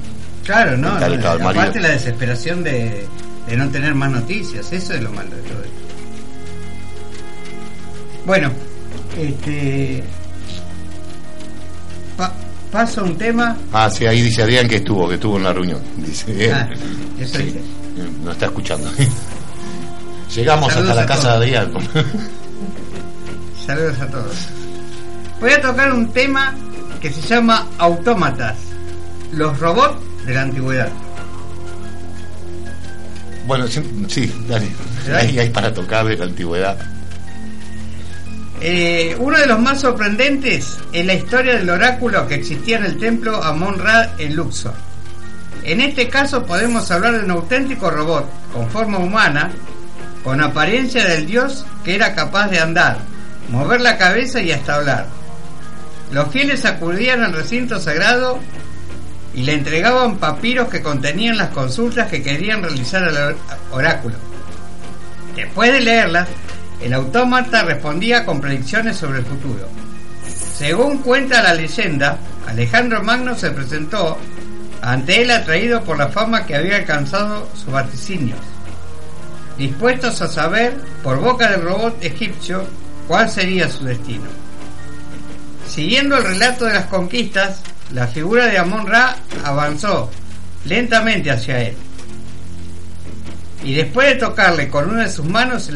Claro, 0.43 0.77
no, 0.78 0.90
marido. 0.93 1.31
aparte 1.31 1.81
la 1.81 1.90
desesperación 1.90 2.62
de, 2.62 3.06
de 3.47 3.56
no 3.56 3.69
tener 3.70 3.94
más 3.94 4.11
noticias, 4.11 4.73
eso 4.73 4.94
es 4.94 5.02
lo 5.02 5.11
malo 5.12 5.31
de 5.36 5.43
todo 5.43 5.59
esto. 5.62 5.85
Bueno, 8.27 8.51
este 9.19 10.02
pa- 12.16 12.32
paso 12.73 13.02
a 13.02 13.05
un 13.05 13.16
tema. 13.19 13.56
Ah, 13.73 13.90
sí, 13.90 14.06
ahí 14.06 14.23
dice 14.23 14.43
Adrián 14.43 14.66
que 14.66 14.77
estuvo, 14.77 15.06
que 15.09 15.15
estuvo 15.16 15.36
en 15.36 15.44
la 15.44 15.52
reunión. 15.52 15.81
Dice, 15.98 16.52
Ah, 16.52 16.69
eso 17.20 17.36
Sí, 17.39 17.43
dice. 17.44 17.61
no 18.23 18.32
está 18.32 18.47
escuchando. 18.47 18.90
Llegamos 20.34 20.72
Saludos 20.72 20.90
hasta 20.90 21.01
la 21.02 21.06
casa 21.06 21.22
todos. 21.34 21.40
de 21.40 21.56
Adrián. 21.56 21.72
Saludos 23.66 24.01
a 24.01 24.06
todos. 24.09 24.36
Voy 25.40 25.51
a 25.52 25.60
tocar 25.60 25.92
un 25.92 26.12
tema 26.12 26.55
que 27.01 27.12
se 27.12 27.20
llama 27.22 27.66
Autómatas, 27.78 28.56
los 29.32 29.59
robots 29.59 29.98
de 30.26 30.34
la 30.34 30.42
antigüedad. 30.42 30.88
bueno, 33.46 33.66
sí. 33.68 34.32
¿Dale? 34.48 34.68
Ahí 35.14 35.38
hay 35.38 35.51
para 35.51 35.72
tocar 35.72 36.06
de 36.06 36.16
la 36.16 36.24
antigüedad. 36.24 36.78
Eh, 38.60 39.14
uno 39.18 39.38
de 39.38 39.46
los 39.46 39.59
más 39.59 39.80
sorprendentes 39.82 40.78
es 40.92 41.05
la 41.05 41.12
historia 41.14 41.56
del 41.56 41.68
oráculo 41.68 42.26
que 42.26 42.36
existía 42.36 42.78
en 42.78 42.84
el 42.86 42.98
templo 42.98 43.42
Amon-Ra 43.42 44.12
en 44.18 44.34
Luxor. 44.34 44.72
En 45.64 45.80
este 45.82 46.09
caso 46.09 46.44
podemos 46.44 46.90
hablar 46.90 47.18
de 47.18 47.24
un 47.24 47.30
auténtico 47.32 47.90
robot 47.90 48.26
con 48.52 48.70
forma 48.70 48.98
humana, 48.98 49.51
con 50.24 50.40
apariencia 50.42 51.05
del 51.06 51.26
dios 51.26 51.64
que 51.84 51.94
era 51.94 52.14
capaz 52.14 52.48
de 52.48 52.59
andar, 52.59 52.98
mover 53.51 53.80
la 53.82 53.98
cabeza 53.98 54.40
y 54.40 54.51
hasta 54.51 54.76
hablar. 54.76 55.06
Los 56.10 56.28
fieles 56.30 56.64
acudían 56.64 57.22
al 57.22 57.32
recinto 57.34 57.78
sagrado 57.78 58.38
y 59.34 59.42
le 59.42 59.52
entregaban 59.55 60.16
papiros 60.16 60.68
que 60.68 60.80
contenían 60.82 61.36
las 61.36 61.51
consultas 61.51 62.09
que 62.09 62.22
querían 62.22 62.62
realizar 62.62 63.05
al 63.05 63.16
or- 63.16 63.36
oráculo. 63.72 64.14
Después 65.36 65.72
de 65.72 65.80
leerlas, 65.80 66.28
el 66.80 66.92
autómata 66.94 67.62
respondía 67.62 68.24
con 68.24 68.40
predicciones 68.40 68.96
sobre 68.96 69.18
el 69.20 69.24
futuro. 69.24 69.68
Según 70.56 70.98
cuenta 70.98 71.42
la 71.42 71.52
leyenda, 71.55 72.16
Alejandro 72.46 73.02
Magno 73.02 73.34
se 73.34 73.51
presentó 73.51 74.18
ante 74.80 75.22
él 75.22 75.30
atraído 75.30 75.82
por 75.82 75.98
la 75.98 76.09
fama 76.09 76.46
que 76.46 76.55
había 76.55 76.76
alcanzado 76.76 77.48
sus 77.55 77.72
vaticinios, 77.72 78.38
dispuestos 79.59 80.20
a 80.22 80.28
saber, 80.28 80.74
por 81.02 81.20
boca 81.20 81.51
del 81.51 81.62
robot 81.62 82.02
egipcio, 82.05 82.64
cuál 83.06 83.31
sería 83.31 83.68
su 83.68 83.85
destino. 83.85 84.24
Siguiendo 85.68 86.16
el 86.16 86.24
relato 86.24 86.66
de 86.66 86.74
las 86.74 86.86
conquistas, 86.86 87.60
la 87.93 88.06
figura 88.06 88.47
de 88.47 88.59
Amon-Ra 88.59 89.16
avanzó 89.44 90.10
lentamente 90.64 91.31
hacia 91.31 91.60
él. 91.62 91.76
Y 93.62 93.74
después 93.74 94.09
de 94.09 94.16
tocarle 94.16 94.68
con 94.68 94.90
una 94.90 95.05
de 95.05 95.10
sus 95.10 95.24
manos, 95.24 95.70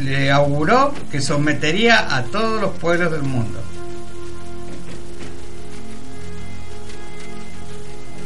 le 0.00 0.30
auguró 0.30 0.92
que 1.10 1.20
sometería 1.20 2.14
a 2.14 2.24
todos 2.24 2.60
los 2.60 2.72
pueblos 2.78 3.12
del 3.12 3.22
mundo. 3.22 3.60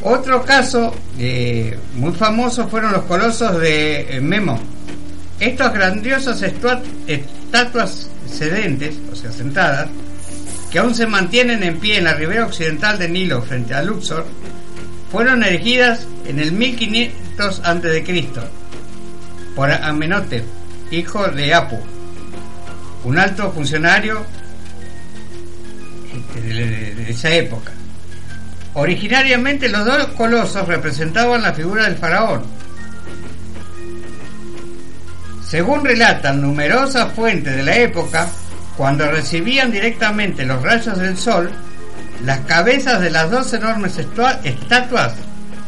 Otro 0.05 0.43
caso 0.43 0.93
eh, 1.17 1.77
muy 1.95 2.11
famoso 2.11 2.67
fueron 2.67 2.91
los 2.91 3.03
colosos 3.03 3.57
de 3.59 4.17
eh, 4.17 4.19
Memo. 4.19 4.59
Estas 5.43 5.73
grandiosas 5.73 6.41
estatuas 6.41 8.09
sedentes, 8.31 8.95
o 9.11 9.15
sea, 9.15 9.29
sentadas, 9.29 9.89
que 10.71 10.79
aún 10.79 10.95
se 10.95 11.05
mantienen 11.05 11.63
en 11.63 11.81
pie 11.81 11.97
en 11.97 12.05
la 12.05 12.13
ribera 12.13 12.45
occidental 12.45 12.97
del 12.97 13.11
Nilo 13.11 13.41
frente 13.41 13.73
a 13.73 13.83
Luxor, 13.83 14.25
fueron 15.11 15.43
erigidas 15.43 16.07
en 16.25 16.39
el 16.39 16.53
1500 16.53 17.59
a.C. 17.61 18.25
por 19.53 19.69
Amenhotep, 19.69 20.45
hijo 20.91 21.27
de 21.27 21.53
Apu, 21.53 21.77
un 23.03 23.19
alto 23.19 23.51
funcionario 23.51 24.25
de 26.35 27.09
esa 27.09 27.31
época. 27.31 27.73
Originariamente 28.75 29.67
los 29.67 29.83
dos 29.83 30.07
colosos 30.15 30.65
representaban 30.69 31.41
la 31.41 31.51
figura 31.51 31.83
del 31.83 31.97
faraón. 31.97 32.62
Según 35.53 35.85
relatan 35.85 36.41
numerosas 36.41 37.13
fuentes 37.13 37.55
de 37.55 37.61
la 37.61 37.77
época, 37.77 38.27
cuando 38.75 39.11
recibían 39.11 39.71
directamente 39.71 40.47
los 40.47 40.63
rayos 40.63 40.97
del 40.97 41.15
sol, 41.15 41.51
las 42.25 42.39
cabezas 42.39 42.99
de 42.99 43.11
las 43.11 43.29
dos 43.29 43.53
enormes 43.53 43.99
estatuas 43.99 45.13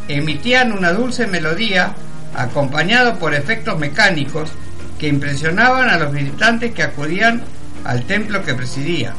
emitían 0.07 0.71
una 0.71 0.91
dulce 0.91 1.27
melodía 1.27 1.93
acompañado 2.33 3.19
por 3.19 3.35
efectos 3.35 3.77
mecánicos 3.77 4.49
que 4.97 5.07
impresionaban 5.07 5.87
a 5.87 5.99
los 5.99 6.11
visitantes 6.11 6.73
que 6.73 6.81
acudían 6.81 7.43
al 7.83 8.05
templo 8.05 8.43
que 8.43 8.55
presidía. 8.55 9.13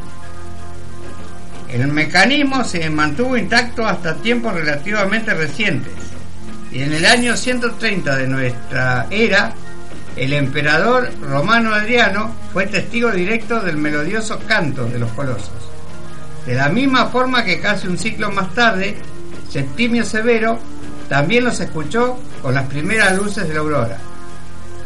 El 1.73 1.87
mecanismo 1.87 2.65
se 2.65 2.91
mantuvo 2.91 3.37
intacto 3.37 3.87
hasta 3.87 4.17
tiempos 4.17 4.53
relativamente 4.53 5.33
recientes 5.33 5.95
y 6.73 6.83
en 6.83 6.93
el 6.93 7.07
año 7.07 7.37
130 7.37 8.17
de 8.17 8.27
nuestra 8.27 9.07
era, 9.11 9.55
el 10.17 10.33
emperador 10.33 11.11
romano 11.21 11.75
Adriano 11.75 12.35
fue 12.53 12.67
testigo 12.67 13.11
directo 13.13 13.61
del 13.61 13.77
melodioso 13.77 14.39
canto 14.47 14.87
de 14.87 14.99
los 14.99 15.11
colosos. 15.13 15.51
De 16.47 16.55
la 16.55 16.69
misma 16.69 17.07
forma 17.07 17.45
que 17.45 17.61
casi 17.61 17.87
un 17.89 17.99
siglo 17.99 18.31
más 18.31 18.55
tarde, 18.55 18.97
Septimio 19.51 20.05
Severo 20.05 20.59
también 21.09 21.45
los 21.45 21.61
escuchó 21.61 22.19
con 22.43 22.55
las 22.55 22.67
primeras 22.67 23.17
luces 23.17 23.47
de 23.47 23.55
la 23.55 23.61
aurora. 23.61 23.99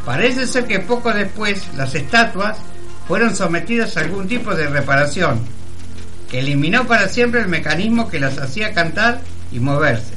Parece 0.05 0.47
ser 0.47 0.67
que 0.67 0.81
poco 0.81 1.13
después 1.13 1.69
las 1.77 1.95
estatuas 1.95 2.59
fueron 3.07 3.37
sometidas 3.37 3.97
a 3.97 4.01
algún 4.01 4.27
tipo 4.27 4.55
de 4.55 4.69
reparación, 4.69 5.41
que 6.31 6.41
eliminó 6.41 6.87
para 6.87 7.09
siempre 7.09 7.41
el 7.41 7.49
mecanismo 7.49 8.09
que 8.09 8.21
las 8.21 8.39
hacía 8.39 8.73
cantar 8.73 9.21
y 9.53 9.61
moverse. 9.61 10.15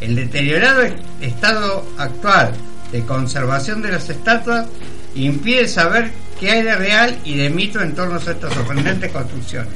El 0.00 0.14
deteriorado 0.16 0.82
est- 0.82 0.98
estado 1.20 1.86
actual 1.98 2.52
de 2.92 3.02
conservación 3.04 3.82
de 3.82 3.92
las 3.92 4.08
estatuas 4.08 4.66
impide 5.14 5.66
saber 5.68 6.12
qué 6.38 6.50
hay 6.50 6.62
de 6.62 6.74
real 6.76 7.18
y 7.24 7.36
de 7.36 7.50
mito 7.50 7.80
en 7.80 7.94
torno 7.94 8.14
a 8.16 8.18
estas 8.18 8.52
sorprendentes 8.52 9.10
construcciones. 9.12 9.72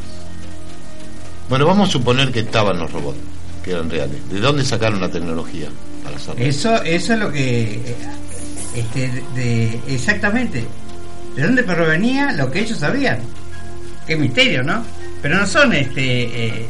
Bueno, 1.48 1.66
vamos 1.66 1.88
a 1.88 1.92
suponer 1.92 2.30
que 2.30 2.40
estaban 2.40 2.78
los 2.78 2.92
robots, 2.92 3.18
que 3.64 3.72
eran 3.72 3.90
reales. 3.90 4.28
¿De 4.30 4.38
dónde 4.38 4.64
sacaron 4.64 5.00
la 5.00 5.08
tecnología 5.10 5.68
para 6.04 6.16
hacerlo? 6.16 6.44
Eso, 6.44 6.82
eso 6.82 7.12
es 7.14 7.18
lo 7.18 7.32
que 7.32 7.80
este, 8.74 9.08
de, 9.08 9.22
de- 9.34 9.80
exactamente 9.88 10.64
de 11.34 11.42
dónde 11.42 11.62
provenía 11.64 12.32
lo 12.32 12.50
que 12.50 12.60
ellos 12.60 12.78
sabían. 12.78 13.18
Qué 14.06 14.16
misterio, 14.16 14.62
¿no? 14.62 14.82
Pero 15.22 15.38
no 15.38 15.46
son 15.46 15.72
este 15.72 16.46
eh, 16.46 16.66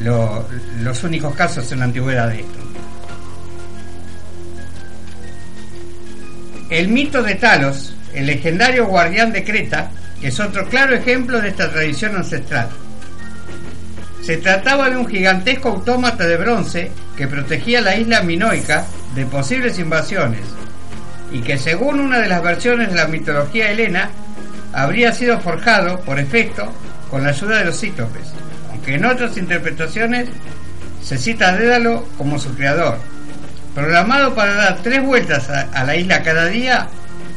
lo- 0.00 0.46
los 0.80 1.02
únicos 1.04 1.34
casos 1.34 1.70
en 1.72 1.80
la 1.80 1.86
antigüedad 1.86 2.28
de 2.28 2.40
esto. 2.40 2.58
El 6.72 6.88
mito 6.88 7.22
de 7.22 7.34
Talos, 7.34 7.94
el 8.14 8.24
legendario 8.24 8.86
guardián 8.86 9.30
de 9.30 9.44
Creta, 9.44 9.90
es 10.22 10.40
otro 10.40 10.66
claro 10.70 10.94
ejemplo 10.94 11.38
de 11.38 11.50
esta 11.50 11.70
tradición 11.70 12.16
ancestral. 12.16 12.70
Se 14.22 14.38
trataba 14.38 14.88
de 14.88 14.96
un 14.96 15.06
gigantesco 15.06 15.68
autómata 15.68 16.26
de 16.26 16.38
bronce 16.38 16.90
que 17.14 17.28
protegía 17.28 17.82
la 17.82 17.94
isla 17.96 18.22
minoica 18.22 18.86
de 19.14 19.26
posibles 19.26 19.78
invasiones 19.78 20.40
y 21.30 21.42
que 21.42 21.58
según 21.58 22.00
una 22.00 22.20
de 22.20 22.28
las 22.28 22.42
versiones 22.42 22.88
de 22.88 22.96
la 22.96 23.06
mitología 23.06 23.70
helena 23.70 24.08
habría 24.72 25.12
sido 25.12 25.40
forjado 25.40 26.00
por 26.00 26.18
efecto 26.18 26.72
con 27.10 27.22
la 27.22 27.32
ayuda 27.32 27.58
de 27.58 27.66
los 27.66 27.78
cíclopes, 27.78 28.32
aunque 28.70 28.94
en 28.94 29.04
otras 29.04 29.36
interpretaciones 29.36 30.30
se 31.02 31.18
cita 31.18 31.50
a 31.50 31.52
Dédalo 31.52 32.08
como 32.16 32.38
su 32.38 32.54
creador. 32.54 32.96
Programado 33.74 34.34
para 34.34 34.54
dar 34.54 34.78
tres 34.82 35.02
vueltas 35.02 35.48
a, 35.48 35.84
la 35.84 35.96
isla 35.96 36.22
cada 36.22 36.46
día, 36.46 36.88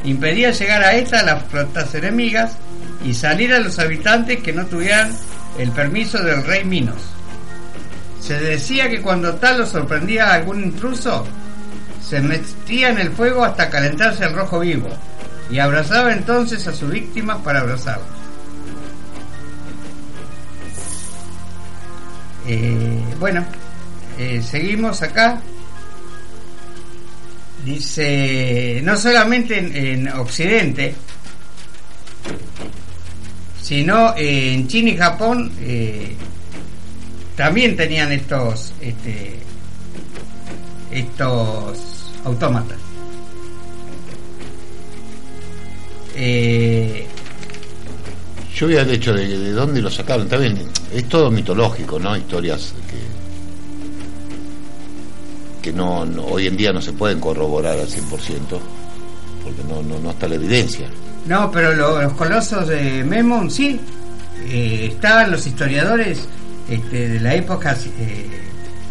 impedía 0.04 0.52
llegar 0.52 0.84
a 0.84 0.94
esta 0.94 1.22
a 1.22 1.24
las 1.24 1.44
flotas 1.46 1.96
enemigas 1.96 2.58
y 3.06 3.14
salir 3.14 3.54
a 3.54 3.60
los 3.60 3.80
habitantes 3.80 4.42
que 4.42 4.52
no 4.52 4.66
tuvieran 4.66 5.12
el 5.58 5.72
permiso 5.72 6.22
del 6.22 6.44
rey 6.44 6.66
Minos. 6.66 7.02
Se 8.20 8.38
decía 8.40 8.90
que 8.90 9.02
cuando 9.02 9.36
tal 9.36 9.60
lo 9.60 9.66
sorprendía 9.66 10.32
a 10.32 10.34
algún 10.34 10.64
intruso, 10.64 11.26
se 12.02 12.20
metía 12.22 12.90
en 12.90 13.00
el 13.00 13.12
fuego 13.12 13.46
hasta 13.46 13.70
calentarse 13.70 14.26
el 14.26 14.34
rojo 14.34 14.60
vivo 14.60 14.90
y 15.50 15.60
abrazaba 15.60 16.12
entonces 16.12 16.68
a 16.68 16.74
sus 16.74 16.92
víctimas 16.92 17.38
para 17.38 17.62
abrazarlos. 17.62 18.08
Eh, 22.48 23.04
bueno, 23.20 23.44
eh, 24.20 24.42
seguimos 24.42 25.02
acá. 25.02 25.42
Dice, 27.66 28.80
no 28.84 28.96
solamente 28.96 29.58
en, 29.58 29.76
en 29.76 30.08
Occidente, 30.10 30.94
sino 33.60 34.14
en 34.16 34.68
China 34.68 34.90
y 34.92 34.98
Japón 34.98 35.52
eh, 35.62 36.16
también 37.36 37.76
tenían 37.76 38.12
estos 38.12 38.72
este, 38.80 39.40
estos 40.92 42.12
autómatas. 42.24 42.78
Eh, 46.16 47.08
Yo 48.56 48.68
había 48.68 48.82
el 48.82 48.92
hecho 48.92 49.12
de, 49.12 49.28
de 49.28 49.52
dónde 49.52 49.82
lo 49.82 49.90
sacaron. 49.90 50.26
Está 50.26 50.38
bien, 50.38 50.58
es 50.94 51.10
todo 51.10 51.32
mitológico, 51.32 52.00
¿no? 52.00 52.16
Historias 52.16 52.74
que, 52.90 53.15
que 55.66 55.74
no, 55.74 56.06
no- 56.06 56.26
hoy 56.26 56.46
en 56.46 56.56
día 56.56 56.72
no 56.72 56.80
se 56.80 56.94
pueden 56.94 57.20
corroborar 57.20 57.80
al 57.80 57.88
100%, 57.88 58.60
porque 59.44 59.64
no, 59.68 59.82
no, 59.82 59.98
no 60.00 60.12
está 60.12 60.28
la 60.28 60.36
evidencia. 60.36 60.88
no, 61.26 61.50
pero 61.52 61.74
lo- 61.74 62.02
los 62.04 62.14
colosos 62.14 62.68
de 62.68 63.04
Memon 63.04 63.50
sí. 63.50 63.80
Eh, 64.48 64.90
estaban 64.92 65.32
los 65.32 65.48
historiadores 65.48 66.28
este, 66.70 67.08
de 67.08 67.20
la 67.20 67.34
época 67.34 67.72
eh, 67.74 68.28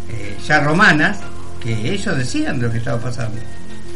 eh, 0.09 0.37
ya 0.45 0.59
romanas 0.59 1.19
que 1.61 1.93
ellos 1.93 2.17
decían 2.17 2.61
lo 2.61 2.69
que 2.69 2.79
estaba 2.79 2.99
pasando. 2.99 3.37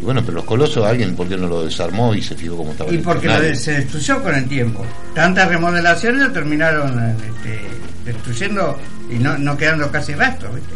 Y 0.02 0.06
bueno, 0.06 0.22
pero 0.22 0.36
los 0.36 0.46
colosos, 0.46 0.86
alguien, 0.86 1.18
¿por 1.18 1.28
qué 1.28 1.36
no 1.36 1.48
lo 1.50 1.66
desarmó 1.66 2.16
y 2.16 2.22
se 2.22 2.36
fijó 2.36 2.56
cómo 2.56 2.72
estaba? 2.72 2.94
Y 2.94 3.00
porque 3.00 3.28
lo 3.28 3.34
escenario? 3.34 3.50
de- 3.50 3.56
se 3.64 3.72
destruyó 3.74 4.24
con 4.24 4.36
el 4.36 4.48
tiempo. 4.48 4.86
Tantas 5.14 5.50
remodelaciones 5.50 6.22
lo 6.28 6.32
terminaron 6.32 6.98
este, 7.16 7.60
destruyendo 8.06 8.80
y 9.10 9.16
no, 9.16 9.38
no 9.38 9.58
quedando 9.58 9.92
casi 9.92 10.14
rastros. 10.14 10.56
¿viste? 10.56 10.74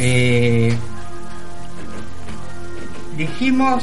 Eh, 0.00 0.72
dijimos 3.16 3.82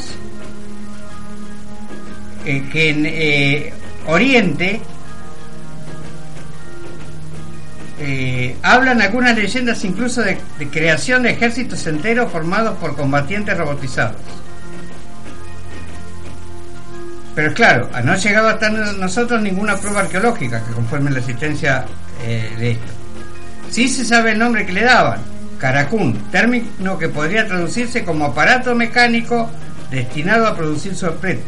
eh, 2.46 2.64
que 2.72 2.90
en 2.90 3.06
eh, 3.06 3.74
Oriente 4.08 4.82
hablan 8.62 9.02
algunas 9.02 9.36
leyendas 9.36 9.84
incluso 9.84 10.22
de, 10.22 10.38
creación 10.72 11.24
de 11.24 11.32
ejércitos 11.32 11.86
enteros 11.88 12.32
formados 12.32 12.78
por 12.78 12.96
combatientes 12.96 13.58
robotizados. 13.58 14.18
Pero 17.34 17.54
claro, 17.54 17.90
no 18.04 18.14
ha 18.14 18.18
llegado 18.18 18.48
hasta 18.50 18.70
nosotros 18.70 19.42
ninguna 19.42 19.76
prueba 19.78 20.02
arqueológica 20.02 20.64
que 20.64 20.72
conforme 20.72 21.12
la 21.12 21.20
existencia 21.20 21.86
de 22.26 22.72
esto. 22.72 22.94
Sí 23.70 23.90
se 23.90 24.06
sabe 24.06 24.34
el 24.34 24.40
nombre 24.40 24.66
que 24.66 24.74
le 24.74 24.84
daban, 24.84 25.22
Caracún, 25.58 26.14
término 26.32 26.98
que 26.98 27.10
podría 27.10 27.48
traducirse 27.48 28.04
como 28.04 28.26
aparato 28.26 28.76
mecánico 28.76 29.50
destinado 29.90 30.48
a 30.48 30.56
producir 30.56 30.96
sorpresa. 30.96 31.42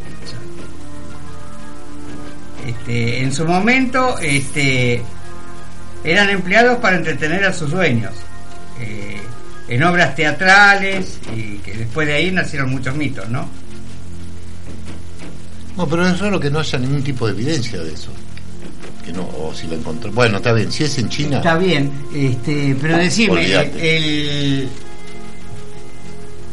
Este, 2.65 3.21
en 3.21 3.34
su 3.34 3.45
momento 3.45 4.17
este, 4.19 5.01
eran 6.03 6.29
empleados 6.29 6.77
para 6.79 6.97
entretener 6.97 7.45
a 7.45 7.53
sus 7.53 7.71
dueños 7.71 8.13
eh, 8.81 9.21
en 9.67 9.84
obras 9.84 10.15
teatrales 10.15 11.19
y 11.35 11.57
que 11.59 11.75
después 11.75 12.07
de 12.07 12.15
ahí 12.15 12.31
nacieron 12.31 12.71
muchos 12.71 12.95
mitos, 12.95 13.27
¿no? 13.29 13.49
No, 15.77 15.88
pero 15.88 16.07
es 16.07 16.19
raro 16.19 16.39
que 16.39 16.49
no 16.49 16.59
haya 16.59 16.79
ningún 16.79 17.03
tipo 17.03 17.27
de 17.27 17.34
evidencia 17.34 17.81
de 17.81 17.93
eso. 17.93 18.11
Que 19.07 19.13
no, 19.13 19.21
o 19.23 19.53
si 19.55 19.67
lo 19.67 19.75
encontró. 19.75 20.11
Bueno, 20.11 20.35
está 20.38 20.51
bien, 20.51 20.69
si 20.69 20.84
es 20.84 20.97
en 20.97 21.07
China. 21.07 21.38
Está 21.38 21.57
bien, 21.57 21.89
este, 22.13 22.75
pero 22.81 22.97
decime, 22.97 23.35
Olvídate. 23.39 23.97
el, 23.97 24.69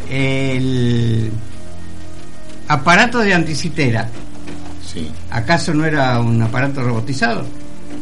el 0.08 1.30
aparato 2.68 3.18
de 3.18 3.34
anticitera, 3.34 4.08
Sí, 4.86 5.10
¿acaso 5.32 5.74
no 5.74 5.84
era 5.84 6.20
un 6.20 6.40
aparato 6.40 6.80
robotizado? 6.82 7.44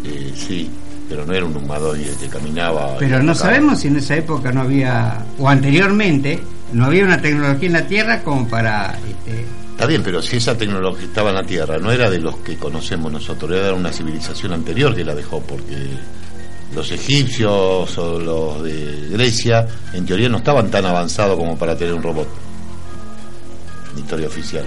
eh, 0.04 0.34
sí, 0.36 0.68
pero 1.08 1.24
no 1.24 1.32
era 1.32 1.46
un 1.46 1.56
humanoide 1.56 2.12
que 2.20 2.28
caminaba. 2.28 2.98
Pero 2.98 3.22
no 3.22 3.34
sabemos 3.34 3.80
si 3.80 3.88
en 3.88 3.96
esa 3.96 4.16
época 4.16 4.52
no 4.52 4.60
había, 4.60 5.24
o 5.38 5.48
anteriormente, 5.48 6.38
no 6.74 6.84
había 6.84 7.04
una 7.04 7.22
tecnología 7.22 7.68
en 7.68 7.72
la 7.72 7.86
Tierra 7.86 8.22
como 8.22 8.46
para... 8.46 8.98
Este, 9.08 9.46
Está 9.73 9.86
bien, 9.86 10.03
pero 10.03 10.23
si 10.23 10.36
esa 10.36 10.57
tecnología 10.57 11.07
estaba 11.07 11.31
en 11.31 11.36
la 11.36 11.43
Tierra, 11.44 11.78
no 11.78 11.90
era 11.90 12.09
de 12.09 12.19
los 12.20 12.36
que 12.36 12.57
conocemos 12.57 13.11
nosotros, 13.11 13.51
era 13.51 13.66
de 13.69 13.73
una 13.73 13.93
civilización 13.93 14.53
anterior 14.53 14.94
que 14.94 15.05
la 15.05 15.15
dejó, 15.15 15.40
porque 15.40 15.74
los 16.74 16.90
egipcios 16.93 17.99
o 17.99 18.19
los 18.20 18.62
de 18.62 19.09
Grecia, 19.11 19.66
en 19.93 20.07
teoría, 20.07 20.28
no 20.28 20.39
estaban 20.39 20.70
tan 20.70 20.85
avanzados 20.86 21.36
como 21.36 21.59
para 21.59 21.77
tener 21.77 21.94
un 21.94 22.03
robot. 22.03 22.28
Historia 23.97 24.27
oficial. 24.28 24.65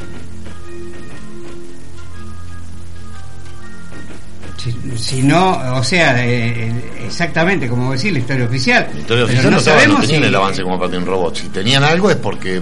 si, 4.97 5.21
no, 5.21 5.77
o 5.77 5.83
sea, 5.83 6.25
eh, 6.25 6.73
exactamente 7.05 7.67
como 7.69 7.91
decir 7.91 8.11
la 8.13 8.19
historia 8.19 8.45
oficial. 8.45 8.87
La 8.93 8.99
historia 8.99 9.25
Pero 9.25 9.25
oficial 9.25 9.51
no, 9.51 9.57
estaba- 9.59 9.75
no 9.77 9.81
sabemos 9.81 10.01
tenían 10.01 10.21
si- 10.23 10.27
el 10.27 10.35
avance 10.35 10.63
como 10.63 10.77
para 10.79 10.89
tener 10.89 11.03
un 11.07 11.13
robot. 11.13 11.35
Si 11.37 11.47
tenían 11.49 11.83
algo 11.83 12.09
es 12.09 12.15
porque 12.17 12.61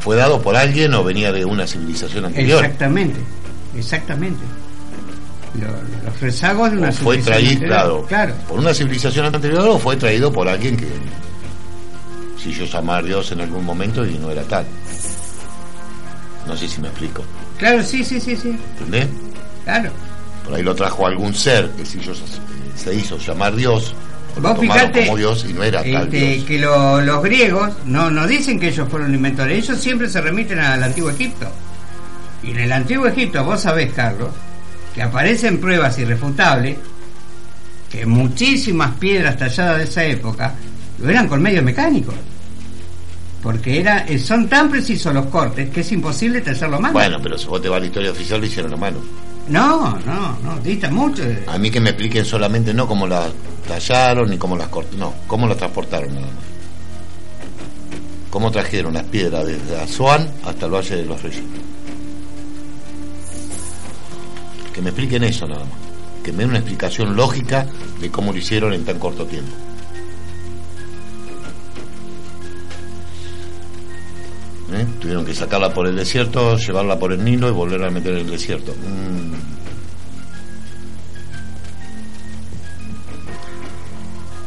fue 0.00 0.16
dado 0.16 0.40
por 0.42 0.56
alguien 0.56 0.92
o 0.94 1.04
venía 1.04 1.30
de 1.32 1.44
una 1.44 1.66
civilización 1.66 2.24
anterior. 2.26 2.64
Exactamente, 2.64 3.20
exactamente. 3.76 4.40
Lo- 5.54 5.66
los 6.10 6.20
rezagos 6.20 6.70
de 6.70 6.78
una 6.78 6.88
O 6.88 6.92
fue 6.92 7.16
civilización 7.22 7.58
traído, 7.68 8.06
claro, 8.06 8.34
por 8.48 8.58
una 8.60 8.72
civilización 8.74 9.26
anterior 9.26 9.68
o 9.68 9.78
fue 9.78 9.96
traído 9.96 10.32
por 10.32 10.48
alguien 10.48 10.76
que 10.76 10.86
si 12.42 12.52
yo 12.52 12.64
llamar 12.64 13.00
a 13.00 13.06
Dios 13.06 13.32
en 13.32 13.40
algún 13.42 13.64
momento 13.64 14.06
y 14.06 14.16
no 14.18 14.30
era 14.30 14.42
tal. 14.44 14.64
No 16.46 16.56
sé 16.56 16.68
si 16.68 16.80
me 16.80 16.88
explico. 16.88 17.22
Claro, 17.58 17.82
sí, 17.82 18.02
sí, 18.04 18.18
sí, 18.20 18.34
sí. 18.36 18.56
¿Entendés? 18.78 19.08
Claro. 19.64 19.90
Por 20.44 20.54
ahí 20.54 20.62
lo 20.62 20.74
trajo 20.74 21.06
algún 21.06 21.34
ser 21.34 21.68
que 21.72 21.84
si 21.84 22.00
yo 22.00 22.12
se 22.76 22.94
hizo 22.94 23.18
llamar 23.18 23.54
Dios, 23.54 23.92
Vos 24.40 24.58
fijate 24.58 25.06
como 25.06 25.16
Dios 25.16 25.46
y 25.48 25.52
no 25.52 25.62
era 25.62 25.82
tal 25.82 26.04
este, 26.04 26.16
Dios. 26.34 26.44
que 26.44 26.58
lo- 26.58 27.00
los 27.00 27.22
griegos 27.22 27.70
no, 27.86 28.10
no 28.10 28.26
dicen 28.26 28.58
que 28.60 28.68
ellos 28.68 28.88
fueron 28.88 29.14
inventores, 29.14 29.58
ellos 29.64 29.80
siempre 29.80 30.08
se 30.08 30.20
remiten 30.20 30.58
al 30.60 30.82
antiguo 30.82 31.10
Egipto. 31.10 31.46
Y 32.42 32.50
en 32.52 32.58
el 32.60 32.72
antiguo 32.72 33.06
Egipto, 33.06 33.44
vos 33.44 33.60
sabés, 33.60 33.92
Carlos, 33.92 34.30
que 34.94 35.02
aparecen 35.02 35.58
pruebas 35.60 35.98
irrefutables 35.98 36.76
que 37.90 38.06
muchísimas 38.06 38.92
piedras 38.98 39.36
talladas 39.36 39.78
de 39.78 39.84
esa 39.84 40.04
época 40.04 40.54
lo 40.98 41.10
eran 41.10 41.26
con 41.28 41.42
medios 41.42 41.64
mecánicos. 41.64 42.14
Porque 43.42 43.80
era, 43.80 44.04
eh, 44.06 44.18
son 44.18 44.48
tan 44.48 44.70
precisos 44.70 45.12
los 45.14 45.26
cortes 45.26 45.70
que 45.70 45.80
es 45.80 45.92
imposible 45.92 46.40
tallarlo 46.42 46.76
a 46.76 46.80
mano. 46.80 46.92
Bueno, 46.92 47.18
pero 47.22 47.38
si 47.38 47.46
vos 47.46 47.60
te 47.60 47.68
vas 47.68 47.78
a 47.78 47.80
la 47.80 47.86
historia 47.86 48.10
oficial 48.10 48.38
lo 48.40 48.46
hicieron 48.46 48.72
a 48.74 48.76
mano. 48.76 48.98
No, 49.50 49.98
no, 50.06 50.38
no, 50.44 50.60
dista 50.60 50.90
mucho. 50.90 51.24
A 51.48 51.58
mí 51.58 51.70
que 51.70 51.80
me 51.80 51.90
expliquen 51.90 52.24
solamente 52.24 52.72
no 52.72 52.86
cómo 52.86 53.06
las 53.06 53.32
tallaron 53.66 54.30
ni 54.30 54.38
cómo 54.38 54.56
las 54.56 54.68
cortaron, 54.68 55.00
no, 55.00 55.14
cómo 55.26 55.48
las 55.48 55.56
transportaron 55.56 56.14
nada 56.14 56.26
más. 56.26 56.44
Cómo 58.30 58.52
trajeron 58.52 58.94
las 58.94 59.02
piedras 59.04 59.44
desde 59.44 59.80
Azuán 59.80 60.30
hasta 60.44 60.66
el 60.66 60.72
Valle 60.72 60.96
de 60.96 61.04
los 61.04 61.20
Reyes. 61.20 61.42
Que 64.72 64.80
me 64.82 64.90
expliquen 64.90 65.24
eso 65.24 65.48
nada 65.48 65.64
más. 65.64 65.74
Que 66.22 66.30
me 66.30 66.38
den 66.38 66.50
una 66.50 66.58
explicación 66.58 67.16
lógica 67.16 67.66
de 68.00 68.08
cómo 68.08 68.32
lo 68.32 68.38
hicieron 68.38 68.72
en 68.72 68.84
tan 68.84 69.00
corto 69.00 69.26
tiempo. 69.26 69.50
¿Eh? 74.72 74.86
Tuvieron 75.00 75.24
que 75.24 75.34
sacarla 75.34 75.74
por 75.74 75.86
el 75.86 75.96
desierto, 75.96 76.56
llevarla 76.56 76.98
por 76.98 77.12
el 77.12 77.24
Nilo 77.24 77.48
y 77.48 77.52
volverla 77.52 77.88
a 77.88 77.90
meter 77.90 78.12
en 78.12 78.20
el 78.20 78.30
desierto. 78.30 78.72
Mm. 78.72 79.60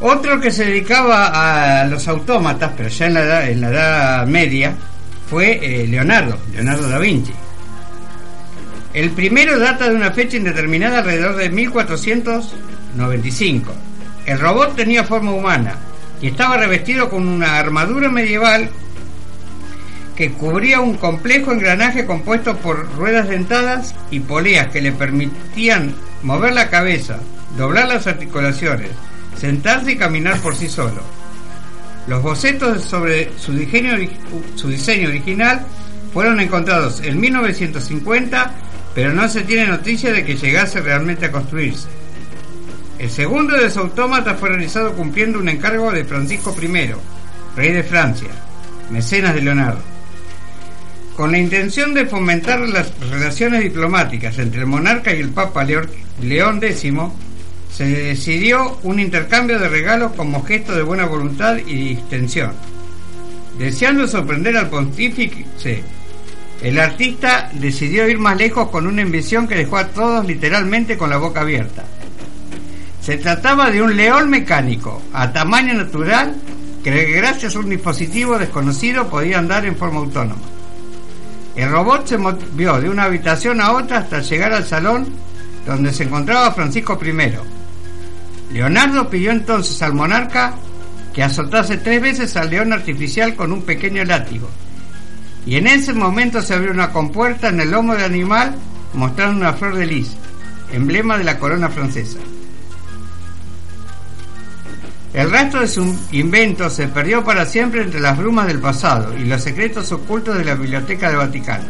Otro 0.05 0.37
que 0.39 0.51
se 0.51 0.65
dedicaba 0.65 1.81
a 1.81 1.85
los 1.85 2.07
autómatas, 2.09 2.73
pero 2.75 2.89
ya 2.89 3.05
en 3.05 3.13
la 3.13 3.21
edad, 3.21 3.49
en 3.49 3.61
la 3.61 3.69
edad 3.69 4.27
media, 4.27 4.75
fue 5.29 5.59
eh, 5.61 5.87
Leonardo, 5.87 6.37
Leonardo 6.53 6.89
da 6.89 6.99
Vinci. 6.99 7.31
El 8.93 9.11
primero 9.11 9.57
data 9.57 9.87
de 9.89 9.95
una 9.95 10.11
fecha 10.11 10.35
indeterminada 10.37 10.99
alrededor 10.99 11.37
de 11.37 11.49
1495. 11.49 13.73
El 14.25 14.39
robot 14.39 14.75
tenía 14.75 15.03
forma 15.03 15.31
humana 15.31 15.75
y 16.21 16.27
estaba 16.27 16.57
revestido 16.57 17.09
con 17.09 17.27
una 17.27 17.57
armadura 17.57 18.09
medieval 18.09 18.69
cubría 20.31 20.79
un 20.81 20.95
complejo 20.95 21.51
engranaje 21.51 22.05
compuesto 22.05 22.57
por 22.57 22.91
ruedas 22.95 23.27
dentadas 23.29 23.93
y 24.11 24.19
poleas 24.21 24.67
que 24.69 24.81
le 24.81 24.91
permitían 24.91 25.93
mover 26.23 26.53
la 26.53 26.69
cabeza, 26.69 27.19
doblar 27.57 27.87
las 27.87 28.07
articulaciones, 28.07 28.89
sentarse 29.37 29.91
y 29.91 29.97
caminar 29.97 30.39
por 30.39 30.55
sí 30.55 30.67
solo. 30.69 31.01
Los 32.07 32.21
bocetos 32.21 32.83
sobre 32.83 33.29
su 33.37 33.53
diseño, 33.53 33.93
ori- 33.93 34.09
su 34.55 34.69
diseño 34.69 35.09
original 35.09 35.65
fueron 36.13 36.39
encontrados 36.39 37.01
en 37.01 37.19
1950, 37.19 38.51
pero 38.93 39.13
no 39.13 39.27
se 39.29 39.41
tiene 39.41 39.67
noticia 39.67 40.11
de 40.11 40.23
que 40.23 40.35
llegase 40.35 40.81
realmente 40.81 41.25
a 41.25 41.31
construirse. 41.31 41.87
El 42.99 43.09
segundo 43.09 43.55
de 43.55 43.63
los 43.63 43.77
autómatas 43.77 44.39
fue 44.39 44.49
realizado 44.49 44.93
cumpliendo 44.93 45.39
un 45.39 45.49
encargo 45.49 45.91
de 45.91 46.05
Francisco 46.05 46.55
I, 46.61 46.91
rey 47.55 47.71
de 47.71 47.83
Francia, 47.83 48.29
mecenas 48.91 49.33
de 49.33 49.41
Leonardo. 49.41 49.79
Con 51.15 51.31
la 51.31 51.37
intención 51.37 51.93
de 51.93 52.07
fomentar 52.07 52.59
las 52.61 52.91
relaciones 53.11 53.61
diplomáticas 53.61 54.39
entre 54.39 54.61
el 54.61 54.65
monarca 54.65 55.13
y 55.13 55.19
el 55.19 55.29
Papa 55.29 55.63
León 55.63 56.59
X, 56.63 56.93
se 57.71 57.85
decidió 57.85 58.79
un 58.81 58.99
intercambio 58.99 59.59
de 59.59 59.69
regalos 59.69 60.13
como 60.13 60.43
gesto 60.43 60.73
de 60.73 60.81
buena 60.81 61.05
voluntad 61.05 61.57
y 61.57 61.89
distensión. 61.89 62.53
Deseando 63.59 64.07
sorprender 64.07 64.57
al 64.57 64.69
pontífice, 64.69 65.83
el 66.63 66.79
artista 66.79 67.51
decidió 67.53 68.09
ir 68.09 68.17
más 68.17 68.37
lejos 68.37 68.69
con 68.69 68.87
una 68.87 69.03
invención 69.03 69.47
que 69.47 69.55
dejó 69.55 69.77
a 69.77 69.87
todos 69.89 70.25
literalmente 70.25 70.97
con 70.97 71.11
la 71.11 71.17
boca 71.17 71.41
abierta. 71.41 71.83
Se 73.01 73.17
trataba 73.17 73.69
de 73.69 73.83
un 73.83 73.95
león 73.95 74.31
mecánico, 74.31 75.01
a 75.13 75.31
tamaño 75.31 75.75
natural, 75.75 76.35
que 76.83 77.11
gracias 77.11 77.55
a 77.55 77.59
un 77.59 77.69
dispositivo 77.69 78.39
desconocido 78.39 79.09
podía 79.09 79.37
andar 79.37 79.65
en 79.65 79.75
forma 79.75 79.99
autónoma. 79.99 80.52
El 81.55 81.69
robot 81.69 82.07
se 82.07 82.17
movió 82.17 82.81
de 82.81 82.89
una 82.89 83.03
habitación 83.03 83.61
a 83.61 83.73
otra 83.73 83.99
hasta 83.99 84.21
llegar 84.21 84.53
al 84.53 84.65
salón 84.65 85.07
donde 85.65 85.93
se 85.93 86.03
encontraba 86.03 86.51
Francisco 86.51 86.99
I. 87.01 88.53
Leonardo 88.53 89.09
pidió 89.09 89.31
entonces 89.31 89.81
al 89.81 89.93
monarca 89.93 90.55
que 91.13 91.23
azotase 91.23 91.77
tres 91.77 92.01
veces 92.01 92.35
al 92.35 92.49
león 92.49 92.73
artificial 92.73 93.35
con 93.35 93.51
un 93.51 93.61
pequeño 93.61 94.03
látigo. 94.03 94.49
Y 95.45 95.57
en 95.57 95.67
ese 95.67 95.93
momento 95.93 96.41
se 96.41 96.53
abrió 96.53 96.71
una 96.71 96.91
compuerta 96.91 97.49
en 97.49 97.59
el 97.59 97.71
lomo 97.71 97.93
del 97.93 98.05
animal 98.05 98.55
mostrando 98.93 99.37
una 99.37 99.53
flor 99.53 99.75
de 99.75 99.85
lis, 99.85 100.15
emblema 100.71 101.17
de 101.17 101.23
la 101.23 101.37
corona 101.37 101.69
francesa. 101.69 102.19
El 105.13 105.29
resto 105.29 105.59
de 105.59 105.67
su 105.67 105.95
invento 106.11 106.71
se 106.71 106.87
perdió 106.87 107.23
para 107.23 107.45
siempre 107.45 107.83
entre 107.83 107.99
las 107.99 108.17
brumas 108.17 108.47
del 108.47 108.59
pasado 108.59 109.15
y 109.15 109.25
los 109.25 109.43
secretos 109.43 109.91
ocultos 109.91 110.37
de 110.37 110.45
la 110.45 110.55
Biblioteca 110.55 111.09
del 111.09 111.17
Vaticano. 111.17 111.65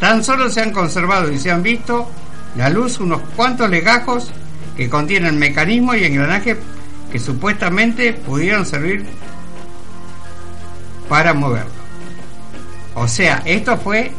Tan 0.00 0.24
solo 0.24 0.48
se 0.48 0.62
han 0.62 0.72
conservado 0.72 1.30
y 1.30 1.38
se 1.38 1.50
han 1.50 1.62
visto 1.62 2.10
la 2.56 2.70
luz 2.70 2.98
unos 2.98 3.20
cuantos 3.36 3.68
legajos 3.68 4.30
que 4.76 4.88
contienen 4.88 5.38
mecanismos 5.38 5.98
y 5.98 6.04
engranajes 6.04 6.56
que 7.10 7.18
supuestamente 7.18 8.14
pudieron 8.14 8.64
servir 8.64 9.04
para 11.10 11.34
moverlo. 11.34 11.70
O 12.94 13.06
sea, 13.06 13.42
esto 13.44 13.76
fue 13.76 14.12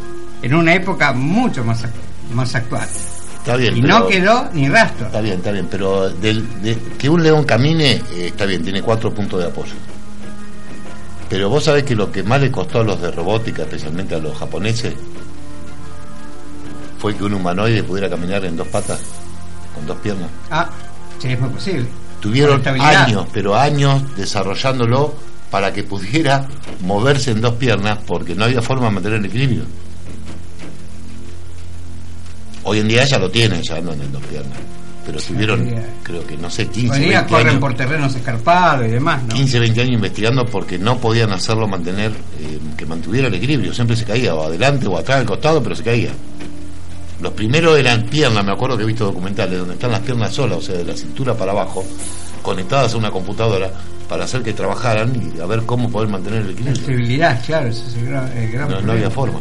en 0.44 0.54
una 0.54 0.76
época 0.76 1.12
mucho 1.12 1.64
más, 1.64 1.84
más 2.32 2.54
actual. 2.54 2.88
Está 3.44 3.58
bien. 3.58 3.76
Y 3.78 3.82
pero- 3.82 4.00
no 4.00 4.08
quedó 4.08 4.50
ni 4.54 4.70
rastro. 4.70 5.06
Está 5.08 5.20
bien, 5.20 5.36
está 5.36 5.52
bien, 5.52 5.68
pero 5.70 6.10
del- 6.10 6.62
de- 6.62 6.78
que 6.98 7.10
un 7.10 7.22
león 7.22 7.44
camine, 7.44 7.92
eh, 8.14 8.28
está 8.28 8.46
bien, 8.46 8.64
tiene 8.64 8.82
cuatro 8.82 9.14
puntos 9.14 9.42
de 9.42 9.48
apoyo. 9.48 9.74
Pero 11.30 11.50
vos 11.50 11.64
sabés 11.66 11.84
que 11.84 11.94
lo 11.94 12.10
que 12.10 12.24
más 12.24 12.40
le 12.40 12.50
costó 12.50 12.80
a 12.80 12.84
los 12.86 13.02
de 13.02 13.12
robótica, 13.12 13.64
especialmente 13.64 14.16
a 14.16 14.20
los 14.20 14.38
japoneses, 14.38 14.94
fue 17.00 17.16
que 17.16 17.24
un 17.26 17.34
humanoide 17.34 17.84
pudiera 17.84 18.10
caminar 18.10 18.46
en 18.46 18.56
dos 18.56 18.68
patas, 18.70 19.00
con 19.76 19.86
dos 19.86 19.98
piernas. 19.98 20.30
Ah, 20.50 20.70
sí, 21.20 21.30
es 21.30 21.40
muy 21.40 21.50
posible. 21.50 21.86
Tuvieron 22.22 22.62
años, 23.06 23.28
pero 23.34 23.56
años 23.58 24.16
desarrollándolo 24.16 25.14
para 25.52 25.74
que 25.74 25.84
pudiera 25.84 26.48
moverse 26.82 27.32
en 27.32 27.42
dos 27.42 27.56
piernas 27.56 28.00
porque 28.08 28.36
no 28.36 28.46
había 28.46 28.62
forma 28.62 28.86
de 28.88 28.92
mantener 28.92 29.20
el 29.20 29.26
equilibrio. 29.26 29.64
Hoy 32.64 32.80
en 32.80 32.88
día 32.88 33.04
ya 33.06 33.18
lo 33.20 33.30
tienen, 33.30 33.62
ya 33.62 33.76
andan 33.78 34.00
en 34.02 34.12
dos 34.12 34.24
piernas. 34.24 34.58
Pero 35.06 35.18
estuvieron, 35.18 35.60
podría- 35.60 35.86
creo 36.02 36.26
que 36.26 36.38
no 36.38 36.50
sé, 36.50 36.68
15, 36.68 36.94
Hoy 36.94 37.00
día 37.06 37.18
20 37.20 37.30
corren 37.30 37.48
años, 37.50 37.60
por 37.60 37.74
terrenos 37.76 38.16
escarpados 38.16 38.88
y 38.88 38.92
demás, 38.92 39.22
¿no? 39.24 39.36
15, 39.36 39.60
20 39.60 39.82
años 39.82 39.94
investigando 39.96 40.46
porque 40.46 40.78
no 40.78 40.98
podían 40.98 41.32
hacerlo 41.34 41.68
mantener, 41.68 42.12
eh, 42.12 42.60
que 42.78 42.86
mantuviera 42.86 43.28
el 43.28 43.34
equilibrio. 43.34 43.74
Siempre 43.74 43.98
se 43.98 44.06
caía, 44.06 44.34
o 44.34 44.44
adelante 44.46 44.88
o 44.88 44.98
atrás, 44.98 45.20
al 45.20 45.26
costado, 45.26 45.62
pero 45.62 45.76
se 45.76 45.84
caía. 45.84 46.12
Los 47.22 47.34
primeros 47.34 47.78
eran 47.78 48.04
piernas, 48.06 48.46
me 48.46 48.54
acuerdo 48.54 48.78
que 48.78 48.84
he 48.84 48.88
visto 48.88 49.06
documentales 49.06 49.60
donde 49.60 49.74
están 49.74 49.92
las 49.92 50.00
piernas 50.02 50.34
solas, 50.34 50.58
o 50.60 50.62
sea, 50.62 50.76
de 50.76 50.86
la 50.86 50.96
cintura 50.96 51.34
para 51.34 51.52
abajo, 51.52 51.84
conectadas 52.42 52.94
a 52.94 52.98
una 52.98 53.12
computadora 53.12 53.72
para 54.08 54.24
hacer 54.26 54.42
que 54.42 54.54
trabajaran 54.54 55.34
y 55.36 55.40
a 55.40 55.46
ver 55.46 55.64
cómo 55.64 55.90
poder 55.90 56.10
mantener 56.10 56.40
el 56.42 56.46
La 56.48 56.52
equilibrio. 56.54 56.80
estabilidad, 56.82 57.46
claro, 57.46 57.68
ese 57.68 57.88
es 57.88 57.96
el 57.96 58.06
gran, 58.06 58.38
el 58.38 58.52
gran 58.52 58.86
No, 58.86 58.92
había 58.94 59.10
forma. 59.10 59.40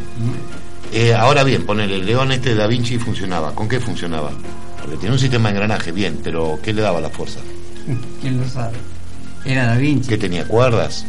Eh, 0.93 1.15
ahora 1.15 1.43
bien, 1.43 1.65
ponele, 1.65 1.97
el 1.97 2.07
león 2.07 2.33
este 2.33 2.51
de 2.51 2.57
Da 2.57 2.67
Vinci 2.67 2.99
funcionaba. 2.99 3.55
¿Con 3.55 3.67
qué 3.69 3.81
funcionaba? 3.81 4.31
Porque 4.79 4.97
tenía 4.97 5.13
un 5.13 5.19
sistema 5.19 5.49
de 5.49 5.55
engranaje, 5.55 5.91
bien, 5.91 6.21
pero 6.23 6.59
¿qué 6.63 6.73
le 6.73 6.83
daba 6.83 7.01
la 7.01 7.09
fuerza? 7.09 7.41
¿Quién 8.21 8.39
lo 8.39 8.49
sabe? 8.49 8.77
Era 9.45 9.67
Da 9.69 9.77
Vinci. 9.77 10.09
¿Qué 10.09 10.19
tenía? 10.19 10.47
¿Cuerdas? 10.47 11.07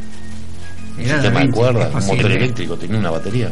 ¿Un 0.98 1.02
Era 1.04 1.18
Da 1.18 1.22
sistema 1.24 1.46
de 1.46 1.52
cuerdas? 1.52 1.94
¿Un 1.94 2.16
motor 2.16 2.32
eléctrico? 2.32 2.78
¿Tenía 2.78 2.98
una 2.98 3.12
batería? 3.12 3.52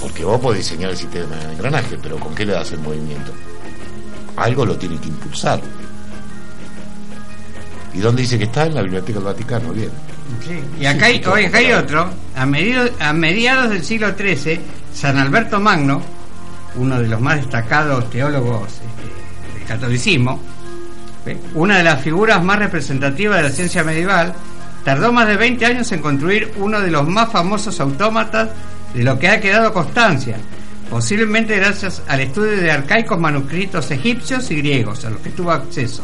Porque 0.00 0.24
vos 0.24 0.40
podés 0.40 0.64
diseñar 0.64 0.90
el 0.90 0.96
sistema 0.96 1.36
de 1.36 1.52
engranaje, 1.52 1.98
pero 2.02 2.18
¿con 2.18 2.34
qué 2.34 2.46
le 2.46 2.52
das 2.52 2.72
el 2.72 2.78
movimiento? 2.78 3.32
Algo 4.36 4.64
lo 4.64 4.76
tiene 4.76 4.98
que 4.98 5.08
impulsar. 5.08 5.60
¿Y 7.92 7.98
dónde 7.98 8.22
dice 8.22 8.38
que 8.38 8.44
está? 8.44 8.66
En 8.66 8.74
la 8.76 8.82
Biblioteca 8.82 9.18
del 9.18 9.26
Vaticano, 9.26 9.72
bien. 9.72 9.90
Sí, 10.46 10.60
Y 10.80 10.86
acá 10.86 11.06
hay, 11.06 11.22
oye, 11.26 11.46
acá 11.46 11.58
hay 11.58 11.72
otro. 11.72 12.10
A, 12.36 12.46
medido- 12.46 12.90
a 13.00 13.12
mediados 13.12 13.70
del 13.70 13.82
siglo 13.84 14.14
XIII, 14.16 14.60
San 14.94 15.16
Alberto 15.18 15.58
Magno, 15.60 16.00
uno 16.76 17.00
de 17.00 17.08
los 17.08 17.20
más 17.20 17.36
destacados 17.36 18.08
teólogos 18.10 18.68
este, 18.72 19.58
del 19.58 19.66
catolicismo, 19.66 20.40
una 21.54 21.78
de 21.78 21.84
las 21.84 22.00
figuras 22.02 22.42
más 22.42 22.58
representativas 22.58 23.36
de 23.38 23.42
la 23.42 23.50
ciencia 23.50 23.84
medieval, 23.84 24.32
tardó 24.84 25.12
más 25.12 25.26
de 25.28 25.36
20 25.36 25.66
años 25.66 25.90
en 25.92 26.00
construir 26.00 26.52
uno 26.56 26.80
de 26.80 26.90
los 26.90 27.06
más 27.08 27.30
famosos 27.30 27.78
autómatas 27.80 28.48
de 28.94 29.02
lo 29.04 29.18
que 29.18 29.28
ha 29.28 29.40
quedado 29.40 29.72
constancia, 29.72 30.36
posiblemente 30.88 31.56
gracias 31.56 32.02
al 32.08 32.20
estudio 32.20 32.52
de 32.60 32.70
arcaicos 32.70 33.18
manuscritos 33.18 33.90
egipcios 33.90 34.50
y 34.50 34.56
griegos, 34.56 35.04
a 35.04 35.10
los 35.10 35.20
que 35.20 35.30
tuvo 35.30 35.50
acceso. 35.52 36.02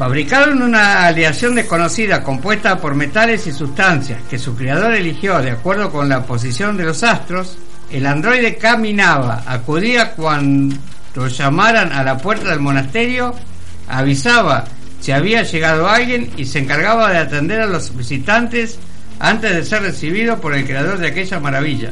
Fabricado 0.00 0.52
en 0.52 0.62
una 0.62 1.06
aleación 1.06 1.54
desconocida 1.54 2.22
compuesta 2.22 2.80
por 2.80 2.94
metales 2.94 3.46
y 3.46 3.52
sustancias 3.52 4.18
que 4.30 4.38
su 4.38 4.56
creador 4.56 4.94
eligió 4.94 5.38
de 5.42 5.50
acuerdo 5.50 5.92
con 5.92 6.08
la 6.08 6.24
posición 6.24 6.78
de 6.78 6.84
los 6.84 7.02
astros, 7.02 7.58
el 7.92 8.06
androide 8.06 8.56
caminaba, 8.56 9.42
acudía 9.46 10.12
cuando 10.12 11.28
llamaran 11.28 11.92
a 11.92 12.02
la 12.02 12.16
puerta 12.16 12.48
del 12.48 12.60
monasterio, 12.60 13.34
avisaba 13.88 14.64
si 15.00 15.12
había 15.12 15.42
llegado 15.42 15.86
alguien 15.86 16.30
y 16.38 16.46
se 16.46 16.60
encargaba 16.60 17.10
de 17.10 17.18
atender 17.18 17.60
a 17.60 17.66
los 17.66 17.94
visitantes 17.94 18.78
antes 19.18 19.54
de 19.54 19.66
ser 19.66 19.82
recibido 19.82 20.40
por 20.40 20.54
el 20.54 20.64
creador 20.64 20.96
de 20.96 21.08
aquella 21.08 21.40
maravilla, 21.40 21.90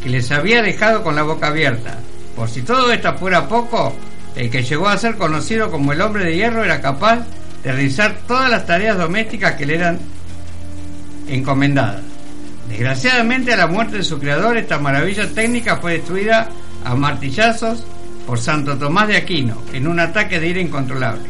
que 0.00 0.08
les 0.08 0.30
había 0.30 0.62
dejado 0.62 1.02
con 1.02 1.16
la 1.16 1.24
boca 1.24 1.48
abierta. 1.48 1.98
Por 2.36 2.48
si 2.48 2.62
todo 2.62 2.92
esto 2.92 3.12
fuera 3.14 3.48
poco, 3.48 3.92
el 4.36 4.50
que 4.50 4.62
llegó 4.62 4.88
a 4.88 4.98
ser 4.98 5.16
conocido 5.16 5.70
como 5.70 5.92
el 5.92 6.00
hombre 6.00 6.24
de 6.24 6.36
hierro 6.36 6.64
era 6.64 6.80
capaz 6.80 7.20
de 7.62 7.72
realizar 7.72 8.16
todas 8.26 8.50
las 8.50 8.66
tareas 8.66 8.98
domésticas 8.98 9.54
que 9.54 9.66
le 9.66 9.76
eran 9.76 9.98
encomendadas. 11.28 12.02
Desgraciadamente 12.68 13.52
a 13.52 13.56
la 13.58 13.66
muerte 13.66 13.98
de 13.98 14.02
su 14.04 14.18
creador 14.18 14.56
esta 14.56 14.78
maravilla 14.78 15.28
técnica 15.28 15.76
fue 15.76 15.94
destruida 15.94 16.48
a 16.84 16.94
martillazos 16.94 17.84
por 18.26 18.38
Santo 18.38 18.76
Tomás 18.76 19.08
de 19.08 19.16
Aquino 19.16 19.62
en 19.72 19.86
un 19.86 20.00
ataque 20.00 20.40
de 20.40 20.48
ira 20.48 20.60
incontrolable. 20.60 21.28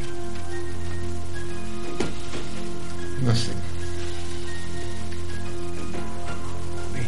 No 3.22 3.35
sé. 3.35 3.51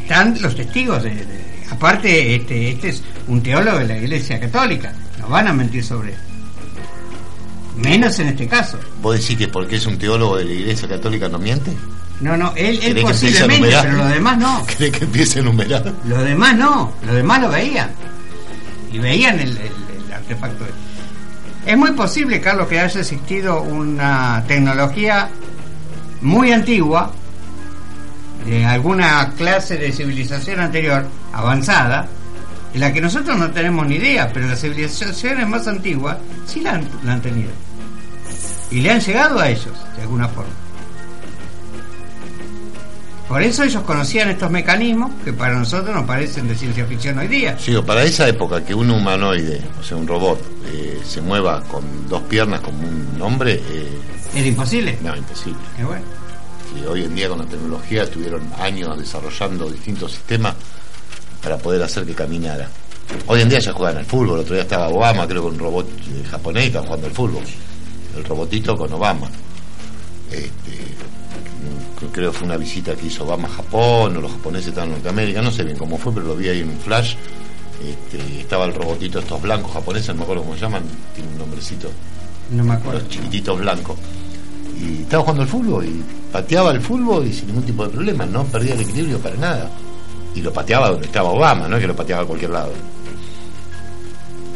Están 0.03 0.41
los 0.41 0.55
testigos 0.55 1.03
de, 1.03 1.11
de- 1.15 1.47
aparte 1.71 2.37
este, 2.37 2.71
este 2.71 2.89
es 2.91 3.03
un 3.29 3.43
teólogo 3.43 3.79
de 3.79 3.87
la 3.89 3.97
Iglesia 3.99 4.39
Católica, 4.41 4.93
no 5.27 5.33
van 5.33 5.49
a 5.49 5.53
mentir 5.53 5.85
sobre 5.85 6.13
él. 6.13 6.19
Menos 7.77 8.19
en 8.21 8.29
este 8.29 8.47
caso. 8.49 8.79
¿Vos 9.03 9.19
decís 9.21 9.37
que 9.37 9.49
porque 9.49 9.77
es 9.77 9.87
un 9.87 9.99
teólogo 9.99 10.37
de 10.37 10.45
la 10.47 10.53
Iglesia 10.53 10.89
Católica 10.89 11.29
no 11.29 11.39
miente? 11.39 11.73
No, 12.21 12.35
no, 12.37 12.53
él, 12.57 12.79
él 12.83 12.95
¿Querés 12.95 12.95
que 12.95 13.01
empiece 13.01 13.43
a 13.43 13.47
posiblemente, 13.47 13.77
pero 13.83 13.97
los 13.99 14.09
demás 14.09 14.39
no. 14.39 14.67
¿Cree 14.77 14.91
que 14.91 15.05
empiece 15.05 15.39
a 15.39 15.43
enumerar? 15.43 15.93
Los 16.07 16.25
demás 16.25 16.57
no, 16.57 16.93
los 17.05 17.15
demás 17.15 17.41
lo 17.43 17.51
veían. 17.51 17.91
Y 18.91 18.99
veían 18.99 19.39
el, 19.41 19.51
el- 19.51 19.71
el 20.07 20.13
artefacto. 20.15 20.65
Es 21.67 21.77
muy 21.77 21.91
posible, 21.93 22.41
Carlos, 22.41 22.69
que 22.69 22.81
haya 22.81 23.01
existido 23.01 23.61
una 23.61 24.43
tecnología 24.49 25.29
muy 26.23 26.53
antigua, 26.53 27.13
de 28.47 28.65
alguna 28.65 29.33
clase 29.37 29.77
de 29.77 29.93
civilización 29.93 30.61
anterior, 30.61 31.05
avanzada, 31.35 32.09
la 32.79 32.93
que 32.93 33.01
nosotros 33.01 33.37
no 33.39 33.51
tenemos 33.51 33.87
ni 33.87 33.97
idea, 33.97 34.31
pero 34.33 34.47
las 34.47 34.61
civilizaciones 34.61 35.49
más 35.49 35.67
antiguas 35.67 36.19
sí 36.47 36.61
la 36.61 36.73
han, 36.73 36.89
la 37.05 37.15
han 37.15 37.23
tenido. 37.23 37.51
Y 38.71 38.81
le 38.81 38.91
han 38.91 39.01
llegado 39.01 39.39
a 39.39 39.49
ellos, 39.49 39.73
de 39.97 40.03
alguna 40.03 40.29
forma. 40.29 40.53
Por 43.29 43.43
eso 43.43 43.65
ellos 43.65 43.83
conocían 43.83 44.29
estos 44.29 44.51
mecanismos 44.51 45.11
que 45.25 45.33
para 45.33 45.59
nosotros 45.59 45.95
nos 45.95 46.05
parecen 46.05 46.47
de 46.47 46.55
ciencia 46.55 46.87
ficción 46.87 47.19
hoy 47.19 47.27
día. 47.27 47.57
Sí, 47.59 47.75
o 47.75 47.85
para 47.85 48.05
esa 48.05 48.29
época 48.29 48.65
que 48.65 48.73
un 48.73 48.89
humanoide, 48.89 49.63
o 49.81 49.83
sea, 49.83 49.97
un 49.97 50.07
robot, 50.07 50.41
eh, 50.73 51.01
se 51.05 51.21
mueva 51.21 51.61
con 51.65 52.09
dos 52.09 52.23
piernas 52.23 52.61
como 52.61 52.79
un 52.87 53.21
hombre, 53.21 53.55
eh, 53.69 53.99
Era 54.35 54.47
imposible. 54.47 54.97
no, 55.03 55.17
imposible. 55.17 55.59
Y 55.77 55.83
bueno, 55.83 56.05
hoy 56.89 57.03
en 57.03 57.15
día 57.17 57.29
con 57.29 57.39
la 57.39 57.47
tecnología 57.47 58.05
estuvieron 58.05 58.43
años 58.61 58.97
desarrollando 58.97 59.69
distintos 59.71 60.13
sistemas 60.13 60.55
para 61.47 61.59
poder 61.59 61.81
hacer 61.81 62.05
que 62.05 62.13
caminara. 62.13 62.69
Hoy 63.29 63.41
en 63.41 63.49
día 63.49 63.61
ya 63.61 63.73
juegan 63.73 63.99
al 63.99 64.05
fútbol, 64.05 64.31
el 64.31 64.41
otro 64.41 64.55
día 64.55 64.65
estaba 64.65 64.89
Obama, 64.89 65.29
creo 65.29 65.43
que 65.43 65.49
un 65.51 65.59
robot 65.61 65.87
eh, 65.89 66.25
japonés 66.29 66.65
y 66.65 66.67
estaban 66.67 66.87
jugando 66.89 67.07
al 67.07 67.13
fútbol. 67.13 67.43
El 68.17 68.25
robotito 68.25 68.77
con 68.77 68.93
Obama. 68.93 69.29
Este, 70.33 70.73
mm, 70.73 72.07
creo 72.11 72.33
que 72.33 72.37
fue 72.37 72.49
una 72.49 72.57
visita 72.57 72.97
que 72.97 73.07
hizo 73.07 73.23
Obama 73.23 73.47
a 73.47 73.53
Japón, 73.53 74.17
o 74.17 74.21
los 74.21 74.33
japoneses 74.33 74.71
estaban 74.71 74.89
en 74.89 74.95
Norteamérica, 74.97 75.41
no 75.41 75.53
sé 75.53 75.63
bien 75.63 75.79
cómo 75.79 75.97
fue, 75.99 76.13
pero 76.15 76.27
lo 76.27 76.35
vi 76.35 76.49
ahí 76.49 76.63
en 76.63 76.71
un 76.71 76.79
flash. 76.81 77.15
Este, 77.81 78.41
estaba 78.41 78.65
el 78.65 78.75
robotito 78.75 79.21
estos 79.21 79.41
blancos 79.41 79.71
japoneses, 79.71 80.09
no 80.09 80.15
me 80.17 80.23
acuerdo 80.25 80.43
cómo 80.43 80.57
se 80.57 80.63
llaman, 80.63 80.83
tiene 81.15 81.31
un 81.31 81.39
nombrecito, 81.39 81.89
No 82.51 82.65
me 82.65 82.73
acuerdo. 82.75 82.99
los 82.99 83.09
chiquititos 83.09 83.57
blancos. 83.57 83.97
Y 84.83 85.03
estaba 85.03 85.23
jugando 85.23 85.43
al 85.45 85.49
fútbol 85.49 85.85
y 85.87 86.03
pateaba 86.33 86.73
el 86.73 86.81
fútbol 86.81 87.25
y 87.25 87.33
sin 87.33 87.47
ningún 87.47 87.63
tipo 87.63 87.85
de 87.85 87.91
problema, 87.91 88.27
no 88.27 88.43
perdía 88.47 88.75
el 88.75 88.81
equilibrio 88.81 89.21
para 89.21 89.37
nada. 89.37 89.71
Y 90.37 90.43
lo 90.43 90.53
pateaba 90.53 90.91
donde 90.91 91.07
estaba 91.07 91.31
Obama, 91.31 91.67
no 91.67 91.77
es 91.77 91.81
que 91.83 91.89
lo 91.89 91.97
pateaba 91.97 92.23
a 92.23 92.27
cualquier 92.27 92.51
lado. 92.53 92.73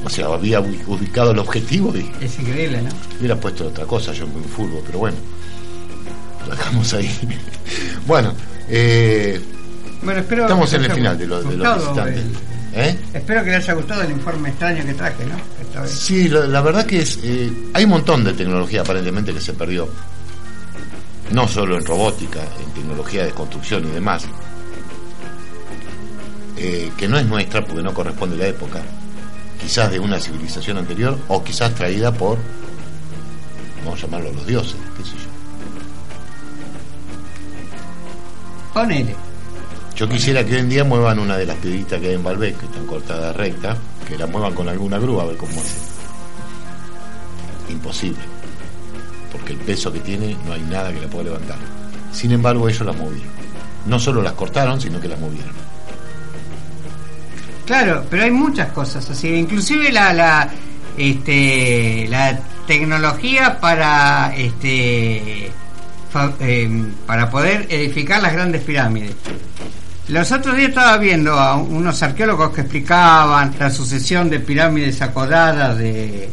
O 0.05 0.09
sea, 0.09 0.27
había 0.27 0.61
ubi- 0.61 0.83
ubicado 0.87 1.33
el 1.33 1.39
objetivo 1.39 1.93
y 1.97 2.11
Es 2.25 2.39
increíble, 2.39 2.81
¿no? 2.83 2.91
hubiera 3.19 3.37
puesto 3.37 3.67
otra 3.67 3.85
cosa 3.85 4.13
yo 4.13 4.25
en 4.25 4.45
fútbol, 4.45 4.83
pero 4.87 4.99
bueno, 5.01 5.17
lo 6.47 6.55
dejamos 6.55 6.93
ahí. 6.95 7.11
bueno, 8.07 8.33
eh, 8.69 9.41
Bueno, 10.03 10.21
espero 10.21 10.43
estamos 10.43 10.73
en 10.73 10.85
el 10.85 10.93
final 10.93 11.19
de, 11.19 11.27
los 11.27 11.49
de 11.49 11.57
los 11.57 11.77
visitantes. 11.79 12.17
el- 12.19 12.37
¿Eh? 12.73 12.97
Espero 13.15 13.43
que 13.43 13.51
les 13.51 13.65
haya 13.65 13.73
gustado 13.75 14.03
el 14.03 14.13
informe 14.13 14.51
extraño 14.51 14.85
que 14.85 14.95
traje, 14.95 15.25
¿no? 15.27 15.35
Esta 15.61 15.81
vez. 15.83 15.91
Sí, 15.91 16.29
la 16.29 16.61
verdad 16.61 16.87
que 16.87 17.01
es, 17.01 17.19
eh, 17.25 17.53
hay 17.75 17.83
un 17.85 17.91
montón 17.91 18.23
de 18.23 18.33
tecnología 18.33 18.83
aparentemente 18.83 19.35
que 19.35 19.41
se 19.41 19.55
perdió. 19.55 19.89
No 21.33 21.49
solo 21.49 21.77
en 21.77 21.85
robótica, 21.85 22.39
en 22.65 22.71
tecnología 22.73 23.25
de 23.25 23.33
construcción 23.33 23.85
y 23.89 23.91
demás. 23.91 24.25
Eh, 26.63 26.93
que 26.95 27.09
no 27.09 27.19
es 27.19 27.25
nuestra 27.25 27.65
porque 27.65 27.83
no 27.83 27.95
corresponde 27.95 28.37
a 28.37 28.39
la 28.41 28.49
época. 28.49 28.83
Quizás 29.59 29.91
de 29.91 29.99
una 29.99 30.21
civilización 30.21 30.77
anterior 30.77 31.19
o 31.29 31.43
quizás 31.43 31.75
traída 31.75 32.13
por, 32.13 32.37
vamos 33.83 33.99
a 33.99 34.03
llamarlo 34.05 34.31
los 34.33 34.47
dioses, 34.47 34.77
qué 34.95 35.03
sé 35.03 35.13
yo. 35.13 35.31
Ponele. 38.75 39.17
Yo 39.97 40.07
quisiera 40.07 40.45
que 40.45 40.53
hoy 40.53 40.61
en 40.61 40.69
día 40.69 40.85
muevan 40.85 41.19
una 41.19 41.39
de 41.39 41.47
las 41.47 41.57
piedritas 41.57 41.99
que 41.99 42.09
hay 42.09 42.15
en 42.15 42.25
Balbec, 42.25 42.59
que 42.59 42.67
están 42.67 42.87
cortadas 42.87 43.35
recta, 43.35 43.79
que 44.07 44.19
la 44.19 44.27
muevan 44.27 44.55
con 44.55 44.69
alguna 44.69 44.99
grúa 44.99 45.23
a 45.23 45.27
ver 45.27 45.39
cómo 45.39 45.53
es. 45.53 45.77
Imposible. 47.71 48.21
Porque 49.33 49.55
el 49.55 49.61
peso 49.61 49.91
que 49.91 50.01
tiene 50.01 50.37
no 50.47 50.53
hay 50.53 50.63
nada 50.63 50.93
que 50.93 51.01
la 51.01 51.09
pueda 51.09 51.25
levantar. 51.25 51.59
Sin 52.13 52.33
embargo, 52.33 52.69
ellos 52.69 52.85
las 52.85 52.97
movieron. 52.97 53.31
No 53.87 53.99
solo 53.99 54.21
las 54.21 54.35
cortaron, 54.35 54.79
sino 54.79 55.01
que 55.01 55.09
las 55.09 55.19
movieron. 55.19 55.70
Claro, 57.71 58.05
pero 58.11 58.25
hay 58.25 58.33
muchas 58.33 58.73
cosas 58.73 59.09
así, 59.09 59.29
inclusive 59.29 59.93
la 59.93 60.13
la 60.13 60.51
este 60.97 62.37
tecnología 62.67 63.61
para 63.61 64.35
este 64.37 65.53
eh, 66.41 66.85
para 67.07 67.31
poder 67.31 67.69
edificar 67.69 68.21
las 68.21 68.33
grandes 68.33 68.63
pirámides. 68.63 69.15
Los 70.09 70.33
otros 70.33 70.57
días 70.57 70.71
estaba 70.71 70.99
viendo 70.99 71.35
a 71.35 71.55
unos 71.55 72.03
arqueólogos 72.03 72.51
que 72.51 72.63
explicaban 72.63 73.55
la 73.57 73.71
sucesión 73.71 74.29
de 74.29 74.41
pirámides 74.41 75.01
acodadas 75.01 75.79
de 75.79 76.29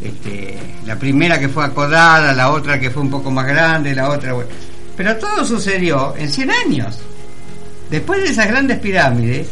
este, 0.00 0.58
la 0.86 0.96
primera 0.96 1.38
que 1.38 1.50
fue 1.50 1.62
acodada, 1.62 2.32
la 2.32 2.52
otra 2.52 2.80
que 2.80 2.88
fue 2.90 3.02
un 3.02 3.10
poco 3.10 3.30
más 3.30 3.46
grande, 3.46 3.94
la 3.94 4.08
otra 4.08 4.34
pero 4.96 5.14
todo 5.18 5.44
sucedió 5.44 6.14
en 6.16 6.30
100 6.30 6.50
años. 6.50 6.98
Después 7.90 8.22
de 8.22 8.30
esas 8.30 8.46
grandes 8.46 8.78
pirámides, 8.78 9.48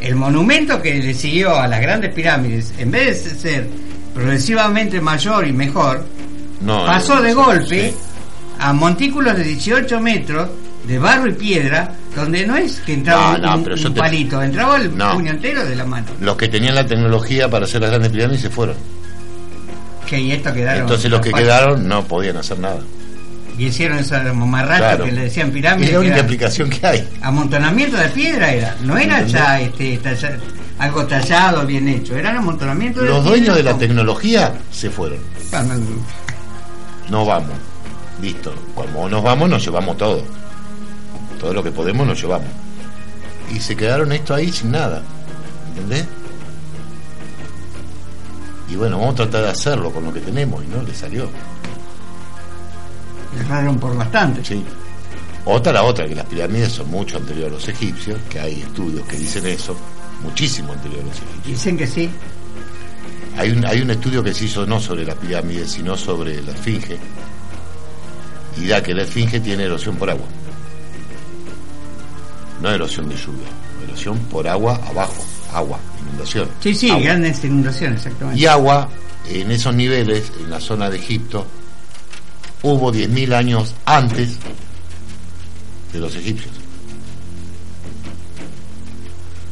el 0.00 0.16
monumento 0.16 0.80
que 0.80 0.94
le 0.94 1.14
siguió 1.14 1.54
a 1.58 1.66
las 1.68 1.80
grandes 1.80 2.12
pirámides, 2.14 2.72
en 2.78 2.90
vez 2.90 3.24
de 3.24 3.30
ser 3.38 3.66
progresivamente 4.14 5.00
mayor 5.00 5.46
y 5.46 5.52
mejor, 5.52 6.04
No, 6.60 6.84
pasó 6.86 7.16
no, 7.16 7.22
de 7.22 7.34
golpe 7.34 7.90
sí. 7.90 7.96
a 8.58 8.72
montículos 8.72 9.36
de 9.36 9.44
18 9.44 10.00
metros 10.00 10.48
de 10.86 10.98
barro 10.98 11.28
y 11.28 11.32
piedra, 11.34 11.94
donde 12.16 12.46
no 12.46 12.56
es 12.56 12.80
que 12.80 12.94
entraba 12.94 13.36
No, 13.38 13.56
un, 13.56 13.64
te- 13.64 13.90
palito, 13.90 14.42
entraba 14.42 14.76
el 14.78 14.90
puño 14.90 15.30
entero 15.32 15.64
de 15.64 15.76
la 15.76 15.84
mano. 15.84 16.06
Los 16.20 16.36
que 16.36 16.48
tenían 16.48 16.74
la 16.74 16.86
tecnología 16.86 17.48
para 17.48 17.66
hacer 17.66 17.80
las 17.82 17.90
grandes 17.90 18.10
pirámides 18.10 18.40
se 18.42 18.50
fueron. 18.50 18.76
Que 20.08 20.18
y 20.20 20.32
esto 20.32 20.52
quedaron. 20.52 20.82
Entonces 20.82 21.10
los 21.10 21.20
que 21.20 21.30
quedaron 21.32 21.86
no 21.86 22.02
podían 22.04 22.38
hacer 22.38 22.58
nada. 22.58 22.80
Y 23.60 23.66
hicieron 23.66 23.98
esa 23.98 24.22
mamarracha 24.32 24.78
Claro. 24.78 25.04
que 25.04 25.12
le 25.12 25.20
decían 25.24 25.48
Es 25.48 25.52
pirámide. 25.54 25.86
la 25.86 25.92
que 25.92 25.98
única 25.98 26.14
era 26.14 26.22
explicación 26.22 26.70
que 26.70 26.86
hay. 26.86 27.08
amontonamiento 27.20 27.96
de 27.98 28.08
piedra 28.08 28.50
era, 28.52 28.74
no 28.82 28.96
era 28.96 29.22
ya 29.26 29.60
este, 29.60 29.98
talla- 29.98 30.38
algo 30.78 31.04
tallado, 31.06 31.66
bien 31.66 31.86
hecho, 31.88 32.16
era 32.16 32.30
un 32.30 32.38
amontonamiento 32.38 33.00
de 33.02 33.08
Los 33.08 33.16
piedra 33.18 33.30
dueños 33.30 33.56
de 33.56 33.62
la 33.62 33.76
tecnología 33.76 34.54
se 34.72 34.88
fueron. 34.88 35.18
Bueno, 35.50 35.74
No 37.10 37.26
vamos. 37.26 37.50
Listo. 38.22 38.54
Como 38.74 39.08
nos 39.10 39.22
vamos, 39.22 39.48
nos 39.50 39.62
llevamos 39.64 39.96
todo. 39.98 40.24
Todo 41.38 41.52
lo 41.52 41.62
que 41.62 41.70
podemos 41.70 42.06
nos 42.06 42.18
llevamos. 42.20 42.48
Y 43.54 43.60
se 43.60 43.76
quedaron 43.76 44.10
esto 44.12 44.34
ahí 44.34 44.50
sin 44.52 44.70
nada. 44.70 45.02
¿Entendés? 45.68 46.06
Y 48.70 48.76
bueno, 48.76 48.98
vamos 48.98 49.14
a 49.14 49.16
tratar 49.16 49.42
de 49.42 49.48
hacerlo 49.50 49.90
con 49.90 50.04
lo 50.04 50.12
que 50.14 50.20
tenemos 50.20 50.62
y 50.64 50.68
no 50.68 50.80
le 50.82 50.94
salió. 50.94 51.28
Erraron 53.38 53.78
por 53.78 53.96
bastante. 53.96 54.44
Sí. 54.44 54.64
Otra 55.44 55.72
la 55.72 55.82
otra, 55.82 56.06
que 56.06 56.14
las 56.14 56.26
pirámides 56.26 56.72
son 56.72 56.90
mucho 56.90 57.16
anteriores 57.16 57.52
a 57.52 57.54
los 57.56 57.68
egipcios, 57.68 58.18
que 58.28 58.40
hay 58.40 58.60
estudios 58.60 59.06
que 59.06 59.16
dicen 59.16 59.46
eso, 59.46 59.76
muchísimo 60.22 60.72
anterior 60.72 61.00
a 61.02 61.06
los 61.06 61.16
egipcios. 61.16 61.44
Dicen 61.46 61.76
que 61.78 61.86
sí. 61.86 62.10
Hay 63.36 63.50
un, 63.50 63.64
hay 63.64 63.80
un 63.80 63.90
estudio 63.90 64.22
que 64.22 64.34
se 64.34 64.44
hizo 64.44 64.66
no 64.66 64.78
sobre 64.80 65.04
la 65.04 65.14
pirámide, 65.14 65.66
sino 65.66 65.96
sobre 65.96 66.42
la 66.42 66.52
esfinge. 66.52 66.98
Y 68.60 68.66
da 68.66 68.82
que 68.82 68.92
la 68.92 69.02
esfinge 69.02 69.40
tiene 69.40 69.64
erosión 69.64 69.96
por 69.96 70.10
agua. 70.10 70.26
No 72.60 72.70
erosión 72.70 73.08
de 73.08 73.16
lluvia, 73.16 73.46
erosión 73.86 74.18
por 74.18 74.46
agua 74.46 74.78
abajo, 74.86 75.24
agua, 75.54 75.78
inundación. 76.02 76.48
Sí, 76.60 76.74
sí, 76.74 76.90
Agua. 76.90 77.02
grandes 77.02 77.42
inundaciones, 77.44 78.04
exactamente. 78.04 78.38
Y 78.40 78.44
agua, 78.46 78.88
en 79.26 79.50
esos 79.50 79.74
niveles, 79.74 80.30
en 80.38 80.50
la 80.50 80.60
zona 80.60 80.90
de 80.90 80.98
Egipto, 80.98 81.46
hubo 82.62 82.92
10.000 82.92 83.34
años 83.34 83.74
antes 83.84 84.36
de 85.92 85.98
los 85.98 86.14
egipcios. 86.14 86.52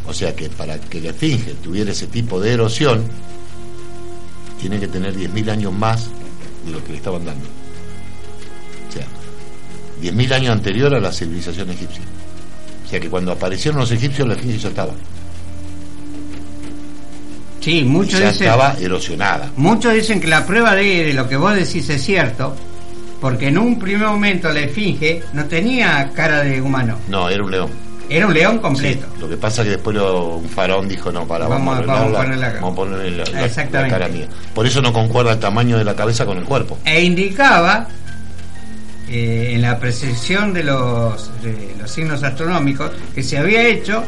O 0.06 0.14
sea 0.14 0.34
que 0.34 0.48
para 0.48 0.78
que 0.78 1.00
la 1.00 1.10
esfinge 1.10 1.54
tuviera 1.62 1.92
ese 1.92 2.06
tipo 2.06 2.40
de 2.40 2.52
erosión, 2.52 3.04
tiene 4.60 4.80
que 4.80 4.88
tener 4.88 5.14
10.000 5.14 5.50
años 5.50 5.72
más 5.72 6.06
de 6.64 6.72
lo 6.72 6.82
que 6.82 6.92
le 6.92 6.98
estaban 6.98 7.24
dando. 7.24 7.46
O 8.88 8.92
sea, 8.92 9.06
10.000 10.02 10.32
años 10.32 10.52
anterior 10.52 10.94
a 10.94 11.00
la 11.00 11.12
civilización 11.12 11.70
egipcia. 11.70 12.02
O 12.86 12.88
sea 12.88 12.98
que 13.00 13.10
cuando 13.10 13.32
aparecieron 13.32 13.80
los 13.80 13.90
egipcios, 13.90 14.26
la 14.26 14.34
esfinge 14.34 14.58
ya 14.58 14.68
estaba. 14.68 14.94
Sí, 17.60 17.84
muchos 17.84 18.20
ya 18.20 18.30
dicen, 18.30 18.46
estaba 18.48 18.76
erosionada. 18.80 19.52
muchos 19.56 19.92
dicen 19.92 20.20
que 20.20 20.26
la 20.28 20.46
prueba 20.46 20.74
de, 20.74 21.04
de 21.04 21.12
lo 21.12 21.28
que 21.28 21.36
vos 21.36 21.54
decís 21.54 21.86
es 21.90 22.02
cierto, 22.02 22.56
porque 23.20 23.48
en 23.48 23.58
un 23.58 23.78
primer 23.78 24.06
momento 24.08 24.50
la 24.52 24.60
esfinge 24.60 25.22
no 25.32 25.44
tenía 25.46 26.10
cara 26.14 26.42
de 26.42 26.60
humano, 26.60 26.98
No, 27.08 27.28
era 27.28 27.42
un 27.42 27.50
león. 27.50 27.70
era 28.08 28.26
un 28.26 28.34
león 28.34 28.54
Sí, 28.54 28.58
completo. 28.60 29.06
lo 29.20 29.28
que 29.28 29.36
pasa 29.36 29.62
es 29.62 29.66
que 29.66 29.70
después 29.72 29.96
lo- 29.96 30.36
un 30.36 30.48
faraón 30.48 30.88
dijo, 30.88 31.10
no, 31.12 31.26
para, 31.26 31.46
Vamos 31.48 31.78
vamos, 31.86 31.90
a- 31.90 31.92
a 31.92 31.96
vamos 31.96 32.72
a 32.72 32.74
ponerle 32.74 33.16
la, 33.18 33.24
la- 33.32 33.44
Exactamente. 33.44 33.92
la 33.92 33.98
cara 33.98 34.08
mía. 34.12 34.28
Por 34.54 34.66
eso 34.66 34.80
no 34.80 34.92
concuerda 34.92 35.32
el 35.32 35.38
tamaño 35.38 35.76
de 35.78 35.84
la 35.84 35.94
cabeza 35.94 36.24
con 36.24 36.38
el 36.38 36.44
cuerpo. 36.44 36.78
E 36.84 37.02
indicaba 37.02 37.88
eh, 39.10 39.52
en 39.54 39.62
la 39.62 39.78
precisión 39.78 40.52
de 40.52 40.62
los, 40.64 41.30
de 41.42 41.74
los 41.80 41.90
signos 41.90 42.22
astronómicos 42.22 42.90
que 43.14 43.22
se 43.22 43.38
había 43.38 43.66
hecho 43.66 44.04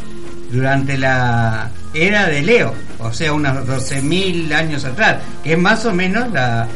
durante 0.53 0.99
la 0.99 1.70
era 1.95 2.27
de 2.27 2.43
Leo, 2.43 2.74
o 2.99 3.12
sea, 3.12 3.32
unos 3.32 3.66
12.000 3.66 4.53
años 4.53 4.85
atrás, 4.85 5.16
que 5.43 5.53
es 5.55 5.59
más 5.59 5.85
o 5.87 5.93
menos 5.95 6.31
la, 6.32 6.69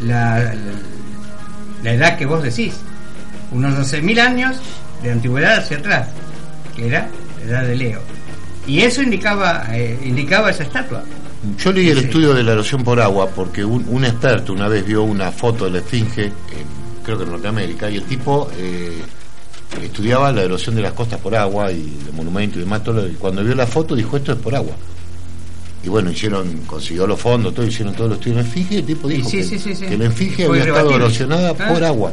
la, 0.00 0.38
la, 0.38 0.54
la 1.84 1.92
edad 1.92 2.16
que 2.18 2.26
vos 2.26 2.42
decís, 2.42 2.74
unos 3.52 3.74
12.000 3.74 4.18
años 4.20 4.56
de 5.02 5.12
antigüedad 5.12 5.58
hacia 5.58 5.76
atrás, 5.76 6.08
que 6.74 6.88
era 6.88 7.08
la 7.40 7.44
edad 7.50 7.62
de 7.68 7.76
Leo. 7.76 8.00
Y 8.66 8.80
eso 8.80 9.02
indicaba, 9.02 9.66
eh, 9.72 9.98
indicaba 10.04 10.50
esa 10.50 10.62
estatua. 10.64 11.04
Yo 11.58 11.70
leí 11.72 11.90
el 11.90 11.98
Sí. 11.98 12.04
estudio 12.06 12.32
de 12.32 12.42
la 12.42 12.52
erosión 12.52 12.82
por 12.82 12.98
agua 12.98 13.28
porque 13.28 13.62
un, 13.64 13.84
un 13.88 14.04
experto 14.04 14.52
una 14.54 14.66
vez 14.66 14.84
vio 14.86 15.02
una 15.02 15.30
foto 15.30 15.66
de 15.66 15.72
la 15.72 15.78
esfinge, 15.80 16.24
en- 16.24 16.32
creo 17.04 17.18
que 17.18 17.24
en 17.24 17.30
Norteamérica, 17.32 17.90
y 17.90 17.96
el 17.96 18.04
tipo 18.04 18.48
eh, 18.56 19.02
estudiaba 19.82 20.32
la 20.32 20.42
erosión 20.42 20.74
de 20.74 20.80
las 20.82 20.92
costas 20.94 21.20
por 21.20 21.34
agua 21.36 21.70
y 21.70 21.98
el 22.06 22.12
monumento 22.14 22.58
y 22.58 22.62
demás, 22.62 22.82
todo 22.82 23.06
y 23.06 23.12
cuando 23.12 23.44
vio 23.44 23.54
la 23.54 23.66
foto 23.66 23.94
dijo 23.94 24.16
esto 24.16 24.32
es 24.32 24.38
por 24.38 24.54
agua. 24.54 24.74
Y 25.84 25.88
bueno, 25.88 26.10
hicieron, 26.10 26.60
consiguió 26.66 27.06
los 27.06 27.20
fondos, 27.20 27.52
todo, 27.54 27.66
hicieron 27.66 27.94
todos 27.94 28.10
los 28.10 28.18
estudios 28.18 28.46
esfinge 28.46 28.74
y 28.74 28.78
el 28.78 28.84
tipo 28.86 29.06
dijo 29.08 29.28
sí, 29.28 29.36
que, 29.38 29.44
sí, 29.44 29.58
sí, 29.58 29.74
que 29.86 29.98
la 29.98 30.06
esfinge 30.06 30.46
Fue 30.46 30.60
había 30.60 30.72
estado 30.72 30.94
erosionada 30.96 31.50
Ah. 31.58 31.68
por 31.72 31.84
agua. 31.84 32.12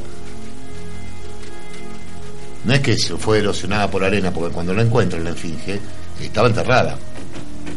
No 2.65 2.73
es 2.73 2.80
que 2.81 2.98
se 2.98 3.15
fue 3.18 3.39
erosionada 3.39 3.89
por 3.89 4.03
arena, 4.03 4.31
porque 4.31 4.53
cuando 4.53 4.73
la 4.73 4.84
encuentran 4.84 5.23
la 5.23 5.31
esfinge, 5.31 5.80
estaba 6.22 6.48
enterrada. 6.48 6.98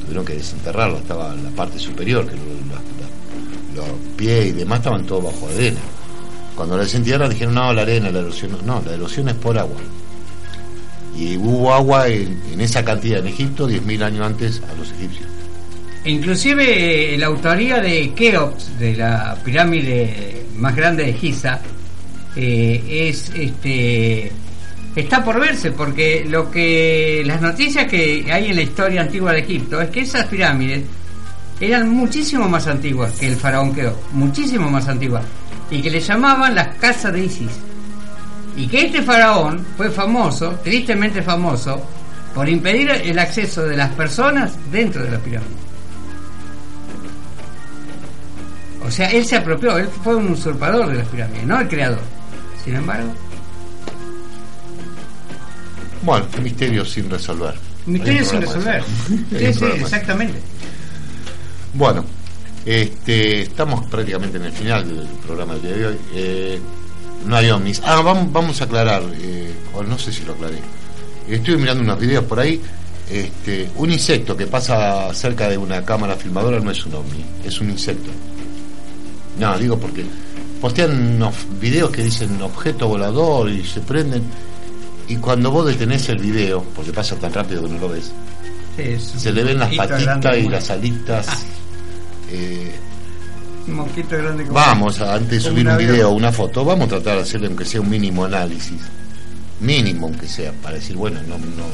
Tuvieron 0.03 0.25
que 0.25 0.35
desenterrarla, 0.35 0.99
estaba 0.99 1.33
en 1.33 1.45
la 1.45 1.51
parte 1.51 1.79
superior, 1.79 2.27
que 2.27 2.37
lo- 2.37 2.43
la- 2.43 3.81
la- 3.81 3.87
los 3.87 3.99
pies 4.17 4.47
y 4.49 4.53
demás 4.53 4.79
estaban 4.81 5.07
todos 5.07 5.25
bajo 5.25 5.49
arena. 5.49 5.79
Cuando 6.55 6.77
la 6.77 6.83
desentierran 6.85 7.31
dijeron, 7.31 7.55
no, 7.55 7.73
la 7.73 7.83
arena, 7.83 8.11
la 8.11 8.19
erosión. 8.21 8.59
No, 8.67 8.83
la 8.85 8.95
erosión 8.95 9.29
es 9.29 9.35
por 9.37 9.57
agua. 9.59 9.77
Y 11.17 11.37
hubo 11.37 11.73
agua 11.73 12.09
en, 12.09 12.41
en 12.53 12.61
esa 12.61 12.85
cantidad 12.85 13.21
en 13.21 13.29
Egipto 13.29 13.69
10.000 13.69 14.03
años 14.03 14.27
antes 14.27 14.61
a 14.71 14.75
los 14.79 14.91
egipcios. 14.93 15.29
Inclusive 16.07 17.15
eh, 17.15 17.19
la 17.19 17.27
autoría 17.27 17.81
de 17.81 18.13
Keops, 18.15 18.79
de 18.79 18.95
la 18.95 19.37
pirámide 19.43 20.45
más 20.57 20.77
grande 20.77 21.07
de 21.07 21.15
Giza, 21.15 21.61
eh, 22.37 23.09
es 23.09 23.31
este 23.35 24.31
está 24.95 25.25
por 25.25 25.41
verse 25.41 25.73
porque 25.73 26.25
lo 26.29 26.51
que 26.51 27.23
las 27.25 27.41
noticias 27.41 27.87
que 27.87 28.27
hay 28.31 28.49
en 28.51 28.57
la 28.57 28.63
historia 28.63 29.01
antigua 29.01 29.33
de 29.33 29.41
Egipto 29.41 29.81
es 29.81 29.91
que 29.91 30.01
esas 30.01 30.27
pirámides 30.27 30.83
eran 31.59 31.89
muchísimo 31.89 32.49
más 32.49 32.67
antiguas 32.67 33.13
que 33.19 33.29
el 33.29 33.37
faraón 33.37 33.75
Keops, 33.75 34.13
muchísimo 34.13 34.71
más 34.71 34.87
antiguas 34.89 35.25
y 35.71 35.81
que 35.81 35.91
le 35.91 36.01
llamaban 36.01 36.55
las 36.55 36.77
casas 36.77 37.13
de 37.13 37.25
Isis. 37.25 37.51
Y 38.57 38.69
que 38.69 38.87
este 38.87 39.03
faraón 39.03 39.67
fue 39.77 39.91
famoso, 39.91 40.61
tristemente 40.63 41.23
famoso, 41.23 41.83
por 42.35 42.49
impedir 42.49 42.91
el 42.91 43.19
acceso 43.19 43.65
de 43.65 43.77
las 43.77 43.91
personas 43.91 44.53
dentro 44.71 45.03
de 45.03 45.11
la 45.11 45.19
pirámide. 45.19 45.64
O 48.87 48.91
sea, 48.91 49.11
él 49.11 49.25
se 49.25 49.37
apropió, 49.37 49.79
él 49.79 49.89
fue 50.03 50.15
un 50.17 50.33
usurpador 50.33 50.89
de 50.89 50.97
las 50.99 51.09
pirámides, 51.09 51.47
no 51.47 51.61
el 51.61 51.69
creador. 51.69 52.01
Sin 52.63 52.77
embargo, 52.77 53.13
Bueno, 56.03 56.27
misterios 56.43 56.91
sin 56.91 57.09
resolver. 57.09 57.55
misterio 57.87 58.21
Hay 58.21 58.25
un 58.25 58.31
sin 58.31 58.41
resolver. 58.43 58.83
Sí, 59.39 59.55
sí, 59.55 59.65
exactamente. 59.65 60.39
Bueno, 61.73 62.05
este, 62.67 63.43
estamos 63.43 63.87
prácticamente 63.87 64.37
en 64.37 64.45
el 64.45 64.53
final 64.53 64.87
del 64.87 65.07
programa 65.27 65.55
del 65.55 65.63
día 65.63 65.77
de 65.77 65.87
hoy. 65.87 65.99
Eh, 66.15 66.61
no 67.27 67.37
hay 67.37 67.51
ovnis. 67.51 67.81
Ah, 67.85 68.01
vamos, 68.03 68.31
vamos 68.33 68.61
a 68.61 68.65
aclarar, 68.65 69.03
eh, 69.15 69.53
o 69.75 69.83
no 69.83 69.99
sé 69.99 70.13
si 70.13 70.25
lo 70.25 70.35
aclaré. 70.35 70.59
Estoy 71.29 71.57
mirando 71.57 71.83
unos 71.83 71.99
videos 71.99 72.25
por 72.25 72.39
ahí. 72.39 72.61
Este, 73.11 73.69
un 73.77 73.91
insecto 73.91 74.37
que 74.37 74.47
pasa 74.47 75.13
cerca 75.15 75.49
de 75.49 75.59
una 75.59 75.85
cámara 75.85 76.17
filmadora 76.17 76.61
no 76.61 76.71
es 76.71 76.85
un 76.87 76.95
ovni, 76.95 77.25
es 77.45 77.61
un 77.61 77.71
insecto. 77.71 78.11
No, 79.39 79.59
digo 79.59 79.79
porque 79.79 80.05
postean 80.61 81.17
unos 81.17 81.35
videos 81.61 81.91
que 81.91 82.03
dicen 82.05 82.41
objeto 82.43 82.89
volador 82.89 83.51
y 83.51 83.65
se 83.65 83.81
prenden. 83.81 84.23
Y 85.09 85.17
cuando 85.17 85.51
vos 85.51 85.67
detenés 85.67 86.09
el 86.09 86.19
video, 86.19 86.63
porque 86.75 86.93
pasa 86.93 87.17
tan 87.17 87.33
rápido 87.33 87.63
que 87.63 87.69
no 87.69 87.79
lo 87.81 87.89
ves, 87.91 88.11
Sí, 88.77 88.99
se 89.21 89.33
le 89.33 89.45
ven 89.45 89.59
las 89.59 89.73
patitas 89.75 90.37
y 90.39 90.49
las 90.49 90.71
alitas. 90.71 91.27
eh, 92.31 92.73
Un 93.67 93.75
mosquito 93.77 94.17
grande 94.17 94.43
como- 94.45 94.55
Vamos, 94.55 95.01
a- 95.01 95.15
antes 95.15 95.43
de 95.43 95.51
subir 95.51 95.67
un 95.69 95.77
video 95.79 96.11
o 96.11 96.13
una 96.15 96.31
foto, 96.33 96.65
vamos 96.65 96.87
a 96.87 96.89
tratar 96.91 97.17
de 97.17 97.23
hacerle 97.23 97.47
aunque 97.47 97.65
sea 97.65 97.81
un 97.81 97.89
mínimo 97.89 98.25
análisis. 98.25 98.81
Mínimo 99.61 100.07
aunque 100.09 100.29
sea, 100.29 100.53
para 100.53 100.75
decir, 100.77 100.97
bueno, 100.97 101.21
no, 101.29 101.39
no, 101.39 101.65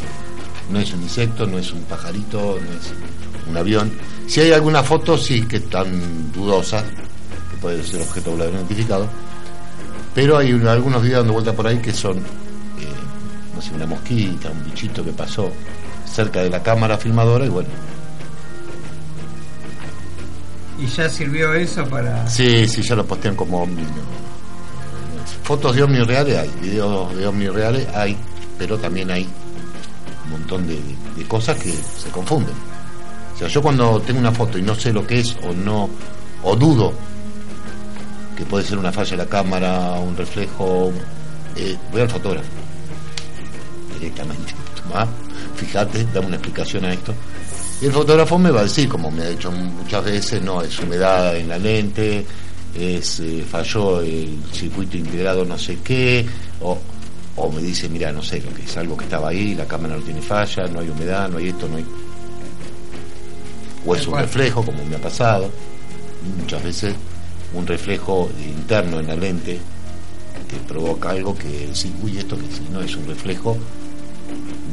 no 0.71 0.79
es 0.79 0.93
un 0.93 1.03
insecto, 1.03 1.47
no 1.47 1.59
es 1.59 1.73
un 1.73 1.81
pajarito, 1.83 2.59
no 2.61 2.71
es 2.79 3.49
un 3.49 3.57
avión. 3.57 3.91
Si 4.29 4.41
hay 4.41 4.53
alguna 4.53 4.83
foto, 4.85 5.17
sí 5.19 5.43
que 5.43 5.57
están 5.57 6.31
dudosas, 6.33 6.85
puede 7.61 7.83
ser 7.85 8.01
objeto 8.03 8.31
volador 8.33 8.55
identificado, 8.55 9.07
pero 10.15 10.39
hay 10.39 10.53
un- 10.53 10.67
algunos 10.67 11.03
videos 11.03 11.19
dando 11.21 11.33
vuelta 11.35 11.53
por 11.53 11.67
ahí 11.67 11.79
que 11.79 11.93
son, 11.93 12.19
eh, 12.19 12.23
no 13.55 13.61
sé, 13.63 13.73
una 13.75 13.87
mosquita, 13.87 14.51
un 14.51 14.65
bichito 14.65 15.05
que 15.05 15.13
pasó 15.13 15.51
cerca 16.11 16.41
de 16.43 16.51
la 16.51 16.63
cámara 16.63 16.97
filmadora 16.99 17.45
y 17.47 17.49
bueno, 17.49 17.69
Y 20.79 20.87
ya 20.87 21.11
sirvió 21.11 21.53
eso 21.53 21.85
para... 21.85 22.27
Sí, 22.27 22.67
sí, 22.67 22.81
ya 22.83 22.97
lo 22.97 23.05
postean 23.07 23.37
como 23.37 23.63
ovni. 23.63 23.83
Fotos 25.43 25.77
de 25.77 25.83
ovnis 25.83 26.07
reales 26.07 26.39
hay, 26.39 26.51
videos 26.63 27.15
de 27.15 27.27
ovnis 27.27 27.53
reales 27.53 27.87
hay, 27.95 28.17
pero 28.59 28.79
también 28.79 29.11
hay 29.11 29.29
un 30.25 30.31
montón 30.31 30.67
de 30.67 30.81
cosas 31.29 31.59
que 31.59 31.71
se 31.73 32.09
confunden. 32.11 32.55
O 33.35 33.39
sea, 33.39 33.49
yo 33.49 33.61
cuando 33.61 34.01
tengo 34.01 34.21
una 34.21 34.33
foto 34.33 34.57
y 34.59 34.63
no 34.63 34.75
sé 34.75 34.91
lo 34.93 35.07
que 35.07 35.21
es 35.21 35.37
o 35.47 35.53
no, 35.53 35.91
o 36.43 36.57
dudo 36.57 36.95
que 38.41 38.47
puede 38.47 38.65
ser 38.65 38.79
una 38.79 38.91
falla 38.91 39.11
de 39.11 39.17
la 39.19 39.27
cámara, 39.27 40.01
un 40.01 40.17
reflejo, 40.17 40.91
eh, 41.57 41.77
voy 41.93 42.01
al 42.01 42.09
fotógrafo 42.09 42.49
directamente. 43.99 44.55
Tomá, 44.83 45.07
fíjate, 45.57 46.07
dame 46.15 46.29
una 46.29 46.37
explicación 46.37 46.87
a 46.87 46.95
esto. 46.95 47.13
Y 47.83 47.87
el 47.87 47.93
fotógrafo 47.93 48.39
me 48.39 48.51
va 48.51 48.61
a 48.61 48.63
decir, 48.63 48.89
como 48.89 49.11
me 49.11 49.25
ha 49.25 49.29
dicho 49.29 49.53
muchas 49.53 50.03
veces, 50.07 50.41
no, 50.41 50.63
es 50.63 50.79
humedad 50.79 51.37
en 51.37 51.51
la 51.51 51.59
lente, 51.59 52.25
es 52.75 53.21
eh, 53.21 53.45
falló 53.47 54.01
el 54.01 54.39
circuito 54.53 54.97
integrado 54.97 55.45
no 55.45 55.59
sé 55.59 55.77
qué, 55.85 56.25
o, 56.63 56.79
o 57.37 57.53
me 57.53 57.61
dice, 57.61 57.91
mira, 57.91 58.11
no 58.11 58.23
sé, 58.23 58.41
lo 58.41 58.55
que 58.55 58.63
es 58.63 58.75
algo 58.79 58.97
que 58.97 59.05
estaba 59.05 59.29
ahí, 59.29 59.55
la 59.55 59.67
cámara 59.67 59.97
no 59.97 60.03
tiene 60.03 60.23
falla, 60.23 60.67
no 60.67 60.81
hay 60.81 60.89
humedad, 60.89 61.29
no 61.29 61.37
hay 61.37 61.49
esto, 61.49 61.69
no 61.69 61.77
hay... 61.77 61.85
O 63.85 63.95
es 63.95 64.07
un 64.07 64.17
reflejo, 64.19 64.65
como 64.65 64.83
me 64.87 64.97
ha 64.97 65.01
pasado, 65.01 65.51
muchas 66.39 66.65
veces 66.65 66.95
un 67.55 67.67
reflejo 67.67 68.31
interno 68.45 69.01
en 69.01 69.07
la 69.09 69.17
lente 69.17 69.59
que 70.49 70.57
provoca 70.67 71.11
algo 71.11 71.37
que 71.37 71.71
sí, 71.73 71.93
uy, 72.03 72.19
esto 72.19 72.37
que 72.37 72.47
sí, 72.47 72.67
no 72.71 72.81
es 72.81 72.97
un 72.97 73.07
reflejo 73.07 73.57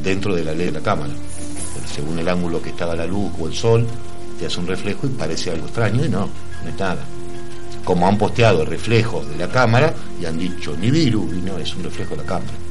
dentro 0.03 0.35
de 0.35 0.43
la 0.43 0.53
ley 0.53 0.67
de 0.67 0.73
la 0.73 0.81
cámara. 0.81 1.13
Según 1.93 2.19
el 2.19 2.27
ángulo 2.27 2.61
que 2.61 2.69
estaba 2.69 2.95
la 2.95 3.05
luz 3.05 3.31
o 3.39 3.47
el 3.47 3.53
sol, 3.53 3.87
te 4.39 4.45
hace 4.45 4.59
un 4.59 4.67
reflejo 4.67 5.07
y 5.07 5.09
parece 5.09 5.51
algo 5.51 5.65
extraño 5.65 6.05
y 6.05 6.09
no, 6.09 6.29
no 6.63 6.69
es 6.69 6.79
nada. 6.79 7.03
Como 7.83 8.07
han 8.07 8.17
posteado 8.17 8.61
el 8.61 8.67
reflejo 8.67 9.23
de 9.23 9.37
la 9.37 9.49
cámara 9.49 9.93
y 10.19 10.25
han 10.25 10.37
dicho 10.37 10.75
Nibiru 10.75 11.31
y 11.33 11.41
no, 11.41 11.57
es 11.57 11.75
un 11.75 11.83
reflejo 11.83 12.11
de 12.11 12.17
la 12.17 12.27
cámara. 12.27 12.66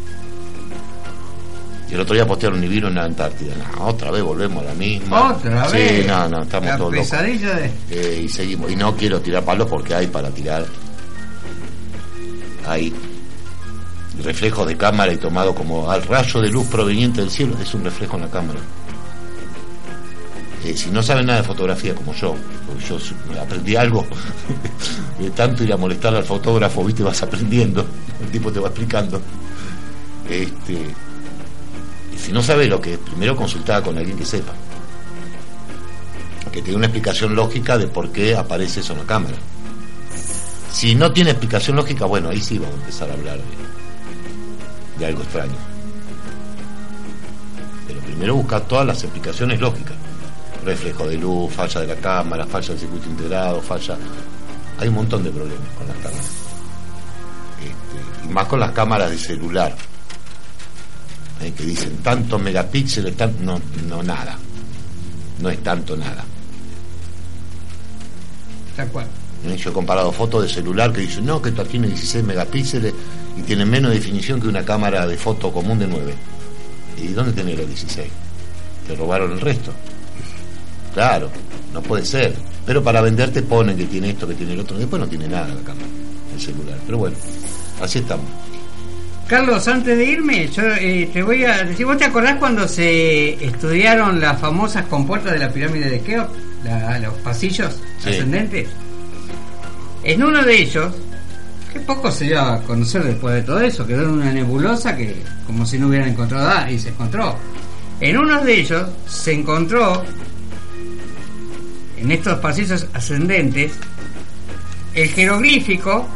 Y 1.88 1.94
el 1.94 2.00
otro 2.00 2.14
día 2.14 2.26
postearon 2.26 2.60
Nibiru 2.60 2.88
en 2.88 2.96
la 2.96 3.04
Antártida. 3.04 3.54
No, 3.76 3.86
otra 3.86 4.10
vez 4.10 4.22
volvemos 4.22 4.62
a 4.64 4.66
la 4.68 4.74
misma. 4.74 5.32
Otra 5.36 5.68
sí, 5.68 5.76
vez. 5.76 6.06
no, 6.06 6.28
no, 6.28 6.42
estamos 6.42 6.68
La 6.68 6.76
todos 6.76 6.92
locos. 6.92 7.08
pesadilla 7.10 7.54
de... 7.54 7.70
Eh, 7.90 8.22
y 8.24 8.28
seguimos. 8.28 8.70
Y 8.72 8.76
no 8.76 8.96
quiero 8.96 9.20
tirar 9.20 9.44
palos 9.44 9.68
porque 9.68 9.94
hay 9.94 10.08
para 10.08 10.30
tirar. 10.30 10.66
Hay 12.66 12.92
reflejos 14.24 14.66
de 14.66 14.76
cámara 14.76 15.12
y 15.12 15.16
tomado 15.18 15.54
como 15.54 15.88
al 15.90 16.02
rayo 16.02 16.40
de 16.40 16.48
luz 16.48 16.66
proveniente 16.66 17.20
del 17.20 17.30
cielo. 17.30 17.56
Es 17.62 17.72
un 17.74 17.84
reflejo 17.84 18.16
en 18.16 18.22
la 18.22 18.30
cámara. 18.30 18.58
Eh, 20.64 20.76
si 20.76 20.90
no 20.90 21.00
saben 21.02 21.26
nada 21.26 21.42
de 21.42 21.46
fotografía 21.46 21.94
como 21.94 22.12
yo, 22.14 22.34
porque 22.66 22.84
yo 22.84 23.40
aprendí 23.40 23.76
algo 23.76 24.04
de 25.20 25.30
tanto 25.30 25.62
ir 25.62 25.72
a 25.72 25.76
molestar 25.76 26.12
al 26.16 26.24
fotógrafo, 26.24 26.82
viste, 26.84 27.04
vas 27.04 27.22
aprendiendo, 27.22 27.86
el 28.20 28.28
tipo 28.32 28.50
te 28.50 28.58
va 28.58 28.66
explicando. 28.68 29.20
Este, 30.28 30.92
si 32.18 32.32
no 32.32 32.42
sabes 32.42 32.68
lo 32.68 32.80
que 32.80 32.94
es, 32.94 32.98
primero 32.98 33.36
consultaba 33.36 33.82
con 33.82 33.98
alguien 33.98 34.16
que 34.16 34.24
sepa 34.24 34.52
que 36.56 36.62
tiene 36.62 36.78
una 36.78 36.86
explicación 36.86 37.36
lógica 37.36 37.76
de 37.76 37.86
por 37.86 38.10
qué 38.10 38.34
aparece 38.34 38.80
eso 38.80 38.94
en 38.94 39.00
la 39.00 39.04
cámara. 39.04 39.34
Si 40.72 40.94
no 40.94 41.12
tiene 41.12 41.32
explicación 41.32 41.76
lógica, 41.76 42.06
bueno, 42.06 42.30
ahí 42.30 42.40
sí 42.40 42.58
vamos 42.58 42.76
a 42.76 42.80
empezar 42.80 43.10
a 43.10 43.12
hablar 43.12 43.36
de, 43.36 44.98
de 44.98 45.06
algo 45.06 45.22
extraño. 45.22 45.52
Pero 47.86 48.00
primero 48.00 48.36
buscar 48.36 48.62
todas 48.62 48.86
las 48.86 49.02
explicaciones 49.02 49.60
lógicas. 49.60 49.96
Reflejo 50.64 51.06
de 51.06 51.18
luz, 51.18 51.52
falla 51.52 51.82
de 51.82 51.88
la 51.88 51.96
cámara, 51.96 52.46
falla 52.46 52.68
del 52.68 52.78
circuito 52.78 53.10
integrado, 53.10 53.60
falla... 53.60 53.98
Hay 54.78 54.88
un 54.88 54.94
montón 54.94 55.24
de 55.24 55.30
problemas 55.30 55.68
con 55.76 55.88
las 55.88 55.96
cámaras. 55.98 56.30
Este, 57.60 58.26
y 58.26 58.28
más 58.32 58.46
con 58.46 58.60
las 58.60 58.72
cámaras 58.72 59.10
de 59.10 59.18
celular. 59.18 59.76
Eh, 61.40 61.52
que 61.56 61.64
dicen 61.64 61.98
tantos 61.98 62.40
megapíxeles, 62.40 63.16
tan... 63.16 63.44
no, 63.44 63.60
no 63.88 64.02
nada. 64.02 64.38
No 65.40 65.50
es 65.50 65.62
tanto 65.62 65.96
nada. 65.96 66.24
Tal 68.76 68.88
cual. 68.88 69.06
¿eh? 69.46 69.56
Yo 69.56 69.70
he 69.70 69.72
comparado 69.72 70.12
fotos 70.12 70.42
de 70.42 70.48
celular 70.48 70.92
que 70.92 71.02
dicen, 71.02 71.26
no, 71.26 71.40
que 71.40 71.50
esta 71.50 71.64
tiene 71.64 71.88
16 71.88 72.24
megapíxeles 72.24 72.94
y 73.36 73.42
tiene 73.42 73.64
menos 73.64 73.92
definición 73.92 74.40
que 74.40 74.48
una 74.48 74.64
cámara 74.64 75.06
de 75.06 75.16
foto 75.16 75.52
común 75.52 75.78
de 75.78 75.86
9. 75.86 76.14
¿Y 77.02 77.08
dónde 77.08 77.32
tenés 77.32 77.58
los 77.58 77.66
16? 77.66 78.08
Te 78.86 78.94
robaron 78.94 79.32
el 79.32 79.40
resto. 79.40 79.72
Claro, 80.94 81.30
no 81.72 81.82
puede 81.82 82.04
ser. 82.04 82.34
Pero 82.64 82.82
para 82.82 83.00
venderte 83.00 83.42
ponen 83.42 83.76
que 83.76 83.84
tiene 83.84 84.10
esto, 84.10 84.26
que 84.26 84.34
tiene 84.34 84.54
el 84.54 84.60
otro. 84.60 84.78
Después 84.78 85.00
no 85.00 85.08
tiene 85.08 85.28
nada 85.28 85.48
la 85.48 85.60
cámara, 85.60 85.86
el 86.34 86.40
celular. 86.40 86.78
Pero 86.86 86.98
bueno, 86.98 87.16
así 87.80 87.98
estamos. 87.98 88.26
Carlos, 89.28 89.66
antes 89.66 89.98
de 89.98 90.04
irme, 90.04 90.48
yo 90.48 90.62
eh, 90.78 91.10
te 91.12 91.20
voy 91.22 91.44
a 91.44 91.64
decir, 91.64 91.84
¿vos 91.84 91.98
te 91.98 92.04
acordás 92.04 92.36
cuando 92.36 92.68
se 92.68 93.44
estudiaron 93.44 94.20
las 94.20 94.40
famosas 94.40 94.86
compuertas 94.86 95.32
de 95.32 95.40
la 95.40 95.50
pirámide 95.52 95.90
de 95.90 96.00
Keops? 96.00 96.30
La- 96.62 96.98
los 97.00 97.14
pasillos 97.14 97.76
Sí. 98.02 98.10
ascendentes. 98.10 98.68
En 100.04 100.22
uno 100.22 100.42
de 100.44 100.60
ellos, 100.62 100.92
Que 101.72 101.80
poco 101.80 102.10
se 102.10 102.24
dio 102.24 102.40
a 102.40 102.62
conocer 102.62 103.02
después 103.04 103.34
de 103.34 103.42
todo 103.42 103.60
eso, 103.60 103.86
quedó 103.86 104.04
en 104.04 104.08
una 104.10 104.32
nebulosa 104.32 104.96
que 104.96 105.14
como 105.46 105.66
si 105.66 105.78
no 105.78 105.88
hubieran 105.88 106.08
encontrado 106.08 106.48
nada 106.48 106.70
y 106.70 106.78
se 106.78 106.88
encontró. 106.88 107.36
En 108.00 108.16
uno 108.16 108.42
de 108.42 108.60
ellos 108.60 108.88
se 109.06 109.34
encontró, 109.34 110.02
en 111.98 112.10
estos 112.12 112.38
pasillos 112.38 112.86
ascendentes, 112.94 113.72
el 114.94 115.08
jeroglífico 115.10 116.08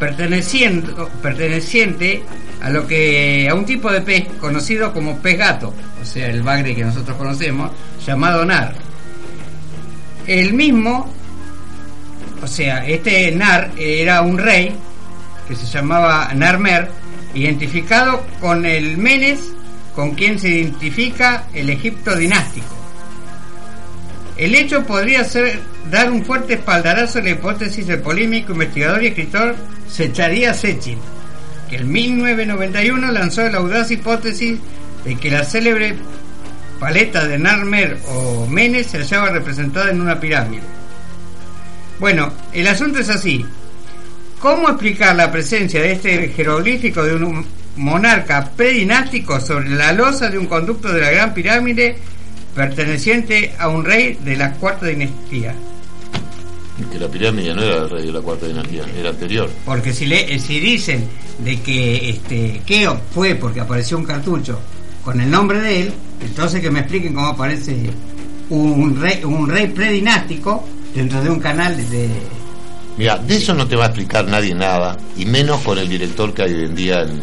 perteneciente 0.00 2.24
a 2.64 2.70
lo 2.70 2.86
que 2.86 3.46
a 3.46 3.54
un 3.54 3.66
tipo 3.66 3.92
de 3.92 4.00
pez 4.00 4.26
conocido 4.40 4.90
como 4.94 5.18
pez 5.18 5.36
gato, 5.36 5.74
o 6.00 6.04
sea, 6.04 6.28
el 6.28 6.42
bagre 6.42 6.74
que 6.74 6.82
nosotros 6.82 7.14
conocemos, 7.18 7.70
llamado 8.06 8.42
nar. 8.42 8.74
El 10.26 10.54
mismo, 10.54 11.12
o 12.42 12.46
sea, 12.46 12.86
este 12.86 13.30
nar 13.32 13.70
era 13.76 14.22
un 14.22 14.38
rey 14.38 14.74
que 15.46 15.54
se 15.54 15.66
llamaba 15.66 16.32
Narmer, 16.34 16.88
identificado 17.34 18.24
con 18.40 18.64
el 18.64 18.96
Menes, 18.96 19.40
con 19.94 20.12
quien 20.12 20.38
se 20.38 20.48
identifica 20.48 21.44
el 21.52 21.68
Egipto 21.68 22.16
dinástico. 22.16 22.74
El 24.38 24.54
hecho 24.54 24.84
podría 24.84 25.22
ser 25.24 25.60
dar 25.90 26.10
un 26.10 26.24
fuerte 26.24 26.54
espaldarazo 26.54 27.18
a 27.18 27.22
la 27.22 27.30
hipótesis 27.30 27.86
del 27.86 28.00
polémico 28.00 28.52
investigador 28.52 29.02
y 29.02 29.08
escritor 29.08 29.54
Secharía 29.86 30.54
Sechin, 30.54 30.98
que 31.68 31.76
en 31.76 31.90
1991 31.90 33.12
lanzó 33.12 33.48
la 33.48 33.58
audaz 33.58 33.90
hipótesis 33.90 34.58
de 35.04 35.16
que 35.16 35.30
la 35.30 35.44
célebre 35.44 35.96
paleta 36.78 37.26
de 37.26 37.38
Narmer 37.38 37.98
o 38.08 38.46
Menes 38.46 38.88
se 38.88 38.98
hallaba 38.98 39.30
representada 39.30 39.90
en 39.90 40.00
una 40.00 40.20
pirámide. 40.20 40.62
Bueno, 41.98 42.32
el 42.52 42.66
asunto 42.66 42.98
es 42.98 43.08
así. 43.08 43.44
¿Cómo 44.40 44.68
explicar 44.68 45.16
la 45.16 45.32
presencia 45.32 45.80
de 45.80 45.92
este 45.92 46.28
jeroglífico 46.28 47.02
de 47.02 47.14
un 47.14 47.46
monarca 47.76 48.50
predinástico 48.56 49.40
sobre 49.40 49.70
la 49.70 49.92
losa 49.92 50.28
de 50.28 50.38
un 50.38 50.46
conducto 50.46 50.92
de 50.92 51.00
la 51.00 51.10
Gran 51.10 51.34
Pirámide 51.34 51.96
perteneciente 52.54 53.54
a 53.58 53.68
un 53.68 53.84
rey 53.84 54.18
de 54.22 54.36
la 54.36 54.52
cuarta 54.52 54.86
dinastía? 54.86 55.54
Que 56.92 56.98
la 56.98 57.08
pirámide 57.08 57.54
no 57.54 57.62
era 57.62 57.76
el 57.84 57.90
rey 57.90 58.06
de 58.06 58.12
la 58.12 58.20
cuarta 58.20 58.46
dinastía, 58.46 58.84
era 58.98 59.10
anterior. 59.10 59.48
Porque 59.64 59.92
si, 59.92 60.06
le, 60.06 60.38
si 60.38 60.60
dicen 60.60 61.08
de 61.38 61.60
que 61.60 62.10
este 62.10 62.62
Keo 62.66 63.00
fue 63.12 63.34
porque 63.34 63.60
apareció 63.60 63.96
un 63.98 64.04
cartucho 64.04 64.58
con 65.04 65.20
el 65.20 65.30
nombre 65.30 65.60
de 65.60 65.80
él, 65.82 65.92
entonces 66.22 66.60
que 66.60 66.70
me 66.70 66.80
expliquen 66.80 67.12
cómo 67.14 67.26
aparece 67.28 67.90
un 68.50 68.98
rey, 69.00 69.22
un 69.24 69.48
rey 69.48 69.68
predinástico 69.68 70.64
dentro 70.94 71.22
de 71.22 71.30
un 71.30 71.40
canal 71.40 71.76
de... 71.90 72.08
Mira, 72.96 73.18
de 73.18 73.36
eso 73.36 73.52
no 73.54 73.66
te 73.66 73.74
va 73.76 73.84
a 73.84 73.88
explicar 73.88 74.26
nadie 74.28 74.54
nada, 74.54 74.96
y 75.16 75.26
menos 75.26 75.60
con 75.62 75.78
el 75.78 75.88
director 75.88 76.32
que 76.32 76.42
hay 76.42 76.54
hoy 76.54 76.64
en 76.66 76.74
día 76.76 77.02
en- 77.02 77.20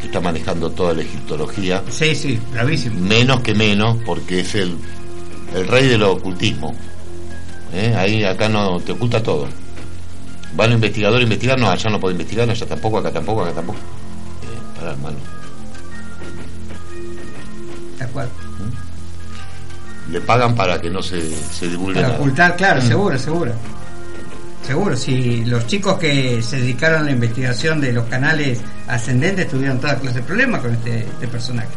que 0.00 0.06
está 0.06 0.20
manejando 0.20 0.70
toda 0.70 0.92
la 0.92 1.00
egiptología, 1.02 1.82
Sí, 1.90 2.14
sí, 2.14 2.38
bravísimo. 2.52 3.00
menos 3.00 3.40
que 3.40 3.54
menos, 3.54 3.96
porque 4.04 4.40
es 4.40 4.54
el, 4.54 4.76
el 5.54 5.66
rey 5.66 5.88
del 5.88 6.02
ocultismo. 6.02 6.74
¿Eh? 7.72 7.94
Ahí 7.96 8.22
acá 8.24 8.48
no 8.48 8.78
te 8.80 8.92
oculta 8.92 9.22
todo. 9.22 9.48
Va 10.58 10.64
el 10.64 10.72
investigador 10.72 11.20
a 11.20 11.22
investigar, 11.22 11.58
no, 11.58 11.70
allá 11.70 11.90
no 11.90 12.00
puede 12.00 12.12
investigar, 12.14 12.48
allá 12.48 12.66
tampoco, 12.66 12.98
acá 12.98 13.10
tampoco, 13.12 13.42
acá 13.42 13.52
tampoco. 13.52 13.78
Eh, 13.78 14.78
pará, 14.78 14.92
hermano. 14.92 15.16
De 17.98 18.04
acuerdo. 18.04 18.30
Le 20.10 20.20
pagan 20.20 20.54
para 20.54 20.80
que 20.80 20.88
no 20.88 21.02
se, 21.02 21.20
se 21.52 21.68
divulgue 21.68 21.96
Para 21.96 22.08
nada. 22.08 22.20
ocultar, 22.20 22.56
claro, 22.56 22.80
Mm. 22.80 22.86
seguro, 22.88 23.18
seguro. 23.18 23.52
Seguro, 24.64 24.96
si 24.96 25.44
los 25.44 25.66
chicos 25.66 25.98
que 25.98 26.42
se 26.42 26.56
dedicaron 26.60 27.02
a 27.02 27.04
la 27.04 27.10
investigación 27.12 27.80
de 27.80 27.92
los 27.92 28.04
canales 28.06 28.60
ascendentes 28.88 29.48
tuvieron 29.48 29.78
toda 29.78 29.96
clase 29.96 30.18
de 30.18 30.22
problemas 30.24 30.60
con 30.60 30.72
este, 30.74 31.00
este 31.00 31.28
personaje. 31.28 31.68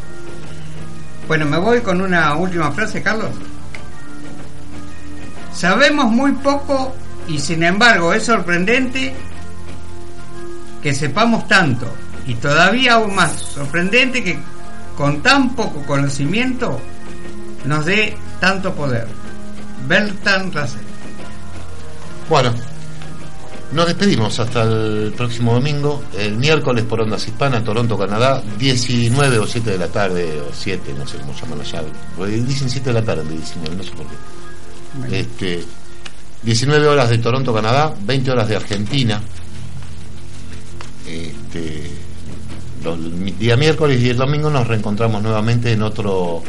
Bueno, 1.27 1.45
me 1.45 1.57
voy 1.57 1.81
con 1.81 2.01
una 2.01 2.35
última 2.35 2.72
frase, 2.72 3.01
Carlos. 3.03 3.30
Sabemos 5.53 6.06
muy 6.06 6.31
poco 6.34 6.95
y 7.30 7.39
sin 7.39 7.64
embargo 7.64 8.14
es 8.14 8.26
sorprendente 8.26 9.14
que 10.81 10.93
sepamos 10.93 11.47
tanto 11.47 11.88
y 12.26 12.34
todavía 12.35 12.93
aún 12.93 13.15
más 13.15 13.31
sorprendente 13.34 14.23
que 14.23 14.39
con 14.97 15.22
tan 15.22 15.56
poco 15.56 15.81
conocimiento 15.84 16.80
nos 17.65 17.85
dé 17.85 18.18
tanto 18.39 18.73
poder. 18.73 19.07
Bertrand 19.88 20.53
Russell. 20.53 20.81
Bueno, 22.30 22.53
nos 23.72 23.88
despedimos 23.88 24.39
hasta 24.39 24.64
el 24.64 25.14
próximo 25.15 25.53
domingo, 25.53 26.03
el 26.18 26.35
miércoles 26.35 26.84
por 26.85 27.01
Ondas 27.01 27.27
Hispana, 27.27 27.64
Toronto, 27.64 27.97
Canadá, 27.97 28.41
19 28.57 29.39
o 29.39 29.47
7 29.47 29.72
de 29.72 29.77
la 29.77 29.88
tarde, 29.88 30.41
o 30.41 30.53
7, 30.53 30.93
no 30.97 31.07
sé 31.07 31.18
cómo 31.18 31.34
llaman 31.34 31.61
allá. 31.61 31.84
porque 32.18 32.34
Dicen 32.34 32.69
7 32.69 32.89
de 32.89 32.93
la 32.93 33.06
tarde, 33.06 33.23
19, 33.30 33.76
no 33.76 33.84
sé 33.84 33.91
por 33.91 34.06
qué. 34.07 35.19
Este, 35.19 35.65
19 36.44 36.88
horas 36.88 37.10
de 37.10 37.18
Toronto, 37.18 37.53
Canadá, 37.53 37.94
20 38.02 38.32
horas 38.32 38.48
de 38.48 38.56
Argentina. 38.56 39.22
Este, 41.07 41.90
los- 42.84 42.98
día 43.40 43.57
miércoles 43.57 43.99
y 44.02 44.10
el 44.10 44.18
domingo 44.18 44.49
nos 44.49 44.68
reencontramos 44.68 45.22
nuevamente 45.22 45.72
en 45.72 45.82
otro 45.82 46.41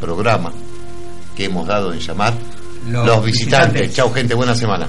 programa 0.00 0.52
que 1.36 1.44
hemos 1.46 1.66
dado 1.66 1.92
en 1.92 1.98
llamar 2.00 2.32
Los 2.88 3.06
Los, 3.06 3.24
visitantes. 3.24 3.72
visitantes. 3.72 3.94
Chau 3.96 4.12
gente, 4.12 4.34
buena 4.34 4.54
semana. 4.54 4.86